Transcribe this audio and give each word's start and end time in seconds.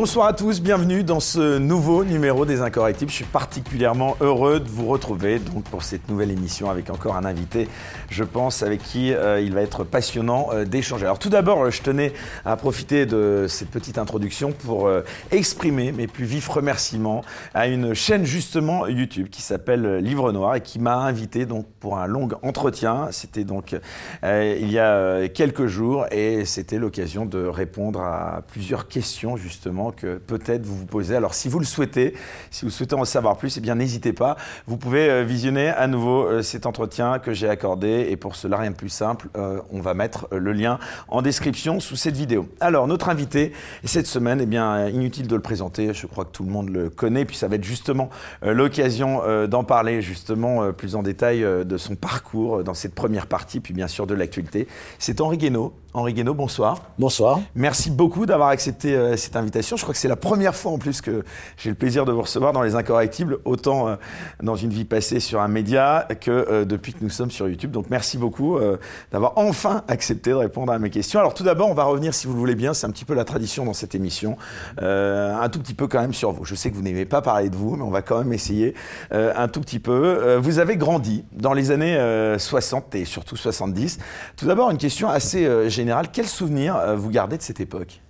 Bonsoir 0.00 0.28
à 0.28 0.32
tous, 0.32 0.62
bienvenue 0.62 1.04
dans 1.04 1.20
ce 1.20 1.58
nouveau 1.58 2.06
numéro 2.06 2.46
des 2.46 2.62
Incorrectibles. 2.62 3.10
Je 3.10 3.16
suis 3.16 3.24
particulièrement 3.26 4.16
heureux 4.22 4.58
de 4.58 4.66
vous 4.66 4.86
retrouver 4.86 5.38
donc 5.38 5.64
pour 5.64 5.82
cette 5.82 6.08
nouvelle 6.08 6.30
émission 6.30 6.70
avec 6.70 6.88
encore 6.88 7.16
un 7.16 7.26
invité, 7.26 7.68
je 8.08 8.24
pense, 8.24 8.62
avec 8.62 8.82
qui 8.82 9.12
euh, 9.12 9.42
il 9.42 9.52
va 9.52 9.60
être 9.60 9.84
passionnant 9.84 10.48
euh, 10.52 10.64
d'échanger. 10.64 11.04
Alors 11.04 11.18
tout 11.18 11.28
d'abord, 11.28 11.70
je 11.70 11.82
tenais 11.82 12.14
à 12.46 12.56
profiter 12.56 13.04
de 13.04 13.44
cette 13.46 13.68
petite 13.68 13.98
introduction 13.98 14.52
pour 14.52 14.86
euh, 14.86 15.02
exprimer 15.32 15.92
mes 15.92 16.06
plus 16.06 16.24
vifs 16.24 16.48
remerciements 16.48 17.20
à 17.52 17.66
une 17.66 17.92
chaîne 17.92 18.24
justement 18.24 18.86
YouTube 18.86 19.28
qui 19.28 19.42
s'appelle 19.42 19.96
Livre 19.96 20.32
Noir 20.32 20.54
et 20.54 20.62
qui 20.62 20.78
m'a 20.78 20.96
invité 20.96 21.44
donc 21.44 21.66
pour 21.78 21.98
un 21.98 22.06
long 22.06 22.26
entretien. 22.40 23.08
C'était 23.10 23.44
donc 23.44 23.76
il 24.22 24.72
y 24.72 24.78
a 24.78 25.28
quelques 25.28 25.66
jours 25.66 26.06
et 26.10 26.46
c'était 26.46 26.78
l'occasion 26.78 27.26
de 27.26 27.44
répondre 27.44 28.00
à 28.00 28.40
plusieurs 28.50 28.88
questions 28.88 29.36
justement 29.36 29.89
que 29.92 30.18
peut-être 30.18 30.64
vous 30.64 30.76
vous 30.76 30.86
posez. 30.86 31.16
Alors 31.16 31.34
si 31.34 31.48
vous 31.48 31.58
le 31.58 31.64
souhaitez, 31.64 32.14
si 32.50 32.64
vous 32.64 32.70
souhaitez 32.70 32.94
en 32.94 33.04
savoir 33.04 33.36
plus, 33.36 33.56
eh 33.56 33.60
bien 33.60 33.74
n'hésitez 33.74 34.12
pas. 34.12 34.36
Vous 34.66 34.76
pouvez 34.76 35.08
euh, 35.10 35.24
visionner 35.24 35.68
à 35.68 35.86
nouveau 35.86 36.24
euh, 36.24 36.42
cet 36.42 36.66
entretien 36.66 37.18
que 37.18 37.32
j'ai 37.32 37.48
accordé 37.48 38.06
et 38.10 38.16
pour 38.16 38.36
cela 38.36 38.58
rien 38.58 38.70
de 38.70 38.76
plus 38.76 38.88
simple, 38.88 39.28
euh, 39.36 39.60
on 39.70 39.80
va 39.80 39.94
mettre 39.94 40.28
le 40.32 40.52
lien 40.52 40.78
en 41.08 41.22
description 41.22 41.80
sous 41.80 41.96
cette 41.96 42.16
vidéo. 42.16 42.48
Alors 42.60 42.86
notre 42.86 43.08
invité 43.08 43.52
cette 43.84 44.06
semaine, 44.06 44.40
eh 44.40 44.46
bien 44.46 44.88
inutile 44.88 45.26
de 45.26 45.34
le 45.34 45.42
présenter, 45.42 45.92
je 45.94 46.06
crois 46.06 46.24
que 46.24 46.30
tout 46.30 46.44
le 46.44 46.50
monde 46.50 46.70
le 46.70 46.90
connaît, 46.90 47.24
puis 47.24 47.36
ça 47.36 47.48
va 47.48 47.56
être 47.56 47.64
justement 47.64 48.10
l'occasion 48.42 49.22
d'en 49.48 49.64
parler 49.64 50.02
justement 50.02 50.72
plus 50.72 50.94
en 50.94 51.02
détail 51.02 51.40
de 51.40 51.76
son 51.76 51.96
parcours 51.96 52.62
dans 52.64 52.74
cette 52.74 52.94
première 52.94 53.26
partie, 53.26 53.60
puis 53.60 53.74
bien 53.74 53.88
sûr 53.88 54.06
de 54.06 54.14
l'actualité. 54.14 54.66
C'est 54.98 55.20
Henri 55.20 55.38
Guénaud. 55.38 55.74
Henri 55.92 56.14
Guénaud, 56.14 56.34
bonsoir. 56.34 56.82
Bonsoir. 57.00 57.40
Merci 57.56 57.90
beaucoup 57.90 58.24
d'avoir 58.24 58.50
accepté 58.50 59.16
cette 59.16 59.34
invitation. 59.34 59.76
Je 59.76 59.82
crois 59.82 59.92
que 59.92 59.98
c'est 59.98 60.06
la 60.06 60.14
première 60.14 60.54
fois 60.54 60.70
en 60.70 60.78
plus 60.78 61.00
que 61.00 61.24
j'ai 61.56 61.68
le 61.68 61.74
plaisir 61.74 62.04
de 62.04 62.12
vous 62.12 62.22
recevoir 62.22 62.52
dans 62.52 62.62
Les 62.62 62.76
Incorrectibles, 62.76 63.38
autant 63.44 63.88
euh, 63.88 63.96
dans 64.40 64.54
une 64.54 64.70
vie 64.70 64.84
passée 64.84 65.18
sur 65.18 65.40
un 65.40 65.48
média 65.48 66.06
que 66.20 66.30
euh, 66.30 66.64
depuis 66.64 66.92
que 66.92 67.02
nous 67.02 67.10
sommes 67.10 67.32
sur 67.32 67.48
YouTube. 67.48 67.72
Donc 67.72 67.86
merci 67.90 68.18
beaucoup 68.18 68.56
euh, 68.56 68.76
d'avoir 69.10 69.32
enfin 69.34 69.82
accepté 69.88 70.30
de 70.30 70.36
répondre 70.36 70.72
à 70.72 70.78
mes 70.78 70.90
questions. 70.90 71.18
Alors 71.18 71.34
tout 71.34 71.42
d'abord, 71.42 71.68
on 71.68 71.74
va 71.74 71.82
revenir, 71.82 72.14
si 72.14 72.28
vous 72.28 72.34
le 72.34 72.38
voulez 72.38 72.54
bien, 72.54 72.72
c'est 72.72 72.86
un 72.86 72.90
petit 72.90 73.04
peu 73.04 73.14
la 73.14 73.24
tradition 73.24 73.64
dans 73.64 73.74
cette 73.74 73.96
émission, 73.96 74.36
un 74.78 75.48
tout 75.48 75.58
petit 75.58 75.74
peu 75.74 75.88
quand 75.88 76.00
même 76.00 76.14
sur 76.14 76.30
vous. 76.30 76.44
Je 76.44 76.54
sais 76.54 76.70
que 76.70 76.76
vous 76.76 76.82
n'aimez 76.82 77.04
pas 77.04 77.20
parler 77.20 77.50
de 77.50 77.56
vous, 77.56 77.74
mais 77.74 77.82
on 77.82 77.90
va 77.90 78.02
quand 78.02 78.18
même 78.18 78.32
essayer 78.32 78.74
un 79.10 79.48
tout 79.48 79.60
petit 79.60 79.80
peu. 79.80 80.36
vous 80.36 80.60
avez 80.60 80.76
grandi 80.76 81.24
dans 81.32 81.52
les 81.52 81.72
années 81.72 81.98
60 82.38 82.94
et 82.94 83.04
surtout 83.04 83.36
70. 83.36 83.98
Tout 84.36 84.46
d'abord, 84.46 84.70
une 84.70 84.78
question 84.78 85.08
assez 85.08 85.68
générale. 85.68 85.79
Quel 86.12 86.26
souvenir 86.26 86.96
vous 86.96 87.10
gardez 87.10 87.36
de 87.36 87.42
cette 87.42 87.60
époque? 87.60 88.00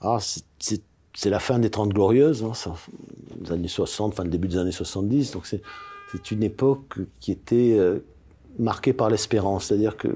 Ah, 0.00 0.18
c'est 0.18 1.30
la 1.30 1.40
fin 1.40 1.58
des 1.58 1.70
Trente 1.70 1.90
Glorieuses, 1.90 2.44
hein, 2.44 2.74
années 3.50 3.68
60, 3.68 4.14
fin 4.14 4.24
début 4.24 4.48
des 4.48 4.58
années 4.58 4.72
70. 4.72 5.32
Donc 5.32 5.46
c'est 5.46 6.30
une 6.30 6.42
époque 6.42 6.98
qui 7.20 7.32
était 7.32 7.76
euh, 7.78 8.04
marquée 8.58 8.92
par 8.92 9.10
l'espérance, 9.10 9.66
c'est-à-dire 9.66 9.96
que 9.96 10.08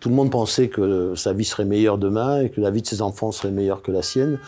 tout 0.00 0.08
le 0.08 0.14
monde 0.14 0.30
pensait 0.30 0.68
que 0.68 1.14
sa 1.14 1.32
vie 1.32 1.44
serait 1.44 1.64
meilleure 1.64 1.98
demain 1.98 2.42
et 2.42 2.50
que 2.50 2.60
la 2.60 2.70
vie 2.70 2.82
de 2.82 2.86
ses 2.86 3.02
enfants 3.02 3.32
serait 3.32 3.52
meilleure 3.52 3.82
que 3.82 3.92
la 3.92 4.02
sienne. 4.02 4.38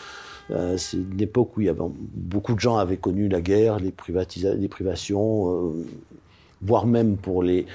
Euh, 0.51 0.77
c'est 0.77 0.99
une 0.99 1.21
époque 1.21 1.57
où 1.57 1.63
beaucoup 2.15 2.55
de 2.55 2.61
gens 2.61 2.77
avaient 2.77 2.97
connu 2.97 3.29
la 3.29 3.41
guerre, 3.41 3.79
les, 3.79 3.91
privations, 3.93 5.51
euh, 5.51 5.87
voire 6.65 6.87
même 6.87 7.17
pour 7.17 7.43
les, 7.43 7.67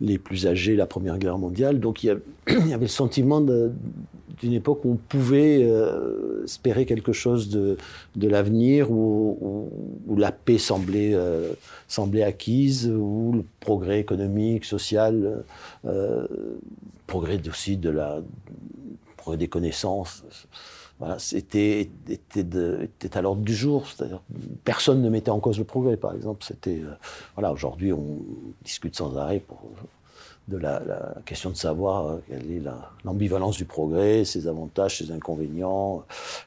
les 0.00 0.18
plus 0.18 0.46
âgés, 0.46 0.76
la 0.76 0.86
Première 0.86 1.18
Guerre 1.18 1.38
mondiale. 1.38 1.80
Donc 1.80 2.02
il 2.02 2.06
y, 2.06 2.52
avait 2.72 2.80
le 2.80 2.88
sentiment 2.88 3.40
d'une 3.40 4.52
époque 4.52 4.84
où 4.84 4.92
on 4.92 4.96
pouvait 4.96 5.60
euh, 5.62 6.44
espérer 6.44 6.86
quelque 6.86 7.12
chose 7.12 7.50
de, 7.50 7.76
de 8.16 8.28
l'avenir, 8.28 8.90
où, 8.90 9.70
où, 10.06 10.16
la 10.16 10.32
paix 10.32 10.58
semblait, 10.58 11.12
euh, 11.14 11.52
semblait 11.88 12.22
acquise, 12.22 12.88
où 12.88 13.32
le 13.34 13.44
progrès 13.60 14.00
économique, 14.00 14.64
social, 14.64 15.44
euh, 15.84 16.26
progrès 17.06 17.40
aussi 17.48 17.76
de 17.76 17.90
la 17.90 18.20
progrès 19.16 19.36
des 19.36 19.48
connaissances. 19.48 20.24
Voilà, 21.00 21.16
était, 21.32 21.88
à 23.14 23.22
l'ordre 23.22 23.42
du 23.42 23.54
jour. 23.54 23.86
Personne 24.64 25.00
ne 25.00 25.08
mettait 25.08 25.30
en 25.30 25.40
cause 25.40 25.58
le 25.58 25.64
progrès, 25.64 25.96
par 25.96 26.14
exemple. 26.14 26.44
C'était 26.44 26.82
voilà, 27.34 27.52
aujourd'hui, 27.52 27.92
on 27.92 28.18
discute 28.62 28.94
sans 28.94 29.16
arrêt 29.16 29.42
de 30.48 30.56
la, 30.58 30.82
question 31.24 31.50
de 31.50 31.56
savoir 31.56 32.06
euh, 32.06 32.22
quelle 32.28 32.50
est 32.50 32.62
l'ambivalence 33.04 33.56
du 33.56 33.64
progrès, 33.64 34.24
ses 34.24 34.46
avantages, 34.48 34.98
ses 34.98 35.12
inconvénients. 35.12 36.04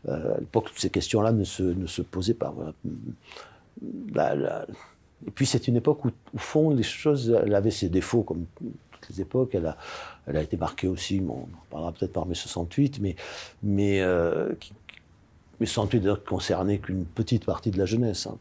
Euh, 0.07 0.35
à 0.35 0.39
l'époque, 0.39 0.65
toutes 0.67 0.79
ces 0.79 0.89
questions-là 0.89 1.31
ne 1.31 1.43
se, 1.43 1.63
ne 1.63 1.87
se 1.87 2.01
posaient 2.01 2.33
pas. 2.33 2.53
et 3.81 5.31
puis 5.33 5.45
c'est 5.45 5.67
une 5.67 5.77
époque 5.77 6.05
où, 6.05 6.09
au 6.33 6.37
fond, 6.37 6.69
les 6.71 6.83
choses, 6.83 7.33
avait 7.33 7.71
ses 7.71 7.89
défauts 7.89 8.23
comme 8.23 8.45
toutes 9.03 9.15
les 9.15 9.21
époques. 9.21 9.55
Elle 9.55 9.67
a, 9.67 9.77
elle 10.27 10.37
a 10.37 10.41
été 10.41 10.57
marquée 10.57 10.87
aussi, 10.87 11.19
bon, 11.19 11.33
on 11.33 11.57
en 11.57 11.65
parlera 11.69 11.91
peut-être 11.91 12.13
par 12.13 12.25
mai 12.25 12.35
68, 12.35 12.99
mais, 13.01 13.15
mais 13.61 14.01
euh, 14.01 14.53
mais 15.59 15.65
68 15.65 16.03
ne 16.03 16.13
concernait 16.15 16.79
qu'une 16.79 17.05
petite 17.05 17.45
partie 17.45 17.71
de 17.71 17.77
la 17.77 17.85
jeunesse. 17.85 18.27
Hein. 18.27 18.37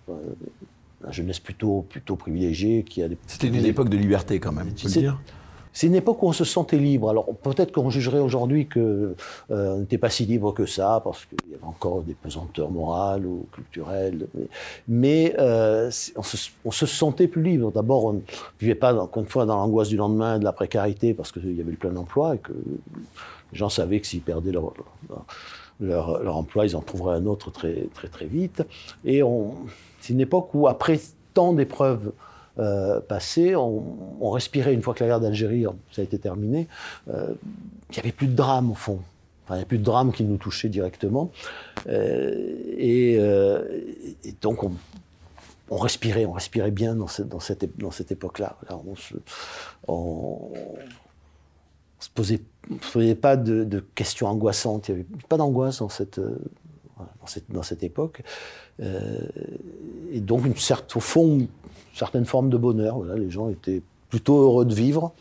La 1.04 1.10
jeunesse 1.10 1.40
plutôt, 1.40 1.84
plutôt 1.88 2.14
privilégiée 2.16 2.84
qui 2.84 3.02
a 3.02 3.08
C'était 3.26 3.48
une 3.48 3.64
époque 3.64 3.88
de 3.88 3.96
liberté 3.96 4.38
quand 4.38 4.52
même, 4.52 4.72
tu 4.74 4.86
peux 4.86 4.92
dire 4.92 5.20
c'est 5.72 5.86
une 5.86 5.94
époque 5.94 6.22
où 6.22 6.26
on 6.26 6.32
se 6.32 6.44
sentait 6.44 6.78
libre. 6.78 7.08
Alors 7.08 7.26
peut-être 7.42 7.72
qu'on 7.72 7.90
jugerait 7.90 8.18
aujourd'hui 8.18 8.66
que 8.66 9.14
euh, 9.50 9.74
on 9.74 9.78
n'était 9.80 9.98
pas 9.98 10.10
si 10.10 10.26
libre 10.26 10.52
que 10.52 10.66
ça, 10.66 11.00
parce 11.02 11.24
qu'il 11.24 11.50
y 11.50 11.54
avait 11.54 11.64
encore 11.64 12.02
des 12.02 12.14
pesanteurs 12.14 12.70
morales 12.70 13.26
ou 13.26 13.46
culturelles. 13.52 14.26
Mais, 14.86 15.34
euh, 15.38 15.90
on, 16.16 16.70
se, 16.70 16.86
sentait 16.86 17.28
plus 17.28 17.42
libre. 17.42 17.72
D'abord, 17.72 18.04
on 18.06 18.12
ne 18.14 18.20
vivait 18.60 18.74
pas, 18.74 18.94
encore 18.94 19.22
une 19.22 19.28
fois, 19.28 19.46
dans 19.46 19.56
l'angoisse 19.56 19.88
du 19.88 19.96
lendemain, 19.96 20.38
de 20.38 20.44
la 20.44 20.52
précarité, 20.52 21.14
parce 21.14 21.32
qu'il 21.32 21.56
y 21.56 21.60
avait 21.60 21.70
le 21.70 21.76
plein 21.76 21.96
emploi 21.96 22.34
et 22.34 22.38
que 22.38 22.52
les 22.52 23.58
gens 23.58 23.68
savaient 23.68 24.00
que 24.00 24.06
s'ils 24.06 24.20
perdaient 24.20 24.52
leur, 24.52 24.72
leur, 25.80 26.22
leur, 26.22 26.36
emploi, 26.36 26.66
ils 26.66 26.76
en 26.76 26.80
trouveraient 26.80 27.16
un 27.16 27.26
autre 27.26 27.50
très, 27.50 27.88
très, 27.94 28.08
très 28.08 28.26
vite. 28.26 28.62
Et 29.04 29.22
c'est 30.00 30.12
une 30.12 30.20
époque 30.20 30.54
où, 30.54 30.68
après 30.68 31.00
tant 31.34 31.52
d'épreuves 31.52 32.12
euh, 32.58 33.00
passé, 33.00 33.56
on, 33.56 34.30
respirait 34.30 34.74
une 34.74 34.82
fois 34.82 34.92
que 34.94 35.02
la 35.02 35.08
guerre 35.08 35.20
d'Algérie, 35.20 35.64
ça 35.90 36.02
a 36.02 36.04
été 36.04 36.18
terminé, 36.18 36.68
euh, 37.08 37.34
il 37.90 37.94
n'y 37.94 37.98
avait 37.98 38.12
plus 38.12 38.26
de 38.26 38.34
drame 38.34 38.70
au 38.70 38.74
fond. 38.74 39.00
Enfin, 39.44 39.54
il 39.54 39.56
n'y 39.56 39.60
avait 39.60 39.68
plus 39.68 39.78
de 39.78 39.84
drame 39.84 40.12
qui 40.12 40.24
nous 40.24 40.36
touchait 40.36 40.68
directement. 40.68 41.30
Euh, 41.88 42.54
et, 42.76 43.18
donc, 44.42 44.62
on, 44.62 45.76
respirait, 45.76 46.26
on 46.26 46.32
respirait 46.32 46.70
bien 46.70 46.94
dans 46.94 47.06
cette, 47.06 47.28
dans 47.28 47.40
cette, 47.40 47.78
dans 47.78 47.90
cette 47.90 48.12
époque-là. 48.12 48.56
on 48.68 48.96
se, 48.96 49.14
on, 49.88 50.52
se 52.00 52.10
posait, 52.10 53.14
pas 53.14 53.36
de, 53.36 53.84
questions 53.94 54.26
angoissantes. 54.26 54.88
Il 54.88 54.94
n'y 54.94 55.00
avait 55.00 55.08
pas 55.28 55.38
d'angoisse 55.38 55.78
dans 55.78 55.88
cette, 55.88 56.20
dans 56.20 57.26
cette, 57.26 57.50
dans 57.50 57.62
cette 57.62 57.82
époque. 57.82 58.22
Et 58.80 60.20
donc, 60.20 60.44
une 60.46 60.56
certaine, 60.56 60.96
au 60.96 61.00
fond, 61.00 61.46
certaines 61.94 62.24
formes 62.24 62.50
de 62.50 62.56
bonheur. 62.56 62.98
Voilà, 62.98 63.16
les 63.16 63.30
gens 63.30 63.48
étaient 63.48 63.82
plutôt 64.08 64.42
heureux 64.42 64.64
de 64.64 64.74
vivre, 64.74 65.12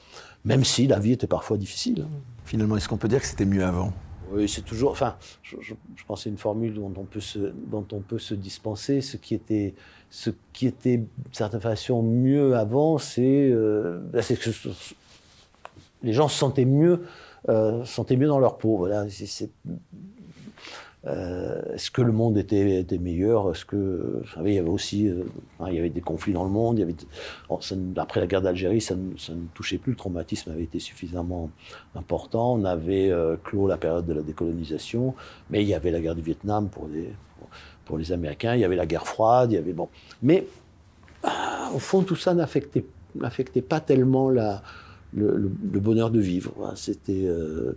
même 0.45 0.63
si 0.63 0.87
la 0.87 0.99
vie 0.99 1.13
était 1.13 1.27
parfois 1.27 1.57
difficile. 1.57 2.05
Finalement, 2.45 2.77
est-ce 2.77 2.89
qu'on 2.89 2.97
peut 2.97 3.07
dire 3.07 3.21
que 3.21 3.27
c'était 3.27 3.45
mieux 3.45 3.63
avant? 3.63 3.93
Oui, 4.31 4.47
c'est 4.47 4.61
toujours. 4.61 4.91
Enfin, 4.91 5.15
je, 5.43 5.55
pense 6.07 6.19
que 6.19 6.23
c'est 6.23 6.29
une 6.29 6.37
formule 6.37 6.73
dont 6.73 6.93
on, 6.97 7.03
peut 7.03 7.19
se, 7.19 7.53
dont 7.67 7.85
on 7.91 7.99
peut 7.99 8.19
se 8.19 8.33
dispenser. 8.33 9.01
Ce 9.01 9.17
qui 9.17 9.33
était, 9.35 9.73
ce 10.09 10.29
qui 10.53 10.67
était 10.67 10.97
d'une 10.97 11.33
certaine 11.33 11.59
façon 11.59 12.01
mieux 12.01 12.55
avant, 12.55 12.97
c'est 12.97 13.49
euh, 13.51 14.01
que 14.11 14.69
les 16.03 16.13
gens 16.13 16.29
se 16.29 16.37
sentaient 16.37 16.65
mieux, 16.65 17.03
euh, 17.49 17.83
sentaient 17.83 18.15
mieux 18.15 18.27
dans 18.27 18.39
leur 18.39 18.57
peau. 18.57 18.77
Voilà, 18.77 19.05
c'est 19.09 19.49
euh, 21.07 21.73
est-ce 21.73 21.89
que 21.89 22.01
le 22.01 22.11
monde 22.11 22.37
était, 22.37 22.85
meilleur? 22.99 23.49
Est-ce 23.51 23.65
que, 23.65 24.21
il 24.45 24.53
y 24.53 24.59
avait 24.59 24.69
aussi, 24.69 25.07
euh, 25.07 25.23
il 25.67 25.73
y 25.73 25.79
avait 25.79 25.89
des 25.89 26.01
conflits 26.01 26.33
dans 26.33 26.43
le 26.43 26.51
monde. 26.51 26.85
Après 27.97 28.19
la 28.19 28.27
guerre 28.27 28.41
d'Algérie, 28.41 28.81
ça, 28.81 28.95
ne 28.95 29.47
touchait 29.53 29.79
plus. 29.79 29.91
Le 29.91 29.97
traumatisme 29.97 30.51
avait 30.51 30.63
été 30.63 30.79
suffisamment 30.79 31.49
important. 31.95 32.53
On 32.53 32.65
avait 32.65 33.09
euh, 33.09 33.35
clos 33.43 33.67
la 33.67 33.77
période 33.77 34.05
de 34.05 34.13
la 34.13 34.21
décolonisation, 34.21 35.15
mais 35.49 35.63
il 35.63 35.67
y 35.67 35.73
avait 35.73 35.91
la 35.91 36.01
guerre 36.01 36.15
du 36.15 36.21
Vietnam 36.21 36.69
pour 36.69 36.87
les, 36.87 37.09
pour, 37.85 37.97
les 37.97 38.11
Américains. 38.11 38.53
Il 38.53 38.61
y 38.61 38.65
avait 38.65 38.75
la 38.75 38.85
guerre 38.85 39.07
froide. 39.07 39.51
Il 39.51 39.55
y 39.55 39.57
avait 39.57 39.73
bon, 39.73 39.89
mais 40.21 40.45
au 41.73 41.79
fond, 41.79 42.03
tout 42.03 42.15
ça 42.15 42.35
n'affectait, 42.35 42.85
n'affectait 43.15 43.61
pas 43.61 43.79
tellement 43.79 44.29
la 44.29 44.61
le, 45.13 45.79
bonheur 45.79 46.11
de 46.11 46.19
vivre. 46.19 46.73
C'était, 46.75 47.25
euh, 47.25 47.75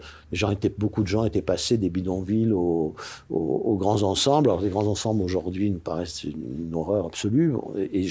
beaucoup 0.79 1.03
de 1.03 1.09
gens 1.09 1.25
étaient 1.25 1.43
passés 1.43 1.77
des 1.77 1.91
bidonvilles 1.91 2.53
aux, 2.53 2.95
grands 3.31 4.03
ensembles. 4.03 4.51
Alors 4.51 4.63
les 4.63 4.71
grands 4.71 4.87
ensembles 4.87 5.23
aujourd'hui 5.23 5.71
nous 5.71 5.79
paraissent 5.79 6.25
une, 6.25 6.73
horreur 6.75 7.07
absolue. 7.07 7.55
Et, 7.93 8.09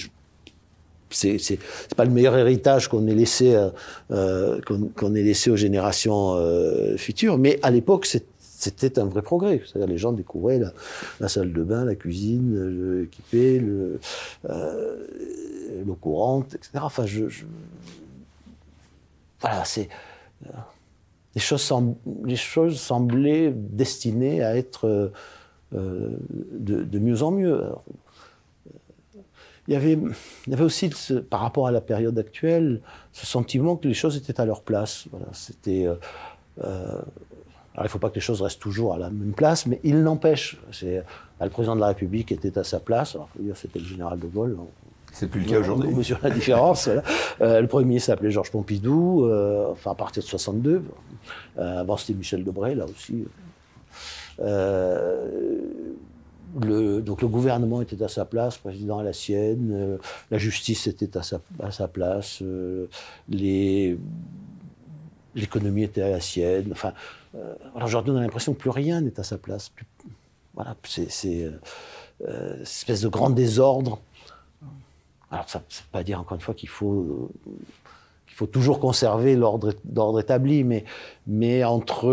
c'est, 1.09 1.37
c'est, 1.37 1.59
pas 1.95 2.05
le 2.05 2.11
meilleur 2.11 2.35
héritage 2.35 2.87
qu'on 2.87 3.05
ait 3.05 3.13
laissé, 3.13 3.53
euh, 3.53 3.69
euh, 4.09 4.59
qu'on, 4.95 5.13
ait 5.13 5.21
laissé 5.21 5.51
aux 5.51 5.55
générations 5.55 6.35
futures. 6.97 7.37
Mais 7.37 7.59
à 7.61 7.69
l'époque, 7.69 8.07
c'était 8.07 8.97
un 8.99 9.05
vrai 9.05 9.21
progrès. 9.21 9.61
C'est-à-dire 9.65 9.87
les 9.87 9.99
gens 9.99 10.11
découvraient 10.11 10.59
la, 11.19 11.27
salle 11.29 11.53
de 11.53 11.63
bain, 11.63 11.85
la 11.85 11.95
cuisine, 11.95 13.01
l'équipé, 13.01 13.59
l'eau 13.59 13.99
courante, 16.01 16.55
etc. 16.55 16.79
Enfin, 16.81 17.05
je, 17.05 17.25
voilà, 19.43 19.63
c'est 19.65 19.89
les 21.35 21.41
choses, 21.41 21.71
les 22.25 22.35
choses 22.35 22.79
semblaient 22.79 23.51
destinées 23.55 24.43
à 24.43 24.55
être 24.55 25.11
de, 25.71 26.19
de, 26.51 26.99
mieux 26.99 27.23
en 27.23 27.31
mieux 27.31 27.63
il 29.67 29.73
y 29.73 29.77
avait, 29.77 29.97
aussi, 30.61 30.89
par 31.29 31.39
rapport 31.39 31.67
à 31.67 31.71
la 31.71 31.79
période 31.79 32.17
actuelle, 32.19 32.81
ce 33.13 33.25
sentiment 33.25 33.77
que 33.77 33.87
les 33.87 33.93
choses 33.93 34.17
étaient 34.17 34.39
à 34.39 34.45
leur 34.45 34.61
place. 34.61 35.05
Voilà, 35.11 35.27
c'était. 35.31 35.87
Euh, 35.87 35.95
euh, 36.63 37.01
alors, 37.73 37.79
il 37.79 37.83
ne 37.83 37.87
faut 37.87 37.99
pas 37.99 38.09
que 38.09 38.15
les 38.15 38.21
choses 38.21 38.41
restent 38.41 38.61
toujours 38.61 38.93
à 38.93 38.97
la 38.97 39.09
même 39.09 39.33
place, 39.33 39.65
mais 39.65 39.79
il 39.83 40.03
n'empêche. 40.03 40.59
Le 40.81 41.49
président 41.49 41.75
de 41.75 41.81
la 41.81 41.87
République 41.87 42.31
était 42.31 42.57
à 42.57 42.63
sa 42.63 42.79
place. 42.79 43.17
C'était 43.55 43.79
le 43.79 43.85
général 43.85 44.19
de 44.19 44.27
Gaulle. 44.27 44.57
C'est 45.13 45.27
plus 45.27 45.41
le 45.41 45.49
cas 45.49 45.59
aujourd'hui. 45.59 45.89
On 45.93 45.95
mesure 45.95 46.19
la 46.23 46.29
différence. 46.31 46.89
euh, 47.41 47.61
le 47.61 47.67
premier 47.67 47.85
ministre 47.85 48.07
s'appelait 48.07 48.31
Georges 48.31 48.51
Pompidou, 48.51 49.25
euh, 49.25 49.71
enfin 49.71 49.91
à 49.91 49.95
partir 49.95 50.23
de 50.23 50.27
62. 50.27 50.83
avant, 51.57 51.97
c'était 51.97 52.17
Michel 52.17 52.43
Debré, 52.43 52.75
là 52.75 52.85
aussi. 52.85 53.25
Euh, 54.39 55.29
le, 56.61 57.01
donc 57.01 57.21
le 57.21 57.27
gouvernement 57.27 57.81
était 57.81 58.01
à 58.03 58.07
sa 58.07 58.25
place, 58.25 58.57
le 58.57 58.69
président 58.69 58.99
à 58.99 59.03
la 59.03 59.13
sienne, 59.13 59.71
euh, 59.73 59.97
la 60.29 60.37
justice 60.37 60.87
était 60.87 61.17
à 61.17 61.23
sa, 61.23 61.39
à 61.59 61.71
sa 61.71 61.87
place, 61.87 62.39
euh, 62.41 62.87
les, 63.29 63.97
l'économie 65.35 65.83
était 65.83 66.01
à 66.01 66.09
la 66.09 66.19
sienne. 66.19 66.69
Enfin, 66.71 66.93
euh, 67.35 67.55
aujourd'hui, 67.83 68.11
on 68.11 68.17
a 68.17 68.21
l'impression 68.21 68.53
que 68.53 68.59
plus 68.59 68.69
rien 68.69 69.01
n'est 69.01 69.19
à 69.19 69.23
sa 69.23 69.37
place. 69.37 69.71
voilà, 70.53 70.75
c'est, 70.83 71.09
c'est 71.09 71.49
euh, 72.27 72.61
espèce 72.61 73.01
de 73.01 73.07
grand 73.07 73.29
désordre. 73.31 73.99
Alors, 75.33 75.49
ça 75.49 75.59
ne 75.59 75.63
veut 75.63 75.89
pas 75.91 76.03
dire 76.03 76.19
encore 76.19 76.35
une 76.35 76.41
fois 76.41 76.53
qu'il 76.53 76.69
faut 76.69 77.29
qu'il 78.27 78.35
faut 78.37 78.47
toujours 78.47 78.79
conserver 78.79 79.35
l'ordre, 79.35 79.73
établi, 80.19 80.63
mais, 80.63 80.85
mais 81.27 81.63
entre 81.63 82.09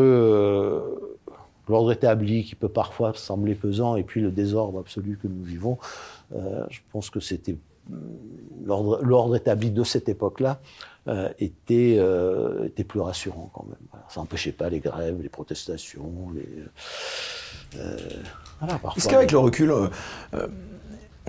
l'ordre 1.71 1.93
établi 1.93 2.45
qui 2.45 2.55
peut 2.55 2.69
parfois 2.69 3.13
sembler 3.15 3.55
pesant 3.55 3.97
et 3.97 4.03
puis 4.03 4.21
le 4.21 4.31
désordre 4.31 4.81
absolu 4.81 5.19
que 5.23 5.29
nous 5.29 5.43
vivons, 5.43 5.79
euh, 6.35 6.65
je 6.69 6.81
pense 6.93 7.09
que 7.09 7.21
c'était 7.21 7.57
l'ordre 8.65 9.35
établi 9.35 9.71
de 9.71 9.83
cette 9.83 10.09
époque-là 10.09 10.61
euh, 11.09 11.29
était, 11.39 11.97
euh, 11.99 12.67
était 12.67 12.85
plus 12.85 13.01
rassurant 13.01 13.51
quand 13.55 13.65
même. 13.67 14.03
Ça 14.09 14.21
n'empêchait 14.21 14.53
pas 14.53 14.69
les 14.69 14.81
grèves, 14.81 15.21
les 15.23 15.29
protestations, 15.29 16.29
les. 16.35 17.81
voilà, 18.61 18.79
Est-ce 18.97 19.09
qu'avec 19.09 19.33
le 19.33 19.39
recul, 19.39 19.73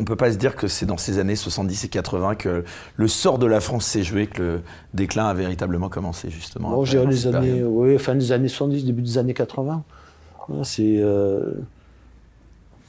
on 0.01 0.03
peut 0.03 0.15
pas 0.15 0.31
se 0.31 0.37
dire 0.37 0.55
que 0.55 0.67
c'est 0.67 0.87
dans 0.87 0.97
ces 0.97 1.19
années 1.19 1.35
70 1.35 1.85
et 1.85 1.87
80 1.87 2.35
que 2.35 2.63
le 2.95 3.07
sort 3.07 3.37
de 3.37 3.45
la 3.45 3.59
France 3.61 3.85
s'est 3.85 4.01
joué, 4.01 4.25
que 4.25 4.41
le 4.41 4.61
déclin 4.95 5.27
a 5.27 5.33
véritablement 5.35 5.89
commencé 5.89 6.31
justement. 6.31 6.71
Bon, 6.71 6.85
j'ai 6.85 7.05
les 7.05 7.27
années, 7.27 7.63
oui, 7.63 7.99
fin 7.99 8.15
des 8.15 8.31
années 8.31 8.47
70, 8.47 8.83
début 8.85 9.03
des 9.03 9.17
années 9.19 9.35
80. 9.35 9.83
C'est. 10.63 10.97
Euh, 10.97 11.53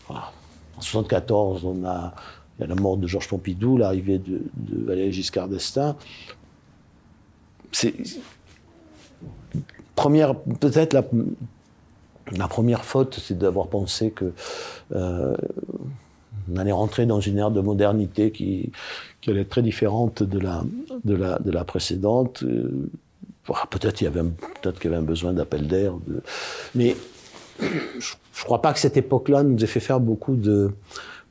en 0.09 0.81
74, 0.81 1.65
on 1.67 1.85
a, 1.85 2.15
il 2.59 2.63
y 2.63 2.65
a 2.65 2.67
la 2.67 2.75
mort 2.75 2.97
de 2.97 3.07
Georges 3.07 3.29
Pompidou, 3.29 3.77
l'arrivée 3.77 4.19
de, 4.19 4.41
de 4.57 4.85
Valéry 4.85 5.13
Giscard 5.13 5.49
d'Estaing. 5.49 5.95
C'est. 7.73 7.95
Première, 9.95 10.35
peut-être 10.35 10.95
la, 10.95 11.05
la 12.35 12.49
première 12.49 12.87
faute, 12.87 13.21
c'est 13.23 13.37
d'avoir 13.37 13.69
pensé 13.69 14.11
que 14.11 14.33
euh, 14.95 15.37
on 16.51 16.57
allait 16.57 16.73
rentrer 16.73 17.07
dans 17.07 17.21
une 17.21 17.39
ère 17.39 17.51
de 17.51 17.61
modernité 17.61 18.31
qui, 18.31 18.71
qui 19.21 19.31
allait 19.31 19.43
être 19.43 19.51
très 19.51 19.63
différente 19.63 20.23
de 20.23 20.39
la, 20.39 20.65
de 21.05 21.15
la, 21.15 21.39
de 21.39 21.51
la 21.51 21.65
précédente. 21.65 22.43
Euh, 22.45 22.89
peut-être 23.71 23.95
qu'il 23.95 24.05
y 24.05 24.09
avait 24.09 24.23
peut-être 24.63 24.79
qu'il 24.79 24.91
y 24.91 24.95
avait 24.95 25.03
un 25.03 25.07
besoin 25.07 25.33
d'appel 25.33 25.67
d'air, 25.67 25.95
mais 26.75 26.97
je 27.61 27.67
ne 28.41 28.45
crois 28.45 28.63
pas 28.63 28.73
que 28.73 28.79
cette 28.79 28.97
époque-là 28.97 29.43
nous 29.43 29.63
ait 29.63 29.67
fait 29.67 29.81
faire 29.81 30.01
beaucoup 30.01 30.37
de, 30.37 30.71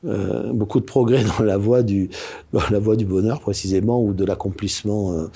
euh, 0.04 0.52
beaucoup 0.52 0.80
de 0.80 0.84
progrès 0.84 1.22
dans 1.38 1.44
la 1.44 1.56
voie 1.56 1.84
du, 1.84 2.10
dans 2.52 2.68
la 2.70 2.80
voie 2.80 2.96
du 2.96 3.04
bonheur 3.04 3.40
précisément 3.40 4.02
ou 4.02 4.12
de 4.12 4.24
l'accomplissement 4.24 5.12
euh, 5.12 5.26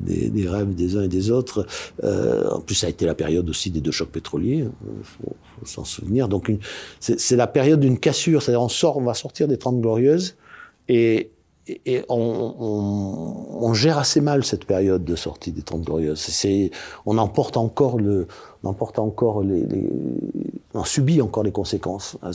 des, 0.00 0.30
des, 0.30 0.48
rêves 0.48 0.74
des 0.74 0.96
uns 0.96 1.02
et 1.02 1.08
des 1.08 1.30
autres. 1.30 1.64
Euh, 2.02 2.48
en 2.50 2.60
plus, 2.60 2.74
ça 2.74 2.88
a 2.88 2.90
été 2.90 3.06
la 3.06 3.14
période 3.14 3.48
aussi 3.48 3.70
des 3.70 3.80
deux 3.80 3.92
chocs 3.92 4.10
pétroliers, 4.10 4.62
hein, 4.62 4.72
faut, 5.02 5.36
faut 5.58 5.66
s'en 5.66 5.84
souvenir. 5.84 6.28
Donc, 6.28 6.52
c'est 6.98 7.36
la 7.36 7.46
période 7.46 7.78
d'une 7.78 7.98
cassure, 8.00 8.42
c'est-à-dire 8.42 8.62
on 8.62 8.68
sort, 8.68 8.96
on 8.96 9.04
va 9.04 9.14
sortir 9.14 9.46
des 9.46 9.58
Trente 9.58 9.80
Glorieuses 9.80 10.36
et, 10.88 11.30
et 11.68 12.02
on, 12.08 12.54
on, 12.58 13.64
on, 13.64 13.74
gère 13.74 13.98
assez 13.98 14.20
mal 14.20 14.44
cette 14.44 14.64
période 14.64 15.04
de 15.04 15.14
sortie 15.14 15.52
des 15.52 15.62
Trente 15.62 15.82
Glorieuses. 15.82 16.46
On 17.06 17.18
emporte 17.18 17.56
encore 17.56 17.98
le, 17.98 18.26
les, 19.42 19.66
on 20.76 20.84
subit 20.84 21.20
encore 21.22 21.42
les 21.42 21.52
conséquences. 21.52 22.18
Ah, 22.22 22.30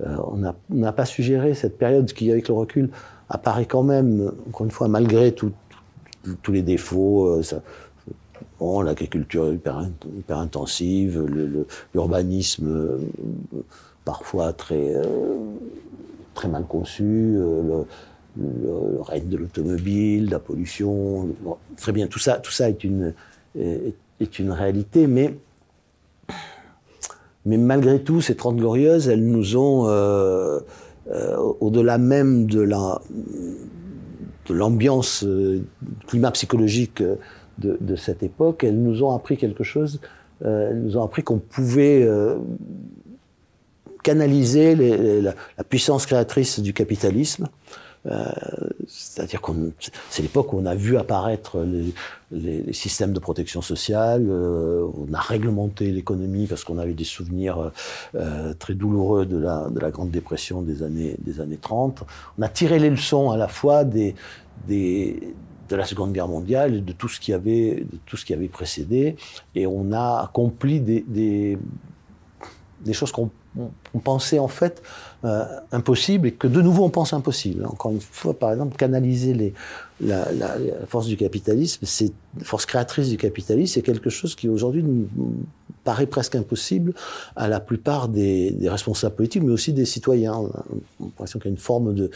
euh, 0.00 0.16
on 0.26 0.74
n'a 0.74 0.92
pas 0.92 1.04
suggéré 1.04 1.54
cette 1.54 1.78
période 1.78 2.12
qui, 2.12 2.30
avec 2.30 2.48
le 2.48 2.54
recul, 2.54 2.90
apparaît 3.28 3.66
quand 3.66 3.82
même, 3.82 4.32
encore 4.48 4.64
une 4.64 4.72
fois, 4.72 4.88
malgré 4.88 5.32
tous 5.32 5.52
les 6.52 6.62
défauts. 6.62 7.26
Euh, 7.26 7.42
l'agriculture 8.82 9.52
hyper, 9.52 9.86
intensive, 10.30 11.24
l'urbanisme 11.94 12.66
euh, 12.66 12.98
parfois 14.04 14.52
très, 14.52 14.94
très 16.34 16.48
mal 16.48 16.64
conçu, 16.64 17.04
le, 17.04 17.84
le 18.36 19.00
règne 19.00 19.28
de 19.28 19.36
l'automobile, 19.36 20.30
la 20.30 20.38
pollution. 20.38 21.28
très 21.76 21.92
bien, 21.92 22.06
tout 22.06 22.18
ça, 22.18 22.38
tout 22.38 22.50
ça 22.50 22.68
est 22.68 22.82
une, 22.84 23.12
est, 23.56 24.38
une 24.38 24.50
réalité, 24.50 25.06
mais, 25.06 25.34
mais 27.48 27.56
malgré 27.56 28.02
tout, 28.02 28.20
ces 28.20 28.36
Trente 28.36 28.56
Glorieuses, 28.56 29.08
elles 29.08 29.26
nous 29.26 29.56
ont, 29.56 29.88
euh, 29.88 30.60
euh, 31.10 31.36
au-delà 31.60 31.96
même 31.96 32.46
de 32.46 32.60
la 32.60 33.00
de 34.46 34.54
l'ambiance, 34.54 35.24
euh, 35.24 35.62
climat 36.06 36.30
psychologique 36.30 37.02
de, 37.02 37.78
de, 37.80 37.96
cette 37.96 38.22
époque, 38.22 38.64
elles 38.64 38.80
nous 38.80 39.02
ont 39.02 39.14
appris 39.14 39.36
quelque 39.36 39.64
chose. 39.64 40.00
Euh, 40.44 40.70
elles 40.70 40.82
nous 40.82 40.96
ont 40.96 41.02
appris 41.02 41.22
qu'on 41.22 41.38
pouvait 41.38 42.02
euh, 42.02 42.36
canaliser 44.02 44.74
les, 44.74 45.20
la, 45.20 45.34
la, 45.56 45.64
puissance 45.64 46.06
créatrice 46.06 46.60
du 46.60 46.72
capitalisme 46.72 47.48
euh, 48.06 48.24
c'est-à-dire 49.18 49.40
qu'on, 49.40 49.72
c'est 50.10 50.22
l'époque 50.22 50.52
où 50.52 50.60
on 50.60 50.66
a 50.66 50.76
vu 50.76 50.96
apparaître 50.96 51.66
les, 52.30 52.72
systèmes 52.72 53.12
de 53.12 53.18
protection 53.18 53.62
sociale, 53.62 54.26
euh, 54.28 54.86
on 54.96 55.12
a 55.12 55.18
réglementé 55.18 55.90
l'économie 55.90 56.46
parce 56.46 56.62
qu'on 56.62 56.78
avait 56.78 56.94
des 56.94 57.02
souvenirs 57.02 57.72
euh, 58.14 58.54
très 58.54 58.74
douloureux 58.74 59.26
de 59.26 59.36
la, 59.36 59.68
de 59.70 59.80
la 59.80 59.90
Grande 59.90 60.12
Dépression 60.12 60.62
des 60.62 60.84
années, 60.84 61.16
des 61.18 61.40
années 61.40 61.56
30. 61.56 62.04
On 62.38 62.42
a 62.42 62.48
tiré 62.48 62.78
les 62.78 62.90
leçons 62.90 63.30
à 63.30 63.36
la 63.36 63.48
fois 63.48 63.82
de 63.82 64.12
la 65.70 65.84
Seconde 65.84 66.12
Guerre 66.12 66.28
mondiale 66.28 66.76
et 66.76 66.80
de 66.80 66.92
tout 66.92 67.08
ce 67.08 67.18
qui 67.18 67.32
avait, 67.32 67.86
de 67.90 67.98
tout 68.06 68.16
ce 68.16 68.24
qui 68.24 68.34
avait 68.34 68.48
précédé, 68.48 69.16
et 69.56 69.66
on 69.66 69.90
a 69.90 70.22
accompli 70.22 70.80
des, 70.80 71.04
des, 71.08 71.58
des 72.84 72.92
choses 72.92 73.10
qu'on 73.10 73.30
on 73.94 73.98
pensait 73.98 74.38
en 74.38 74.48
fait 74.48 74.82
euh, 75.24 75.44
impossible 75.72 76.28
et 76.28 76.32
que 76.32 76.46
de 76.46 76.62
nouveau 76.62 76.84
on 76.84 76.90
pense 76.90 77.12
impossible. 77.12 77.64
Encore 77.66 77.90
une 77.90 78.00
fois, 78.00 78.38
par 78.38 78.52
exemple, 78.52 78.76
canaliser 78.76 79.34
les, 79.34 79.54
la, 80.00 80.26
force 80.86 81.06
du 81.06 81.16
capitalisme, 81.16 81.84
c'est 81.84 82.12
force 82.42 82.66
créatrice 82.66 83.08
du 83.08 83.16
capitalisme, 83.16 83.74
c'est 83.74 83.82
quelque 83.82 84.10
chose 84.10 84.34
qui 84.34 84.48
aujourd'hui 84.48 84.84
paraît 85.84 86.06
presque 86.06 86.36
impossible 86.36 86.94
à 87.34 87.48
la 87.48 87.60
plupart 87.60 88.08
des, 88.08 88.56
responsables 88.64 89.16
politiques, 89.16 89.42
mais 89.42 89.52
aussi 89.52 89.72
des 89.72 89.86
citoyens. 89.86 90.34
On 90.34 90.46
a 90.46 90.64
l'impression 91.00 91.38
qu'il 91.38 91.48
y 91.48 91.52
a 91.52 91.56
une 91.56 91.58
forme 91.58 91.94
de, 91.94 92.10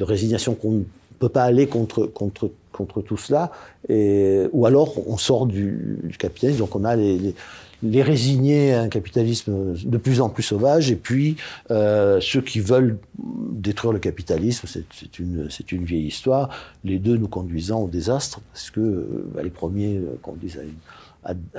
résignation 0.00 0.54
qu'on 0.54 0.72
ne 0.72 0.84
peut 1.18 1.28
pas 1.28 1.44
aller 1.44 1.66
contre 1.66 2.06
contre 2.06 2.50
contre 2.72 3.02
tout 3.02 3.16
cela, 3.16 3.50
et, 3.88 4.46
ou 4.52 4.66
alors 4.66 4.94
on 5.08 5.16
sort 5.16 5.46
du, 5.46 6.14
capitalisme, 6.18 6.60
donc 6.60 6.76
on 6.76 6.84
a 6.84 6.94
les 6.96 7.34
les 7.82 8.02
résignés 8.02 8.74
à 8.74 8.82
un 8.82 8.88
capitalisme 8.88 9.74
de 9.74 9.98
plus 9.98 10.20
en 10.20 10.28
plus 10.28 10.42
sauvage, 10.42 10.90
et 10.90 10.96
puis 10.96 11.36
euh, 11.70 12.20
ceux 12.20 12.40
qui 12.40 12.60
veulent 12.60 12.98
détruire 13.18 13.92
le 13.92 13.98
capitalisme, 13.98 14.66
c'est 14.66 15.18
une, 15.18 15.48
une 15.70 15.84
vieille 15.84 16.06
histoire, 16.06 16.50
les 16.84 16.98
deux 16.98 17.16
nous 17.16 17.28
conduisant 17.28 17.82
au 17.82 17.88
désastre, 17.88 18.40
parce 18.52 18.70
que 18.70 19.26
bah, 19.34 19.42
les 19.42 19.50
premiers 19.50 19.96
euh, 19.96 20.18
conduisent 20.22 20.58
à, 20.58 20.62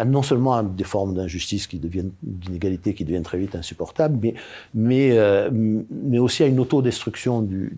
non 0.05 0.23
seulement 0.23 0.53
à 0.53 0.63
des 0.63 0.83
formes 0.83 1.15
d'injustice 1.15 1.67
qui 1.67 1.79
deviennent, 1.79 2.11
d'inégalité 2.23 2.93
qui 2.93 3.05
deviennent 3.05 3.23
très 3.23 3.37
vite 3.37 3.55
insupportables, 3.55 4.17
mais, 4.21 4.33
mais, 4.73 5.17
euh, 5.17 5.49
mais 5.51 6.19
aussi 6.19 6.43
à 6.43 6.47
une 6.47 6.59
autodestruction 6.59 7.41
de 7.41 7.69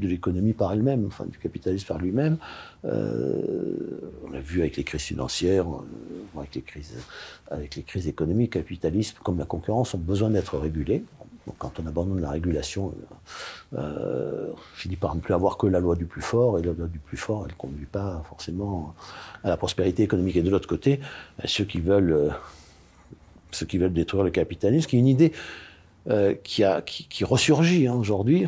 l'économie 0.00 0.52
par 0.52 0.72
elle-même, 0.72 1.04
enfin 1.06 1.24
du 1.26 1.38
capitalisme 1.38 1.86
par 1.86 1.98
lui-même. 1.98 2.36
Euh, 2.84 3.40
on 4.26 4.30
l'a 4.30 4.40
vu 4.40 4.60
avec 4.60 4.76
les 4.76 4.84
crises 4.84 5.02
financières. 5.02 5.66
Avec 6.36 6.54
les 6.54 6.62
crises, 6.62 6.94
avec 7.50 7.76
les 7.76 7.82
crises 7.82 8.08
économiques, 8.08 8.54
capitalisme 8.54 9.18
comme 9.22 9.38
la 9.38 9.44
concurrence 9.44 9.94
ont 9.94 9.98
besoin 9.98 10.30
d'être 10.30 10.56
régulés. 10.56 11.04
Quand 11.58 11.80
on 11.80 11.86
abandonne 11.86 12.20
la 12.20 12.30
régulation, 12.30 12.94
euh, 13.74 14.48
on 14.52 14.76
finit 14.76 14.96
par 14.96 15.14
ne 15.14 15.20
plus 15.20 15.34
avoir 15.34 15.56
que 15.56 15.66
la 15.66 15.80
loi 15.80 15.96
du 15.96 16.04
plus 16.04 16.22
fort, 16.22 16.58
et 16.58 16.62
la 16.62 16.72
loi 16.72 16.86
du 16.86 16.98
plus 16.98 17.16
fort, 17.16 17.42
elle 17.44 17.52
ne 17.52 17.56
conduit 17.56 17.86
pas 17.86 18.22
forcément 18.28 18.94
à 19.42 19.48
la 19.48 19.56
prospérité 19.56 20.02
économique. 20.02 20.36
Et 20.36 20.42
de 20.42 20.50
l'autre 20.50 20.68
côté, 20.68 21.00
ceux 21.44 21.64
qui 21.64 21.80
veulent, 21.80 22.12
euh, 22.12 22.28
ceux 23.50 23.66
qui 23.66 23.78
veulent 23.78 23.92
détruire 23.92 24.24
le 24.24 24.30
capitalisme, 24.30 24.88
qui 24.88 24.96
est 24.96 25.00
une 25.00 25.08
idée 25.08 25.32
euh, 26.08 26.34
qui, 26.42 26.64
a, 26.64 26.82
ressurgit 27.22 27.86
hein, 27.86 27.94
aujourd'hui, 27.94 28.46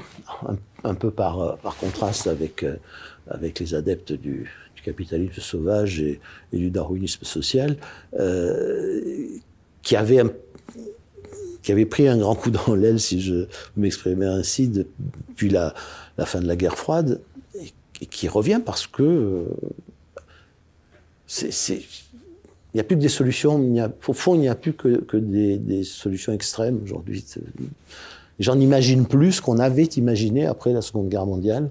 un, 0.84 0.94
peu 0.94 1.10
par, 1.10 1.58
par 1.58 1.76
contraste 1.76 2.26
avec, 2.26 2.64
les 3.60 3.74
adeptes 3.74 4.12
du, 4.12 4.50
capitalisme 4.84 5.40
sauvage 5.40 6.00
et, 6.00 6.20
du 6.52 6.70
darwinisme 6.70 7.24
social, 7.24 7.76
euh, 8.18 9.00
qui 9.82 9.96
avait 9.96 10.22
qui 11.64 11.72
avait 11.72 11.86
pris 11.86 12.06
un 12.06 12.18
grand 12.18 12.34
coup 12.34 12.50
dans 12.50 12.74
l'aile, 12.74 13.00
si 13.00 13.20
je 13.20 13.46
m'exprimais 13.76 14.26
ainsi, 14.26 14.68
depuis 14.68 15.48
la, 15.48 15.74
fin 16.18 16.40
de 16.40 16.46
la 16.46 16.56
guerre 16.56 16.76
froide, 16.76 17.20
et, 18.00 18.06
qui 18.06 18.28
revient 18.28 18.60
parce 18.64 18.86
que 18.86 19.02
euh, 19.02 19.44
il 21.40 22.74
n'y 22.74 22.80
a 22.80 22.84
plus 22.84 22.96
que 22.96 23.00
des 23.02 23.08
solutions, 23.08 23.60
il 23.62 23.80
a, 23.80 23.90
au 24.06 24.12
fond, 24.12 24.34
il 24.34 24.40
n'y 24.40 24.48
a 24.48 24.54
plus 24.54 24.74
que, 24.74 25.16
des, 25.16 25.84
solutions 25.84 26.32
extrêmes 26.32 26.80
aujourd'hui. 26.84 27.24
J'en 28.38 28.60
imagine 28.60 29.06
plus 29.06 29.40
qu'on 29.40 29.58
avait 29.58 29.84
imaginé 29.84 30.44
après 30.44 30.72
la 30.72 30.82
Seconde 30.82 31.08
Guerre 31.08 31.26
mondiale. 31.26 31.70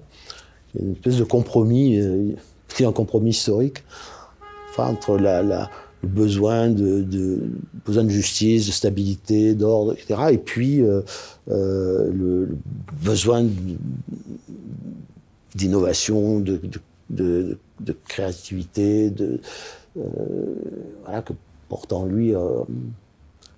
Y 0.74 0.82
une 0.82 0.92
espèce 0.92 1.18
de 1.18 1.24
compromis. 1.24 2.00
Euh, 2.00 2.34
un 2.80 2.92
compromis 2.92 3.30
historique 3.30 3.84
entre 4.76 5.16
la, 5.16 5.70
besoin 6.04 6.70
de, 6.70 7.40
besoin 7.84 8.04
de 8.04 8.10
justice, 8.10 8.66
de 8.66 8.72
stabilité, 8.72 9.54
d'ordre, 9.54 9.92
etc. 9.94 10.20
Et 10.32 10.38
puis 10.38 10.82
euh, 10.82 11.02
euh, 11.50 12.10
le, 12.12 12.56
besoin 13.02 13.46
d'innovation, 15.54 16.40
de, 16.40 17.58
créativité, 18.06 19.10
de 19.10 19.40
euh, 19.96 20.02
voilà 21.04 21.22
que 21.22 21.32
portant 21.68 22.06
lui, 22.06 22.34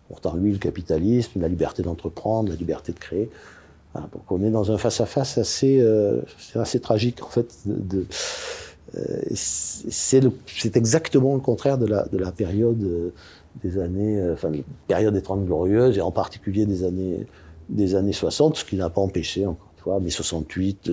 portant 0.08 0.34
lui 0.36 0.52
le 0.52 0.58
capitalisme, 0.58 1.40
la 1.40 1.48
liberté 1.48 1.82
d'entreprendre, 1.82 2.50
la 2.50 2.56
liberté 2.56 2.92
de 2.92 2.98
créer. 2.98 3.30
donc 3.94 4.30
on 4.30 4.42
est 4.42 4.50
dans 4.50 4.70
un 4.70 4.78
face 4.78 5.00
à 5.00 5.06
face 5.06 5.38
assez, 5.38 5.84
assez 6.54 6.80
tragique 6.80 7.22
en 7.22 7.28
fait 7.28 7.54
de 7.66 8.04
euh, 8.08 8.65
c'est 9.34 10.76
exactement 10.76 11.34
le 11.34 11.40
contraire 11.40 11.78
de 11.78 11.86
la, 11.86 12.06
de 12.06 12.18
la 12.18 12.32
période 12.32 12.82
euh, 12.82 13.10
des 13.62 13.78
années, 13.78 14.20
euh, 14.20 14.34
enfin, 14.34 14.50
la 14.50 14.58
période 14.86 15.14
des 15.14 15.22
Trente 15.22 15.44
Glorieuses, 15.44 15.98
et 15.98 16.00
en 16.00 16.12
particulier 16.12 16.66
des 16.66 16.84
années, 16.84 17.26
des 17.68 17.94
années 17.94 18.12
60, 18.12 18.56
ce 18.56 18.64
qui 18.64 18.76
n'a 18.76 18.90
pas 18.90 19.00
empêché, 19.00 19.46
encore 19.46 19.70
une 19.76 19.82
fois, 19.82 20.00
mais 20.00 20.10
68, 20.10 20.90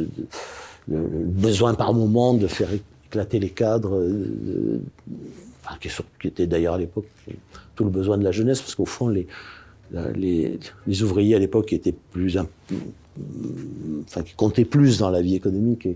le, 0.90 0.98
besoin 1.28 1.74
par 1.76 1.94
moment 1.94 2.34
de 2.34 2.48
faire 2.48 2.70
éclater 3.08 3.40
les 3.40 3.50
cadres, 3.50 4.04
qui, 5.80 6.28
était 6.28 6.46
d'ailleurs 6.48 6.74
à 6.74 6.78
l'époque 6.78 7.06
tout 7.76 7.86
le 7.86 7.90
besoin 7.90 8.18
de 8.18 8.24
la 8.24 8.32
jeunesse, 8.32 8.62
parce 8.62 8.76
qu'au 8.76 8.86
fond, 8.86 9.08
les, 9.08 9.28
les, 10.16 10.60
les, 10.86 11.04
ouvriers 11.04 11.36
à 11.36 11.40
l'époque 11.40 11.72
étaient 11.72 11.96
plus, 12.12 12.38
enfin, 12.38 14.24
qui 14.24 14.34
comptaient 14.34 14.66
plus 14.66 15.00
dans 15.00 15.10
la 15.10 15.22
vie 15.22 15.36
économique 15.36 15.86
et, 15.86 15.96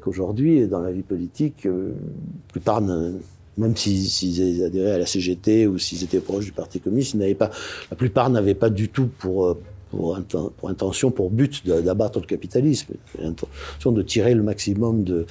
qu'aujourd'hui, 0.00 0.66
dans 0.66 0.80
la 0.80 0.92
vie 0.92 1.02
politique, 1.02 1.66
euh, 1.66 1.92
la 1.92 2.52
plupart, 2.52 2.80
même 2.80 3.76
s'ils 3.76 4.64
adhéraient 4.64 4.92
à 4.92 4.98
la 4.98 5.06
CGT 5.06 5.66
ou 5.66 5.78
s'ils 5.78 6.04
étaient 6.04 6.20
proches 6.20 6.46
du 6.46 6.52
Parti 6.52 6.80
communiste, 6.80 7.14
n'avaient 7.14 7.34
pas, 7.34 7.50
la 7.90 7.96
plupart 7.96 8.30
n'avaient 8.30 8.54
pas 8.54 8.70
du 8.70 8.88
tout 8.88 9.08
pour, 9.18 9.46
euh, 9.46 9.60
pour, 9.90 10.68
intention, 10.68 11.10
pour 11.10 11.30
but 11.30 11.66
d'abattre 11.66 12.20
le 12.20 12.26
capitalisme, 12.26 12.94
l'intention 13.18 13.92
de 13.92 14.02
tirer 14.02 14.34
le 14.34 14.42
maximum 14.42 15.04
de 15.04 15.26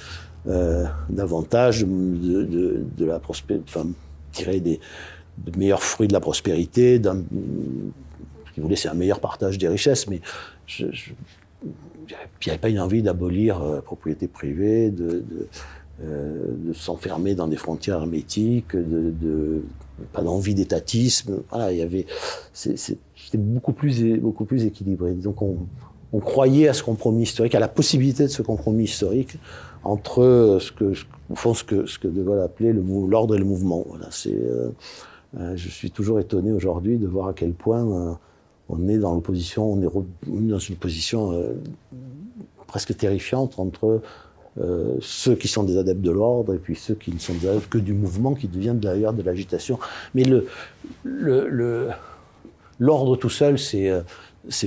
d'avantages 1.10 1.84
de, 1.84 2.44
de, 2.44 2.82
de, 2.96 3.04
la 3.04 3.18
prospérité, 3.18 3.62
enfin, 3.68 3.86
tirer 4.32 4.60
des 4.60 4.80
de 5.44 5.58
meilleurs 5.58 5.82
fruits 5.82 6.08
de 6.08 6.12
la 6.12 6.20
prospérité, 6.20 6.98
d'un, 6.98 7.16
ce 7.16 8.52
qu'ils 8.54 8.62
voulaient, 8.62 8.76
c'est 8.76 8.88
un 8.88 8.94
meilleur 8.94 9.20
partage 9.20 9.58
des 9.58 9.68
richesses, 9.68 10.06
mais 10.08 10.20
il 12.10 12.48
n'y 12.48 12.50
avait 12.50 12.60
pas 12.60 12.68
une 12.68 12.80
envie 12.80 13.02
d'abolir 13.02 13.62
euh, 13.62 13.76
la 13.76 13.82
propriété 13.82 14.28
privée, 14.28 14.90
de, 14.90 15.24
euh, 16.02 16.46
de, 16.56 16.72
s'enfermer 16.72 17.34
dans 17.34 17.48
des 17.48 17.56
frontières 17.56 17.96
hermétiques, 17.96 18.74
de, 18.74 19.10
de 19.10 19.62
pas 20.12 20.22
d'envie 20.22 20.54
d'étatisme. 20.54 21.42
Voilà, 21.50 21.72
il 21.72 21.78
y 21.78 21.82
avait, 21.82 22.06
c'était 22.52 22.98
beaucoup 23.38 23.72
plus, 23.72 24.18
beaucoup 24.18 24.44
plus 24.44 24.64
équilibré. 24.64 25.12
Donc 25.12 25.42
on, 25.42 25.58
on, 26.12 26.20
croyait 26.20 26.68
à 26.68 26.72
ce 26.72 26.82
compromis 26.82 27.24
historique, 27.24 27.54
à 27.54 27.60
la 27.60 27.68
possibilité 27.68 28.22
de 28.24 28.28
ce 28.28 28.42
compromis 28.42 28.84
historique 28.84 29.36
entre 29.84 30.58
ce 30.60 30.72
que, 30.72 30.92
au 31.30 31.34
fond, 31.34 31.54
ce 31.54 31.64
que, 31.64 31.86
ce 31.86 31.98
que 31.98 32.08
De 32.08 32.22
Gaulle 32.22 32.40
appelait 32.40 32.72
l'ordre 32.72 33.34
et 33.34 33.38
le 33.38 33.44
mouvement. 33.44 33.84
Voilà, 33.88 34.06
c'est, 34.10 34.38
euh, 35.38 35.56
je 35.56 35.68
suis 35.68 35.90
toujours 35.90 36.18
étonné 36.18 36.50
aujourd'hui 36.52 36.98
de 36.98 37.06
voir 37.06 37.28
à 37.28 37.34
quel 37.34 37.52
point 37.52 38.18
on 38.70 38.88
est 38.88 38.98
dans 38.98 39.14
l'opposition, 39.14 39.72
on 39.72 39.80
est 39.82 40.48
dans 40.48 40.58
une 40.58 40.76
position 40.76 41.32
euh, 41.32 41.54
presque 42.66 42.96
terrifiante 42.96 43.58
entre 43.58 44.00
euh, 44.60 44.96
ceux 45.00 45.34
qui 45.34 45.48
sont 45.48 45.62
des 45.62 45.78
adeptes 45.78 46.00
de 46.00 46.10
l'ordre 46.10 46.54
et 46.54 46.58
puis 46.58 46.76
ceux 46.76 46.94
qui 46.94 47.12
ne 47.12 47.18
sont 47.18 47.34
que 47.68 47.78
du 47.78 47.92
mouvement, 47.92 48.34
qui 48.34 48.48
devient 48.48 48.74
d'ailleurs 48.74 49.12
de 49.12 49.22
l'agitation. 49.22 49.78
Mais 50.14 50.24
l'ordre 52.78 53.16
tout 53.16 53.30
seul, 53.30 53.58
c'est 53.58 53.88
euh, 53.88 54.02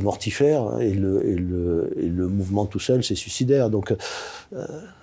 mortifère 0.01 0.79
et 0.79 0.93
le 0.93 2.27
mouvement 2.27 2.65
tout 2.65 2.79
seul, 2.79 3.03
c'est 3.03 3.15
suicidaire. 3.15 3.69
Donc 3.69 3.93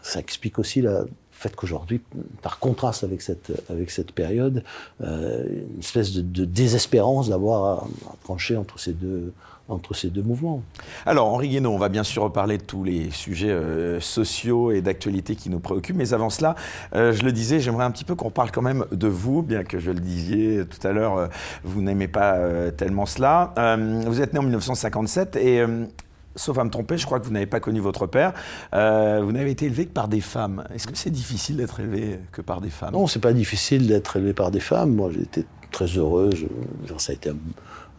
ça 0.02 0.20
explique 0.20 0.58
aussi 0.58 0.80
la, 0.80 1.04
fait 1.40 1.56
qu'aujourd'hui, 1.56 2.02
par 2.42 2.58
contraste 2.58 3.02
avec 3.02 3.22
cette, 3.22 3.50
avec 3.70 3.90
cette 3.90 4.12
période, 4.12 4.62
euh, 5.02 5.46
une 5.72 5.78
espèce 5.78 6.12
de, 6.12 6.44
désespérance 6.44 7.30
d'avoir 7.30 7.64
à, 7.64 7.88
trancher 8.24 8.58
entre 8.58 8.78
ces 8.78 8.92
deux, 8.92 9.32
entre 9.70 9.94
ces 9.94 10.10
deux 10.10 10.22
mouvements. 10.22 10.62
Alors, 11.06 11.28
Henri 11.32 11.48
Guénaud, 11.48 11.70
on 11.70 11.78
va 11.78 11.88
bien 11.88 12.02
sûr 12.02 12.24
reparler 12.24 12.58
de 12.58 12.62
tous 12.62 12.84
les 12.84 13.10
sujets 13.10 13.48
euh, 13.48 14.00
sociaux 14.00 14.70
et 14.70 14.82
d'actualité 14.82 15.34
qui 15.34 15.48
nous 15.48 15.60
préoccupent, 15.60 15.96
mais 15.96 16.12
avant 16.12 16.28
cela, 16.28 16.56
euh, 16.94 17.14
je 17.14 17.22
le 17.22 17.32
disais, 17.32 17.58
j'aimerais 17.58 17.84
un 17.86 17.90
petit 17.90 18.04
peu 18.04 18.14
qu'on 18.14 18.30
parle 18.30 18.50
quand 18.50 18.60
même 18.62 18.84
de 18.92 19.08
vous, 19.08 19.40
bien 19.42 19.64
que 19.64 19.78
je 19.78 19.90
le 19.90 20.00
disiez 20.00 20.66
tout 20.66 20.86
à 20.86 20.92
l'heure, 20.92 21.30
vous 21.64 21.80
n'aimez 21.80 22.08
pas 22.08 22.38
tellement 22.72 23.06
cela. 23.06 23.54
vous 24.06 24.20
êtes 24.20 24.34
né 24.34 24.38
en 24.38 24.42
1957 24.42 25.36
et 25.36 25.64
sauf 26.36 26.58
à 26.58 26.64
me 26.64 26.70
tromper, 26.70 26.96
je 26.96 27.06
crois 27.06 27.20
que 27.20 27.26
vous 27.26 27.32
n'avez 27.32 27.46
pas 27.46 27.60
connu 27.60 27.80
votre 27.80 28.06
père. 28.06 28.32
Euh, 28.74 29.20
vous 29.22 29.32
n'avez 29.32 29.50
été 29.50 29.66
élevé 29.66 29.86
que 29.86 29.92
par 29.92 30.08
des 30.08 30.20
femmes. 30.20 30.64
Est-ce 30.74 30.86
que 30.86 30.96
c'est 30.96 31.10
difficile 31.10 31.56
d'être 31.56 31.80
élevé 31.80 32.20
que 32.32 32.42
par 32.42 32.60
des 32.60 32.70
femmes? 32.70 32.92
Non, 32.92 33.06
c'est 33.06 33.20
pas 33.20 33.32
difficile 33.32 33.86
d'être 33.86 34.16
élevé 34.16 34.32
par 34.32 34.50
des 34.50 34.60
femmes. 34.60 34.94
Moi, 34.94 35.10
j'ai 35.12 35.22
été 35.22 35.44
très 35.70 35.86
heureux. 35.86 36.30
ça 36.98 37.12
a 37.12 37.14
été 37.14 37.30
un, 37.30 37.36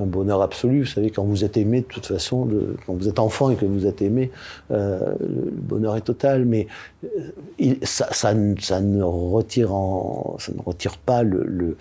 bonheur 0.05 0.41
absolu. 0.41 0.79
Vous 0.79 0.87
savez, 0.87 1.11
quand 1.11 1.23
vous 1.23 1.43
êtes 1.45 1.57
aimé, 1.57 1.81
de 1.81 1.85
toute 1.85 2.07
façon, 2.07 2.49
quand 2.87 2.93
vous 2.93 3.07
êtes 3.07 3.19
enfant 3.19 3.51
et 3.51 3.55
que 3.55 3.65
vous 3.65 3.85
êtes 3.85 4.01
aimé, 4.01 4.31
euh, 4.71 5.13
le 5.19 5.51
bonheur 5.51 5.95
est 5.95 6.01
total. 6.01 6.45
Mais 6.45 6.65
euh, 7.03 7.75
ça, 7.83 8.33
ne 8.33 9.03
retire 9.03 10.97
pas 10.97 11.21
le 11.21 11.77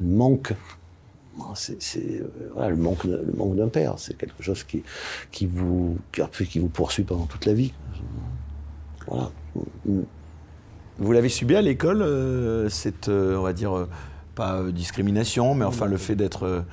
manque 0.00 0.54
c'est 1.54 1.78
euh, 2.56 2.68
le 2.68 2.76
manque, 2.76 3.04
le 3.04 3.32
manque 3.36 3.56
d'un 3.56 3.68
père. 3.68 3.94
C'est 3.98 4.16
quelque 4.16 4.42
chose 4.42 4.64
qui, 4.64 4.82
qui, 5.30 5.46
vous, 5.46 5.98
qui, 6.12 6.58
vous 6.58 6.68
poursuit 6.68 7.04
pendant 7.04 7.26
toute 7.26 7.46
la 7.46 7.54
vie. 7.54 7.72
Voilà. 9.06 9.30
Vous 10.98 11.12
l'avez 11.12 11.28
subi 11.28 11.56
à 11.56 11.62
l'école, 11.62 12.02
euh, 12.02 12.68
cette, 12.68 13.08
euh, 13.08 13.36
on 13.36 13.42
va 13.42 13.52
dire, 13.52 13.88
pas 14.34 14.62
discrimination, 14.70 15.54
mais 15.54 15.64
enfin 15.64 15.86
le 15.86 15.96
fait 15.96 16.14
d'être 16.14 16.64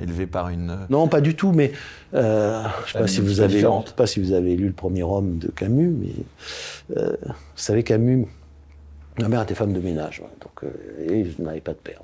élevé 0.00 0.26
par 0.26 0.48
une. 0.48 0.78
Non, 0.90 1.08
pas 1.08 1.20
du 1.20 1.36
tout, 1.36 1.52
mais 1.52 1.72
je 2.12 2.18
ne 2.18 2.86
sais 2.86 2.98
pas 2.98 3.06
si 3.06 3.20
vous 3.20 3.40
avez, 3.40 3.64
pas 3.96 4.06
si 4.06 4.20
vous 4.20 4.32
avez 4.32 4.56
lu 4.56 4.66
le 4.66 4.72
premier 4.72 5.04
homme 5.04 5.38
de 5.38 5.48
Camus, 5.48 5.90
mais 5.90 6.12
vous 6.96 7.26
savez 7.54 7.84
Camus, 7.84 8.26
ma 9.18 9.28
mère 9.28 9.42
était 9.42 9.54
femme 9.54 9.72
de 9.72 9.80
ménage, 9.80 10.22
donc 10.40 10.70
et 10.98 11.24
je 11.24 11.42
n'avais 11.42 11.60
pas 11.60 11.72
de 11.72 11.78
père. 11.78 12.00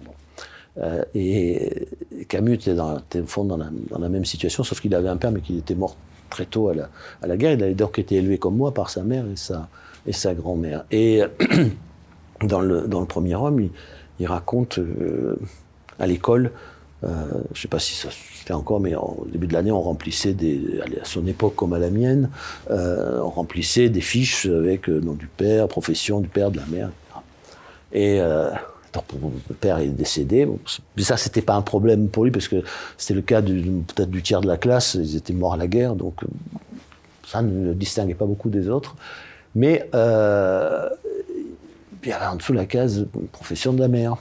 Euh, 0.79 1.05
et 1.15 1.87
Camus 2.29 2.55
était, 2.55 2.75
dans, 2.75 3.01
fond 3.27 3.45
dans 3.45 3.57
la, 3.57 4.09
même 4.09 4.25
situation, 4.25 4.65
sauf 4.65 4.81
qu'il 4.81 4.95
avait 4.95 5.09
un 5.09 5.17
père, 5.17 5.31
mais 5.31 5.41
qui 5.41 5.59
était 5.59 5.75
mort 5.75 5.97
très 6.31 6.47
tôt 6.47 6.69
à 6.69 6.75
la, 6.75 6.89
à 7.23 7.27
la 7.27 7.37
guerre. 7.37 7.53
Il 7.53 7.63
avait 7.63 7.75
donc 7.75 7.99
été 7.99 8.17
élevé 8.17 8.39
comme 8.39 8.57
moi 8.57 8.75
par 8.75 8.91
sa 8.91 9.03
mère 9.03 9.25
et 9.27 9.37
sa, 9.37 9.69
et 10.07 10.13
sa 10.13 10.35
grand-mère. 10.35 10.85
Et 10.91 11.23
dans 12.43 12.61
le, 12.61 12.83
dans 12.83 13.01
le 13.01 13.07
premier 13.07 13.35
homme, 13.35 13.69
il, 14.19 14.27
raconte 14.27 14.79
euh, 14.79 15.37
à 15.99 16.07
l'école, 16.07 16.51
euh, 17.05 17.09
je 17.53 17.59
ne 17.59 17.63
sais 17.63 17.69
pas 17.69 17.79
si 17.79 17.95
ça 17.95 18.11
se 18.11 18.17
fait 18.17 18.55
encore, 18.55 18.81
mais 18.81 18.95
au 18.95 19.27
début 19.31 19.47
de 19.47 19.53
l'année, 19.53 19.71
on 19.71 19.83
remplissait 19.83 20.33
des, 20.33 20.81
à 21.01 21.05
son 21.05 21.27
époque 21.27 21.55
comme 21.55 21.73
à 21.73 21.79
la 21.79 21.91
mienne, 21.91 22.31
on 22.71 23.29
remplissait 23.31 23.91
des 23.91 24.01
fiches 24.01 24.47
avec 24.47 24.89
nom 24.89 25.13
du 25.13 25.27
père, 25.27 25.69
profession 25.69 26.21
du 26.21 26.29
père, 26.29 26.51
de 26.51 26.57
la 26.57 26.67
mère, 26.67 26.89
etc. 26.89 27.21
Et 27.93 28.21
le 29.49 29.55
père 29.55 29.79
est 29.79 29.89
décédé. 29.89 30.49
Mais 30.97 31.03
ça, 31.03 31.17
c'était 31.17 31.43
pas 31.43 31.55
un 31.55 31.63
problème 31.63 32.09
pour 32.09 32.25
lui 32.25 32.31
parce 32.31 32.49
que 32.49 32.63
c'était 32.97 33.15
le 33.15 33.23
cas 33.23 33.43
peut-être 33.43 34.11
du 34.11 34.23
tiers 34.23 34.41
de 34.41 34.47
la 34.47 34.57
classe. 34.57 34.95
Ils 34.95 35.17
étaient 35.17 35.33
morts 35.33 35.55
à 35.55 35.57
la 35.57 35.67
guerre, 35.67 35.95
donc 35.95 36.21
ça 37.27 37.43
ne 37.43 37.67
le 37.69 37.75
distinguait 37.75 38.15
pas 38.15 38.27
beaucoup 38.27 38.51
des 38.51 38.69
autres. 38.69 38.97
Mais 39.55 39.89
euh, 39.95 40.89
il 42.03 42.09
y 42.09 42.13
avait 42.13 42.27
en 42.27 42.37
dessous 42.37 42.53
la 42.53 42.67
case 42.67 43.07
profession 43.33 43.73
de 43.73 43.81
la 43.81 43.89
mère. 43.89 44.17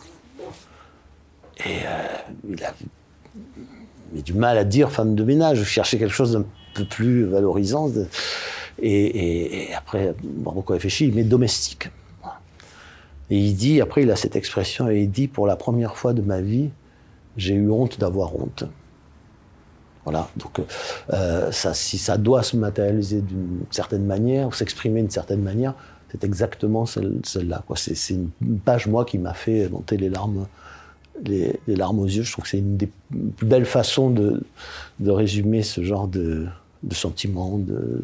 Et 1.65 1.79
euh, 1.85 2.07
il 2.49 2.63
a 2.63 2.73
du 4.21 4.33
mal 4.33 4.57
à 4.57 4.63
dire 4.63 4.91
femme 4.91 5.15
de 5.15 5.23
ménage. 5.23 5.59
Je 5.59 5.63
cherchais 5.63 5.97
quelque 5.97 6.13
chose 6.13 6.33
d'un 6.33 6.45
peu 6.73 6.85
plus 6.85 7.25
valorisant. 7.25 7.91
Et, 8.81 9.69
après, 9.75 10.15
beaucoup 10.21 10.73
réfléchi, 10.73 11.11
met 11.11 11.23
domestique. 11.23 11.89
Et 13.33 13.37
il 13.37 13.55
dit, 13.55 13.81
après, 13.81 14.03
il 14.03 14.11
a 14.11 14.15
cette 14.15 14.35
expression, 14.35 14.87
et 14.87 15.01
il 15.01 15.09
dit, 15.09 15.27
pour 15.27 15.47
la 15.47 15.55
première 15.55 15.97
fois 15.97 16.13
de 16.13 16.21
ma 16.21 16.39
vie, 16.39 16.69
j'ai 17.35 17.55
eu 17.55 17.71
honte 17.71 17.99
d'avoir 17.99 18.35
honte. 18.35 18.65
Voilà. 20.03 20.29
Donc, 20.37 20.61
euh, 21.11 21.49
si 21.51 21.97
ça 21.97 22.19
doit 22.19 22.43
se 22.43 22.55
matérialiser 22.55 23.21
d'une 23.21 23.61
certaine 23.71 24.05
manière, 24.05 24.49
ou 24.49 24.51
s'exprimer 24.51 25.01
d'une 25.01 25.09
certaine 25.09 25.41
manière, 25.41 25.73
c'est 26.11 26.23
exactement 26.23 26.85
celle-là. 26.85 27.63
c'est 27.73 28.13
une 28.13 28.29
page, 28.63 28.85
moi, 28.85 29.03
qui 29.03 29.17
m'a 29.17 29.33
fait 29.33 29.67
monter 29.67 29.97
les 29.97 30.09
larmes, 30.09 30.45
les, 31.23 31.59
larmes 31.65 31.97
aux 31.97 32.05
yeux. 32.05 32.21
Je 32.21 32.33
trouve 32.33 32.43
que 32.43 32.51
c'est 32.51 32.59
une 32.59 32.77
des 32.77 32.91
plus 33.35 33.47
belles 33.47 33.65
façons 33.65 34.11
de, 34.11 34.43
de 34.99 35.09
résumer 35.09 35.63
ce 35.63 35.81
genre 35.81 36.07
de, 36.07 36.45
de 36.83 36.93
sentiment. 36.93 37.57
De, 37.57 37.99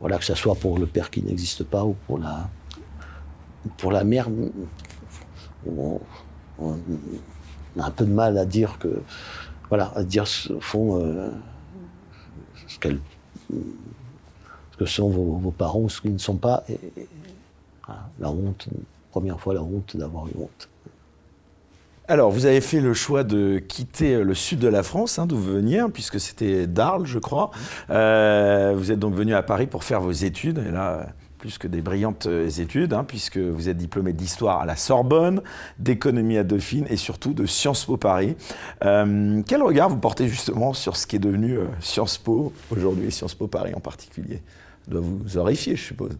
voilà, 0.00 0.16
que 0.16 0.24
ce 0.24 0.34
soit 0.34 0.54
pour 0.54 0.78
le 0.78 0.86
père 0.86 1.10
qui 1.10 1.22
n'existe 1.22 1.64
pas 1.64 1.84
ou 1.84 1.94
pour 2.06 2.18
la, 2.18 2.48
pour 3.76 3.92
la 3.92 4.04
mère. 4.04 4.28
On, 5.66 6.00
a 7.78 7.86
un 7.86 7.90
peu 7.90 8.04
de 8.04 8.12
mal 8.12 8.38
à 8.38 8.44
dire 8.44 8.78
que 8.78 9.02
voilà, 9.68 9.92
à 9.96 10.02
dire 10.02 10.24
au 10.50 10.60
fond 10.60 11.00
euh, 11.00 11.30
ce, 12.66 12.78
que 12.78 12.88
sont 14.84 15.08
vos, 15.08 15.50
parents 15.50 15.80
ou 15.80 15.88
ce 15.88 16.00
qu'ils 16.00 16.12
ne 16.12 16.18
sont 16.18 16.36
pas. 16.36 16.64
Et, 16.68 16.78
la 18.20 18.30
honte, 18.30 18.68
première 19.10 19.40
fois 19.40 19.54
la 19.54 19.62
honte 19.62 19.96
d'avoir 19.96 20.26
eu 20.28 20.32
honte. 20.38 20.68
Alors, 22.08 22.30
vous 22.30 22.46
avez 22.46 22.60
fait 22.60 22.80
le 22.80 22.94
choix 22.94 23.22
de 23.22 23.58
quitter 23.58 24.22
le 24.22 24.34
sud 24.34 24.58
de 24.58 24.68
la 24.68 24.82
France, 24.82 25.18
hein, 25.18 25.26
d'où 25.26 25.36
vous 25.36 25.52
veniez, 25.52 25.78
hein, 25.78 25.90
puisque 25.90 26.18
c'était 26.18 26.66
d'Arles, 26.66 27.06
je 27.06 27.18
crois. 27.18 27.50
Euh, 27.90 28.74
vous 28.76 28.90
êtes 28.90 28.98
donc 28.98 29.14
venu 29.14 29.34
à 29.34 29.42
Paris 29.42 29.66
pour 29.66 29.84
faire 29.84 30.00
vos 30.00 30.12
études. 30.12 30.58
Et 30.58 30.70
là, 30.70 31.06
plus 31.42 31.58
que 31.58 31.66
des 31.66 31.82
brillantes 31.82 32.26
euh, 32.26 32.48
études, 32.48 32.92
hein, 32.92 33.02
puisque 33.02 33.36
vous 33.36 33.68
êtes 33.68 33.76
diplômé 33.76 34.12
d'histoire 34.12 34.60
à 34.60 34.64
la 34.64 34.76
Sorbonne, 34.76 35.42
d'économie 35.76 36.38
à 36.38 36.44
Dauphine 36.44 36.86
et 36.88 36.96
surtout 36.96 37.34
de 37.34 37.46
Sciences 37.46 37.84
Po 37.84 37.96
Paris. 37.96 38.36
Euh, 38.84 39.42
quel 39.48 39.60
regard 39.60 39.88
vous 39.88 39.96
portez 39.96 40.28
justement 40.28 40.72
sur 40.72 40.96
ce 40.96 41.04
qui 41.04 41.16
est 41.16 41.18
devenu 41.18 41.58
euh, 41.58 41.64
Sciences 41.80 42.16
Po 42.16 42.52
aujourd'hui, 42.70 43.10
Sciences 43.10 43.34
Po 43.34 43.48
Paris 43.48 43.74
en 43.74 43.80
particulier? 43.80 44.40
Ça 44.84 44.92
doit 44.92 45.00
vous 45.00 45.36
horrifier, 45.36 45.74
je 45.74 45.82
suppose. 45.82 46.16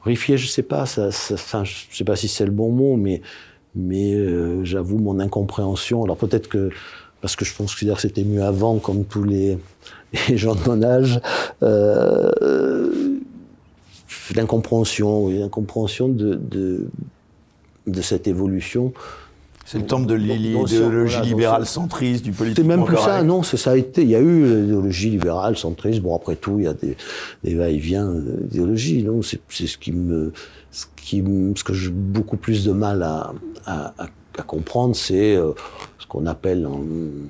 Horrifier, 0.00 0.36
je 0.38 0.46
ne 0.46 0.50
sais 0.50 0.64
pas, 0.64 0.84
je 0.84 1.86
sais 1.92 2.04
pas 2.04 2.16
si 2.16 2.26
c'est 2.26 2.46
le 2.46 2.50
bon 2.50 2.72
mot, 2.72 2.96
mais 2.96 3.22
j'avoue 4.64 4.98
mon 4.98 5.20
incompréhension. 5.20 6.02
Alors 6.02 6.16
peut-être 6.16 6.48
que, 6.48 6.70
parce 7.22 7.36
que 7.36 7.44
je 7.46 7.54
pense 7.54 7.74
que 7.74 7.86
c'était 7.98 8.24
mieux 8.24 8.42
avant, 8.42 8.78
comme 8.78 9.04
tous 9.04 9.24
les 9.24 9.56
les 10.28 10.36
gens 10.36 10.54
de 10.54 10.60
mon 10.68 10.82
âge, 10.82 11.20
euh, 11.62 12.30
l'incompréhension, 14.34 15.28
l'incompréhension 15.28 16.08
de, 16.08 16.34
de, 16.34 16.86
de, 17.86 18.02
cette 18.02 18.26
évolution. 18.26 18.92
C'est 19.64 19.78
le 19.78 19.86
temple 19.86 20.06
de 20.06 20.14
l'idéologie 20.14 21.22
libérale 21.22 21.64
centriste, 21.64 22.24
du 22.24 22.32
politique. 22.32 22.58
C'est 22.58 22.68
même 22.68 22.84
plus 22.84 22.96
ça, 22.96 23.22
non, 23.22 23.42
ça 23.42 23.70
a 23.70 23.76
été. 23.76 24.02
Il 24.02 24.10
y 24.10 24.16
a 24.16 24.20
eu 24.20 24.44
l'idéologie 24.62 25.10
libérale 25.10 25.56
centriste. 25.56 26.00
Bon, 26.00 26.14
après 26.14 26.36
tout, 26.36 26.56
il 26.58 26.64
y 26.64 26.68
a 26.68 26.74
des, 26.74 26.96
des 27.44 27.54
va-et-vient 27.54 28.12
d'idéologie. 28.12 29.02
Non, 29.04 29.22
c'est 29.22 29.40
ce 29.48 29.78
qui 29.78 29.92
me, 29.92 30.32
ce 30.72 30.86
qui, 30.96 31.22
ce 31.54 31.64
que 31.64 31.72
j'ai 31.72 31.90
beaucoup 31.90 32.36
plus 32.36 32.64
de 32.64 32.72
mal 32.72 33.02
à, 33.02 33.32
à, 33.64 33.94
à 33.98 34.08
comprendre, 34.42 34.96
c'est 34.96 35.36
euh, 35.36 35.52
ce 35.98 36.06
qu'on 36.06 36.26
appelle 36.26 36.66
en 36.66 36.82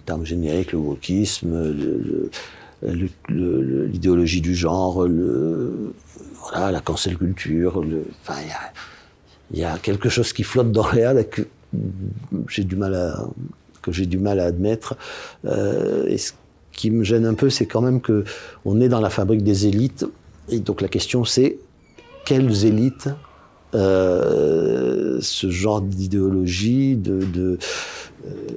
termes 0.07 0.25
génériques 0.25 0.73
le 0.73 0.79
wokisme, 0.79 1.75
l'idéologie 3.29 4.41
du 4.41 4.55
genre, 4.55 5.07
voilà, 6.43 6.71
la 6.71 6.81
cancel 6.81 7.17
culture. 7.17 7.83
Enfin, 8.23 8.41
il 9.51 9.59
y 9.59 9.65
a, 9.65 9.79
quelque 9.79 10.09
chose 10.09 10.33
qui 10.33 10.45
flotte 10.45 10.73
dans 10.73 10.91
l'air 10.93 11.15
que 11.29 11.43
j'ai 12.49 12.65
du 12.65 12.77
mal 12.77 12.95
à 12.95 13.25
que 13.83 13.93
j'ai 13.93 14.07
du 14.07 14.19
mal 14.19 14.41
à 14.41 14.45
admettre. 14.45 14.97
Euh, 15.45 16.07
et 16.07 16.17
ce 16.17 16.33
qui 16.73 16.91
me 16.91 17.05
gêne 17.05 17.27
un 17.27 17.35
peu, 17.35 17.51
c'est 17.51 17.67
quand 17.67 17.83
même 17.83 18.01
que 18.01 18.25
on 18.65 18.81
est 18.81 18.89
dans 18.89 19.01
la 19.01 19.11
fabrique 19.11 19.43
des 19.43 19.67
élites. 19.67 20.07
Et 20.49 20.61
donc 20.61 20.81
la 20.81 20.89
question, 20.89 21.25
c'est 21.25 21.59
quelles 22.25 22.65
élites 22.65 23.09
euh, 23.75 25.19
ce 25.21 25.51
genre 25.51 25.81
d'idéologie 25.81 26.97
de, 26.97 27.21
de, 27.21 27.59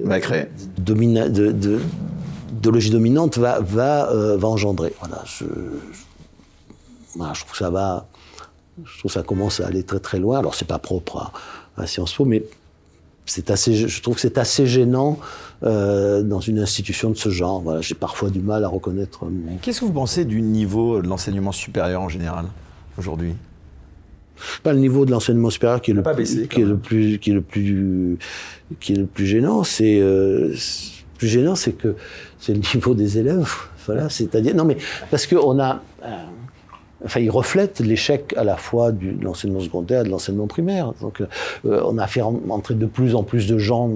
va 0.04 0.20
créer. 0.20 0.46
Domina, 0.78 1.28
de, 1.28 1.52
de 1.52 1.80
dominante 2.90 3.38
va, 3.38 3.60
va, 3.60 4.10
euh, 4.10 4.36
va 4.36 4.48
engendrer. 4.48 4.92
Voilà, 5.00 5.22
je, 5.24 5.44
je, 5.44 7.40
trouve 7.40 7.52
que 7.52 7.56
ça 7.56 7.70
va, 7.70 8.06
je 8.84 8.98
trouve 8.98 9.10
que 9.10 9.18
ça 9.18 9.22
commence 9.22 9.60
à 9.60 9.66
aller 9.66 9.82
très 9.82 10.00
très 10.00 10.18
loin. 10.18 10.38
Alors 10.38 10.54
c'est 10.54 10.66
pas 10.66 10.78
propre 10.78 11.32
à, 11.76 11.86
Sciences 11.86 12.14
Po, 12.14 12.24
mais 12.24 12.44
c'est 13.26 13.50
assez, 13.50 13.88
je 13.88 14.02
trouve 14.02 14.14
que 14.14 14.20
c'est 14.20 14.38
assez 14.38 14.66
gênant 14.66 15.18
euh, 15.62 16.22
dans 16.22 16.40
une 16.40 16.58
institution 16.58 17.10
de 17.10 17.16
ce 17.16 17.28
genre. 17.28 17.60
Voilà, 17.60 17.80
j'ai 17.80 17.94
parfois 17.94 18.30
du 18.30 18.40
mal 18.40 18.64
à 18.64 18.68
reconnaître. 18.68 19.24
Qu'est-ce 19.62 19.80
que 19.80 19.84
vous 19.84 19.92
pensez 19.92 20.24
du 20.24 20.42
niveau 20.42 21.00
de 21.00 21.08
l'enseignement 21.08 21.52
supérieur 21.52 22.02
en 22.02 22.08
général 22.08 22.46
aujourd'hui? 22.98 23.34
Pas 24.62 24.72
le 24.72 24.78
niveau 24.78 25.04
de 25.06 25.10
l'enseignement 25.10 25.50
supérieur 25.50 25.80
qui 25.80 25.90
est, 25.92 25.94
le 25.94 26.02
plus, 26.02 26.46
qui 26.48 26.60
est 26.60 26.64
le 26.64 26.76
plus 26.76 27.18
qui 27.18 27.30
est 27.30 27.34
le 27.34 27.42
plus 27.42 28.18
qui 28.80 28.92
est 28.92 28.96
le 28.96 29.06
plus 29.06 29.26
gênant 29.26 29.64
c'est 29.64 30.00
euh, 30.00 30.54
plus 31.18 31.28
gênant 31.28 31.54
c'est 31.54 31.72
que 31.72 31.94
c'est 32.38 32.52
le 32.52 32.60
niveau 32.74 32.94
des 32.94 33.18
élèves. 33.18 33.52
Voilà, 33.86 34.08
c'est-à-dire 34.08 34.54
non 34.54 34.64
mais 34.64 34.76
parce 35.10 35.26
que 35.26 35.36
on 35.36 35.60
a, 35.60 35.80
euh, 36.04 36.08
enfin, 37.04 37.20
il 37.20 37.30
reflète 37.30 37.80
l'échec 37.80 38.34
à 38.36 38.44
la 38.44 38.56
fois 38.56 38.92
de 38.92 39.22
l'enseignement 39.22 39.60
secondaire 39.60 40.02
et 40.02 40.04
de 40.04 40.10
l'enseignement 40.10 40.46
primaire. 40.46 40.92
Donc, 41.00 41.20
euh, 41.20 41.82
on 41.84 41.98
a 41.98 42.06
fait 42.06 42.22
entrer 42.22 42.74
de 42.74 42.86
plus 42.86 43.14
en 43.14 43.22
plus 43.22 43.46
de 43.46 43.58
gens. 43.58 43.90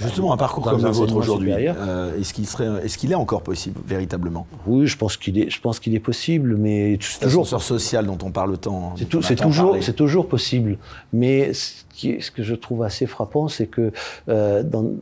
Justement, 0.00 0.32
un 0.32 0.36
parcours 0.36 0.64
comme 0.64 0.82
le 0.82 0.90
vôtre 0.90 1.16
aujourd'hui, 1.16 1.52
euh, 1.56 2.18
est-ce 2.18 2.32
qu'il 2.32 2.46
serait, 2.46 2.84
est-ce 2.84 2.98
qu'il 2.98 3.12
est 3.12 3.16
encore 3.16 3.42
possible 3.42 3.80
véritablement? 3.86 4.46
Oui, 4.66 4.86
je 4.86 4.96
pense 4.96 5.16
qu'il 5.16 5.38
est, 5.38 5.50
je 5.50 5.60
pense 5.60 5.80
qu'il 5.80 5.94
est 5.94 6.00
possible, 6.00 6.56
mais 6.56 6.98
c'est 7.00 7.20
toujours 7.20 7.46
social 7.46 8.06
dont 8.06 8.18
on 8.22 8.30
parle 8.30 8.56
tant. 8.58 8.94
C'est, 8.96 9.06
tout, 9.06 9.22
c'est 9.22 9.36
toujours, 9.36 9.76
c'est 9.80 9.96
toujours 9.96 10.28
possible. 10.28 10.78
Mais 11.12 11.52
ce, 11.52 11.84
qui 11.90 12.20
ce 12.20 12.30
que 12.30 12.42
je 12.42 12.54
trouve 12.54 12.82
assez 12.82 13.06
frappant, 13.06 13.48
c'est 13.48 13.66
que 13.66 13.92
dans 14.26 14.92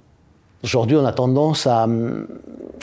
Aujourd'hui, 0.64 0.96
on 0.96 1.04
a 1.04 1.12
tendance 1.12 1.66
à, 1.66 1.86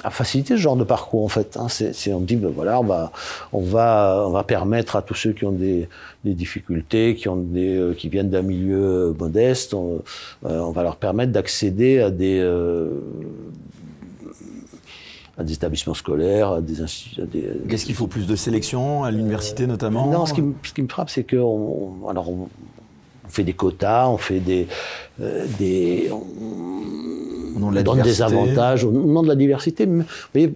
à, 0.03 0.09
faciliter 0.09 0.55
ce 0.55 0.62
genre 0.62 0.75
de 0.75 0.83
parcours, 0.83 1.25
en 1.25 1.27
fait. 1.27 1.57
Hein. 1.57 1.67
On 2.12 2.19
dit, 2.19 2.36
ben 2.36 2.51
voilà, 2.55 2.79
on 2.79 2.83
va, 2.83 3.12
on 3.51 3.62
va, 3.62 4.25
on 4.27 4.31
va 4.31 4.43
permettre 4.43 4.95
à 4.95 5.01
tous 5.01 5.15
ceux 5.15 5.33
qui 5.33 5.43
ont 5.45 5.51
des, 5.51 5.89
des 6.23 6.33
difficultés, 6.33 7.15
qui, 7.15 7.27
ont 7.29 7.36
des, 7.36 7.75
euh, 7.75 7.93
qui 7.93 8.09
viennent 8.09 8.29
d'un 8.29 8.43
milieu 8.43 9.15
modeste, 9.19 9.73
on, 9.73 10.01
euh, 10.45 10.59
on, 10.59 10.71
va 10.71 10.83
leur 10.83 10.97
permettre 10.97 11.31
d'accéder 11.31 11.99
à 11.99 12.12
des, 12.12 12.39
euh, 12.39 12.91
à 15.38 15.43
des 15.43 15.53
établissements 15.53 15.95
scolaires, 15.95 16.51
à 16.51 16.62
des 16.62 16.75
des... 17.25 17.49
Qu'est-ce 17.67 17.86
qu'il 17.86 17.95
faut 17.95 18.07
plus 18.07 18.27
de 18.27 18.36
sélection 18.36 19.03
à 19.03 19.09
l'université 19.09 19.65
notamment 19.65 20.12
Non, 20.12 20.27
ce 20.27 20.33
qui, 20.33 20.43
me, 20.43 20.53
ce 20.63 20.73
qui 20.73 20.83
me 20.83 20.88
frappe, 20.88 21.09
c'est 21.09 21.23
que 21.23 21.38
on, 21.38 22.07
alors 22.07 22.29
on, 22.29 22.47
fait 23.29 23.43
des 23.43 23.53
quotas, 23.53 24.07
on 24.09 24.17
fait 24.17 24.39
des, 24.39 24.67
des 25.57 26.12
on 26.12 27.12
donne 27.83 28.01
des 28.01 28.21
avantages 28.21 28.83
au 28.83 28.91
nom 28.91 29.23
de 29.23 29.27
la 29.27 29.35
diversité. 29.35 29.85
vous 29.85 30.03
voyez, 30.33 30.53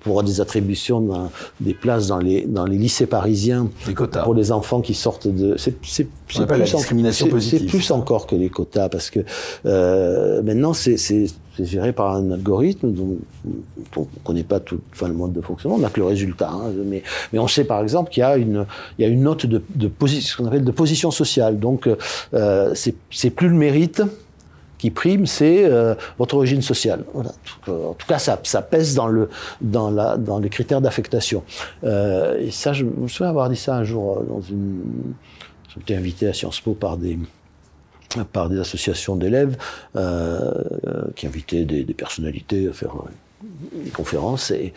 pour, 0.00 0.22
des 0.22 0.40
attributions 0.40 1.30
des 1.60 1.74
places 1.74 2.08
dans 2.08 2.18
les, 2.18 2.44
dans 2.46 2.66
les 2.66 2.76
lycées 2.76 3.06
parisiens 3.06 3.68
pour 4.22 4.34
les 4.34 4.52
enfants 4.52 4.80
qui 4.80 4.94
sortent 4.94 5.28
de. 5.28 5.56
C'est 5.56 5.72
plus, 5.72 6.06
discrimination 6.62 7.28
positive. 7.28 7.60
C'est 7.60 7.66
plus 7.66 7.90
encore 7.90 8.26
que 8.26 8.36
les 8.36 8.48
quotas 8.48 8.88
parce 8.88 9.10
que 9.10 9.20
euh, 9.66 10.42
maintenant 10.42 10.72
c'est 10.72 10.96
géré 11.58 11.92
par 11.92 12.14
un 12.14 12.30
algorithme 12.30 12.92
dont, 12.92 13.16
on 13.96 14.00
ne 14.00 14.06
connaît 14.24 14.44
pas 14.44 14.60
tout 14.60 14.80
enfin, 14.92 15.08
le 15.08 15.14
mode 15.14 15.32
de 15.32 15.40
fonctionnement, 15.40 15.76
on 15.76 15.80
n'a 15.80 15.90
que 15.90 16.00
le 16.00 16.06
résultat. 16.06 16.50
Hein, 16.50 16.72
mais, 16.84 17.02
mais 17.32 17.38
on 17.38 17.48
sait 17.48 17.64
par 17.64 17.82
exemple 17.82 18.10
qu'il 18.10 18.20
y 18.20 18.24
a 18.24 18.36
une, 18.36 18.64
il 18.98 19.02
y 19.02 19.04
a 19.04 19.08
une 19.08 19.22
note 19.22 19.46
de, 19.46 19.62
de, 19.74 19.88
position, 19.88 20.30
ce 20.30 20.36
qu'on 20.36 20.46
appelle 20.46 20.64
de 20.64 20.70
position 20.70 21.10
sociale. 21.10 21.58
Donc 21.58 21.88
euh, 22.34 22.72
c'est 22.74 23.30
plus 23.30 23.48
le 23.48 23.54
mérite 23.54 24.02
qui 24.78 24.90
prime, 24.90 25.26
c'est 25.26 25.64
euh, 25.64 25.94
votre 26.18 26.36
origine 26.36 26.62
sociale. 26.62 27.04
Voilà. 27.12 27.32
En 27.66 27.94
tout 27.94 28.06
cas, 28.06 28.18
ça, 28.18 28.36
pèse 28.62 28.94
dans, 28.94 29.08
le, 29.08 29.28
dans, 29.60 29.90
la, 29.90 30.16
dans 30.16 30.38
les 30.38 30.48
critères 30.48 30.80
d'affectation. 30.80 31.42
Euh, 31.84 32.48
ça, 32.50 32.72
je 32.72 32.84
me 32.84 33.08
souviens 33.08 33.30
avoir 33.30 33.50
dit 33.50 33.56
ça 33.56 33.76
un 33.76 33.84
jour 33.84 34.18
euh, 34.18 34.24
dans 34.28 34.40
une, 34.40 34.82
été 35.80 35.94
invité 35.94 36.26
à 36.26 36.32
Sciences 36.32 36.60
Po 36.60 36.74
par 36.74 36.96
des 36.96 37.18
par 38.32 38.48
des 38.48 38.58
associations 38.58 39.16
d'élèves 39.16 39.56
euh, 39.94 40.50
qui 41.14 41.26
invitaient 41.26 41.64
des, 41.64 41.84
personnalités 41.84 42.66
à 42.68 42.72
faire 42.72 42.94
des 43.72 43.90
conférences 43.90 44.50
et, 44.50 44.72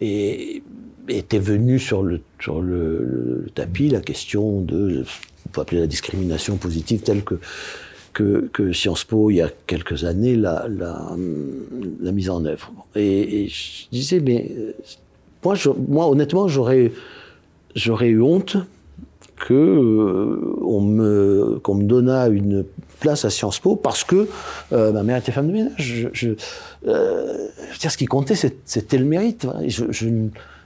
et 0.00 0.62
était 1.08 1.38
venu 1.38 1.78
sur 1.78 2.02
le 2.02 2.20
sur 2.40 2.60
le, 2.60 3.46
tapis 3.54 3.88
la 3.88 4.00
question 4.00 4.60
de 4.60 5.04
on 5.46 5.48
peut 5.50 5.62
appeler 5.62 5.80
la 5.80 5.86
discrimination 5.86 6.56
positive 6.56 7.00
telle 7.00 7.24
que 7.24 7.40
que, 8.14 8.72
Sciences 8.72 9.04
Po, 9.04 9.30
il 9.30 9.36
y 9.36 9.42
a 9.42 9.50
quelques 9.66 10.04
années, 10.04 10.36
l'a, 10.36 10.66
mise 12.00 12.30
en 12.30 12.44
œuvre. 12.44 12.72
Et, 12.94 13.48
je 13.48 13.88
disais, 13.90 14.20
mais 14.20 14.50
moi, 15.88 16.08
honnêtement, 16.08 16.48
j'aurais, 16.48 16.92
eu 17.76 18.22
honte 18.22 18.56
euh, 19.50 20.38
qu'on 21.62 21.74
me 21.74 21.82
donnât 21.82 22.28
une 22.28 22.64
place 23.00 23.24
à 23.24 23.30
Sciences 23.30 23.58
Po 23.58 23.76
parce 23.76 24.04
que 24.04 24.28
euh, 24.72 24.92
ma 24.92 25.02
mère 25.02 25.18
était 25.18 25.32
femme 25.32 25.48
de 25.48 25.52
ménage. 25.52 26.08
Je, 26.12 26.28
euh, 26.86 27.48
veux 27.70 27.78
dire, 27.78 27.90
ce 27.90 27.98
qui 27.98 28.06
comptait, 28.06 28.36
c'était 28.64 28.98
le 28.98 29.04
mérite. 29.04 29.46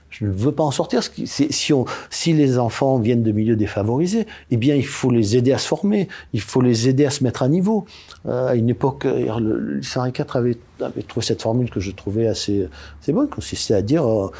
Je 0.09 0.25
ne 0.25 0.31
veux 0.31 0.51
pas 0.51 0.63
en 0.63 0.71
sortir. 0.71 1.01
Si, 1.25 2.33
les 2.33 2.57
enfants 2.57 2.97
viennent 2.97 3.23
de 3.23 3.31
milieux 3.31 3.55
défavorisés, 3.55 4.25
eh 4.49 4.57
bien, 4.57 4.75
il 4.75 4.85
faut 4.85 5.11
les 5.11 5.37
aider 5.37 5.53
à 5.53 5.57
se 5.57 5.67
former, 5.67 6.07
il 6.33 6.41
faut 6.41 6.61
les 6.61 6.89
aider 6.89 7.05
à 7.05 7.09
se 7.09 7.23
mettre 7.23 7.43
à 7.43 7.47
niveau. 7.47 7.85
Euh, 8.27 8.47
à 8.49 8.55
une 8.55 8.69
époque, 8.69 9.03
le 9.03 9.77
lycée 9.77 9.99
IV 9.99 10.25
avait, 10.33 10.57
avait 10.81 11.03
trouvé 11.03 11.25
cette 11.25 11.41
formule 11.41 11.69
que 11.69 11.79
je 11.79 11.91
trouvais 11.91 12.27
assez, 12.27 12.67
assez 13.01 13.13
bonne, 13.13 13.29
consistait 13.29 13.75
à 13.75 13.81
dire, 13.81 14.05
euh, 14.07 14.31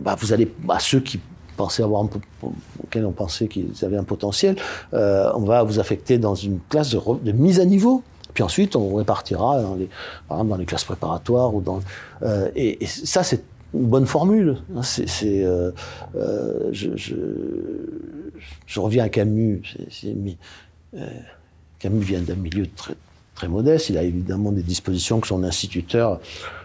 bah, 0.00 0.16
vous 0.18 0.32
allez, 0.32 0.52
à 0.68 0.80
ceux 0.80 1.00
qui 1.00 1.20
pensaient 1.56 1.84
avoir 1.84 2.02
un, 2.02 2.10
auxquels 2.82 3.06
on 3.06 3.12
pensait 3.12 3.46
qu'ils 3.46 3.84
avaient 3.84 3.96
un 3.96 4.04
potentiel, 4.04 4.56
euh, 4.94 5.30
on 5.36 5.42
va 5.42 5.62
vous 5.62 5.78
affecter 5.78 6.18
dans 6.18 6.34
une 6.34 6.58
classe 6.68 6.90
de, 6.90 7.32
mise 7.32 7.60
à 7.60 7.64
niveau. 7.64 8.02
Puis 8.34 8.42
ensuite, 8.42 8.76
on 8.76 8.96
répartira 8.96 9.62
dans 9.62 9.76
les, 9.76 9.88
par 10.28 10.38
exemple, 10.38 10.50
dans 10.50 10.56
les 10.58 10.66
classes 10.66 10.84
préparatoires 10.84 11.54
ou 11.54 11.62
dans, 11.62 11.80
et 12.54 12.84
ça, 12.84 13.22
c'est 13.22 13.42
une 13.76 13.86
bonne 13.86 14.06
formule. 14.06 14.56
C'est, 14.82 15.44
euh, 15.44 15.70
euh, 16.16 16.70
je, 16.72 17.14
reviens 18.80 19.04
à 19.04 19.08
Camus. 19.08 19.62
Euh, 20.94 21.06
Camus 21.78 22.04
vient 22.04 22.20
d'un 22.20 22.34
milieu 22.34 22.66
très, 22.74 22.94
très 23.34 23.48
modeste. 23.48 23.90
Il 23.90 23.98
a 23.98 24.02
évidemment 24.02 24.52
des 24.52 24.62
dispositions 24.62 25.20
que 25.20 25.28
son 25.28 25.44
instituteur, 25.44 26.20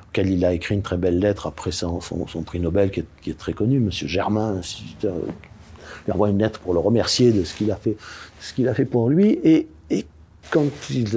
auquel 0.10 0.30
il 0.30 0.46
a 0.46 0.54
écrit 0.54 0.76
une 0.76 0.82
très 0.82 0.98
belle 0.98 1.20
lettre 1.20 1.48
après 1.48 1.72
son, 1.72 2.00
prix 2.46 2.60
Nobel, 2.60 2.92
qui 2.92 3.02
est, 3.02 3.06
qui 3.22 3.30
est, 3.30 3.38
très 3.38 3.54
connu, 3.54 3.80
Monsieur 3.80 4.08
Germain, 4.08 4.58
instituteur, 4.58 5.16
lui 6.06 6.14
envoie 6.14 6.30
une 6.30 6.40
lettre 6.40 6.60
pour 6.60 6.74
le 6.74 6.80
remercier 6.80 7.32
de 7.32 7.44
ce 7.44 7.54
qu'il 7.56 7.72
a 7.72 7.76
fait, 7.76 7.98
a 8.66 8.74
fait 8.74 8.86
pour 8.86 9.10
lui. 9.10 9.40
Et, 9.44 9.68
quand 10.50 10.66
il 10.90 11.08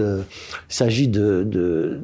s'agit 0.68 1.08
de 1.08 1.98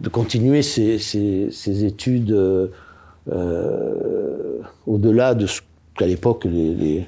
de 0.00 0.08
continuer 0.08 0.62
ses, 0.62 0.98
ses, 0.98 1.84
études 1.84 2.32
euh, 2.32 2.68
euh, 3.32 4.60
au-delà 4.86 5.34
de 5.34 5.46
ce 5.46 5.60
qu'à 5.96 6.06
l'époque 6.06 6.44
les, 6.44 7.06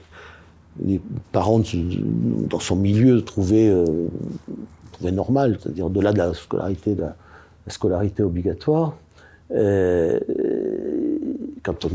les, 0.84 1.00
parents 1.32 1.60
dans 2.48 2.60
son 2.60 2.76
milieu 2.76 3.22
trouvaient, 3.22 3.68
euh, 3.68 4.06
trouvaient 4.92 5.12
normal, 5.12 5.58
c'est-à-dire 5.60 5.86
au-delà 5.86 6.12
de 6.12 6.18
la 6.18 6.34
scolarité, 6.34 6.94
de 6.94 7.00
la, 7.00 7.16
la 7.66 7.72
scolarité 7.72 8.22
obligatoire. 8.22 8.94
Quand 9.50 9.56
on 11.84 11.90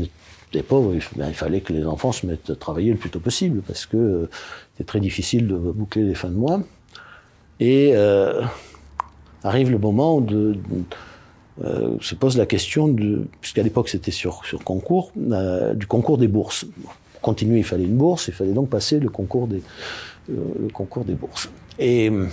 était 0.50 0.62
pauvre, 0.62 0.94
ben, 1.16 1.28
il 1.28 1.34
fallait 1.34 1.60
que 1.60 1.72
les 1.72 1.86
enfants 1.86 2.12
se 2.12 2.26
mettent 2.26 2.50
à 2.50 2.56
travailler 2.56 2.90
le 2.90 2.98
plus 2.98 3.10
tôt 3.10 3.20
possible 3.20 3.62
parce 3.66 3.86
que 3.86 4.28
c'était 4.72 4.84
très 4.84 5.00
difficile 5.00 5.46
de 5.46 5.54
boucler 5.54 6.02
les 6.02 6.14
fins 6.14 6.28
de 6.28 6.34
mois. 6.34 6.60
Et 7.60 7.94
arrive 9.44 9.70
le 9.70 9.78
moment 9.78 10.20
de, 10.20 10.52
de 10.52 10.58
euh, 11.62 11.96
se 12.00 12.14
pose 12.14 12.38
la 12.38 12.46
question 12.46 12.94
puisqu'à 13.40 13.62
l'époque 13.62 13.88
c'était 13.88 14.10
sur, 14.10 14.44
sur 14.44 14.64
concours, 14.64 15.12
euh, 15.32 15.74
du 15.74 15.86
concours 15.86 16.18
des 16.18 16.28
bourses. 16.28 16.64
Pour 16.64 17.20
continuer, 17.20 17.58
il 17.58 17.64
fallait 17.64 17.84
une 17.84 17.96
bourse, 17.96 18.28
il 18.28 18.34
fallait 18.34 18.52
donc 18.52 18.68
passer 18.70 18.98
le 18.98 19.08
concours 19.10 19.46
des, 19.46 19.62
euh, 20.30 20.34
le 20.60 20.68
concours 20.68 21.04
des 21.04 21.12
bourses. 21.12 21.50
Et 21.78 22.08
euh, 22.08 22.26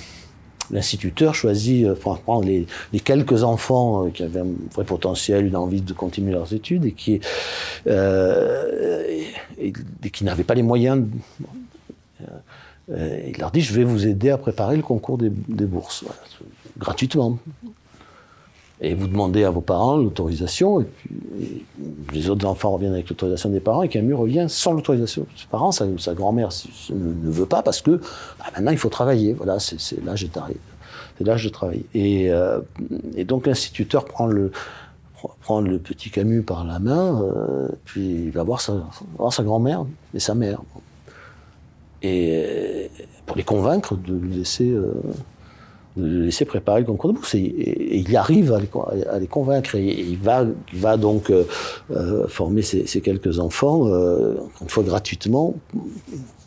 l'instituteur 0.72 1.36
choisit, 1.36 1.86
enfin, 1.89 2.17
prendre 2.24 2.45
les, 2.45 2.65
quelques 3.02 3.43
enfants 3.43 4.10
qui 4.10 4.24
avaient 4.24 4.39
un 4.39 4.48
vrai 4.74 4.86
potentiel, 4.86 5.45
une 5.45 5.58
envie 5.58 5.82
de 5.82 5.93
continuer 5.93 6.32
leurs 6.32 6.54
études 6.54 6.86
et 6.86 6.93
qui, 6.93 7.19
et, 7.88 9.72
qui 10.12 10.24
n'avaient 10.24 10.43
pas 10.43 10.54
les 10.54 10.63
moyens. 10.63 11.04
Il 12.89 13.38
leur 13.38 13.52
dit, 13.52 13.62
je 13.62 13.74
vais 13.74 13.84
vous 13.84 14.08
aider 14.08 14.30
à 14.30 14.38
préparer 14.38 14.76
le 14.76 14.84
concours 14.84 15.17
des, 15.17 15.30
des 15.30 15.65
bourses. 15.65 16.06
Gratuitement. 16.80 17.38
Et 18.82 18.94
vous 18.94 19.08
demandez 19.08 19.44
à 19.44 19.50
vos 19.50 19.60
parents 19.60 19.98
l'autorisation, 19.98 20.80
et 20.80 20.86
puis 20.86 21.65
les 22.13 22.30
autres 22.30 22.46
enfants 22.48 22.72
reviennent 22.72 22.94
avec 22.94 23.10
l'autorisation 23.10 23.50
des 23.50 23.60
parents, 23.60 23.84
et 23.84 23.89
Camus 23.89 24.13
revient 24.13 24.46
sans 24.48 24.72
l'autorisation 24.72 25.24
de 25.24 25.38
ses 25.38 25.48
parents. 25.48 25.74
Sa, 25.74 26.13
grand-mère 26.13 26.50
ne 26.89 27.30
veut 27.30 27.46
pas 27.46 27.62
parce 27.62 27.82
que 27.82 28.00
bah, 28.39 28.46
maintenant 28.56 28.72
il 28.72 28.78
faut 28.78 28.89
travailler. 28.89 29.34
Voilà, 29.34 29.60
c'est 29.60 30.04
l'âge 30.06 30.24
de 30.24 30.28
travailler. 30.30 30.60
C'est 31.18 31.26
l'âge 31.26 31.52
euh, 31.96 32.62
et 33.18 33.26
donc 33.26 33.48
l'instituteur 33.48 34.06
prend 34.06 34.28
le, 34.28 34.54
prend 35.42 35.60
le 35.60 35.78
petit 35.78 36.10
Camus 36.10 36.44
par 36.44 36.63
la 36.63 36.80
main, 36.80 37.22
euh, 37.22 37.68
puis 37.84 38.28
il 38.28 38.32
va 38.32 38.44
voir 38.44 38.62
sa, 38.62 39.44
grand-mère 39.44 39.86
et 40.13 40.20
sa 40.22 40.36
mère. 40.36 40.62
Et 42.02 42.89
pour 43.26 43.36
les 43.36 43.44
convaincre 43.44 43.98
de 43.98 44.13
lui 44.13 44.38
laisser. 44.38 44.70
Euh, 44.70 44.94
de 45.97 46.23
laisser 46.23 46.45
préparer 46.45 46.82
le 46.82 46.86
concours 46.86 47.12
de 47.12 47.15
bourse. 47.17 47.36
Et, 47.36 47.97
il 47.99 48.15
arrive 48.15 48.54
à 48.54 48.60
les, 49.19 49.28
convaincre. 49.28 49.75
Et, 49.75 49.88
il, 49.88 50.17
va, 50.17 50.45
il 50.73 50.80
va 50.80 50.97
donc 50.97 51.30
euh, 51.30 51.43
euh, 51.91 52.28
former 52.28 52.62
ces, 52.62 52.86
ces, 52.88 53.02
quelques 53.02 53.39
enfants, 53.39 53.88
euh, 53.88 54.36
une 54.62 54.69
fois 54.69 54.84
gratuitement, 54.84 55.56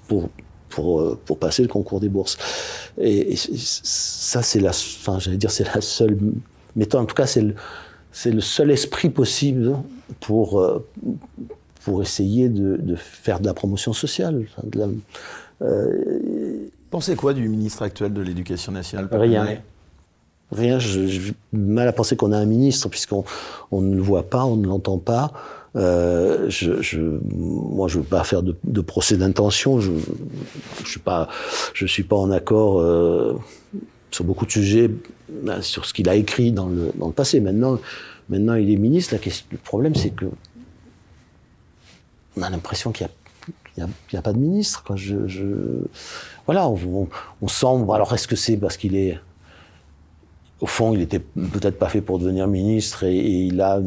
pour, 0.08 0.28
pour, 0.68 1.18
pour 1.18 1.38
passer 1.38 1.62
le 1.62 1.68
concours 1.68 2.00
des 2.00 2.08
bourses. 2.08 2.38
Et, 2.98 3.34
ça, 3.36 4.42
c'est 4.42 4.60
la, 4.60 4.70
enfin, 4.70 5.18
j'allais 5.18 5.36
dire, 5.36 5.50
c'est 5.50 5.72
la 5.74 5.80
seule 5.80 6.18
méthode. 6.76 7.02
En 7.02 7.06
tout 7.06 7.14
cas, 7.14 7.26
c'est 7.26 7.42
le, 7.42 7.54
c'est 8.12 8.32
le 8.32 8.40
seul 8.40 8.70
esprit 8.70 9.10
possible 9.10 9.76
pour, 10.20 10.64
pour 11.84 12.02
essayer 12.02 12.48
de, 12.48 12.76
de 12.76 12.94
faire 12.94 13.40
de 13.40 13.46
la 13.46 13.54
promotion 13.54 13.92
sociale. 13.92 14.46
De 14.62 14.78
la, 14.78 14.86
Pensez 16.92 17.16
quoi 17.16 17.32
du 17.32 17.48
ministre 17.48 17.80
actuel 17.80 18.12
de 18.12 18.20
l'Éducation 18.20 18.70
nationale 18.70 19.08
Rien. 19.10 19.62
Rien. 20.50 20.78
J'ai 20.78 21.32
mal 21.54 21.88
à 21.88 21.92
penser 21.92 22.16
qu'on 22.16 22.32
a 22.32 22.36
un 22.36 22.44
ministre 22.44 22.90
puisqu'on 22.90 23.24
on 23.70 23.80
ne 23.80 23.96
le 23.96 24.02
voit 24.02 24.28
pas, 24.28 24.44
on 24.44 24.56
ne 24.56 24.66
l'entend 24.66 24.98
pas. 24.98 25.32
Euh, 25.74 26.50
je, 26.50 26.82
je, 26.82 27.00
moi, 27.30 27.88
je 27.88 27.96
veux 27.96 28.04
pas 28.04 28.24
faire 28.24 28.42
de, 28.42 28.54
de 28.64 28.80
procès 28.82 29.16
d'intention. 29.16 29.80
Je, 29.80 29.90
je 30.84 30.90
suis 30.90 31.00
pas, 31.00 31.28
je 31.72 31.86
suis 31.86 32.02
pas 32.02 32.16
en 32.16 32.30
accord 32.30 32.78
euh, 32.78 33.38
sur 34.10 34.26
beaucoup 34.26 34.44
de 34.44 34.50
sujets, 34.50 34.90
sur 35.62 35.86
ce 35.86 35.94
qu'il 35.94 36.10
a 36.10 36.14
écrit 36.14 36.52
dans 36.52 36.66
le, 36.66 36.92
dans 36.96 37.06
le 37.06 37.14
passé. 37.14 37.40
Maintenant, 37.40 37.78
maintenant, 38.28 38.52
il 38.52 38.70
est 38.70 38.76
ministre. 38.76 39.14
La 39.14 39.18
question, 39.18 39.46
le 39.50 39.56
problème, 39.56 39.94
c'est 39.94 40.10
que 40.10 40.26
on 42.36 42.42
a 42.42 42.50
l'impression 42.50 42.92
qu'il 42.92 43.06
y 43.06 43.08
a 43.08 43.12
il 43.76 43.84
n'y 43.84 44.16
a, 44.16 44.18
a, 44.18 44.22
pas 44.22 44.32
de 44.32 44.38
ministre. 44.38 44.82
Quoi. 44.84 44.96
Je, 44.96 45.26
je... 45.26 45.46
Voilà, 46.46 46.68
on, 46.68 47.48
sent. 47.48 47.66
Alors, 47.92 48.12
est-ce 48.12 48.26
que 48.26 48.36
c'est 48.36 48.56
parce 48.56 48.76
qu'il 48.76 48.96
est. 48.96 49.18
Au 50.60 50.66
fond, 50.66 50.94
il 50.94 51.00
était 51.00 51.18
peut-être 51.18 51.78
pas 51.78 51.88
fait 51.88 52.00
pour 52.00 52.18
devenir 52.18 52.46
ministre 52.46 53.04
et, 53.04 53.16
il 53.16 53.60
a 53.60 53.80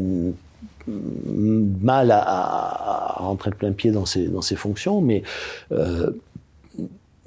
mal 0.86 2.10
à, 2.10 2.18
à, 2.18 3.18
à, 3.18 3.24
rentrer 3.24 3.50
de 3.50 3.56
plein 3.56 3.72
pied 3.72 3.90
dans 3.90 4.06
ses, 4.06 4.28
dans 4.28 4.42
ses 4.42 4.56
fonctions, 4.56 5.00
mais 5.00 5.22
euh, 5.72 6.10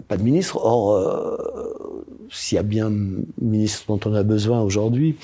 pas 0.07 0.17
de 0.17 0.23
ministre. 0.23 0.57
Or, 0.57 0.93
euh, 0.93 1.79
s'il 2.31 2.55
y 2.55 2.59
a 2.59 2.63
bien 2.63 2.87
un 2.87 3.23
ministre 3.41 3.85
dont 3.87 3.99
on 4.05 4.13
a 4.13 4.23
besoin 4.23 4.61
aujourd'hui, 4.61 5.17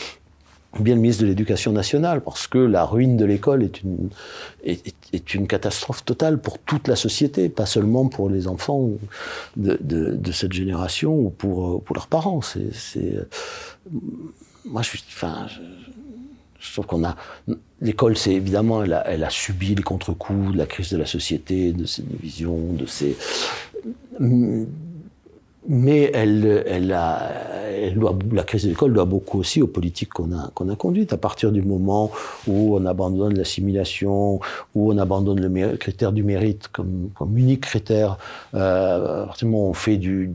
bien 0.83 0.95
le 0.95 1.01
ministre 1.01 1.23
de 1.23 1.27
l'Éducation 1.27 1.71
nationale, 1.71 2.21
parce 2.21 2.47
que 2.47 2.57
la 2.57 2.85
ruine 2.85 3.17
de 3.17 3.25
l'école 3.25 3.63
est 3.63 3.81
une, 3.81 4.09
est, 4.63 4.93
est, 5.13 5.33
une 5.33 5.47
catastrophe 5.47 6.03
totale 6.03 6.39
pour 6.39 6.59
toute 6.59 6.87
la 6.87 6.95
société, 6.95 7.49
pas 7.49 7.65
seulement 7.65 8.07
pour 8.07 8.29
les 8.29 8.47
enfants 8.47 8.89
de, 9.57 9.77
de, 9.81 10.15
de 10.15 10.31
cette 10.31 10.53
génération 10.53 11.13
ou 11.17 11.29
pour, 11.29 11.83
pour 11.83 11.95
leurs 11.95 12.07
parents. 12.07 12.41
C'est, 12.41 13.15
moi, 14.65 14.81
je 14.81 14.89
suis, 14.89 15.03
enfin, 15.07 15.47
je, 15.47 15.61
je 16.59 16.73
trouve 16.73 16.85
qu'on 16.85 17.03
a, 17.03 17.15
l'école, 17.81 18.17
c'est 18.17 18.33
évidemment, 18.33 18.83
elle 18.83 18.93
a, 18.93 19.07
elle 19.07 19.23
a 19.23 19.29
subi 19.29 19.75
les 19.75 19.83
contre-coups 19.83 20.53
de 20.53 20.57
la 20.57 20.65
crise 20.65 20.89
de 20.89 20.97
la 20.97 21.05
société, 21.05 21.71
de 21.71 21.85
ses 21.85 22.01
divisions, 22.01 22.73
de 22.73 22.85
ses, 22.85 23.15
mais 25.67 26.11
elle, 26.13 26.63
elle, 26.67 26.91
a, 26.91 27.31
elle 27.69 27.97
doit, 27.97 28.17
la 28.31 28.43
crise 28.43 28.63
de 28.63 28.69
l'école 28.69 28.93
doit 28.93 29.05
beaucoup 29.05 29.39
aussi 29.39 29.61
aux 29.61 29.67
politiques 29.67 30.09
qu'on 30.09 30.31
a, 30.31 30.49
qu'on 30.53 30.69
a 30.69 30.75
conduites. 30.75 31.13
À 31.13 31.17
partir 31.17 31.51
du 31.51 31.61
moment 31.61 32.11
où 32.47 32.75
on 32.77 32.85
abandonne 32.85 33.35
l'assimilation, 33.35 34.39
où 34.75 34.93
on 34.93 34.97
abandonne 34.97 35.39
le 35.39 35.77
critère 35.77 36.11
du 36.11 36.23
mérite 36.23 36.67
comme, 36.69 37.09
comme 37.15 37.37
unique 37.37 37.61
critère, 37.61 38.17
euh, 38.53 39.23
à 39.23 39.25
partir 39.25 39.47
du 39.47 39.51
moment 39.51 39.67
où 39.67 39.69
on 39.71 39.73
fait 39.73 39.97
du 39.97 40.31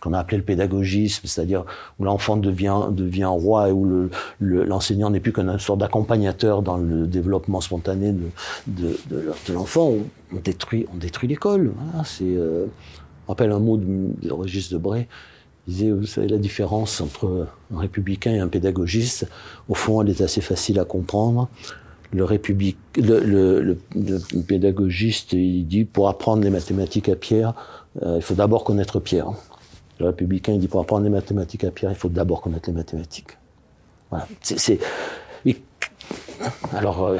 qu'on 0.00 0.12
a 0.12 0.18
appelé 0.20 0.36
le 0.36 0.44
pédagogisme, 0.44 1.26
c'est-à-dire 1.26 1.64
où 1.98 2.04
l'enfant 2.04 2.36
devient, 2.36 2.82
devient 2.90 3.24
roi 3.24 3.68
et 3.68 3.72
où 3.72 4.08
l'enseignant 4.40 5.10
n'est 5.10 5.18
plus 5.18 5.32
qu'une 5.32 5.58
sorte 5.58 5.80
d'accompagnateur 5.80 6.62
dans 6.62 6.76
le 6.76 7.08
développement 7.08 7.60
spontané 7.60 8.12
de, 8.12 8.30
de, 8.68 8.96
de, 9.10 9.52
l'enfant, 9.52 9.94
on, 10.32 10.36
détruit, 10.36 10.86
on 10.94 10.96
détruit 10.98 11.28
l'école. 11.28 11.72
Voilà, 11.74 12.04
c'est, 12.04 12.24
euh, 12.24 12.66
on 12.66 13.07
rappelle 13.28 13.52
un 13.52 13.58
mot 13.58 13.76
de, 13.76 14.10
de 14.22 14.32
Régis 14.32 14.70
Debray, 14.70 15.06
il 15.66 15.74
disait, 15.74 15.90
vous 15.90 16.06
savez, 16.06 16.28
la 16.28 16.38
différence 16.38 17.00
entre 17.00 17.46
un 17.74 17.78
républicain 17.78 18.32
et 18.32 18.38
un 18.38 18.48
pédagogiste, 18.48 19.28
au 19.68 19.74
fond, 19.74 20.00
elle 20.00 20.08
est 20.08 20.22
assez 20.22 20.40
facile 20.40 20.80
à 20.80 20.84
comprendre. 20.84 21.48
Le, 22.10 22.24
république, 22.24 22.78
le, 22.96 23.76
pédagogiste, 24.46 25.34
il 25.34 25.66
dit, 25.66 25.84
pour 25.84 26.08
apprendre 26.08 26.42
les 26.42 26.50
mathématiques 26.50 27.10
à 27.10 27.16
Pierre, 27.16 27.54
euh, 28.02 28.16
il 28.16 28.22
faut 28.22 28.34
d'abord 28.34 28.64
connaître 28.64 28.98
Pierre. 28.98 29.32
Le 30.00 30.06
républicain, 30.06 30.54
il 30.54 30.60
dit, 30.60 30.68
pour 30.68 30.80
apprendre 30.80 31.04
les 31.04 31.10
mathématiques 31.10 31.64
à 31.64 31.70
Pierre, 31.70 31.90
il 31.90 31.96
faut 31.96 32.08
d'abord 32.08 32.40
connaître 32.40 32.70
les 32.70 32.74
mathématiques. 32.74 33.36
Voilà. 34.10 34.26
C'est, 34.40 34.80
alors, 36.72 37.14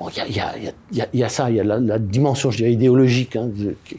Il 0.00 0.34
y 1.14 1.22
a, 1.22 1.28
ça, 1.28 1.50
il 1.50 1.56
y 1.56 1.60
a 1.60 1.64
la, 1.64 1.98
dimension, 1.98 2.50
je 2.50 2.58
dirais, 2.58 2.72
idéologique, 2.72 3.34
hein, 3.34 3.50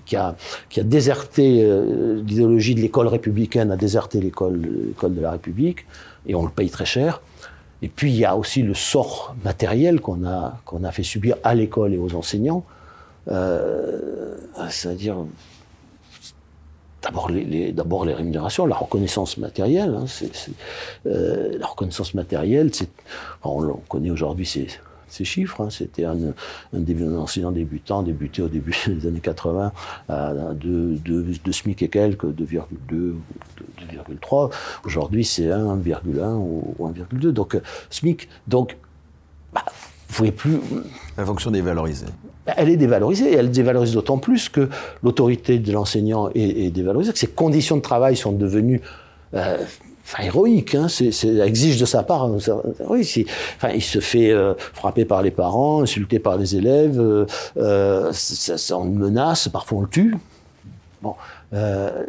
qui, 0.06 0.16
a, 0.16 0.36
qui 0.70 0.80
a 0.80 0.84
déserté 0.84 1.64
euh, 1.64 2.22
l'idéologie 2.26 2.74
de 2.74 2.80
l'école 2.80 3.08
républicaine, 3.08 3.70
a 3.72 3.76
déserté 3.76 4.22
l'école, 4.22 4.62
de 4.62 5.22
la 5.22 5.32
République, 5.32 5.86
et 6.26 6.36
on 6.36 6.44
le 6.44 6.52
paye 6.52 6.70
très 6.70 6.86
cher. 6.86 7.22
Et 7.82 7.90
puis 7.90 8.12
il 8.12 8.18
y 8.18 8.26
a 8.26 8.36
aussi 8.36 8.62
le 8.62 8.74
sort 8.74 9.36
matériel 9.44 10.00
qu'on 10.00 10.26
a, 10.26 10.60
a 10.84 10.92
fait 10.92 11.04
subir 11.04 11.36
à 11.44 11.54
l'école 11.54 11.94
et 11.94 11.98
aux 11.98 12.16
enseignants, 12.16 12.64
euh, 13.30 14.36
c'est-à-dire 14.70 15.18
d'abord 17.02 17.30
les, 17.30 17.44
les 17.44 18.14
rémunérations, 18.14 18.66
la 18.66 18.76
reconnaissance 18.76 19.38
matérielle. 19.38 19.98
Hein, 19.98 20.06
euh, 21.06 21.58
la 21.58 21.68
reconnaissance 21.68 22.14
matérielle, 22.14 22.72
on, 23.44 23.64
on 23.64 23.82
connaît 23.88 24.12
aujourd'hui, 24.12 24.46
c'est 24.46 24.68
ces 25.10 25.26
chiffres. 25.26 25.62
Hein. 25.62 25.70
C'était 25.70 26.06
un, 26.06 26.18
un, 26.74 27.16
enseignant 27.18 27.52
débutant, 27.52 28.04
débuté 28.04 28.42
au 28.42 28.48
début 28.48 28.76
des 28.88 29.08
années 29.08 29.20
80 29.20 29.72
à 30.08 30.34
2, 30.54 31.00
SMIC 31.52 31.84
et 31.84 31.90
quelques, 31.90 32.26
2,2 32.26 33.16
2,3. 33.80 34.52
Aujourd'hui, 34.86 35.26
c'est 35.26 35.48
1,1 35.48 36.36
ou 36.36 36.76
1,2. 36.80 37.32
Donc, 37.32 37.56
euh, 37.56 37.62
SMIC. 37.90 38.28
Donc, 38.48 38.78
bah, 39.54 39.64
vous 39.68 40.16
pouvez 40.16 40.32
plus. 40.32 40.60
La 41.18 41.26
fonction 41.26 41.52
dévalorisée. 41.52 42.08
Elle 42.46 42.70
est 42.70 42.78
dévalorisée, 42.78 43.32
et 43.32 43.36
elle 43.36 43.52
dévalorise 43.52 43.94
d'autant 43.94 44.18
plus 44.18 44.50
que 44.50 44.70
l'autorité 45.04 45.60
de 45.60 45.72
l'enseignant 45.72 46.30
est, 46.34 46.72
dévalorisée, 46.72 47.14
que 47.14 47.20
ses 47.20 47.28
conditions 47.28 47.78
de 47.78 47.82
travail 47.82 48.16
sont 48.16 48.32
devenues 48.32 48.82
euh, 49.36 49.58
enfin, 50.10 50.24
héroïque, 50.24 50.76
hein, 50.76 50.88
c'est, 50.88 51.26
exige 51.38 51.80
de 51.80 51.86
sa 51.86 52.04
part. 52.04 52.24
Hein, 52.24 52.38
oui, 52.90 53.26
enfin, 53.58 53.70
il 53.70 53.82
se 53.82 54.00
fait 54.00 54.32
euh, 54.32 54.56
frapper 54.74 55.06
par 55.06 55.22
les 55.22 55.32
parents, 55.32 55.84
insulter 55.84 56.20
par 56.20 56.38
les 56.38 56.56
élèves, 56.56 57.00
euh, 57.00 57.26
euh 57.58 58.12
ça, 58.12 58.58
ça, 58.58 58.78
on 58.78 58.86
menace, 58.86 59.48
parfois 59.50 59.78
on 59.80 59.82
le 59.82 59.88
tue. 59.88 60.18
Bon, 61.02 61.16
euh, 61.54 62.06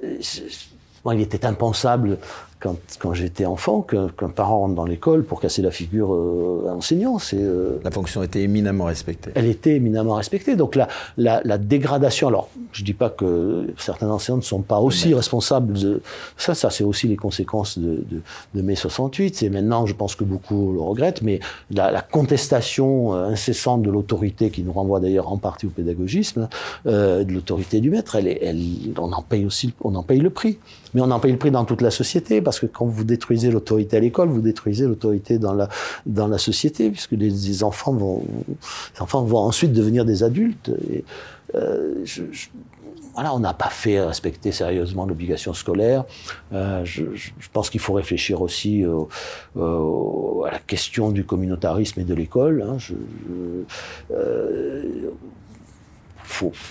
bon, 1.04 1.12
il 1.12 1.20
était 1.20 1.44
impensable 1.44 2.18
quand, 2.60 2.76
quand 2.98 3.14
j'étais 3.14 3.46
enfant 3.46 3.80
qu'un 3.82 4.28
parent 4.28 4.60
rentre 4.60 4.74
dans 4.74 4.84
l'école 4.84 5.24
pour 5.24 5.40
casser 5.40 5.62
la 5.62 5.70
figure 5.70 6.14
euh, 6.14 6.66
à 6.68 6.74
l'enseignant. 6.74 7.18
C'est 7.18 7.38
euh, 7.40 7.78
la 7.82 7.90
fonction 7.90 8.22
était 8.22 8.42
éminemment 8.42 8.84
respectée. 8.84 9.30
Elle 9.34 9.46
était 9.46 9.76
éminemment 9.76 10.14
respectée. 10.14 10.56
Donc 10.56 10.76
la, 10.76 10.88
la, 11.16 11.40
la 11.44 11.58
dégradation. 11.58 12.28
Alors, 12.28 12.50
je 12.72 12.84
dis 12.84 12.92
pas 12.92 13.08
que 13.10 13.66
certains 13.78 14.08
enseignants 14.08 14.36
ne 14.36 14.42
sont 14.42 14.62
pas 14.62 14.78
aussi 14.78 15.14
responsables 15.14 15.72
de 15.72 16.02
ça. 16.36 16.54
Ça, 16.54 16.70
c'est 16.70 16.84
aussi 16.84 17.08
les 17.08 17.16
conséquences 17.16 17.78
de, 17.78 18.04
de, 18.10 18.20
de 18.54 18.62
mai 18.62 18.74
68. 18.74 19.36
C'est 19.36 19.48
maintenant, 19.48 19.86
je 19.86 19.94
pense 19.94 20.14
que 20.14 20.24
beaucoup 20.24 20.72
le 20.72 20.80
regrettent, 20.80 21.22
mais 21.22 21.40
la, 21.70 21.90
la 21.90 22.02
contestation 22.02 23.14
euh, 23.14 23.28
incessante 23.28 23.82
de 23.82 23.90
l'autorité, 23.90 24.50
qui 24.50 24.62
nous 24.62 24.72
renvoie 24.72 25.00
d'ailleurs 25.00 25.32
en 25.32 25.38
partie 25.38 25.66
au 25.66 25.70
pédagogisme, 25.70 26.48
euh, 26.86 27.24
de 27.24 27.32
l'autorité 27.32 27.80
du 27.80 27.90
maître, 27.90 28.16
elle, 28.16 28.28
elle, 28.28 28.60
on 28.98 29.12
en 29.12 29.22
paye 29.22 29.46
aussi, 29.46 29.72
on 29.82 29.94
en 29.94 30.02
paye 30.02 30.20
le 30.20 30.30
prix. 30.30 30.58
Mais 30.94 31.00
on 31.00 31.10
en 31.10 31.20
paye 31.20 31.32
le 31.32 31.38
prix 31.38 31.50
dans 31.50 31.64
toute 31.64 31.82
la 31.82 31.90
société 31.90 32.40
parce 32.40 32.60
que 32.60 32.66
quand 32.66 32.86
vous 32.86 33.04
détruisez 33.04 33.50
l'autorité 33.50 33.96
à 33.96 34.00
l'école, 34.00 34.28
vous 34.28 34.40
détruisez 34.40 34.86
l'autorité 34.86 35.38
dans 35.38 35.54
la, 35.54 35.68
dans 36.06 36.28
la 36.28 36.38
société, 36.38 36.90
puisque 36.90 37.12
les, 37.12 37.64
enfants, 37.64 37.92
vont, 37.92 38.22
les 38.94 39.02
enfants 39.02 39.22
vont 39.22 39.38
ensuite 39.38 39.72
devenir 39.72 40.04
des 40.04 40.22
adultes. 40.22 40.70
Euh, 41.54 41.94
je, 42.04 42.22
voilà, 43.14 43.34
on 43.34 43.40
n'a 43.40 43.54
pas 43.54 43.68
fait 43.68 44.00
respecter 44.00 44.52
sérieusement 44.52 45.04
l'obligation 45.04 45.52
scolaire. 45.52 46.04
Euh, 46.52 46.84
je, 46.84 47.04
je, 47.14 47.30
pense 47.52 47.68
qu'il 47.68 47.80
faut 47.80 47.92
réfléchir 47.92 48.40
aussi 48.40 48.86
au, 48.86 49.08
au, 49.56 50.44
à 50.46 50.52
la 50.52 50.58
question 50.58 51.10
du 51.10 51.24
communautarisme 51.24 52.00
et 52.00 52.04
de 52.04 52.14
l'école. 52.14 52.62
Hein. 52.62 52.76
Euh, 54.12 55.10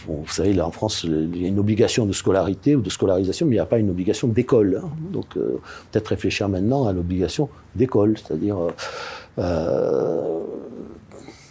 vous 0.08 0.28
savez, 0.28 0.54
là 0.54 0.65
en 0.65 0.72
France, 0.72 1.04
il 1.04 1.41
y 1.41 1.45
a 1.45 1.48
une 1.48 1.60
obligation 1.60 2.06
de 2.06 2.13
scolarité 2.13 2.76
ou 2.76 2.82
de 2.82 2.89
scolarisation, 2.89 3.45
mais 3.45 3.54
il 3.54 3.56
n'y 3.56 3.62
a 3.62 3.65
pas 3.65 3.80
une 3.80 3.89
obligation 3.89 4.28
d'école. 4.28 4.82
Hein. 4.84 4.89
Donc 5.12 5.38
euh, 5.38 5.60
peut-être 5.91 6.08
réfléchir 6.08 6.50
maintenant 6.50 6.88
à 6.88 6.93
l'obligation 6.93 7.50
d'école, 7.76 8.17
c'est-à-dire, 8.17 8.58
euh, 8.58 8.72
euh 9.39 10.39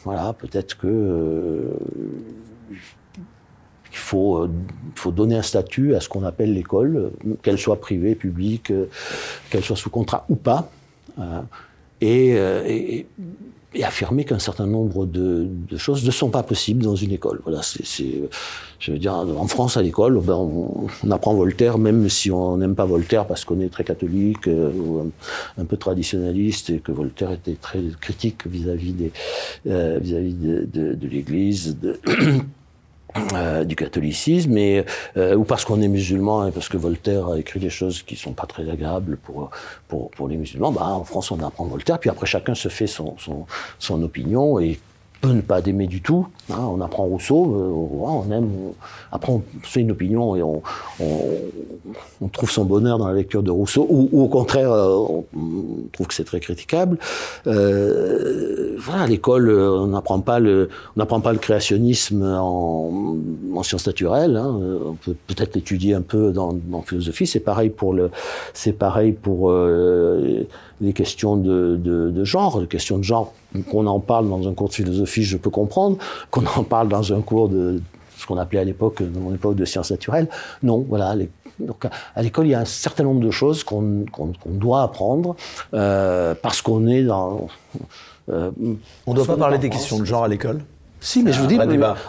voilà, 0.05 0.33
peut-être 0.33 0.79
que 0.79 0.87
euh, 0.87 1.63
il 2.71 3.99
faut, 3.99 4.49
faut 4.95 5.11
donner 5.11 5.37
un 5.37 5.43
statut 5.43 5.95
à 5.95 6.01
ce 6.01 6.09
qu'on 6.09 6.25
appelle 6.25 6.55
l'école, 6.55 7.11
qu'elle 7.43 7.59
soit 7.59 7.81
privée, 7.81 8.15
publique, 8.15 8.73
qu'elle 9.51 9.65
soit 9.65 9.77
sous 9.77 9.91
contrat 9.91 10.25
ou 10.31 10.37
pas, 10.37 10.71
et, 12.01 12.29
et 12.31 13.07
et 13.75 13.85
affirmer 13.85 14.25
qu'un 14.25 14.39
certain 14.39 14.67
nombre 14.67 15.05
de, 15.05 15.47
de, 15.69 15.77
choses 15.77 16.05
ne 16.05 16.11
sont 16.11 16.31
pas 16.31 16.43
possibles 16.43 16.83
dans 16.83 16.97
une 16.97 17.13
école. 17.13 17.41
Voilà, 17.45 17.61
c'est, 17.63 17.85
je 18.79 18.93
veux 18.93 18.99
dire, 18.99 19.13
en 19.13 19.47
France, 19.47 19.77
à 19.77 19.83
l'école, 19.83 20.19
ben, 20.21 20.35
on, 20.35 21.11
apprend 21.11 21.35
Voltaire, 21.35 21.77
même 21.77 22.09
si 22.09 22.31
on 22.31 22.57
n'aime 22.57 22.75
pas 22.75 22.87
Voltaire 22.87 23.27
parce 23.27 23.45
qu'on 23.45 23.61
est 23.61 23.69
très 23.69 23.85
catholique 23.85 24.49
euh, 24.49 24.71
ou 24.73 25.01
un, 25.01 25.63
un, 25.63 25.65
peu 25.67 25.77
traditionnaliste 25.77 26.71
et 26.71 26.79
que 26.79 26.93
Voltaire 26.93 27.31
était 27.33 27.57
très 27.61 27.81
critique 28.01 28.47
vis-à-vis 28.47 28.93
des, 28.93 29.13
euh, 29.67 29.99
vis-à-vis 30.01 30.35
de, 30.35 30.67
de, 30.73 30.95
de 30.95 31.09
l'Église. 31.09 31.77
Euh, 33.35 33.65
du 33.65 33.77
catholicisme, 33.77 34.57
et, 34.57 34.85
euh, 35.17 35.35
ou 35.35 35.45
parce 35.45 35.65
qu'on 35.65 35.81
est 35.81 35.89
musulman 35.89 36.47
et 36.47 36.51
parce 36.51 36.69
que 36.69 36.77
Voltaire 36.77 37.29
a 37.29 37.39
écrit 37.39 37.61
des 37.61 37.71
choses 37.71 38.03
qui 38.03 38.17
sont 38.17 38.33
pas 38.33 38.47
très 38.47 38.69
agréables 38.69 39.17
pour 39.17 39.51
pour, 39.89 40.11
pour 40.11 40.29
les 40.29 40.37
musulmans. 40.37 40.73
Bah, 40.73 40.87
en 40.87 41.05
France, 41.05 41.31
on 41.31 41.41
apprend 41.43 41.65
Voltaire, 41.65 41.99
puis 41.99 42.11
après 42.11 42.27
chacun 42.27 42.55
se 42.55 42.69
fait 42.69 42.87
son 42.87 43.17
son, 43.19 43.47
son 43.79 44.03
opinion 44.03 44.59
et 44.59 44.79
peut 45.21 45.33
ne 45.33 45.41
pas 45.41 45.61
aimer 45.67 45.87
du 45.87 46.01
tout. 46.01 46.27
Hein, 46.51 46.61
on 46.61 46.81
apprend 46.81 47.05
Rousseau, 47.05 47.55
euh, 47.55 48.07
on 48.07 48.31
aime. 48.31 48.51
après, 49.13 49.33
on 49.33 49.43
fait 49.63 49.81
une 49.81 49.91
opinion 49.91 50.37
et 50.37 50.43
on, 50.43 50.63
on, 51.01 51.21
on, 52.23 52.29
trouve 52.29 52.51
son 52.51 52.65
bonheur 52.65 52.99
dans 52.99 53.09
la 53.09 53.15
lecture 53.15 53.43
de 53.43 53.51
Rousseau, 53.51 53.87
ou, 53.91 54.09
au 54.13 54.29
contraire, 54.29 54.71
euh, 54.71 54.95
on, 54.97 55.25
trouve 55.93 56.07
que 56.07 56.15
c'est 56.15 56.25
très 56.25 56.41
critiquable. 56.41 56.99
Euh, 57.47 58.77
voilà, 58.79 59.03
à 59.03 59.07
l'école, 59.07 59.51
on 59.51 59.89
n'apprend 59.89 60.21
pas 60.21 60.39
le, 60.39 60.69
on 60.97 61.01
n'apprend 61.01 61.21
pas 61.21 61.33
le 61.33 61.39
créationnisme 61.39 62.23
en, 62.23 63.17
en 63.55 63.63
sciences 63.63 63.87
naturelles. 63.87 64.37
Hein, 64.37 64.61
on 64.87 64.95
peut 64.95 65.17
peut-être 65.27 65.55
l'étudier 65.55 65.95
un 65.95 66.03
peu 66.03 66.33
dans, 66.33 66.53
dans 66.53 66.83
philosophie. 66.83 67.27
C'est 67.27 67.41
pareil 67.41 67.71
pour 67.71 67.93
le, 67.93 68.11
c'est 68.55 68.73
pareil 68.73 69.13
pour 69.13 69.51
euh, 69.51 70.45
les 70.81 70.93
questions 70.93 71.37
de 71.37 72.25
genre, 72.25 72.61
les 72.61 72.67
questions 72.69 72.99
de 72.99 73.05
genre 73.05 73.33
qu'on 73.71 73.87
en 73.87 74.01
parle 74.01 74.29
dans 74.29 74.49
un 74.49 74.55
cours 74.55 74.69
de 74.69 74.75
philosophie, 74.75 75.23
je 75.23 75.37
peux 75.37 75.51
comprendre, 75.51 75.99
qu'on 76.31 76.45
en 76.47 76.65
parle 76.65 76.89
dans 76.89 77.13
un 77.13 77.21
cours 77.21 77.49
de 77.49 77.81
ce 78.17 78.27
qu'on 78.27 78.37
appelait 78.37 78.61
à 78.61 78.65
l'époque, 78.65 79.03
dans 79.03 79.21
mon 79.21 79.35
époque, 79.35 79.55
de 79.55 79.65
sciences 79.65 79.91
naturelles. 79.91 80.29
Non, 80.63 80.85
voilà. 80.89 81.15
Les, 81.15 81.31
donc 81.61 81.87
à 82.15 82.23
l'école, 82.23 82.47
il 82.47 82.51
y 82.51 82.55
a 82.55 82.61
un 82.61 82.65
certain 82.65 83.05
nombre 83.05 83.21
de 83.21 83.31
choses 83.31 83.65
qu'on 83.65 84.05
qu 84.05 84.23
qu 84.43 84.49
doit 84.51 84.83
apprendre 84.83 85.37
euh, 85.75 86.35
parce 86.41 86.63
qu'on 86.63 86.87
est 86.87 87.03
dans. 87.03 87.49
Euh, 88.29 88.51
on 89.07 89.13
ne 89.13 89.17
doit 89.17 89.27
pas 89.27 89.37
parler 89.37 89.59
des 89.59 89.71
questions 89.71 89.99
de 89.99 90.05
genre 90.05 90.25
à 90.25 90.29
l'école? 90.29 90.61
Si, 91.01 91.23
mais 91.23 91.33
je 91.33 91.41
vous 91.41 91.47
dis, 91.47 91.59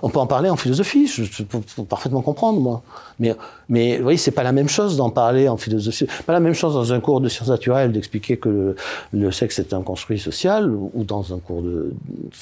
on 0.02 0.10
peut 0.10 0.20
en 0.20 0.28
parler 0.28 0.50
en 0.50 0.56
philosophie, 0.56 1.08
je, 1.08 1.24
je 1.24 1.44
peux 1.44 1.60
parfaitement 1.84 2.22
comprendre, 2.22 2.60
moi. 2.60 2.82
Mais, 3.20 3.36
mais 3.68 3.98
vous 3.98 4.04
voyez, 4.04 4.18
c'est 4.18 4.32
pas 4.32 4.44
la 4.44 4.52
même 4.52 4.70
chose 4.70 4.98
d'en 4.98 5.10
parler 5.10 5.48
en 5.48 5.58
philosophie. 5.58 6.08
Pas 6.26 6.34
la 6.34 6.40
même 6.40 6.54
chose 6.54 6.74
dans 6.74 6.94
un 6.94 7.00
cours 7.00 7.22
de 7.22 7.30
sciences 7.30 7.50
naturelles 7.50 7.92
d'expliquer 7.92 8.38
que 8.38 8.50
le, 8.50 8.76
le, 9.14 9.32
sexe 9.32 9.60
est 9.60 9.74
un 9.74 9.82
construit 9.82 10.20
social 10.20 10.72
ou 10.72 11.04
dans 11.04 11.34
un 11.34 11.40
cours 11.40 11.62
de, 11.62 11.94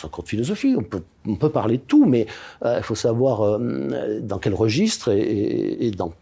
un 0.03 0.07
cours 0.07 0.23
de 0.23 0.29
philosophie. 0.29 0.75
On 0.77 0.83
peut, 0.83 1.03
on 1.27 1.35
peut 1.35 1.49
parler 1.49 1.77
de 1.77 1.83
tout, 1.83 2.05
mais 2.05 2.27
euh, 2.65 2.75
il 2.77 2.83
faut 2.83 2.95
savoir 2.95 3.41
euh, 3.41 4.19
dans 4.21 4.37
quel 4.37 4.53
registre 4.53 5.11
et, 5.11 5.19
et, 5.19 5.87
et 5.87 5.91
dans 5.91 6.13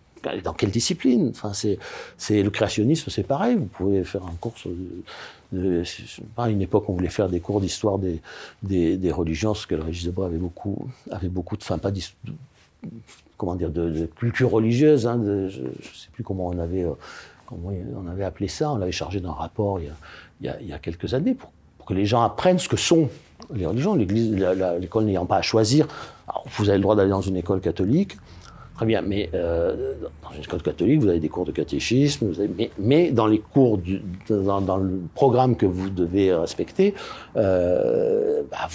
dans 0.44 0.54
quelle 0.54 0.72
discipline? 0.72 1.30
Enfin, 1.30 1.54
c'est, 1.54 2.44
le 2.44 2.50
créationnisme, 2.50 3.10
c'est 3.10 3.24
pareil. 3.24 3.56
Vous 3.56 3.66
pouvez 3.66 4.04
faire 4.04 4.24
un 4.26 4.36
cours 4.40 4.58
sur, 4.58 4.72
à 6.38 6.50
une 6.50 6.62
époque, 6.62 6.90
on 6.90 6.94
voulait 6.94 7.10
faire 7.10 7.30
des 7.30 7.40
cours 7.40 7.62
d'histoire 7.62 8.00
des, 8.00 9.12
religions, 9.12 9.54
parce 9.54 9.66
que 9.66 9.76
le 9.76 9.84
Régis 9.84 10.06
Debray 10.06 10.28
avait 10.28 10.40
avait 11.12 11.30
beaucoup 11.30 11.58
de, 11.58 11.64
enfin, 11.64 11.78
pas 11.78 11.92
comment 13.38 13.56
dire, 13.56 13.70
de, 13.70 14.06
culture 14.18 14.52
religieuse. 14.52 15.08
Hein, 15.08 15.22
je 15.24 15.62
ne 15.62 15.70
sais 15.94 16.10
plus 16.14 16.24
comment 16.24 16.48
on 16.48 16.58
avait, 16.58 16.86
comment 17.46 17.72
on 17.96 18.08
avait 18.08 18.24
appelé 18.24 18.48
ça. 18.48 18.72
On 18.72 18.78
l'avait 18.78 18.92
chargé 18.92 19.20
d'un 19.20 19.32
rapport 19.32 19.80
il 19.80 19.92
y, 20.42 20.74
a, 20.74 20.80
quelques 20.80 21.14
années 21.14 21.34
pour, 21.34 21.52
que 21.86 21.94
les 21.94 22.06
gens 22.06 22.24
apprennent 22.24 22.60
ce 22.60 22.70
que 22.70 22.78
sont 22.78 23.10
les 23.54 23.66
religions. 23.66 23.96
L'école 23.96 25.06
n'ayant 25.06 25.26
pas 25.26 25.38
à 25.38 25.42
choisir, 25.42 25.88
vous 26.58 26.70
avez 26.70 26.78
le 26.78 26.82
droit 26.82 26.96
d'aller 26.96 27.12
dans 27.12 27.22
une 27.22 27.38
école 27.38 27.62
catholique. 27.62 28.18
Très 28.76 28.86
bien, 28.86 29.02
mais 29.02 29.30
euh, 29.34 29.94
dans 30.22 30.32
une 30.36 30.42
école 30.42 30.62
catholique, 30.62 31.00
vous 31.00 31.08
avez 31.08 31.22
des 31.22 31.30
cours 31.30 31.46
de 31.46 31.54
catéchisme, 31.54 32.34
mais, 32.78 33.12
dans 33.12 33.28
les 33.28 33.40
cours, 33.40 33.78
du, 33.78 34.02
dans, 34.30 34.78
le 34.78 35.02
programme 35.14 35.56
que 35.56 35.66
vous 35.66 35.90
devez 35.90 36.34
respecter, 36.34 36.94
euh, 37.38 38.44
bah 38.52 38.68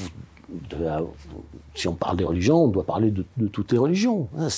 si 1.75 1.87
on 1.87 1.95
parle 1.95 2.17
des 2.17 2.25
religions, 2.25 2.65
on 2.65 2.69
doit 2.69 2.85
parler 2.85 3.11
de, 3.13 3.25
toutes 3.49 3.73
les 3.73 3.79
religions. 3.79 4.29
Hein, 4.39 4.49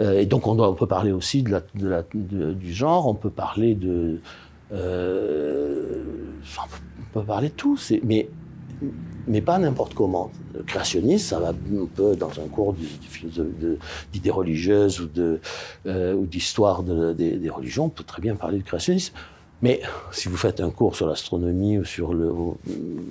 euh, 0.00 0.18
et 0.18 0.26
donc 0.26 0.46
on, 0.46 0.74
peut 0.74 0.86
parler 0.86 1.12
aussi 1.12 1.42
de 1.42 1.60
la, 1.74 2.02
du 2.12 2.72
genre, 2.72 3.06
on 3.06 3.14
peut 3.14 3.30
parler 3.30 3.74
de... 3.74 4.20
On 4.72 4.78
peut 7.12 7.22
parler 7.22 7.48
de 7.48 7.54
tout, 7.54 7.78
mais 8.02 8.28
mais 9.26 9.40
pas 9.40 9.58
n'importe 9.58 9.94
comment. 9.94 10.30
Le 10.54 10.62
créationniste, 10.62 11.28
ça 11.28 11.38
va 11.38 11.50
un 11.50 11.86
peu 11.94 12.16
dans 12.16 12.30
un 12.30 12.48
cours 12.48 12.74
d'idées 14.12 14.30
religieuses 14.30 15.00
ou 15.00 15.08
euh, 15.86 16.26
d'histoire 16.26 16.82
de, 16.82 17.12
des, 17.12 17.50
religions, 17.50 17.86
on 17.86 17.88
peut 17.88 18.04
très 18.04 18.22
bien 18.22 18.34
parler 18.36 18.58
de 18.58 18.64
créationnisme. 18.64 19.14
Mais 19.62 19.82
si 20.10 20.28
vous 20.28 20.38
faites 20.38 20.60
un 20.60 20.70
cours 20.70 20.96
sur 20.96 21.06
l'astronomie 21.06 21.78
ou 21.78 21.84
sur 21.84 22.14
le, 22.14 22.32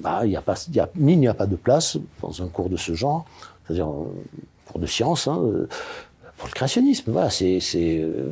bah, 0.02 0.22
il 0.26 0.32
y 0.32 0.36
a 0.36 0.42
pas, 0.42 0.56
a, 0.56 0.90
n'y 0.98 1.28
pas 1.34 1.46
de 1.46 1.56
place 1.56 1.98
dans 2.22 2.42
un 2.42 2.48
cours 2.48 2.70
de 2.70 2.78
ce 2.78 2.94
genre, 2.96 3.26
c'est-à-dire 3.66 3.86
un 3.86 4.08
cours 4.66 4.80
de 4.80 4.88
science. 4.88 5.28
Hein, 5.28 5.68
pour 6.40 6.48
le 6.48 6.54
créationnisme. 6.54 7.12
Voilà, 7.12 7.30
c'est, 7.30 7.60
euh, 7.76 8.32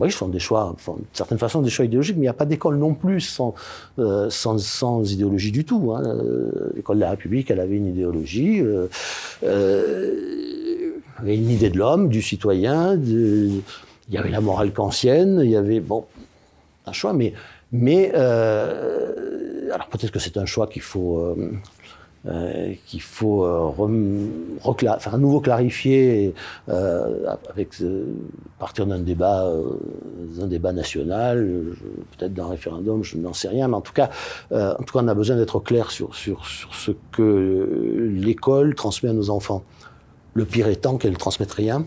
oui, 0.00 0.10
je 0.10 0.16
fais 0.16 0.26
des 0.26 0.38
choix, 0.38 0.72
enfin, 0.72 0.94
de 0.94 1.04
certaine 1.12 1.38
façon, 1.38 1.60
des 1.60 1.68
choix 1.68 1.84
idéologiques, 1.84 2.16
mais 2.16 2.22
il 2.22 2.24
n'y 2.24 2.28
a 2.28 2.32
pas 2.32 2.46
d'école 2.46 2.78
non 2.78 2.94
plus 2.94 3.20
sans, 3.20 3.54
euh, 3.98 4.30
sans, 4.30 4.58
sans, 4.58 5.12
idéologie 5.12 5.52
du 5.52 5.64
tout. 5.64 5.92
Hein. 5.92 6.02
Euh, 6.06 6.72
l'école 6.74 6.96
de 6.96 7.02
la 7.02 7.10
République, 7.10 7.50
elle 7.50 7.60
avait 7.60 7.76
une 7.76 7.86
idéologie, 7.86 8.62
euh, 8.62 8.88
une 11.22 11.50
idée 11.50 11.68
de 11.68 11.76
l'homme, 11.78 12.08
du 12.08 12.22
citoyen, 12.22 12.94
il 12.96 13.62
y 14.10 14.16
avait 14.16 14.30
la 14.30 14.40
morale 14.40 14.72
kantienne, 14.72 15.40
il 15.44 15.50
y 15.50 15.56
avait, 15.56 15.80
bon, 15.80 16.06
un 16.86 16.92
choix, 16.92 17.12
mais, 17.12 17.34
mais 17.72 18.10
alors 18.14 19.88
peut-être 19.90 20.12
que 20.12 20.18
c'est 20.18 20.38
un 20.38 20.46
choix 20.46 20.66
qu'il 20.66 20.80
faut 20.80 21.36
euh, 22.26 22.74
qu'il 22.86 23.00
faut 23.00 23.44
euh, 23.44 23.70
à 24.64 25.18
nouveau 25.18 25.40
clarifier 25.40 26.34
euh, 26.68 27.24
euh, 27.80 28.04
partir 28.58 28.86
d'un 28.86 28.98
débat, 28.98 29.46
euh, 29.46 29.78
un 30.40 30.46
débat 30.48 30.72
national, 30.72 31.76
peut-être 32.16 32.34
d'un 32.34 32.48
référendum, 32.48 33.04
je 33.04 33.16
n'en 33.18 33.32
sais 33.32 33.48
rien, 33.48 33.68
mais 33.68 33.76
en 33.76 33.80
tout 33.80 33.92
cas, 33.92 34.10
en 34.50 34.82
tout 34.82 34.92
cas, 34.92 35.00
on 35.02 35.08
a 35.08 35.14
besoin 35.14 35.36
d'être 35.36 35.60
clair 35.60 35.90
sur, 35.90 36.14
sur, 36.14 36.44
sur 36.44 36.74
ce 36.74 36.90
que 37.12 38.10
l'école 38.12 38.74
transmet 38.74 39.10
à 39.10 39.12
nos 39.12 39.30
enfants. 39.30 39.62
Le 40.34 40.44
pire 40.44 40.68
étant 40.68 40.96
qu'elle 40.98 41.12
ne 41.12 41.16
transmette 41.16 41.52
rien 41.52 41.86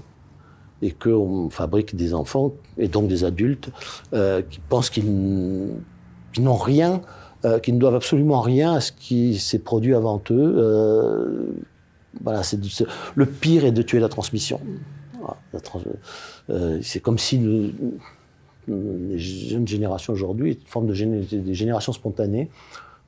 et 0.82 0.92
qu'on 0.92 1.50
fabrique 1.50 1.96
des 1.96 2.14
enfants 2.14 2.54
et 2.78 2.88
donc 2.88 3.08
des 3.08 3.24
adultes 3.24 3.70
qui 4.50 4.60
pensent 4.70 4.90
qu'ils 4.90 5.06
n'ont 6.40 6.56
rien 6.56 7.02
euh, 7.44 7.60
qui 7.60 7.74
ne 7.74 7.80
doivent 7.80 7.96
absolument 7.96 8.42
rien 8.42 8.74
à 8.74 8.82
ce 8.82 8.92
qui 8.92 9.40
s'est 9.40 9.60
produit 9.60 9.96
avant 9.96 10.22
eux. 10.30 10.56
Euh, 10.58 11.46
voilà, 12.22 12.44
c'est 12.44 12.60
le 13.16 13.26
pire 13.26 13.66
est 13.66 13.72
de 13.72 13.82
tuer 13.82 14.00
la 14.00 14.10
transmission. 14.10 14.60
Voilà, 15.20 15.38
euh, 16.50 16.80
c'est 16.82 17.00
comme 17.00 17.18
si 17.18 17.38
le, 17.38 17.72
les 18.68 19.18
jeunes 19.18 19.68
générations 19.68 20.14
aujourd'hui, 20.14 20.54
une 20.54 20.68
forme 20.68 20.88
de 20.88 20.94
géné 20.94 21.22
des 21.22 21.54
générations 21.54 21.94
spontanées. 21.94 22.50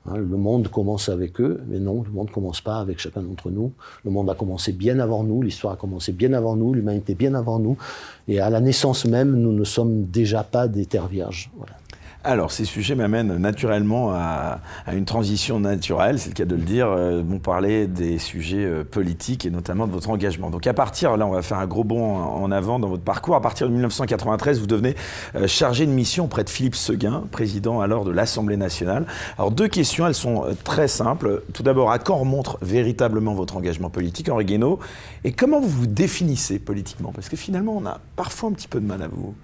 Hein, 0.06 0.16
le 0.16 0.36
monde 0.36 0.68
commence 0.68 1.08
avec 1.08 1.40
eux, 1.40 1.62
mais 1.66 1.78
non, 1.78 2.02
le 2.02 2.10
monde 2.10 2.28
ne 2.28 2.32
commence 2.32 2.60
pas 2.60 2.76
avec 2.76 2.98
chacun 2.98 3.22
d'entre 3.22 3.50
nous. 3.50 3.72
Le 4.04 4.10
monde 4.10 4.28
a 4.28 4.34
commencé 4.34 4.72
bien 4.72 4.98
avant 4.98 5.24
nous, 5.24 5.42
l'histoire 5.42 5.74
a 5.74 5.76
commencé 5.76 6.12
bien 6.12 6.32
avant 6.34 6.56
nous, 6.56 6.74
l'humanité 6.74 7.14
bien 7.14 7.34
avant 7.34 7.58
nous, 7.58 7.78
et 8.28 8.38
à 8.40 8.50
la 8.50 8.60
naissance 8.60 9.06
même, 9.06 9.34
nous 9.34 9.52
ne 9.52 9.64
sommes 9.64 10.06
déjà 10.06 10.42
pas 10.42 10.68
des 10.68 10.86
terres 10.86 11.08
vierges. 11.08 11.50
Voilà. 11.56 11.74
Alors, 12.26 12.52
ces 12.52 12.64
sujets 12.64 12.94
m'amènent 12.94 13.36
naturellement 13.36 14.12
à, 14.14 14.60
une 14.90 15.04
transition 15.04 15.60
naturelle, 15.60 16.18
c'est 16.18 16.30
le 16.30 16.34
cas 16.34 16.46
de 16.46 16.54
le 16.54 16.62
dire. 16.62 16.88
Euh, 16.88 17.22
on 17.30 17.38
parlait 17.38 17.86
des 17.86 18.18
sujets 18.18 18.64
euh, 18.64 18.82
politiques 18.82 19.44
et 19.44 19.50
notamment 19.50 19.86
de 19.86 19.92
votre 19.92 20.08
engagement. 20.08 20.48
Donc, 20.48 20.66
à 20.66 20.72
partir, 20.72 21.18
là, 21.18 21.26
on 21.26 21.32
va 21.32 21.42
faire 21.42 21.58
un 21.58 21.66
gros 21.66 21.84
bond 21.84 22.16
en 22.16 22.50
avant 22.50 22.78
dans 22.78 22.88
votre 22.88 23.02
parcours. 23.02 23.34
À 23.36 23.42
partir 23.42 23.66
de 23.66 23.72
1993, 23.72 24.58
vous 24.58 24.66
devenez 24.66 24.96
euh, 25.36 25.46
chargé 25.46 25.84
de 25.84 25.90
mission 25.90 26.24
auprès 26.24 26.44
de 26.44 26.48
Philippe 26.48 26.76
Seguin, 26.76 27.24
président 27.30 27.82
alors 27.82 28.06
de 28.06 28.10
l'Assemblée 28.10 28.56
nationale. 28.56 29.04
Alors, 29.36 29.50
deux 29.50 29.68
questions, 29.68 30.06
elles 30.06 30.14
sont 30.14 30.46
très 30.64 30.88
simples. 30.88 31.42
Tout 31.52 31.62
d'abord, 31.62 31.90
à 31.90 31.98
quand 31.98 32.16
remonte 32.16 32.56
véritablement 32.62 33.34
votre 33.34 33.54
engagement 33.58 33.90
politique, 33.90 34.30
Henri 34.30 34.46
Guénaud? 34.46 34.78
Et 35.24 35.32
comment 35.32 35.60
vous 35.60 35.68
vous 35.68 35.86
définissez 35.86 36.58
politiquement? 36.58 37.12
Parce 37.14 37.28
que 37.28 37.36
finalement, 37.36 37.76
on 37.76 37.84
a 37.84 38.00
parfois 38.16 38.48
un 38.48 38.52
petit 38.52 38.68
peu 38.68 38.80
de 38.80 38.86
mal 38.86 39.02
à 39.02 39.08
vous 39.08 39.34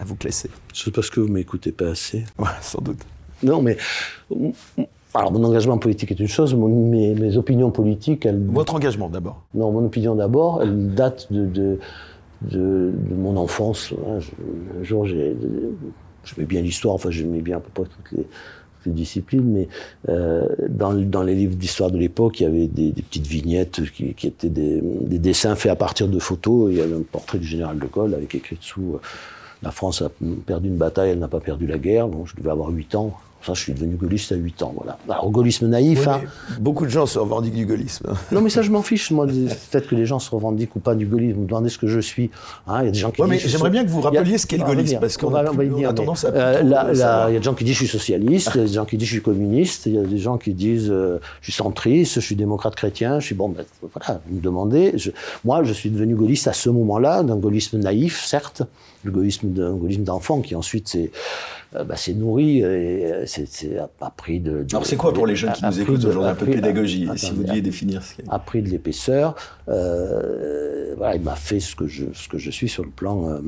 à 0.00 0.04
vous 0.04 0.16
classer 0.16 0.50
C'est 0.72 0.92
parce 0.92 1.10
que 1.10 1.20
vous 1.20 1.28
m'écoutez 1.28 1.72
pas 1.72 1.88
assez. 1.88 2.24
Ouais, 2.38 2.46
sans 2.60 2.80
doute. 2.80 3.00
Non, 3.42 3.62
mais 3.62 3.76
alors 5.14 5.32
mon 5.32 5.42
engagement 5.44 5.78
politique 5.78 6.10
est 6.10 6.20
une 6.20 6.28
chose, 6.28 6.54
mon, 6.54 6.68
mes, 6.68 7.14
mes, 7.14 7.36
opinions 7.36 7.70
politiques, 7.70 8.26
elles... 8.26 8.40
Votre 8.46 8.74
engagement 8.74 9.08
d'abord 9.08 9.42
Non, 9.54 9.72
mon 9.72 9.84
opinion 9.86 10.14
d'abord, 10.14 10.62
elle 10.62 10.94
date 10.94 11.32
de, 11.32 11.46
de, 11.46 11.78
de, 12.42 12.92
de 12.92 13.14
mon 13.14 13.36
enfance. 13.36 13.94
Je, 14.18 14.30
un 14.80 14.84
jour, 14.84 15.06
j'ai, 15.06 15.34
je 16.24 16.34
mets 16.38 16.46
bien 16.46 16.60
l'histoire, 16.60 16.94
enfin 16.94 17.10
j'aimais 17.10 17.40
bien 17.40 17.56
à 17.56 17.60
peu 17.60 17.70
près 17.72 17.84
toutes 17.84 18.12
les, 18.12 18.24
toutes 18.24 18.86
les 18.86 18.92
disciplines, 18.92 19.50
mais 19.50 19.68
euh, 20.08 20.46
dans, 20.68 20.92
dans, 20.92 21.22
les 21.22 21.34
livres 21.34 21.56
d'histoire 21.56 21.90
de 21.90 21.98
l'époque, 21.98 22.40
il 22.40 22.42
y 22.42 22.46
avait 22.46 22.66
des, 22.66 22.92
des 22.92 23.02
petites 23.02 23.26
vignettes 23.26 23.90
qui, 23.90 24.14
qui 24.14 24.26
étaient 24.26 24.50
des, 24.50 24.80
des, 24.82 25.18
dessins 25.18 25.56
faits 25.56 25.72
à 25.72 25.76
partir 25.76 26.08
de 26.08 26.18
photos. 26.18 26.70
Il 26.70 26.78
y 26.78 26.80
avait 26.82 26.96
un 26.96 27.02
portrait 27.02 27.38
du 27.38 27.46
général 27.46 27.78
de 27.78 27.86
Gaulle 27.86 28.14
avec 28.14 28.34
écrit 28.34 28.56
dessous... 28.56 28.96
Euh, 28.96 29.00
la 29.62 29.70
France 29.70 30.02
a 30.02 30.10
perdu 30.46 30.68
une 30.68 30.76
bataille, 30.76 31.10
elle 31.10 31.18
n'a 31.18 31.28
pas 31.28 31.40
perdu 31.40 31.66
la 31.66 31.78
guerre. 31.78 32.08
Bon, 32.08 32.24
je 32.26 32.36
devais 32.36 32.50
avoir 32.50 32.70
8 32.70 32.94
ans. 32.94 33.14
Ça, 33.40 33.54
je 33.54 33.60
suis 33.60 33.72
devenu 33.72 33.94
gaulliste 33.94 34.32
à 34.32 34.34
8 34.34 34.62
ans, 34.64 34.74
voilà. 34.76 34.98
Alors, 35.08 35.30
gaullisme 35.30 35.68
naïf, 35.68 36.00
oui, 36.00 36.06
hein. 36.08 36.20
Beaucoup 36.58 36.84
de 36.84 36.90
gens 36.90 37.06
se 37.06 37.20
revendiquent 37.20 37.54
du 37.54 37.66
gaullisme. 37.66 38.06
Non, 38.32 38.40
mais 38.40 38.50
ça, 38.50 38.62
je 38.62 38.70
m'en 38.70 38.82
fiche, 38.82 39.10
moi, 39.12 39.26
peut-être 39.26 39.88
que 39.88 39.94
les 39.94 40.06
gens 40.06 40.18
se 40.18 40.30
revendiquent 40.30 40.74
ou 40.74 40.80
pas 40.80 40.96
du 40.96 41.06
gaullisme. 41.06 41.36
Vous 41.36 41.42
me 41.42 41.46
demandez 41.46 41.68
ce 41.68 41.78
que 41.78 41.86
je 41.86 42.00
suis. 42.00 42.30
Hein, 42.66 42.82
il 42.82 42.86
y 42.86 42.88
a 42.88 42.90
des 42.90 42.98
gens 42.98 43.10
qui 43.12 43.22
ouais, 43.22 43.28
disent. 43.28 43.44
mais 43.44 43.50
j'aimerais 43.50 43.70
bien 43.70 43.84
que 43.84 43.90
vous 43.90 44.00
rappeliez 44.00 44.38
ce 44.38 44.46
qu'est 44.46 44.58
le 44.58 44.64
gaullisme, 44.64 44.98
parce 45.00 45.16
qu'on 45.16 45.34
a, 45.34 45.44
tendance 45.92 46.24
à. 46.24 46.28
Euh, 46.28 46.60
il 46.62 46.98
y 46.98 47.36
a 47.36 47.38
des 47.38 47.42
gens 47.42 47.54
qui 47.54 47.62
disent 47.62 47.74
je 47.74 47.84
suis 47.84 47.88
socialiste, 47.88 48.50
il 48.56 48.58
y 48.58 48.64
a 48.64 48.66
des 48.66 48.72
gens 48.72 48.84
qui 48.84 48.96
disent 48.96 49.08
je 49.08 49.12
suis 49.14 49.22
communiste, 49.22 49.86
il 49.86 49.94
y 49.94 49.98
a 49.98 50.02
des 50.02 50.18
gens 50.18 50.36
qui 50.36 50.52
disent 50.52 50.90
euh, 50.90 51.20
je 51.40 51.50
suis 51.50 51.52
centriste, 51.52 52.14
je 52.14 52.20
suis 52.20 52.36
démocrate 52.36 52.74
chrétien, 52.74 53.20
je 53.20 53.26
suis 53.26 53.34
bon, 53.36 53.48
ben, 53.48 53.64
voilà, 53.94 54.20
vous 54.26 54.36
me 54.36 54.40
demandez. 54.40 54.92
Je, 54.96 55.10
moi, 55.44 55.62
je 55.62 55.72
suis 55.72 55.90
devenu 55.90 56.16
gaulliste 56.16 56.48
à 56.48 56.52
ce 56.52 56.70
moment-là, 56.70 57.22
d'un 57.22 57.36
gaullisme 57.36 57.78
naïf, 57.78 58.24
certes, 58.24 58.62
gaullisme 59.06 59.50
d'enfant 60.04 60.40
qui 60.40 60.54
ensuite 60.54 60.88
s'est 60.88 61.10
euh, 61.76 61.84
bah, 61.84 61.96
nourri 62.14 62.60
et 62.60 63.24
c'est 63.26 63.78
appris 64.00 64.40
de, 64.40 64.62
de, 64.62 64.66
Alors 64.70 64.86
c'est 64.86 64.96
quoi 64.96 65.12
pour 65.12 65.26
les 65.26 65.36
jeunes 65.36 65.52
qui 65.52 65.64
nous 65.64 65.80
écoutent 65.80 66.04
aujourd'hui 66.04 66.30
un 66.30 66.34
peu 66.34 66.46
de 66.46 66.52
pédagogie 66.52 67.08
si 67.16 67.30
vous 67.30 67.42
deviez 67.42 67.60
définir 67.60 68.02
ce 68.02 68.14
a 68.28 68.38
pris 68.38 68.62
de 68.62 68.68
l'épaisseur 68.68 69.34
euh, 69.68 70.94
voilà 70.96 71.16
il 71.16 71.22
m'a 71.22 71.36
fait 71.36 71.60
ce 71.60 71.76
que 71.76 71.86
je 71.86 72.06
ce 72.14 72.28
que 72.28 72.38
je 72.38 72.50
suis 72.50 72.68
sur 72.68 72.84
le 72.84 72.90
plan 72.90 73.28
euh, 73.28 73.40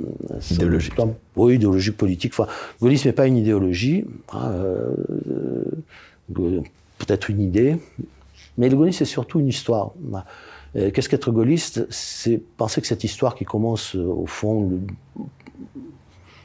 idéologique. 0.51 0.95
plan, 0.95 1.15
oui 1.37 1.55
idéologique 1.55 1.97
politique. 1.97 2.33
Enfin 2.35 2.51
le 2.81 2.85
gaullisme 2.85 3.09
n'est 3.09 3.15
pas 3.15 3.27
une 3.27 3.37
idéologie 3.37 4.05
hein, 4.33 4.53
euh, 4.53 4.95
peut-être 6.99 7.31
une 7.31 7.41
idée 7.41 7.77
mais 8.59 8.69
le 8.69 8.77
gaullisme 8.77 8.99
c'est 8.99 9.05
surtout 9.11 9.41
une 9.41 9.49
histoire. 9.49 9.93
Qu'est-ce 10.75 11.09
qu'être 11.09 11.33
gaulliste? 11.33 11.87
C'est 11.91 12.41
penser 12.57 12.81
que 12.81 12.87
cette 12.87 13.03
histoire 13.03 13.35
qui 13.35 13.45
commence 13.45 13.97
au 13.97 14.27
fond 14.27 14.69
le, 14.69 14.79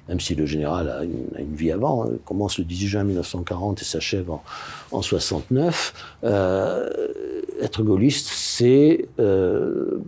même 0.08 0.20
si 0.20 0.36
le 0.36 0.46
général 0.46 0.90
a 0.90 1.04
une, 1.04 1.56
vie 1.56 1.72
avant, 1.72 2.06
hein, 2.06 2.12
commence 2.26 2.60
le 2.60 2.64
18 2.64 2.88
juin 2.88 3.04
1940 3.04 3.82
et 3.82 3.86
s'achève 3.86 4.30
en, 4.30 4.44
en 4.92 5.02
69. 5.02 5.94
Euh, 6.24 6.88
être 7.62 7.84
gaulliste, 7.84 8.28
c'est 8.28 9.08
euh, 9.20 10.00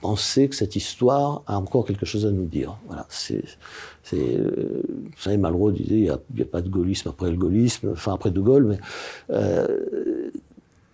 penser 0.00 0.48
que 0.48 0.54
cette 0.54 0.76
histoire 0.76 1.42
a 1.46 1.58
encore 1.58 1.84
quelque 1.84 2.06
chose 2.06 2.26
à 2.26 2.30
nous 2.30 2.44
dire. 2.44 2.76
Voilà, 2.86 3.06
c'est, 3.08 3.42
euh, 4.12 4.82
vous 4.86 5.22
savez, 5.22 5.36
Malraux 5.36 5.72
disait, 5.72 5.94
il 5.94 6.18
n'y 6.34 6.42
a, 6.42 6.46
pas 6.46 6.60
de 6.60 6.68
gaullisme 6.68 7.08
après 7.08 7.30
le 7.30 7.36
gaullisme, 7.36 7.90
enfin 7.92 8.14
après 8.14 8.30
De 8.30 8.40
Gaulle, 8.40 8.64
mais 8.64 8.78
euh, 9.30 10.30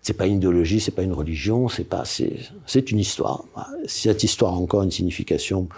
c'est 0.03 0.15
pas 0.15 0.27
une 0.27 0.37
idéologie, 0.37 0.81
c'est 0.81 0.93
pas 0.93 1.03
une 1.03 1.13
religion, 1.13 1.69
c'est 1.69 1.85
pas, 1.85 2.05
c'est, 2.05 2.91
une 2.91 2.99
histoire. 2.99 3.45
Cette 3.87 4.25
histoire 4.25 4.55
a 4.55 4.57
encore 4.57 4.83
une 4.83 4.91
signification 4.91 5.69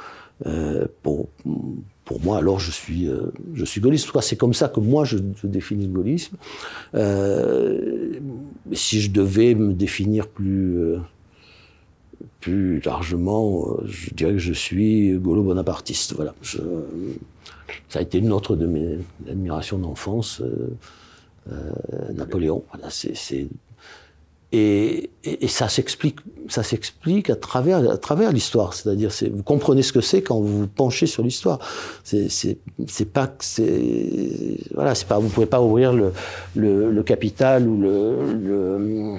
pour, 1.03 1.28
pour 2.05 2.20
moi, 2.22 2.39
alors 2.39 2.59
je 2.59 2.70
suis, 2.70 3.09
je 3.55 3.64
suis 3.64 3.80
gaulliste. 3.80 4.11
C'est 4.20 4.37
comme 4.37 4.55
ça 4.55 4.68
que 4.68 4.80
moi 4.80 5.05
je, 5.05 5.18
définis 5.45 5.87
le 5.87 5.93
gaullisme. 5.93 6.37
si 8.72 9.01
je 9.01 9.11
devais 9.11 9.55
me 9.55 9.72
définir 9.72 10.26
plus, 10.28 10.97
plus 12.41 12.80
largement, 12.80 13.76
je 13.85 14.11
dirais 14.14 14.33
que 14.33 14.39
je 14.39 14.53
suis 14.53 15.12
gaulo-bonapartiste. 15.18 16.14
Voilà. 16.14 16.35
Ça 17.89 17.99
a 17.99 18.03
été 18.03 18.18
une 18.18 18.33
autre 18.33 18.57
de 18.57 18.66
mes 18.66 18.99
admirations 19.28 19.78
d'enfance, 19.78 20.41
euh, 20.41 20.70
euh, 21.51 22.12
Napoléon. 22.14 22.64
Voilà, 22.72 22.89
c'est, 22.91 23.49
et, 24.53 25.11
et, 25.25 25.49
ça 25.49 25.69
s'explique, 25.69 26.21
ça 26.49 26.63
s'explique 26.63 27.31
à 27.31 27.37
travers, 27.37 27.91
à 27.91 27.97
travers 27.97 28.33
l'histoire. 28.33 28.75
C'est-à-dire, 28.75 29.11
c'est, 29.11 29.31
vous 29.31 29.43
comprenez 29.43 29.83
ce 29.83 29.95
que 29.95 30.03
c'est 30.03 30.21
quand 30.21 30.39
vous 30.41 30.61
vous 30.61 30.67
penchez 30.67 31.07
sur 31.07 31.23
l'histoire. 31.23 31.59
C'est, 32.05 32.29
pas 33.11 33.29
que 33.29 33.45
c'est, 33.45 34.59
voilà, 34.75 34.95
c'est 34.95 35.09
pas, 35.09 35.19
vous 35.19 35.29
pouvez 35.29 35.47
pas 35.47 35.63
ouvrir 35.63 35.95
le, 35.95 36.13
le, 36.55 36.91
le 36.91 37.03
Capital 37.03 37.67
ou 37.67 37.81
le, 37.81 38.35
le, 38.35 39.17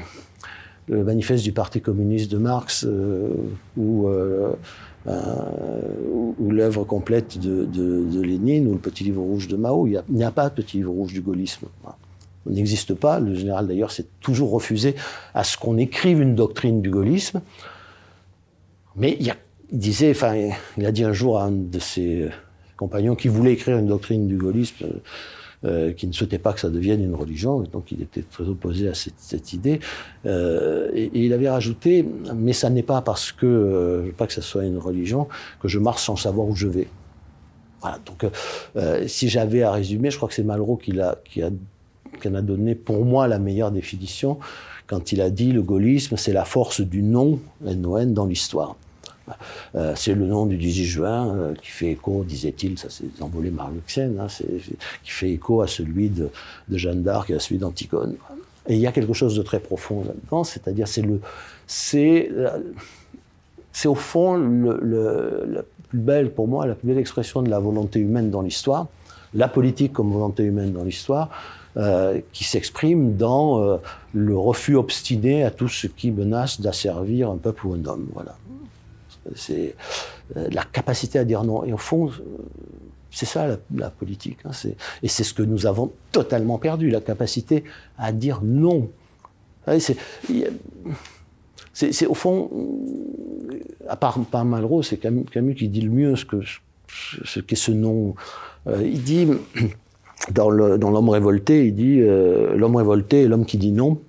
le, 0.87 1.03
manifeste 1.03 1.43
du 1.43 1.51
Parti 1.51 1.81
communiste 1.81 2.31
de 2.31 2.37
Marx 2.37 2.85
euh, 2.87 3.29
ou 3.75 4.07
euh, 4.07 4.51
euh, 5.07 6.33
ou, 6.39 6.51
l'œuvre 6.51 6.83
complète 6.85 7.39
de, 7.39 7.65
de, 7.65 8.21
Lénine 8.21 8.67
ou 8.67 8.73
le 8.73 8.77
petit 8.77 9.03
livre 9.03 9.21
rouge 9.21 9.47
de 9.47 9.57
Mao. 9.57 9.87
Il 9.87 10.01
n'y 10.09 10.23
a, 10.23 10.31
pas 10.31 10.49
de 10.49 10.53
petit 10.53 10.77
livre 10.77 10.91
rouge 10.91 11.11
du 11.11 11.21
gaullisme. 11.21 11.67
N'existe 12.45 12.93
pas. 12.93 13.19
Le 13.19 13.35
général, 13.35 13.67
d'ailleurs, 13.67 13.91
s'est 13.91 14.07
toujours 14.19 14.51
refusé 14.51 14.95
à 15.33 15.43
ce 15.43 15.57
qu'on 15.57 15.77
écrive 15.77 16.21
une 16.21 16.35
doctrine 16.35 16.81
du 16.81 16.89
gaullisme. 16.89 17.41
Mais 18.95 19.17
il, 19.19 19.33
il, 19.71 19.79
disait, 19.79 20.11
enfin, 20.11 20.51
il 20.77 20.85
a 20.85 20.91
dit 20.91 21.03
un 21.03 21.13
jour 21.13 21.39
à 21.39 21.45
un 21.45 21.51
de 21.51 21.79
ses 21.79 22.29
compagnons 22.77 23.15
qui 23.15 23.27
voulait 23.27 23.53
écrire 23.53 23.77
une 23.77 23.87
doctrine 23.87 24.27
du 24.27 24.37
gaullisme, 24.37 24.85
euh, 25.65 25.93
qui 25.93 26.07
ne 26.07 26.11
souhaitait 26.11 26.39
pas 26.39 26.51
que 26.51 26.59
ça 26.59 26.69
devienne 26.69 27.01
une 27.01 27.15
religion, 27.15 27.61
donc 27.61 27.91
il 27.93 28.01
était 28.01 28.23
très 28.23 28.43
opposé 28.43 28.89
à 28.89 28.93
cette, 28.93 29.53
idée. 29.53 29.79
Euh, 30.25 30.89
et, 30.93 31.09
il 31.13 31.31
avait 31.31 31.49
rajouté, 31.49 32.05
mais 32.35 32.51
ça 32.51 32.69
n'est 32.69 32.83
pas 32.83 33.01
parce 33.01 33.31
que 33.31 33.45
euh, 33.45 34.11
pas 34.17 34.27
que 34.27 34.33
ça 34.33 34.41
soit 34.41 34.65
une 34.65 34.77
religion 34.77 35.29
que 35.61 35.69
je 35.69 35.79
marche 35.79 36.03
sans 36.03 36.17
savoir 36.17 36.47
où 36.47 36.55
je 36.55 36.67
vais. 36.67 36.87
Voilà. 37.79 37.99
Donc, 38.05 38.25
euh, 38.75 39.07
si 39.07 39.29
j'avais 39.29 39.63
à 39.63 39.71
résumer, 39.71 40.11
je 40.11 40.17
crois 40.17 40.27
que 40.27 40.35
c'est 40.35 40.43
Malraux 40.43 40.77
qui, 40.77 40.99
a, 40.99 41.17
qui, 41.23 41.41
a, 41.41 41.49
qui 42.21 42.27
en 42.27 42.35
a 42.35 42.41
donné 42.41 42.75
pour 42.75 43.05
moi 43.05 43.27
la 43.27 43.39
meilleure 43.39 43.71
définition 43.71 44.37
quand 44.87 45.11
il 45.11 45.21
a 45.21 45.29
dit 45.29 45.51
le 45.51 45.61
gaullisme, 45.61 46.17
c'est 46.17 46.33
la 46.33 46.45
force 46.45 46.81
du 46.81 47.01
nom, 47.01 47.39
NON, 47.61 48.07
dans 48.07 48.25
l'histoire. 48.25 48.75
Euh, 49.75 49.93
c'est 49.95 50.13
le 50.13 50.25
nom 50.25 50.45
du 50.45 50.57
18 50.57 50.85
juin 50.85 51.35
euh, 51.35 51.53
qui 51.55 51.69
fait 51.69 51.91
écho, 51.91 52.23
disait-il, 52.23 52.77
ça 52.77 52.89
c'est 52.89 53.21
envolé 53.21 53.51
marluxienne, 53.51 54.19
hein, 54.19 54.27
qui 54.27 55.11
fait 55.11 55.31
écho 55.31 55.61
à 55.61 55.67
celui 55.67 56.09
de, 56.09 56.29
Jeanne 56.69 57.03
d'Arc 57.03 57.29
et 57.29 57.35
à 57.35 57.39
celui 57.39 57.57
d'Antigone. 57.57 58.15
Et 58.67 58.75
il 58.75 58.79
y 58.79 58.87
a 58.87 58.91
quelque 58.91 59.13
chose 59.13 59.35
de 59.35 59.41
très 59.41 59.59
profond 59.59 60.03
là-dedans, 60.05 60.43
c'est-à-dire 60.43 60.87
c'est 60.87 61.01
le, 61.01 61.21
c'est, 61.67 62.29
c'est 63.71 63.87
au 63.87 63.95
fond 63.95 64.35
le, 64.35 65.45
la 65.49 65.63
plus 65.89 65.99
belle 65.99 66.31
pour 66.31 66.47
moi, 66.47 66.67
la 66.67 66.75
plus 66.75 66.87
belle 66.87 66.97
expression 66.97 67.41
de 67.41 67.49
la 67.49 67.59
volonté 67.59 67.99
humaine 67.99 68.29
dans 68.29 68.41
l'histoire, 68.41 68.87
la 69.33 69.47
politique 69.47 69.93
comme 69.93 70.11
volonté 70.11 70.43
humaine 70.43 70.73
dans 70.73 70.83
l'histoire. 70.83 71.29
Euh, 71.75 72.21
qui 72.33 72.43
s'exprime 72.43 73.15
dans 73.17 73.79
le 74.13 74.37
refus 74.37 74.75
obstiné 74.75 75.43
à 75.43 75.49
tout 75.49 75.67
ce 75.67 75.87
qui 75.87 76.11
menace 76.11 76.61
d'asservir 76.61 77.31
un 77.31 77.37
peuple 77.37 77.65
ou 77.65 77.73
un 77.73 77.83
homme. 77.85 78.09
Voilà. 78.13 78.35
C'est 79.35 79.75
euh, 80.37 80.47
la 80.51 80.63
capacité 80.63 81.19
à 81.19 81.25
dire 81.25 81.43
non. 81.43 81.63
Et 81.63 81.73
au 81.73 81.77
fond, 81.77 82.07
euh, 82.07 82.11
c'est 83.11 83.25
ça 83.25 83.57
la, 83.75 83.89
politique. 83.89 84.39
Hein, 84.45 84.51
et 85.01 85.07
c'est 85.07 85.23
ce 85.23 85.33
que 85.33 85.43
nous 85.43 85.65
avons 85.65 85.91
totalement 86.11 86.57
perdu, 86.57 86.89
la 86.89 87.01
capacité 87.01 87.63
à 87.97 88.11
dire 88.11 88.41
non. 88.43 88.89
C'est 89.67 89.95
au 92.07 92.13
fond, 92.13 92.49
à 93.87 93.95
part, 93.95 94.19
par 94.25 94.43
Malraux, 94.45 94.83
c'est 94.83 94.97
Camus, 94.97 95.55
qui 95.55 95.69
dit 95.69 95.81
le 95.81 95.89
mieux 95.89 96.15
ce 96.15 96.25
qu'est 96.25 97.55
ce, 97.55 97.55
ce 97.55 97.71
non. 97.71 98.15
Euh, 98.67 98.85
il 98.85 99.03
dit, 99.03 99.27
dans 100.31 100.49
L'homme 100.49 101.09
révolté, 101.09 101.67
il 101.67 101.75
dit 101.75 101.99
L'homme 101.99 102.75
révolté 102.75 103.23
est 103.23 103.27
l'homme 103.27 103.45
qui 103.45 103.57
dit 103.57 103.71
non. 103.71 103.99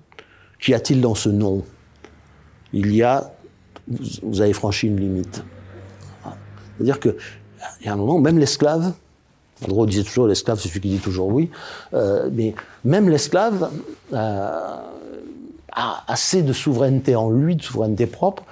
Qu'y 0.59 0.73
a-t-il 0.73 1.01
dans 1.01 1.15
ce 1.15 1.29
non? 1.29 1.63
Il 2.73 2.95
y 2.95 3.03
a 3.03 3.35
vous, 3.87 4.41
avez 4.41 4.53
franchi 4.53 4.87
une 4.87 4.99
limite. 4.99 5.43
C'est-à-dire 6.75 6.99
qu'il 6.99 7.15
y 7.83 7.87
a 7.87 7.93
un 7.93 7.95
moment, 7.95 8.19
même 8.19 8.37
l'esclave, 8.37 8.93
Andro 9.63 9.85
disait 9.85 10.03
toujours 10.03 10.27
l'esclave, 10.27 10.59
c'est 10.59 10.67
celui 10.67 10.81
qui 10.81 10.89
dit 10.89 10.99
toujours 10.99 11.27
oui, 11.27 11.49
euh, 11.93 12.29
mais 12.31 12.53
même 12.83 13.09
l'esclave 13.09 13.71
euh, 14.13 14.77
a 15.71 16.03
assez 16.07 16.41
de 16.41 16.51
souveraineté 16.51 17.15
en 17.15 17.29
lui, 17.29 17.55
de 17.55 17.63
souveraineté 17.63 18.05
propre, 18.07 18.43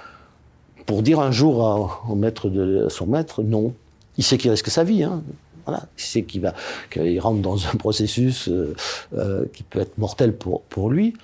pour 0.86 1.02
dire 1.02 1.20
un 1.20 1.30
jour 1.30 2.02
au 2.08 2.14
maître 2.14 2.48
de 2.48 2.88
son 2.88 3.06
maître 3.06 3.42
non. 3.42 3.74
Il 4.16 4.24
sait 4.24 4.38
qu'il 4.38 4.50
risque 4.50 4.68
sa 4.68 4.84
vie, 4.84 5.02
hein. 5.02 5.22
Voilà. 5.66 5.84
Il 5.96 6.02
sait 6.02 6.22
qu'il 6.22 6.42
va, 6.42 6.54
qu'il 6.90 7.18
rentre 7.20 7.40
dans 7.40 7.66
un 7.66 7.76
processus 7.76 8.48
euh, 8.48 9.44
qui 9.52 9.62
peut 9.62 9.80
être 9.80 9.98
mortel 9.98 10.34
pour, 10.34 10.62
pour 10.62 10.90
lui, 10.90 11.14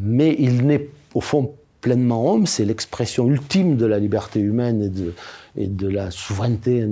mais 0.00 0.34
il 0.38 0.66
n'est 0.66 0.88
au 1.14 1.20
fond 1.20 1.54
pleinement 1.80 2.32
homme, 2.32 2.46
c'est 2.46 2.64
l'expression 2.64 3.26
ultime 3.28 3.76
de 3.76 3.86
la 3.86 3.98
liberté 3.98 4.40
humaine 4.40 4.82
et 4.82 4.88
de, 4.88 5.14
et 5.56 5.66
de 5.66 5.88
la 5.88 6.10
souveraineté 6.10 6.86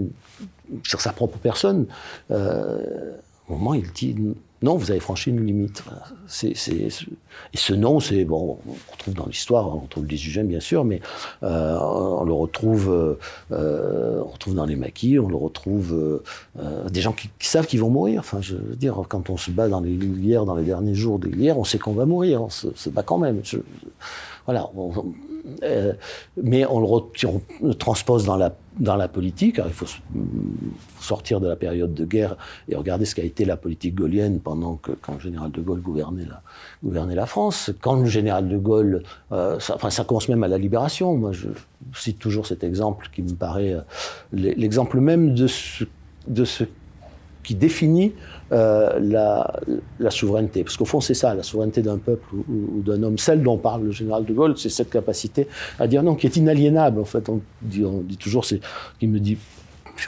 sur 0.83 1.01
sa 1.01 1.13
propre 1.13 1.39
personne. 1.39 1.87
Euh, 2.31 3.13
au 3.49 3.55
moment, 3.55 3.75
il 3.75 3.91
dit 3.93 4.15
non, 4.61 4.77
vous 4.77 4.91
avez 4.91 4.99
franchi 4.99 5.31
une 5.31 5.45
limite. 5.47 5.85
Et 6.43 6.55
ce 6.55 7.75
non, 7.75 8.01
c'est 8.01 8.25
bon, 8.25 8.59
on 8.67 8.93
retrouve 8.93 9.15
dans 9.15 9.27
l'histoire, 9.27 9.69
on 9.69 9.81
retrouve 9.81 10.07
18 10.07 10.31
juin 10.31 10.45
bien 10.45 10.59
sûr, 10.59 10.85
mais 10.85 11.01
euh, 11.45 11.79
on 11.81 12.25
le 12.25 12.33
retrouve, 12.33 13.17
euh, 13.53 14.23
retrouve 14.23 14.55
dans 14.55 14.67
les 14.67 14.75
maquis, 14.75 15.19
on 15.19 15.29
le 15.29 15.37
retrouve 15.37 16.23
euh, 16.59 16.89
des 16.89 17.01
gens 17.01 17.13
qui, 17.13 17.31
savent 17.41 17.67
qu'ils 17.67 17.81
vont 17.81 17.91
mourir. 17.91 18.21
Enfin, 18.21 18.41
je 18.41 18.57
veux 18.57 18.77
dire, 18.77 19.01
quand 19.09 19.31
on 19.31 19.37
se 19.37 19.53
bat 19.53 19.69
dans 19.69 19.81
les 19.81 19.95
guerres, 19.95 20.45
dans 20.45 20.57
les 20.57 20.65
derniers 20.65 20.95
jours 20.95 21.21
des 21.21 21.31
guerres, 21.31 21.59
on 21.59 21.65
sait 21.65 21.79
qu'on 21.79 21.93
va 21.93 22.05
mourir, 22.05 22.43
on 22.43 22.51
se, 22.51 22.91
bat 22.91 23.03
quand 23.03 23.19
même. 23.19 23.43
Voilà. 24.49 24.71
Euh, 25.63 25.93
mais 26.43 26.65
on 26.65 26.81
le, 26.81 27.75
transpose 27.75 28.25
dans 28.25 28.37
la, 28.37 28.55
dans 28.79 28.97
la 28.97 29.09
politique. 29.09 29.61
il 29.63 29.73
faut 29.73 29.85
sortir 31.01 31.39
de 31.41 31.47
la 31.49 31.57
période 31.57 31.93
de 31.93 32.07
guerre 32.07 32.39
et 32.67 32.75
regarder 32.75 33.05
ce 33.05 33.15
qu'a 33.15 33.25
été 33.25 33.45
la 33.45 33.59
politique 33.59 33.95
gaulienne 33.95 34.41
pendant 34.41 34.77
que, 34.77 34.93
quand 34.93 35.15
le 35.15 35.21
général 35.21 35.51
de 35.51 35.61
Gaulle 35.61 35.83
gouvernait 35.83 36.25
la, 36.25 36.41
gouvernait 36.83 37.15
la 37.15 37.27
France. 37.27 37.71
Quand 37.83 37.97
le 37.97 38.07
général 38.07 38.49
de 38.49 38.57
Gaulle, 38.57 39.03
euh, 39.33 39.61
ça, 39.61 39.75
enfin, 39.75 39.91
ça 39.91 40.05
commence 40.05 40.31
même 40.31 40.43
à 40.45 40.49
la 40.49 40.57
libération. 40.57 41.15
Moi, 41.15 41.33
je 41.33 41.49
cite 41.95 42.19
toujours 42.19 42.47
cet 42.47 42.65
exemple 42.65 43.11
qui 43.13 43.21
me 43.21 43.35
paraît 43.35 43.75
euh, 43.75 43.83
l'exemple 44.33 44.99
même 44.99 45.35
de 45.35 45.47
ce 45.47 46.65
qui 47.43 47.55
définit 47.55 48.15
euh, 48.51 48.99
la, 49.99 50.11
souveraineté. 50.11 50.65
Parce 50.65 50.79
qu'au 50.79 50.87
fond, 50.87 51.01
c'est 51.01 51.15
ça, 51.15 51.35
la 51.35 51.43
souveraineté 51.43 51.83
d'un 51.83 51.99
peuple 51.99 52.35
ou, 52.35 52.81
d'un 52.81 53.03
homme. 53.03 53.19
Celle 53.19 53.43
dont 53.43 53.59
parle 53.59 53.85
le 53.85 53.91
général 53.91 54.25
de 54.25 54.33
Gaulle, 54.33 54.57
c'est 54.57 54.71
cette 54.71 54.89
capacité 54.89 55.49
à 55.79 55.87
dire 55.87 56.03
non, 56.03 56.15
qui 56.15 56.27
est 56.27 56.37
inaliénable. 56.37 56.99
En 57.01 57.05
fait, 57.05 57.29
on 57.29 57.41
dit, 57.61 57.85
toujours, 58.19 58.47
c'est, 58.47 58.61
qui 58.99 59.07
me 59.07 59.21
dit, 59.21 59.37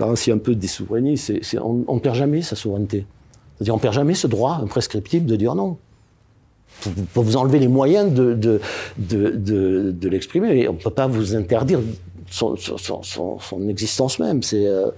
ainsi 0.00 0.30
un 0.30 0.38
peu 0.38 0.54
des 0.54 0.68
souverainistes, 0.68 1.32
on 1.60 1.94
ne 1.94 2.00
perd 2.00 2.16
jamais 2.16 2.40
sa 2.40 2.56
souveraineté. 2.56 3.04
C'est-à-dire, 3.56 3.74
on 3.74 3.76
ne 3.76 3.82
perd 3.82 3.94
jamais 3.94 4.14
ce 4.14 4.26
droit 4.26 4.60
imprescriptible 4.62 5.26
de 5.26 5.36
dire 5.36 5.54
non. 5.54 5.76
Pour 7.12 7.24
vous 7.24 7.36
enlever 7.36 7.58
les 7.58 7.68
moyens 7.68 8.10
de, 8.10 8.32
de, 8.32 8.60
de, 8.96 10.08
l'exprimer. 10.08 10.66
On 10.66 10.72
ne 10.72 10.78
peut 10.78 10.88
pas 10.88 11.08
vous 11.08 11.34
interdire 11.34 11.80
son 12.30 12.56
existence 13.68 14.18
même. 14.18 14.42
C'est. 14.42 14.66
Euh, 14.66 14.90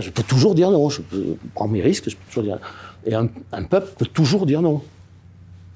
je 0.00 0.10
peux 0.10 0.22
toujours 0.22 0.54
dire 0.54 0.70
non, 0.70 0.88
je 0.88 1.02
peux 1.02 1.36
prendre 1.54 1.72
mes 1.72 1.82
risques, 1.82 2.08
je 2.08 2.16
peux 2.16 2.24
toujours 2.28 2.42
dire 2.42 2.58
Et 3.04 3.14
un, 3.14 3.28
peuple 3.64 3.92
peut 3.96 4.06
toujours 4.06 4.46
dire 4.46 4.62
non. 4.62 4.82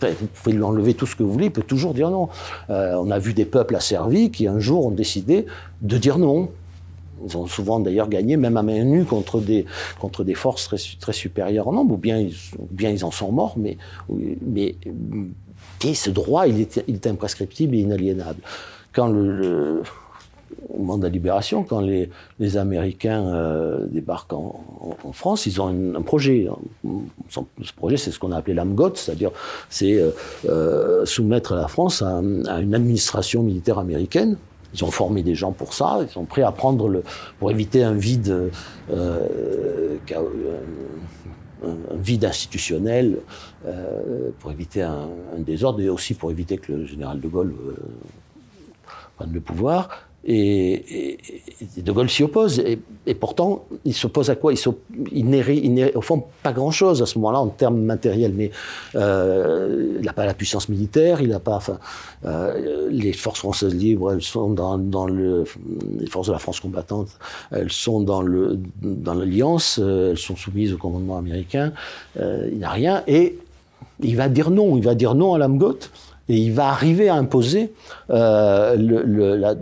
vous 0.00 0.26
pouvez 0.34 0.54
lui 0.54 0.62
enlever 0.62 0.94
tout 0.94 1.06
ce 1.06 1.14
que 1.14 1.22
vous 1.22 1.32
voulez, 1.32 1.46
il 1.46 1.52
peut 1.52 1.62
toujours 1.62 1.94
dire 1.94 2.10
non. 2.10 2.28
Euh, 2.70 2.94
on 2.94 3.10
a 3.10 3.18
vu 3.18 3.34
des 3.34 3.44
peuples 3.44 3.76
asservis 3.76 4.30
qui 4.30 4.46
un 4.46 4.58
jour 4.58 4.86
ont 4.86 4.90
décidé 4.90 5.46
de 5.82 5.96
dire 5.96 6.18
non. 6.18 6.50
Ils 7.24 7.36
ont 7.36 7.46
souvent 7.46 7.80
d'ailleurs 7.80 8.08
gagné, 8.08 8.36
même 8.36 8.56
à 8.56 8.62
main 8.62 8.82
nue, 8.82 9.04
contre 9.04 9.40
des, 9.40 9.66
contre 10.00 10.24
des 10.24 10.34
forces 10.34 10.70
très, 10.98 11.12
supérieures 11.12 11.68
en 11.68 11.72
nombre, 11.72 11.94
ou 11.94 11.98
bien 11.98 12.18
ils, 12.18 13.04
en 13.04 13.10
sont 13.10 13.30
morts, 13.30 13.56
mais, 13.58 13.76
mais 14.40 14.74
ce 15.94 16.10
droit, 16.10 16.46
il 16.48 16.62
est, 16.62 16.82
il 16.88 16.94
est 16.94 17.06
imprescriptible 17.06 17.74
et 17.74 17.80
inaliénable. 17.80 18.40
Quand 18.92 19.08
le 19.08 19.82
au 20.68 20.78
moment 20.78 20.98
de 20.98 21.02
la 21.04 21.08
libération, 21.08 21.62
quand 21.62 21.80
les, 21.80 22.10
Américains 22.56 23.26
euh, 23.26 23.86
débarquent 23.86 24.32
en, 24.32 25.12
France, 25.12 25.46
ils 25.46 25.60
ont 25.60 25.68
un, 25.68 26.02
projet. 26.02 26.48
Ce 27.28 27.72
projet, 27.76 27.96
c'est 27.96 28.10
ce 28.10 28.18
qu'on 28.18 28.32
a 28.32 28.36
appelé 28.36 28.54
l'AMGOT, 28.54 28.94
c'est-à-dire 28.94 29.30
c'est 29.68 29.94
euh, 29.94 30.10
euh, 30.48 31.04
soumettre 31.04 31.54
la 31.54 31.68
France 31.68 32.02
à, 32.02 32.18
une 32.18 32.74
administration 32.74 33.42
militaire 33.42 33.78
américaine 33.78 34.36
Ils 34.74 34.84
ont 34.84 34.90
formé 34.90 35.22
des 35.22 35.34
gens 35.34 35.52
pour 35.52 35.74
ça. 35.74 35.98
Ils 36.02 36.08
sont 36.08 36.24
prêts 36.24 36.42
à 36.42 36.52
prendre 36.52 36.88
le 36.88 37.02
pour 37.38 37.50
éviter 37.50 37.82
un 37.82 37.94
vide, 37.94 38.50
un 38.92 39.18
vide 41.96 42.24
institutionnel, 42.24 43.18
pour 44.38 44.50
éviter 44.52 44.82
un, 44.82 45.08
désordre 45.38 45.80
et 45.80 45.88
aussi 45.88 46.14
pour 46.14 46.30
éviter 46.30 46.58
que 46.58 46.72
le 46.72 46.86
général 46.86 47.20
de 47.20 47.28
Gaulle 47.28 47.54
prenne 49.16 49.32
le 49.32 49.40
pouvoir. 49.40 50.09
Et, 50.24 51.18
De 51.78 51.92
Gaulle 51.92 52.10
s'y 52.10 52.22
oppose. 52.22 52.62
Et, 53.06 53.14
pourtant, 53.14 53.64
il 53.84 53.94
s'oppose 53.94 54.30
à 54.30 54.36
quoi? 54.36 54.52
Il, 55.12 55.26
n'est 55.26 55.94
au 55.94 56.00
fond 56.00 56.24
pas 56.42 56.52
grand-chose 56.52 57.00
à 57.02 57.06
ce 57.06 57.18
moment-là 57.18 57.40
en 57.40 57.48
termes 57.48 57.80
matériels. 57.80 58.32
Mais 58.34 58.50
euh, 58.94 59.96
il 59.98 60.04
n'a 60.04 60.12
pas 60.12 60.26
la 60.26 60.34
puissance 60.34 60.68
militaire, 60.68 61.20
il 61.20 61.30
n'a 61.30 61.40
pas. 61.40 61.60
Euh, 62.24 62.88
les 62.90 63.12
forces 63.12 63.40
françaises 63.40 63.74
libres, 63.74 64.12
elles 64.12 64.22
sont 64.22 64.50
dans, 64.50 65.06
le. 65.06 65.44
Les 65.98 66.06
forces 66.06 66.28
de 66.28 66.32
la 66.32 66.38
France 66.38 66.60
combattante, 66.60 67.08
elles 67.50 67.72
sont 67.72 68.00
dans 68.00 68.22
l'alliance, 68.22 69.80
euh, 69.82 70.10
elles 70.10 70.18
sont 70.18 70.36
soumises 70.36 70.72
au 70.72 70.78
commandement 70.78 71.16
américain. 71.16 71.72
Il 72.16 72.58
n'a 72.58 72.70
rien 72.70 73.02
et 73.06 73.38
il 74.02 74.16
va 74.16 74.28
dire 74.28 74.50
non. 74.50 74.76
Il 74.76 74.84
va 74.84 74.94
dire 74.94 75.14
non 75.14 75.34
à 75.34 75.38
Lamgotte 75.38 75.90
et 76.28 76.36
il 76.36 76.52
va 76.52 76.68
arriver 76.68 77.08
à 77.08 77.14
imposer 77.14 77.72
euh, 78.10 78.76
la, 78.76 79.54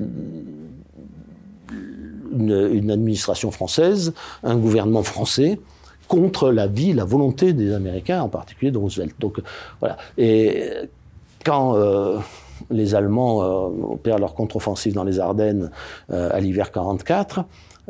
une, 2.33 2.91
administration 2.91 3.51
française, 3.51 4.13
un 4.43 4.57
gouvernement 4.57 5.03
français 5.03 5.59
contre 6.07 6.51
la 6.51 6.67
vie, 6.67 6.93
la 6.93 7.05
volonté 7.05 7.53
des 7.53 7.73
Américains, 7.73 8.23
en 8.23 8.29
particulier 8.29 8.71
de 8.71 8.79
Roosevelt. 8.79 9.15
Donc 9.21 9.41
voilà. 9.81 9.99
Et 10.17 10.71
quand 11.45 11.77
euh, 11.77 12.19
les 12.71 12.95
Allemands 12.95 13.43
euh, 13.43 13.93
opèrent 13.93 14.19
leur 14.19 14.35
contre-offensive 14.35 14.95
dans 14.95 15.05
les 15.05 15.21
Ardennes 15.21 15.71
à 16.11 16.41
l'hiver 16.41 16.73
44, 16.73 17.45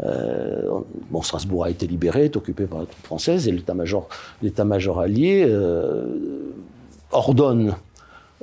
euh, 0.05 0.81
bon, 1.11 1.23
Strasbourg 1.23 1.65
a 1.65 1.71
été 1.71 1.87
libéré, 1.87 2.27
est 2.27 2.37
occupé 2.37 2.67
par 2.67 2.81
les 2.81 2.87
troupes 2.87 3.05
françaises, 3.05 3.49
et 3.49 3.53
l'état-major, 3.53 5.01
allié 5.01 5.49
ordonne 7.11 7.75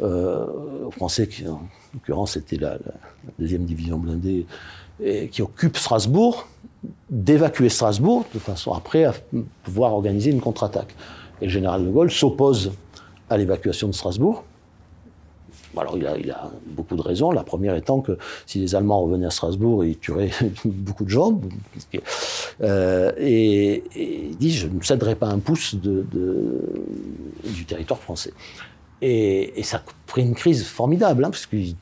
euh, 0.01 0.45
Français, 0.91 1.27
qui 1.27 1.47
en 1.47 1.61
l'occurrence 1.93 2.33
c'était 2.33 2.57
la, 2.57 2.77
deuxième 3.39 3.65
division 3.65 3.97
blindée, 3.97 4.45
qui 5.31 5.41
occupe 5.41 5.75
Strasbourg, 5.77 6.47
d'évacuer 7.09 7.69
Strasbourg 7.69 8.25
de 8.33 8.39
façon 8.39 8.73
après 8.73 9.03
à 9.03 9.13
pouvoir 9.63 9.93
organiser 9.93 10.31
une 10.31 10.39
contre-attaque. 10.39 10.95
Et 11.41 11.45
le 11.45 11.51
général 11.51 11.83
de 11.83 11.89
Gaulle 11.89 12.11
s'oppose 12.11 12.71
à 13.29 13.37
l'évacuation 13.37 13.87
de 13.87 13.93
Strasbourg. 13.93 14.43
Alors 15.77 15.97
il 15.97 16.05
a, 16.07 16.35
a, 16.35 16.51
beaucoup 16.67 16.95
de 16.95 17.01
raisons. 17.01 17.31
La 17.31 17.43
première 17.43 17.75
étant 17.75 17.99
que 17.99 18.17
si 18.45 18.59
les 18.59 18.75
Allemands 18.75 19.01
revenaient 19.01 19.25
à 19.25 19.31
Strasbourg, 19.31 19.83
ils 19.83 19.97
tueraient 19.97 20.31
beaucoup 20.65 21.03
de 21.03 21.09
gens. 21.09 21.39
Euh, 22.61 23.11
et, 23.17 23.83
il 23.95 24.37
dit 24.37 24.51
je 24.51 24.67
ne 24.67 24.81
céderai 24.81 25.15
pas 25.15 25.27
un 25.27 25.39
pouce 25.39 25.75
de, 25.75 26.05
du 27.43 27.65
territoire 27.65 27.99
français. 27.99 28.33
Et, 29.01 29.61
ça 29.63 29.77
a 29.77 29.81
pris 30.07 30.21
une 30.21 30.35
crise 30.35 30.65
formidable, 30.65 31.25
hein, 31.25 31.29
parce 31.29 31.45
qu'il 31.45 31.75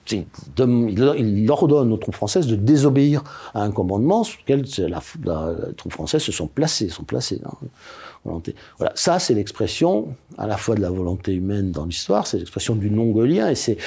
il 0.58 1.52
ordonne 1.52 1.92
aux 1.92 1.98
troupes 1.98 2.16
françaises 2.16 2.48
de 2.48 2.56
désobéir 2.56 3.24
à 3.54 3.64
un 3.64 3.72
commandement 3.72 4.24
sur 4.24 4.40
lequel 4.42 4.64
les 4.78 5.74
troupes 5.76 5.94
françaises 5.94 6.24
se 6.24 6.32
sont 6.32 6.48
placées, 6.48 6.90
sont 6.90 7.04
placées. 7.04 7.42
Hein. 7.46 7.52
Voilà, 8.78 8.94
ça 8.96 9.20
c'est 9.20 9.34
l'expression 9.34 10.16
à 10.38 10.48
la 10.48 10.56
fois 10.56 10.76
de 10.76 10.82
la 10.82 10.90
volonté 10.90 11.34
humaine 11.34 11.72
dans 11.72 11.86
l'histoire, 11.86 12.26
c'est 12.26 12.38
l'expression 12.38 12.76
du 12.76 12.90
non 12.90 13.12
gaulien, 13.12 13.50
et 13.50 13.56
c'est 13.56 13.78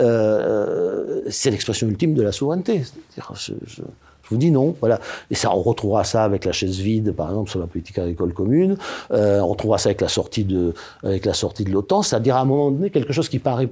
euh, 0.00 1.22
l'expression 1.44 1.88
ultime 1.88 2.14
de 2.14 2.22
la 2.22 2.32
souveraineté. 2.32 2.82
C'est-à-dire, 2.84 3.32
je, 3.66 3.82
je 4.26 4.34
vous 4.34 4.40
dis 4.40 4.50
non, 4.50 4.74
voilà. 4.80 4.98
Et 5.30 5.36
ça, 5.36 5.54
on 5.54 5.62
retrouvera 5.62 6.02
ça 6.02 6.24
avec 6.24 6.44
la 6.44 6.50
chaise 6.50 6.78
vide, 6.78 7.12
par 7.12 7.28
exemple, 7.28 7.48
sur 7.48 7.60
la 7.60 7.68
politique 7.68 7.96
agricole 7.98 8.32
commune. 8.32 8.76
Euh, 9.12 9.38
on 9.40 9.48
retrouvera 9.48 9.78
ça 9.78 9.90
avec 9.90 10.00
la 10.00 10.08
sortie 10.08 10.44
de, 10.44 10.74
avec 11.04 11.24
la 11.24 11.32
sortie 11.32 11.62
de 11.62 11.70
l'OTAN. 11.70 12.02
C'est-à-dire 12.02 12.34
à 12.34 12.40
un 12.40 12.44
moment 12.44 12.72
donné 12.72 12.90
quelque 12.90 13.12
chose 13.12 13.28
qui 13.28 13.38
paraît 13.38 13.68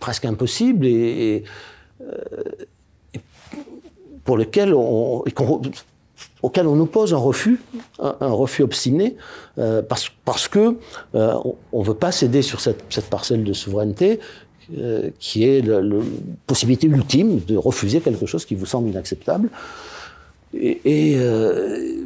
presque 0.00 0.26
impossible 0.26 0.84
et, 0.84 0.90
et, 0.90 1.44
euh, 2.02 3.18
pour 4.24 4.36
lequel 4.36 4.74
on, 4.74 5.24
et 5.24 5.32
on, 5.40 5.62
auquel 6.42 6.66
on 6.66 6.78
oppose 6.78 7.14
un 7.14 7.18
refus, 7.18 7.62
un, 8.00 8.32
refus 8.32 8.62
obstiné, 8.62 9.16
euh, 9.56 9.80
parce, 9.80 10.10
parce 10.26 10.46
que 10.46 10.76
on 11.14 11.56
ne 11.72 11.84
veut 11.84 11.94
pas 11.94 12.12
céder 12.12 12.42
sur 12.42 12.60
cette 12.60 13.08
parcelle 13.08 13.44
de 13.44 13.52
souveraineté 13.54 14.20
euh, 14.76 15.10
qui 15.18 15.44
est 15.44 15.60
la 15.60 15.82
possibilité 16.46 16.86
ultime 16.86 17.40
de 17.40 17.56
refuser 17.56 18.00
quelque 18.00 18.26
chose 18.26 18.44
qui 18.44 18.54
vous 18.54 18.66
semble 18.66 18.88
inacceptable 18.88 19.50
et, 20.54 21.14
euh, 21.16 22.04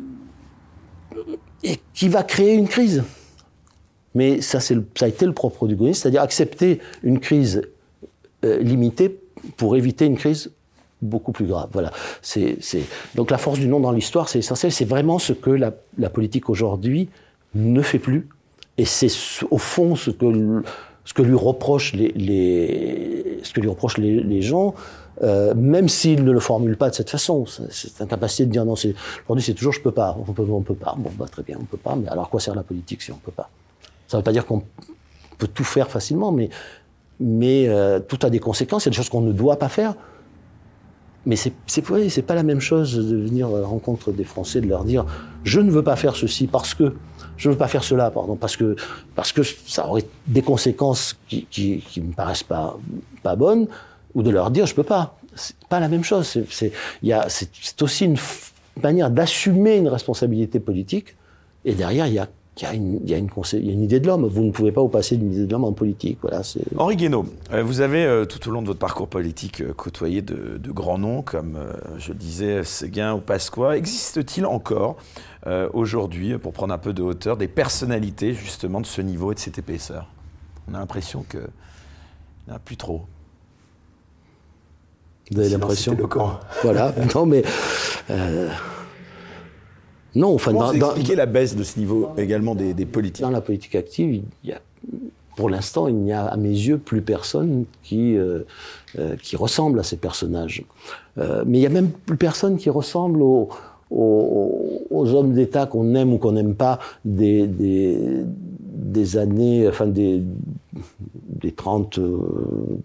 qui 1.93 2.09
va 2.09 2.23
créer 2.23 2.55
une 2.55 2.69
crise. 2.69 3.05
Mais 4.15 4.41
ça, 4.41 4.59
a 4.59 5.09
été 5.09 5.27
le 5.27 5.33
propre 5.33 5.67
du 5.67 5.75
gouvernement, 5.75 5.95
c'est-à-dire 5.95 6.23
accepter 6.23 6.81
une 7.03 7.21
crise 7.21 7.63
euh, 8.45 8.59
limitée 8.61 9.19
pour 9.59 9.77
éviter 9.77 10.07
une 10.07 10.17
crise 10.17 10.51
beaucoup 11.03 11.33
plus 11.33 11.45
grave. 11.45 11.69
Voilà. 11.73 11.93
Donc 13.15 13.31
la 13.31 13.39
force 13.39 13.59
du 13.59 13.69
nom 13.69 13.81
dans 13.81 13.93
l'histoire, 13.93 14.31
c'est 14.31 14.39
essentiel. 14.39 14.73
C'est 14.73 14.87
vraiment 14.87 15.19
ce 15.19 15.35
que 15.35 15.51
la 15.51 16.11
politique 16.11 16.49
aujourd'hui 16.49 17.11
ne 17.55 17.83
fait 17.83 17.99
plus. 17.99 18.29
Et 18.79 18.85
c'est 18.85 19.11
au 19.51 19.59
fond 19.59 19.97
ce 19.97 20.11
que 20.11 20.63
ce 21.07 21.15
que 21.15 21.23
lui 21.23 21.37
reprochent 21.37 21.95
les, 21.95 23.39
ce 23.43 23.53
que 23.53 23.61
lui 23.61 23.69
reprochent 23.69 23.97
les, 23.97 24.43
gens, 24.43 24.75
euh, 25.23 25.55
même 25.55 25.89
s'ils 25.89 26.25
ne 26.25 26.33
le 26.33 26.41
formulent 26.41 26.77
pas 26.77 26.91
de 26.91 26.95
cette 26.97 27.09
façon. 27.09 27.47
C'est 27.71 28.03
incapacité 28.03 28.45
de 28.45 28.51
dire 28.51 28.65
non. 28.65 28.75
Aujourd'hui, 28.75 29.45
c'est 29.45 29.55
toujours 29.55 29.73
je 29.73 29.81
peux 29.81 29.93
pas, 29.93 30.19
on 30.19 30.33
peut, 30.33 30.45
peut 30.45 30.75
pas. 30.75 30.97
Bon, 30.99 31.11
bah, 31.17 31.27
très 31.31 31.45
bien, 31.45 31.57
on 31.61 31.65
peut 31.65 31.77
pas. 31.77 31.95
Mais 31.95 32.09
alors, 32.09 32.29
quoi 32.29 32.41
sert 32.41 32.57
la 32.57 32.65
politique 32.65 33.03
si 33.03 33.13
on 33.13 33.17
peut 33.17 33.31
pas? 33.31 33.49
Ça 34.09 34.17
ne 34.17 34.21
veut 34.21 34.25
pas 34.25 34.33
dire 34.33 34.45
qu'on 34.45 34.65
peut 35.39 35.47
tout 35.47 35.65
faire 35.65 35.89
facilement, 35.89 36.33
mais 36.33 37.69
euh, 37.69 38.01
tout 38.01 38.19
a 38.23 38.31
des 38.31 38.41
conséquences. 38.41 38.85
Il 38.85 38.89
y 38.89 38.91
a 38.91 38.91
des 38.91 38.97
choses 38.97 39.09
qu'on 39.09 39.23
ne 39.23 39.33
doit 39.33 39.61
pas 39.61 39.69
faire. 39.69 39.95
Mais 41.25 41.37
c'est 41.37 41.53
c'est 41.67 42.23
pas 42.23 42.35
la 42.35 42.45
même 42.45 42.61
chose 42.61 42.97
de 42.97 43.17
venir 43.17 43.49
à 43.49 43.61
la 43.61 43.67
rencontre 43.67 44.13
des 44.13 44.25
Français, 44.25 44.61
de 44.61 44.69
leur 44.69 44.85
dire 44.85 45.05
je 45.45 45.61
ne 45.61 45.71
veux 45.71 45.83
pas 45.83 45.97
faire 45.97 46.17
ceci 46.17 46.47
parce 46.49 46.75
que 46.75 46.95
je 47.37 47.49
ne 47.49 47.55
veux 47.55 47.59
pas 47.59 47.69
faire 47.69 47.85
cela, 47.85 48.11
pardon, 48.11 48.37
parce 48.37 48.57
que, 48.57 48.77
parce 49.15 49.33
que 49.33 49.43
ça 49.43 49.87
aurait 49.87 50.05
des 50.27 50.43
conséquences 50.43 51.17
qui, 51.29 51.47
qui, 51.51 51.79
qui 51.79 52.01
me 52.01 52.13
paraissent 52.13 52.43
pas, 52.43 52.77
pas 53.23 53.37
bonnes, 53.37 53.69
ou 54.15 54.23
de 54.23 54.31
leur 54.31 54.51
dire 54.51 54.67
je 54.67 54.75
peux 54.75 54.83
pas. 54.83 55.19
C'est 55.35 55.57
pas 55.69 55.81
la 55.81 55.89
même 55.89 56.05
chose. 56.05 56.27
C'est, 56.51 56.73
c'est 57.29 57.83
aussi 57.83 58.05
une 58.07 58.17
manière 58.83 59.11
d'assumer 59.11 59.77
une 59.77 59.89
responsabilité 59.89 60.61
politique, 60.61 61.17
et 61.65 61.75
derrière, 61.75 62.07
il 62.07 62.15
y 62.15 62.19
a 62.19 62.29
il 62.59 62.63
y, 62.63 62.67
a 62.67 62.73
une, 62.73 63.01
il, 63.05 63.11
y 63.11 63.15
a 63.15 63.19
une, 63.19 63.29
il 63.53 63.67
y 63.67 63.69
a 63.69 63.73
une 63.73 63.83
idée 63.83 64.01
de 64.01 64.07
l'homme. 64.07 64.27
Vous 64.27 64.43
ne 64.43 64.51
pouvez 64.51 64.73
pas 64.73 64.81
vous 64.81 64.89
passer 64.89 65.17
d'une 65.17 65.33
idée 65.33 65.45
de 65.45 65.53
l'homme 65.53 65.65
en 65.65 65.73
politique. 65.73 66.19
Voilà, 66.23 66.41
Henri 66.79 66.97
Guénaud, 66.97 67.27
vous 67.65 67.81
avez 67.83 68.25
tout 68.29 68.49
au 68.49 68.51
long 68.51 68.63
de 68.63 68.69
votre 68.69 68.79
parcours 68.79 69.09
politique 69.09 69.63
côtoyé 69.75 70.23
de, 70.23 70.57
de 70.57 70.73
grands 70.73 70.97
noms 70.97 71.21
comme, 71.21 71.59
je 71.99 72.13
le 72.13 72.19
disais, 72.19 72.65
Séguin 72.65 73.15
ou 73.15 73.21
Pasqua. 73.21 73.77
Existe-t-il 73.77 74.47
encore 74.47 74.97
euh, 75.47 75.69
aujourd'hui, 75.75 76.39
pour 76.39 76.53
prendre 76.53 76.73
un 76.73 76.79
peu 76.79 76.95
de 76.95 77.03
hauteur, 77.03 77.37
des 77.37 77.47
personnalités 77.47 78.33
justement 78.33 78.81
de 78.81 78.87
ce 78.87 79.03
niveau 79.03 79.33
et 79.33 79.35
de 79.35 79.41
cette 79.41 79.59
épaisseur? 79.59 80.09
On 80.69 80.75
a 80.75 80.79
l'impression 80.79 81.25
qu'il 81.31 81.41
n'y 82.49 82.53
en 82.53 82.57
a 82.57 82.59
plus 82.59 82.79
trop. 82.79 83.03
Vous 85.31 85.41
avez 85.41 85.51
l'impression? 85.51 85.97
Voilà, 86.63 86.95
non 87.15 87.27
mais... 87.27 87.43
Euh... 88.11 88.49
Non, 90.17 90.35
enfin, 90.35 90.53
Comment 90.53 90.73
dans, 90.73 90.73
expliquer 90.73 91.15
dans, 91.15 91.19
la 91.19 91.27
baisse 91.27 91.55
de 91.55 91.63
ce 91.63 91.79
niveau 91.79 92.09
également 92.17 92.55
des, 92.55 92.75
des, 92.75 92.87
politiques 92.87 93.23
Dans 93.23 93.31
la 93.31 93.41
politique 93.41 93.75
active, 93.75 94.23
il 94.43 94.51
y 94.51 94.53
a, 94.53 94.61
pour 95.37 95.51
l'instant, 95.51 95.89
il 95.89 95.97
n'y 95.97 96.13
a 96.13 96.25
à 96.25 96.37
mes 96.37 96.49
yeux 96.49 96.79
plus 96.79 97.03
personne 97.03 97.67
qui 97.83 98.17
euh, 98.17 98.41
euh, 98.99 99.17
qui 99.23 99.37
ressemble 99.37 99.79
à 99.79 99.83
ces 99.83 99.99
personnages. 99.99 100.65
Euh, 101.19 101.45
mais 101.47 101.59
il 101.59 101.61
n'y 101.61 101.67
a 101.67 101.71
même 101.71 101.91
plus 101.91 102.17
personne 102.17 102.57
qui 102.57 102.71
ressemble 102.71 103.21
aux, 103.21 103.51
aux, 103.91 104.87
aux 104.91 105.15
hommes 105.15 105.35
d'État 105.35 105.67
qu'on 105.67 105.95
aime 105.95 106.15
ou 106.15 106.19
qu'on 106.19 106.33
n'aime 106.33 106.55
pas 106.55 106.79
des, 107.05 107.47
des, 107.47 107.99
des, 108.63 109.17
années, 109.19 109.69
enfin 109.69 109.87
des, 109.87 110.23
des 111.29 111.53
30, 111.53 111.99
euh, 111.99 112.19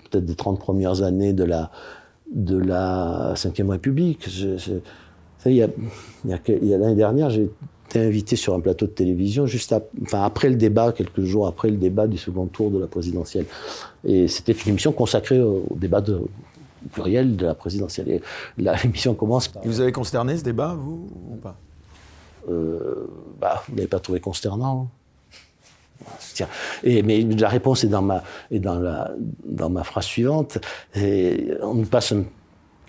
peut-être 0.10 0.26
des 0.26 0.36
30 0.36 0.60
premières 0.60 1.02
années 1.02 1.32
de 1.32 1.46
la 1.46 1.72
de 2.34 2.58
la 2.58 3.34
Ve 3.36 3.70
République. 3.70 4.30
Je, 4.30 4.58
je, 4.58 4.74
il 5.46 5.56
y 5.56 5.64
a, 5.64 5.68
il 6.26 6.68
y 6.68 6.74
a, 6.74 6.78
l'année 6.78 6.96
dernière, 6.96 7.30
j'ai 7.30 7.50
été 7.90 8.00
invité 8.00 8.36
sur 8.36 8.54
un 8.54 8.60
plateau 8.60 8.86
de 8.86 8.92
télévision 8.92 9.46
juste 9.46 9.74
à, 9.74 9.82
enfin 10.04 10.24
après 10.24 10.50
le 10.50 10.56
débat, 10.56 10.92
quelques 10.92 11.24
jours 11.24 11.48
après 11.48 11.70
le 11.70 11.78
débat 11.78 12.08
du 12.08 12.18
second 12.18 12.46
tour 12.46 12.72
de 12.72 12.80
la 12.80 12.88
présidentielle. 12.88 13.46
Et 14.06 14.28
c'était 14.28 14.54
une 14.54 14.70
émission 14.70 14.92
consacrée 14.92 15.42
au, 15.42 15.66
au 15.70 15.76
débat 15.76 16.02
de, 16.02 16.22
pluriel 16.92 17.36
de 17.36 17.46
la 17.46 17.56
présidentielle. 17.56 18.10
Et 18.10 18.22
l'émission 18.58 19.14
commence 19.14 19.48
par. 19.48 19.64
Vous 19.64 19.82
avez 19.82 19.92
consterné 19.92 20.38
ce 20.38 20.44
débat, 20.44 20.76
vous, 20.78 21.10
ou 21.32 21.36
pas? 21.36 21.56
Euh, 22.50 23.08
bah, 23.40 23.64
Vous 23.68 23.76
n'avez 23.76 23.88
pas 23.88 24.00
trouvé 24.00 24.20
consternant 24.20 24.90
Et, 26.84 27.04
mais 27.04 27.22
la 27.22 27.50
réponse 27.50 27.84
est 27.84 27.88
dans 27.88 28.02
ma, 28.02 28.24
est 28.50 28.60
dans 28.60 28.80
la, 28.80 29.12
dans 29.46 29.70
ma 29.70 29.84
phrase 29.84 30.06
suivante. 30.06 30.58
Et 30.96 31.52
on 31.62 31.84
passe 31.84 32.14
un, 32.14 32.24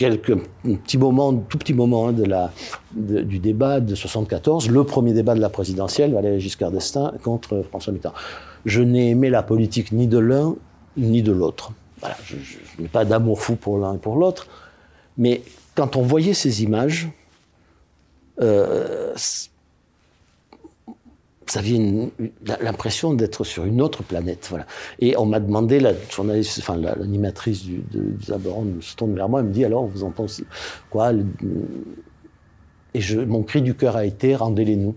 quelques 0.02 0.36
petits 0.64 0.98
moments, 0.98 1.32
tout 1.32 1.58
petit 1.58 1.74
moment 1.74 2.08
hein, 2.08 2.12
de 2.12 2.24
la, 2.24 2.50
du 2.92 3.38
débat 3.38 3.78
de 3.78 3.94
74, 3.94 4.68
le 4.68 4.82
premier 4.82 5.12
débat 5.12 5.36
de 5.36 5.40
la 5.40 5.48
présidentielle, 5.48 6.12
Valéry 6.12 6.40
Giscard 6.40 6.72
d'Estaing 6.72 7.12
contre 7.22 7.62
François 7.62 7.92
Mitterrand. 7.92 8.14
Je 8.64 8.82
n'ai 8.82 9.10
aimé 9.10 9.30
la 9.30 9.44
politique 9.44 9.92
ni 9.92 10.08
de 10.08 10.18
l'un 10.18 10.56
ni 10.96 11.22
de 11.22 11.30
l'autre. 11.30 11.70
Voilà, 12.00 12.16
je, 12.24 12.34
n'ai 12.82 12.88
pas 12.88 13.04
d'amour 13.04 13.40
fou 13.40 13.54
pour 13.54 13.78
l'un 13.78 13.94
et 13.94 13.98
pour 13.98 14.16
l'autre, 14.16 14.48
mais 15.18 15.42
quand 15.76 15.94
on 15.94 16.02
voyait 16.02 16.34
ces 16.34 16.64
images, 16.64 17.08
euh, 18.40 19.12
ça 21.52 21.60
avait 21.60 21.78
l'impression 22.62 23.12
d'être 23.12 23.44
sur 23.44 23.66
une 23.66 23.82
autre 23.82 24.02
planète. 24.02 24.46
Voilà. 24.48 24.64
Et 25.00 25.18
on 25.18 25.26
m'a 25.26 25.38
demandé, 25.38 25.80
la 25.80 25.92
journaliste, 26.10 26.58
enfin 26.60 26.78
l'animatrice 26.78 27.62
du, 27.62 27.82
du 27.90 28.16
se 28.24 28.96
tourne 28.96 29.14
vers 29.14 29.28
moi 29.28 29.40
et 29.40 29.42
me 29.42 29.52
dit 29.52 29.62
alors, 29.62 29.84
vous 29.84 30.02
en 30.02 30.10
pensez 30.10 30.44
quoi? 30.88 31.12
Et 32.94 33.02
je, 33.02 33.20
mon 33.20 33.42
cri 33.42 33.60
du 33.60 33.74
cœur 33.74 33.96
a 33.96 34.06
été 34.06 34.34
rendez-les-nous. 34.34 34.94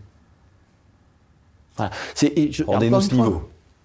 Voilà. 1.76 1.92
Rendez-nous 2.66 3.02
ce 3.02 3.14
niveau. 3.14 3.42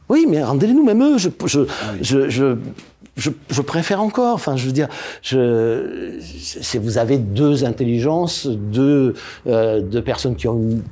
Oui, 0.09 0.27
mais 0.29 0.45
rendez-les-nous, 0.45 0.85
même 0.85 1.03
eux. 1.03 1.19
Je, 1.19 1.29
je, 1.43 1.61
ah 1.61 1.95
je, 3.17 3.61
préfère 3.63 4.01
encore. 4.01 4.35
Enfin, 4.35 4.57
je 4.57 4.67
veux 4.67 4.73
dire, 4.73 4.87
je, 5.23 6.79
vous 6.79 6.99
avez 6.99 7.19
deux 7.19 7.65
intelligences, 7.65 8.47
deux, 8.47 9.15
euh, 9.49 9.81
deux 9.81 10.03
personnes 10.03 10.37
qui 10.37 10.47
ont 10.47 10.55
une 10.55 10.83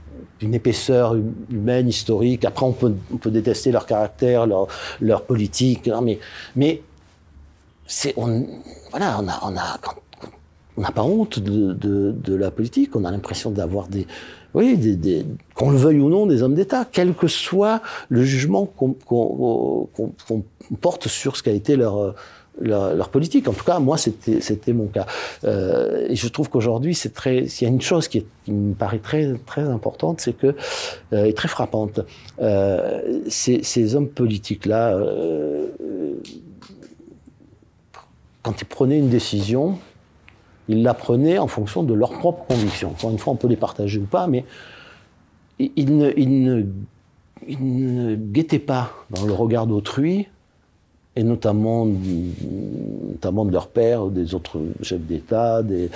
d'une 0.40 0.54
épaisseur 0.54 1.16
humaine, 1.50 1.88
historique. 1.88 2.44
Après, 2.44 2.64
on 2.64 2.72
peut, 2.72 2.94
on 3.12 3.16
peut 3.16 3.30
détester 3.30 3.72
leur 3.72 3.86
caractère, 3.86 4.46
leur, 4.46 4.68
leur 5.00 5.22
politique, 5.22 5.88
hein, 5.88 6.00
mais, 6.02 6.18
mais 6.56 6.82
c'est, 7.86 8.14
on, 8.16 8.46
voilà, 8.90 9.18
on 9.20 9.28
a, 9.28 9.40
on 9.42 9.56
a, 9.56 9.78
on 10.76 10.80
n'a 10.82 10.92
pas 10.92 11.02
honte 11.02 11.38
de, 11.38 11.72
de, 11.72 12.12
de, 12.12 12.34
la 12.34 12.50
politique. 12.50 12.94
On 12.94 13.04
a 13.04 13.10
l'impression 13.10 13.50
d'avoir 13.50 13.88
des, 13.88 14.06
oui, 14.54 14.76
des, 14.76 14.96
des, 14.96 15.26
qu'on 15.54 15.70
le 15.70 15.78
veuille 15.78 16.00
ou 16.00 16.08
non, 16.08 16.26
des 16.26 16.42
hommes 16.42 16.54
d'État, 16.54 16.86
quel 16.90 17.14
que 17.14 17.26
soit 17.26 17.82
le 18.08 18.22
jugement 18.22 18.66
qu'on, 18.66 18.92
qu'on, 18.92 19.88
qu'on 19.94 20.44
porte 20.80 21.08
sur 21.08 21.36
ce 21.36 21.42
qu'a 21.42 21.52
été 21.52 21.76
leur 21.76 22.14
leur, 22.60 23.08
politique. 23.08 23.48
En 23.48 23.52
tout 23.52 23.64
cas, 23.64 23.78
moi, 23.78 23.96
c'était 23.96 24.72
mon 24.72 24.86
cas. 24.86 25.06
Euh, 25.44 26.06
et 26.08 26.16
je 26.16 26.28
trouve 26.28 26.48
qu'aujourd'hui, 26.48 26.94
c'est 26.94 27.14
très. 27.14 27.46
S'il 27.46 27.66
y 27.66 27.70
a 27.70 27.74
une 27.74 27.80
chose 27.80 28.08
qui, 28.08 28.24
me 28.48 28.74
paraît 28.74 28.98
très 28.98 29.34
très 29.46 29.62
importante, 29.62 30.20
c'est 30.20 30.32
que 30.32 30.54
euh, 31.12 31.24
et 31.24 31.34
très 31.34 31.48
frappante, 31.48 32.00
euh, 32.40 33.20
ces, 33.28 33.62
ces, 33.62 33.94
hommes 33.94 34.08
politiques 34.08 34.64
là, 34.64 34.94
euh, 34.94 35.66
quand 38.42 38.60
ils 38.60 38.66
prenaient 38.66 38.98
une 38.98 39.10
décision, 39.10 39.78
ils 40.68 40.82
la 40.82 40.94
prenaient 40.94 41.38
en 41.38 41.46
fonction 41.46 41.82
de 41.82 41.92
leurs 41.94 42.12
propres 42.12 42.46
convictions. 42.46 42.90
Encore 42.90 43.10
une 43.10 43.18
fois, 43.18 43.34
on 43.34 43.36
peut 43.36 43.48
les 43.48 43.56
partager 43.56 43.98
ou 43.98 44.06
pas, 44.06 44.26
mais 44.26 44.44
ils 45.58 45.96
ne, 45.96 46.10
ils 46.16 46.42
ne, 46.42 46.64
ils 47.46 47.94
ne 47.94 48.14
guettaient 48.14 48.58
pas 48.58 48.92
dans 49.10 49.26
le 49.26 49.32
regard 49.32 49.66
d'autrui 49.66 50.28
et 51.18 51.24
notamment, 51.24 51.84
notamment 51.84 53.44
de 53.44 53.50
leur 53.50 53.66
père, 53.66 54.04
ou 54.04 54.10
des 54.10 54.36
autres 54.36 54.60
chefs 54.82 55.00
d'État, 55.00 55.64
des, 55.64 55.90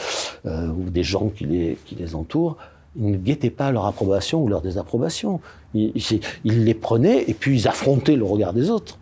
euh, 0.46 0.66
ou 0.66 0.90
des 0.90 1.04
gens 1.04 1.28
qui 1.28 1.44
les, 1.44 2.14
entourent, 2.16 2.56
ils 2.96 3.12
ne 3.12 3.16
guettaient 3.16 3.50
pas 3.50 3.70
leur 3.70 3.86
approbation 3.86 4.42
ou 4.42 4.48
leur 4.48 4.62
désapprobation. 4.62 5.40
Ils, 5.74 5.92
les 6.44 6.74
prenaient 6.74 7.24
et 7.28 7.34
puis 7.34 7.56
ils 7.56 7.68
affrontaient 7.68 8.16
le 8.16 8.24
regard 8.24 8.52
des 8.52 8.68
autres. 8.68 8.98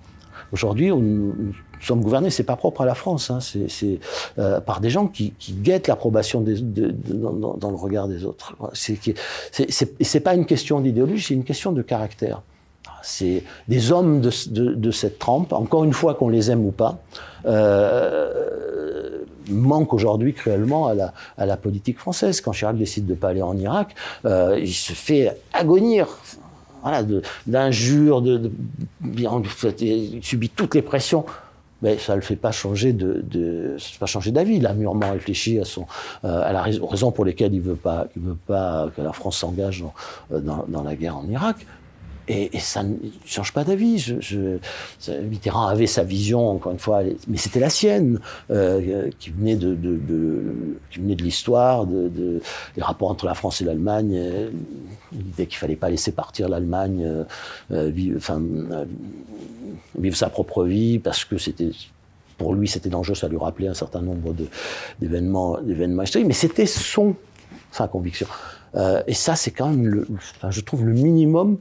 Aujourd'hui, 0.52 0.90
nous 0.90 1.54
sommes 1.80 2.02
gouvernés, 2.02 2.28
c'est 2.28 2.44
pas 2.44 2.56
propre 2.56 2.82
à 2.82 2.84
la 2.84 2.94
France, 2.94 3.30
hein, 3.30 3.38
c'est 3.40 3.98
euh, 4.38 4.60
par 4.60 4.80
des 4.82 4.90
gens 4.90 5.06
qui, 5.06 5.32
guettent 5.62 5.88
l'approbation 5.88 6.42
dans, 6.42 7.56
dans, 7.56 7.70
le 7.70 7.76
regard 7.76 8.08
des 8.08 8.26
autres. 8.26 8.56
C'est 8.74 10.20
pas 10.20 10.34
une 10.34 10.44
question 10.44 10.80
d'idéologie, 10.80 11.24
c'est 11.28 11.34
une 11.34 11.44
question 11.44 11.72
de 11.72 11.80
caractère. 11.80 12.42
C'est 13.02 13.44
des 13.68 13.92
hommes 13.92 14.20
de, 14.20 14.90
cette 14.90 15.18
trempe, 15.18 15.52
encore 15.52 15.84
une 15.84 15.92
fois 15.92 16.14
qu'on 16.14 16.28
les 16.28 16.50
aime 16.50 16.64
ou 16.64 16.70
pas, 16.70 16.98
euh, 17.46 19.20
manquent 19.48 19.94
aujourd'hui 19.94 20.34
cruellement 20.34 20.88
à 20.88 21.46
la, 21.46 21.56
politique 21.56 21.98
française. 21.98 22.40
Quand 22.40 22.52
Chirac 22.52 22.76
décide 22.76 23.06
de 23.06 23.14
pas 23.14 23.28
aller 23.28 23.42
en 23.42 23.56
Irak, 23.56 23.94
euh, 24.24 24.58
il 24.60 24.72
se 24.72 24.92
fait 24.92 25.36
agonir 25.52 26.08
voilà, 26.82 27.04
d'injures, 27.46 28.22
il 29.80 30.20
subit 30.22 30.48
toutes 30.48 30.74
les 30.74 30.82
pressions 30.82 31.26
mais 31.82 31.98
ça 31.98 32.12
ne 32.12 32.16
le 32.16 32.22
fait 32.22 32.36
pas 32.36 32.52
changer 32.52 32.92
de, 32.92 33.24
de 33.24 33.76
pas 33.98 34.06
changer 34.06 34.30
d'avis. 34.32 34.56
Il 34.56 34.66
a 34.66 34.74
mûrement 34.74 35.12
réfléchi 35.12 35.58
à 35.58 35.64
son, 35.64 35.86
euh, 36.24 36.42
à 36.42 36.52
la 36.52 36.62
raison, 36.62 36.84
aux 36.84 36.86
raisons 36.86 37.10
pour 37.10 37.24
lesquelles 37.24 37.54
il 37.54 37.60
veut 37.60 37.76
pas, 37.76 38.06
il 38.16 38.22
veut 38.22 38.38
pas 38.46 38.88
que 38.94 39.02
la 39.02 39.12
France 39.12 39.38
s'engage 39.38 39.84
dans, 40.30 40.64
dans, 40.68 40.82
la 40.82 40.94
guerre 40.94 41.16
en 41.16 41.26
Irak. 41.28 41.56
Et, 42.28 42.58
ça 42.58 42.82
ne 42.82 42.96
change 43.24 43.52
pas 43.52 43.64
d'avis. 43.64 44.14
Mitterrand 45.08 45.66
avait 45.66 45.86
sa 45.86 46.04
vision, 46.04 46.48
encore 46.50 46.72
une 46.72 46.78
fois, 46.78 47.02
mais 47.26 47.36
c'était 47.36 47.60
la 47.60 47.70
sienne, 47.70 48.20
euh, 48.50 49.10
qui 49.18 49.30
venait 49.30 49.56
de, 49.56 49.76
qui 50.90 51.00
venait 51.00 51.16
de 51.16 51.22
l'histoire, 51.22 51.86
de, 51.86 52.08
des 52.76 52.82
rapports 52.82 53.10
entre 53.10 53.26
la 53.26 53.34
France 53.34 53.60
et 53.60 53.64
l'Allemagne, 53.64 54.12
euh, 54.14 54.50
l'idée 55.12 55.46
qu'il 55.46 55.58
fallait 55.58 55.76
pas 55.76 55.90
laisser 55.90 56.12
partir 56.12 56.48
l'Allemagne, 56.48 57.24
euh, 57.72 57.90
vivre, 57.90 58.20
sa 60.12 60.28
propre 60.28 60.64
vie, 60.64 60.98
parce 60.98 61.24
que 61.24 61.38
c'était 61.38 61.70
pour 62.38 62.54
lui, 62.54 62.68
c'était 62.68 62.88
dangereux, 62.88 63.16
ça 63.16 63.28
lui 63.28 63.36
rappelait 63.36 63.68
un 63.68 63.74
certain 63.74 64.00
nombre 64.00 64.34
d'événements, 65.00 65.60
d'événements 65.60 66.04
historiques, 66.04 66.28
mais 66.28 66.32
c'était 66.32 66.64
son, 66.64 67.14
sa 67.70 67.86
conviction. 67.86 68.26
et 69.06 69.14
ça, 69.14 69.34
c'est 69.34 69.50
quand 69.50 69.68
même, 69.68 70.06
je 70.48 70.60
trouve, 70.60 70.84
le 70.84 70.92
minimum 70.92 71.58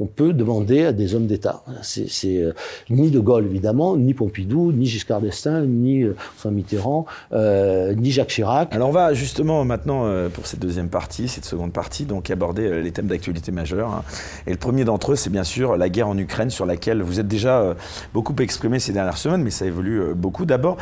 on 0.00 0.06
peut 0.06 0.32
demander 0.32 0.84
à 0.84 0.92
des 0.92 1.14
hommes 1.14 1.26
d'État. 1.26 1.62
C'est 1.82 2.38
euh, 2.38 2.52
ni 2.90 3.10
De 3.10 3.20
Gaulle, 3.20 3.46
évidemment, 3.46 3.96
ni 3.96 4.14
Pompidou, 4.14 4.72
ni 4.72 4.86
Giscard 4.86 5.20
d'Estaing, 5.20 5.66
ni 5.66 6.02
euh, 6.02 6.14
François 6.16 6.50
Mitterrand, 6.50 7.06
euh, 7.32 7.94
ni 7.94 8.10
Jacques 8.10 8.28
Chirac. 8.28 8.74
Alors 8.74 8.88
on 8.88 8.92
va 8.92 9.14
justement 9.14 9.64
maintenant, 9.64 10.06
pour 10.32 10.46
cette 10.46 10.60
deuxième 10.60 10.88
partie, 10.88 11.28
cette 11.28 11.44
seconde 11.44 11.72
partie, 11.72 12.04
donc 12.04 12.30
aborder 12.30 12.82
les 12.82 12.90
thèmes 12.90 13.06
d'actualité 13.06 13.52
majeure. 13.52 13.92
Hein. 13.92 14.02
Et 14.46 14.50
le 14.50 14.56
premier 14.56 14.84
d'entre 14.84 15.12
eux, 15.12 15.16
c'est 15.16 15.30
bien 15.30 15.44
sûr 15.44 15.76
la 15.76 15.88
guerre 15.88 16.08
en 16.08 16.18
Ukraine, 16.18 16.50
sur 16.50 16.66
laquelle 16.66 17.02
vous 17.02 17.20
êtes 17.20 17.28
déjà 17.28 17.76
beaucoup 18.12 18.34
exprimé 18.40 18.78
ces 18.78 18.92
dernières 18.92 19.18
semaines, 19.18 19.42
mais 19.42 19.50
ça 19.50 19.66
évolue 19.66 20.14
beaucoup. 20.14 20.46
D'abord, 20.46 20.78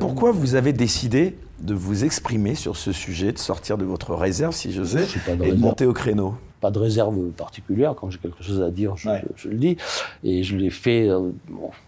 pourquoi 0.00 0.32
vous 0.32 0.54
avez 0.54 0.72
décidé 0.72 1.36
de 1.60 1.74
vous 1.74 2.04
exprimer 2.04 2.54
sur 2.54 2.76
ce 2.76 2.92
sujet, 2.92 3.32
de 3.32 3.38
sortir 3.38 3.78
de 3.78 3.84
votre 3.84 4.14
réserve, 4.14 4.54
si 4.54 4.72
j'osais, 4.72 5.06
et 5.42 5.52
de 5.52 5.56
monter 5.56 5.86
au 5.86 5.92
créneau? 5.92 6.34
Pas 6.60 6.70
de 6.70 6.78
réserve 6.78 7.30
particulière. 7.30 7.94
Quand 7.94 8.10
j'ai 8.10 8.18
quelque 8.18 8.42
chose 8.42 8.62
à 8.62 8.70
dire, 8.70 8.96
je, 8.96 9.08
le 9.48 9.56
dis. 9.56 9.76
Et 10.24 10.42
je 10.42 10.56
l'ai 10.56 10.70
fait 10.70 11.08
euh, 11.08 11.30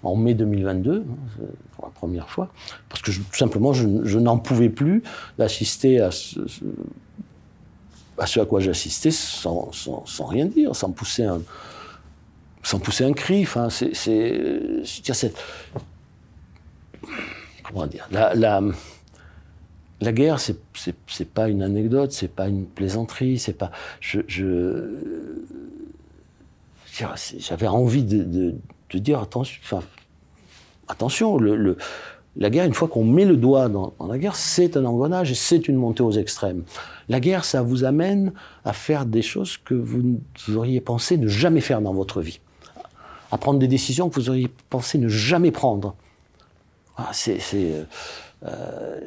en 0.03 0.17
mai 0.17 0.35
2022, 0.35 1.05
hein, 1.09 1.45
pour 1.73 1.87
la 1.87 1.91
première 1.91 2.29
fois, 2.29 2.49
parce 2.89 3.03
que 3.03 3.11
tout 3.11 3.23
simplement, 3.33 3.73
je, 3.73 4.19
n'en 4.19 4.39
pouvais 4.39 4.69
plus 4.69 5.03
d'assister 5.39 6.01
à 6.01 6.11
ce, 6.11 6.41
à 8.19 8.27
ce 8.27 8.41
à 8.41 8.47
quoi 8.47 8.61
j'assistais 8.61 9.11
sans, 9.11 9.73
sans, 9.73 10.05
sans, 10.07 10.27
rien 10.27 10.47
dire, 10.47 10.75
sans 10.75 10.91
pousser 10.91 11.25
un, 11.25 11.41
sans 12.63 12.79
pousser 12.79 13.05
un 13.05 13.13
cri. 13.13 13.43
Enfin, 13.43 13.71
c'est, 13.71 13.95
c'est, 13.95 15.33
comment 17.63 17.87
dire, 17.87 18.09
la, 18.11 18.35
la 18.35 18.61
la 20.01 20.13
guerre, 20.13 20.39
c'est 20.41 20.57
c'est 20.75 21.29
pas 21.29 21.49
une 21.49 21.63
anecdote, 21.63 22.13
c'est 22.13 22.33
pas 22.33 22.49
une 22.49 22.67
plaisanterie, 22.67 23.39
c'est 23.39 23.53
pas. 23.53 23.71
Je 24.01 24.21
j'avais 27.39 27.69
envie 27.69 28.05
de, 28.05 28.55
dire 28.95 29.21
attention. 29.21 29.61
Enfin, 29.65 29.81
attention, 30.89 31.39
le, 31.39 31.77
la 32.37 32.51
guerre, 32.51 32.65
une 32.65 32.75
fois 32.75 32.89
qu'on 32.89 33.05
met 33.05 33.25
le 33.25 33.37
doigt 33.37 33.69
dans, 33.69 33.93
dans 33.99 34.07
la 34.07 34.19
guerre, 34.19 34.37
c'est 34.37 34.77
un 34.77 34.85
engrenage 34.85 35.31
et 35.31 35.35
c'est 35.35 35.69
une 35.69 35.77
montée 35.77 36.03
aux 36.03 36.13
extrêmes. 36.13 36.65
La 37.09 37.21
guerre, 37.21 37.45
ça 37.45 37.63
vous 37.63 37.85
amène 37.85 38.33
à 38.65 38.73
faire 38.73 39.07
des 39.07 39.23
choses 39.23 39.57
que 39.57 39.75
vous, 39.75 40.21
auriez 40.55 40.81
pensé 40.81 41.17
ne 41.17 41.29
jamais 41.29 41.61
faire 41.61 41.81
dans 41.81 41.95
votre 41.95 42.21
vie, 42.21 42.41
à 43.33 43.39
prendre 43.39 43.59
des 43.59 43.69
décisions 43.69 44.09
que 44.09 44.15
vous 44.15 44.31
auriez 44.31 44.51
pensé 44.71 44.99
ne 44.99 45.09
jamais 45.09 45.51
prendre. 45.51 45.95
Ah, 46.97 47.11
c'est 47.13 47.39
euh, 48.45 49.01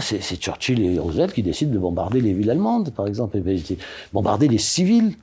c'est 0.00 0.36
Churchill 0.36 0.80
et 0.80 0.98
Roosevelt 0.98 1.32
qui 1.32 1.42
décident 1.42 1.72
de 1.72 1.78
bombarder 1.78 2.20
les 2.20 2.32
villes 2.32 2.50
allemandes, 2.50 2.90
par 2.90 3.06
exemple, 3.06 3.36
et 3.38 3.62
bombarder 4.12 4.48
les 4.48 4.58
civils 4.58 5.14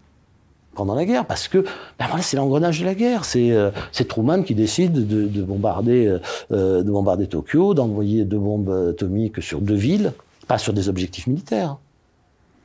pendant 0.75 0.93
la 0.93 1.05
guerre, 1.05 1.25
parce 1.25 1.47
que 1.47 1.65
ben 1.97 2.05
c'est 2.21 2.37
l'engrenage 2.37 2.81
de 2.81 2.85
la 2.85 2.93
guerre. 2.93 3.25
C'est 3.25 3.51
euh, 3.51 3.71
Truman 4.07 4.43
qui 4.43 4.53
décide 4.53 4.93
de, 4.93 5.27
de 5.27 5.41
bombarder, 5.41 6.05
euh, 6.05 6.19
euh, 6.51 6.83
de 6.83 6.91
bombarder 6.91 7.27
Tokyo, 7.27 7.73
d'envoyer 7.73 8.25
deux 8.25 8.37
bombes 8.37 8.89
atomiques 8.91 9.41
sur 9.41 9.61
deux 9.61 9.75
villes, 9.75 10.13
pas 10.47 10.57
sur 10.57 10.73
des 10.73 10.89
objectifs 10.89 11.27
militaires. 11.27 11.77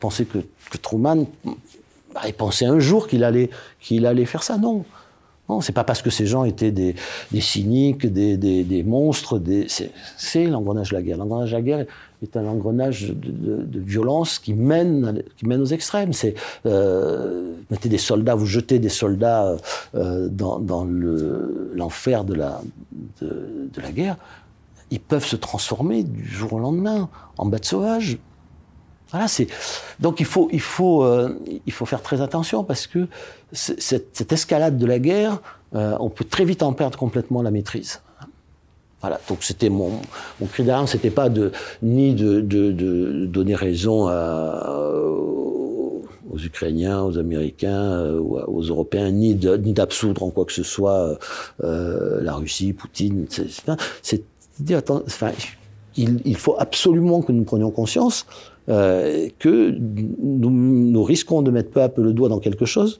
Pensez 0.01 0.24
que, 0.24 0.38
Truman 0.82 1.26
bah, 2.14 2.22
il 2.26 2.34
pensait 2.34 2.66
un 2.66 2.80
jour 2.80 3.07
qu'il 3.07 3.22
allait, 3.24 3.51
qu'il 3.80 4.05
allait 4.07 4.24
faire 4.24 4.43
ça. 4.43 4.59
Non. 4.59 4.84
Non, 5.51 5.61
c'est 5.61 5.73
pas 5.73 5.83
parce 5.83 6.01
que 6.01 6.11
ces 6.11 6.27
gens 6.27 6.45
étaient 6.45 6.71
des, 6.71 6.95
cyniques, 7.41 8.07
des, 8.07 8.85
monstres. 8.87 9.43
c'est 10.17 10.47
l'engrenage 10.47 10.91
de 10.91 10.95
la 10.95 11.03
guerre. 11.03 11.17
L'engrenage 11.17 11.51
de 11.51 11.57
la 11.57 11.63
guerre 11.63 11.87
est 12.23 12.37
un 12.37 12.47
engrenage 12.47 13.13
de, 13.13 13.81
violence 13.81 14.39
qui 14.39 14.55
mène, 14.55 15.25
qui 15.37 15.47
mène 15.47 15.61
aux 15.61 15.73
extrêmes. 15.79 16.13
C'est 16.13 16.37
euh, 16.67 17.57
mettez 17.69 17.89
des 17.89 17.99
soldats, 17.99 18.37
vous 18.37 18.47
jetez 18.47 18.79
des 18.79 18.89
soldats 18.89 19.57
euh, 19.97 20.29
dans, 20.29 20.87
l'enfer 21.75 22.23
de, 22.23 22.35
la 22.35 22.63
guerre. 23.93 24.19
Ils 24.93 25.01
peuvent 25.01 25.27
se 25.27 25.37
transformer 25.37 26.05
du 26.05 26.25
jour 26.25 26.53
au 26.53 26.61
lendemain 26.61 27.09
en 27.39 27.47
bêtes 27.47 27.65
sauvages. 27.65 28.19
Voilà, 29.11 29.29
c'est 29.29 29.49
donc 29.99 30.21
il 30.21 30.27
faut 30.27 30.49
il 30.53 30.61
faut 30.61 31.03
euh, 31.05 31.37
il 31.67 31.73
faut 31.73 31.87
faire 31.87 32.03
très 32.03 32.21
attention 32.21 32.63
parce 32.63 32.87
que 32.87 33.09
cette, 33.53 34.33
escalade 34.33 34.79
de 34.79 34.87
la 34.87 34.99
guerre, 34.99 35.41
euh, 35.75 35.97
on 35.99 36.11
peut 36.11 36.25
très 36.25 36.45
vite 36.45 36.63
en 36.63 36.73
perdre 36.73 36.97
complètement 36.97 37.43
la 37.43 37.51
maîtrise. 37.51 38.01
Voilà, 39.01 39.19
donc 39.29 39.43
c'était 39.43 39.71
mon, 39.71 39.93
mon 40.41 40.47
cri 40.47 40.63
d'alarme, 40.63 40.87
c'était 40.87 41.11
pas 41.11 41.29
de 41.29 41.53
ni 41.83 42.15
de, 42.15 42.41
de, 42.41 42.71
de 42.71 43.27
donner 43.27 43.55
raison 43.55 44.09
à, 44.09 44.77
aux 46.31 46.39
Ukrainiens, 46.39 47.03
aux 47.03 47.19
Américains, 47.19 47.93
euh, 47.93 48.19
aux 48.19 48.63
Européens, 48.63 49.11
ni 49.11 49.35
d'absoudre 49.35 50.23
en 50.23 50.31
quoi 50.31 50.45
que 50.45 50.53
ce 50.53 50.63
soit 50.63 51.19
euh, 51.63 52.21
la 52.23 52.35
Russie, 52.35 52.73
Poutine. 52.73 53.27
C'est 54.03 54.23
dire, 54.61 54.83
il, 55.97 56.37
faut 56.37 56.57
absolument 56.59 57.23
que 57.23 57.33
nous 57.33 57.45
prenions 57.45 57.71
conscience 57.71 58.27
euh, 58.69 59.29
que 59.39 59.75
nous, 59.79 61.03
risquons 61.03 61.43
de 61.43 61.51
mettre 61.51 61.71
peu 61.71 61.83
à 61.83 61.89
peu 61.89 62.03
le 62.03 62.13
doigt 62.13 62.29
dans 62.29 62.39
quelque 62.39 62.67
chose 62.67 62.99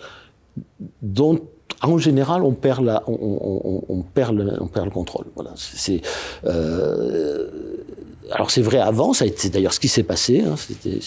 dont 1.03 1.39
en 1.83 1.99
général, 1.99 2.43
on 2.43 2.53
perd, 2.53 2.85
le, 2.85 4.91
contrôle. 4.91 5.27
Voilà. 5.35 5.55
Euh, 6.45 7.49
alors 8.31 8.51
c'est 8.51 8.61
vrai 8.61 8.79
avant, 8.79 9.15
c'est 9.15 9.51
d'ailleurs 9.51 9.73
ce 9.73 9.81
qui 9.81 9.89
s'est 9.89 10.03
passé. 10.03 10.43
Hein, 10.43 10.57
c'était, 10.57 10.99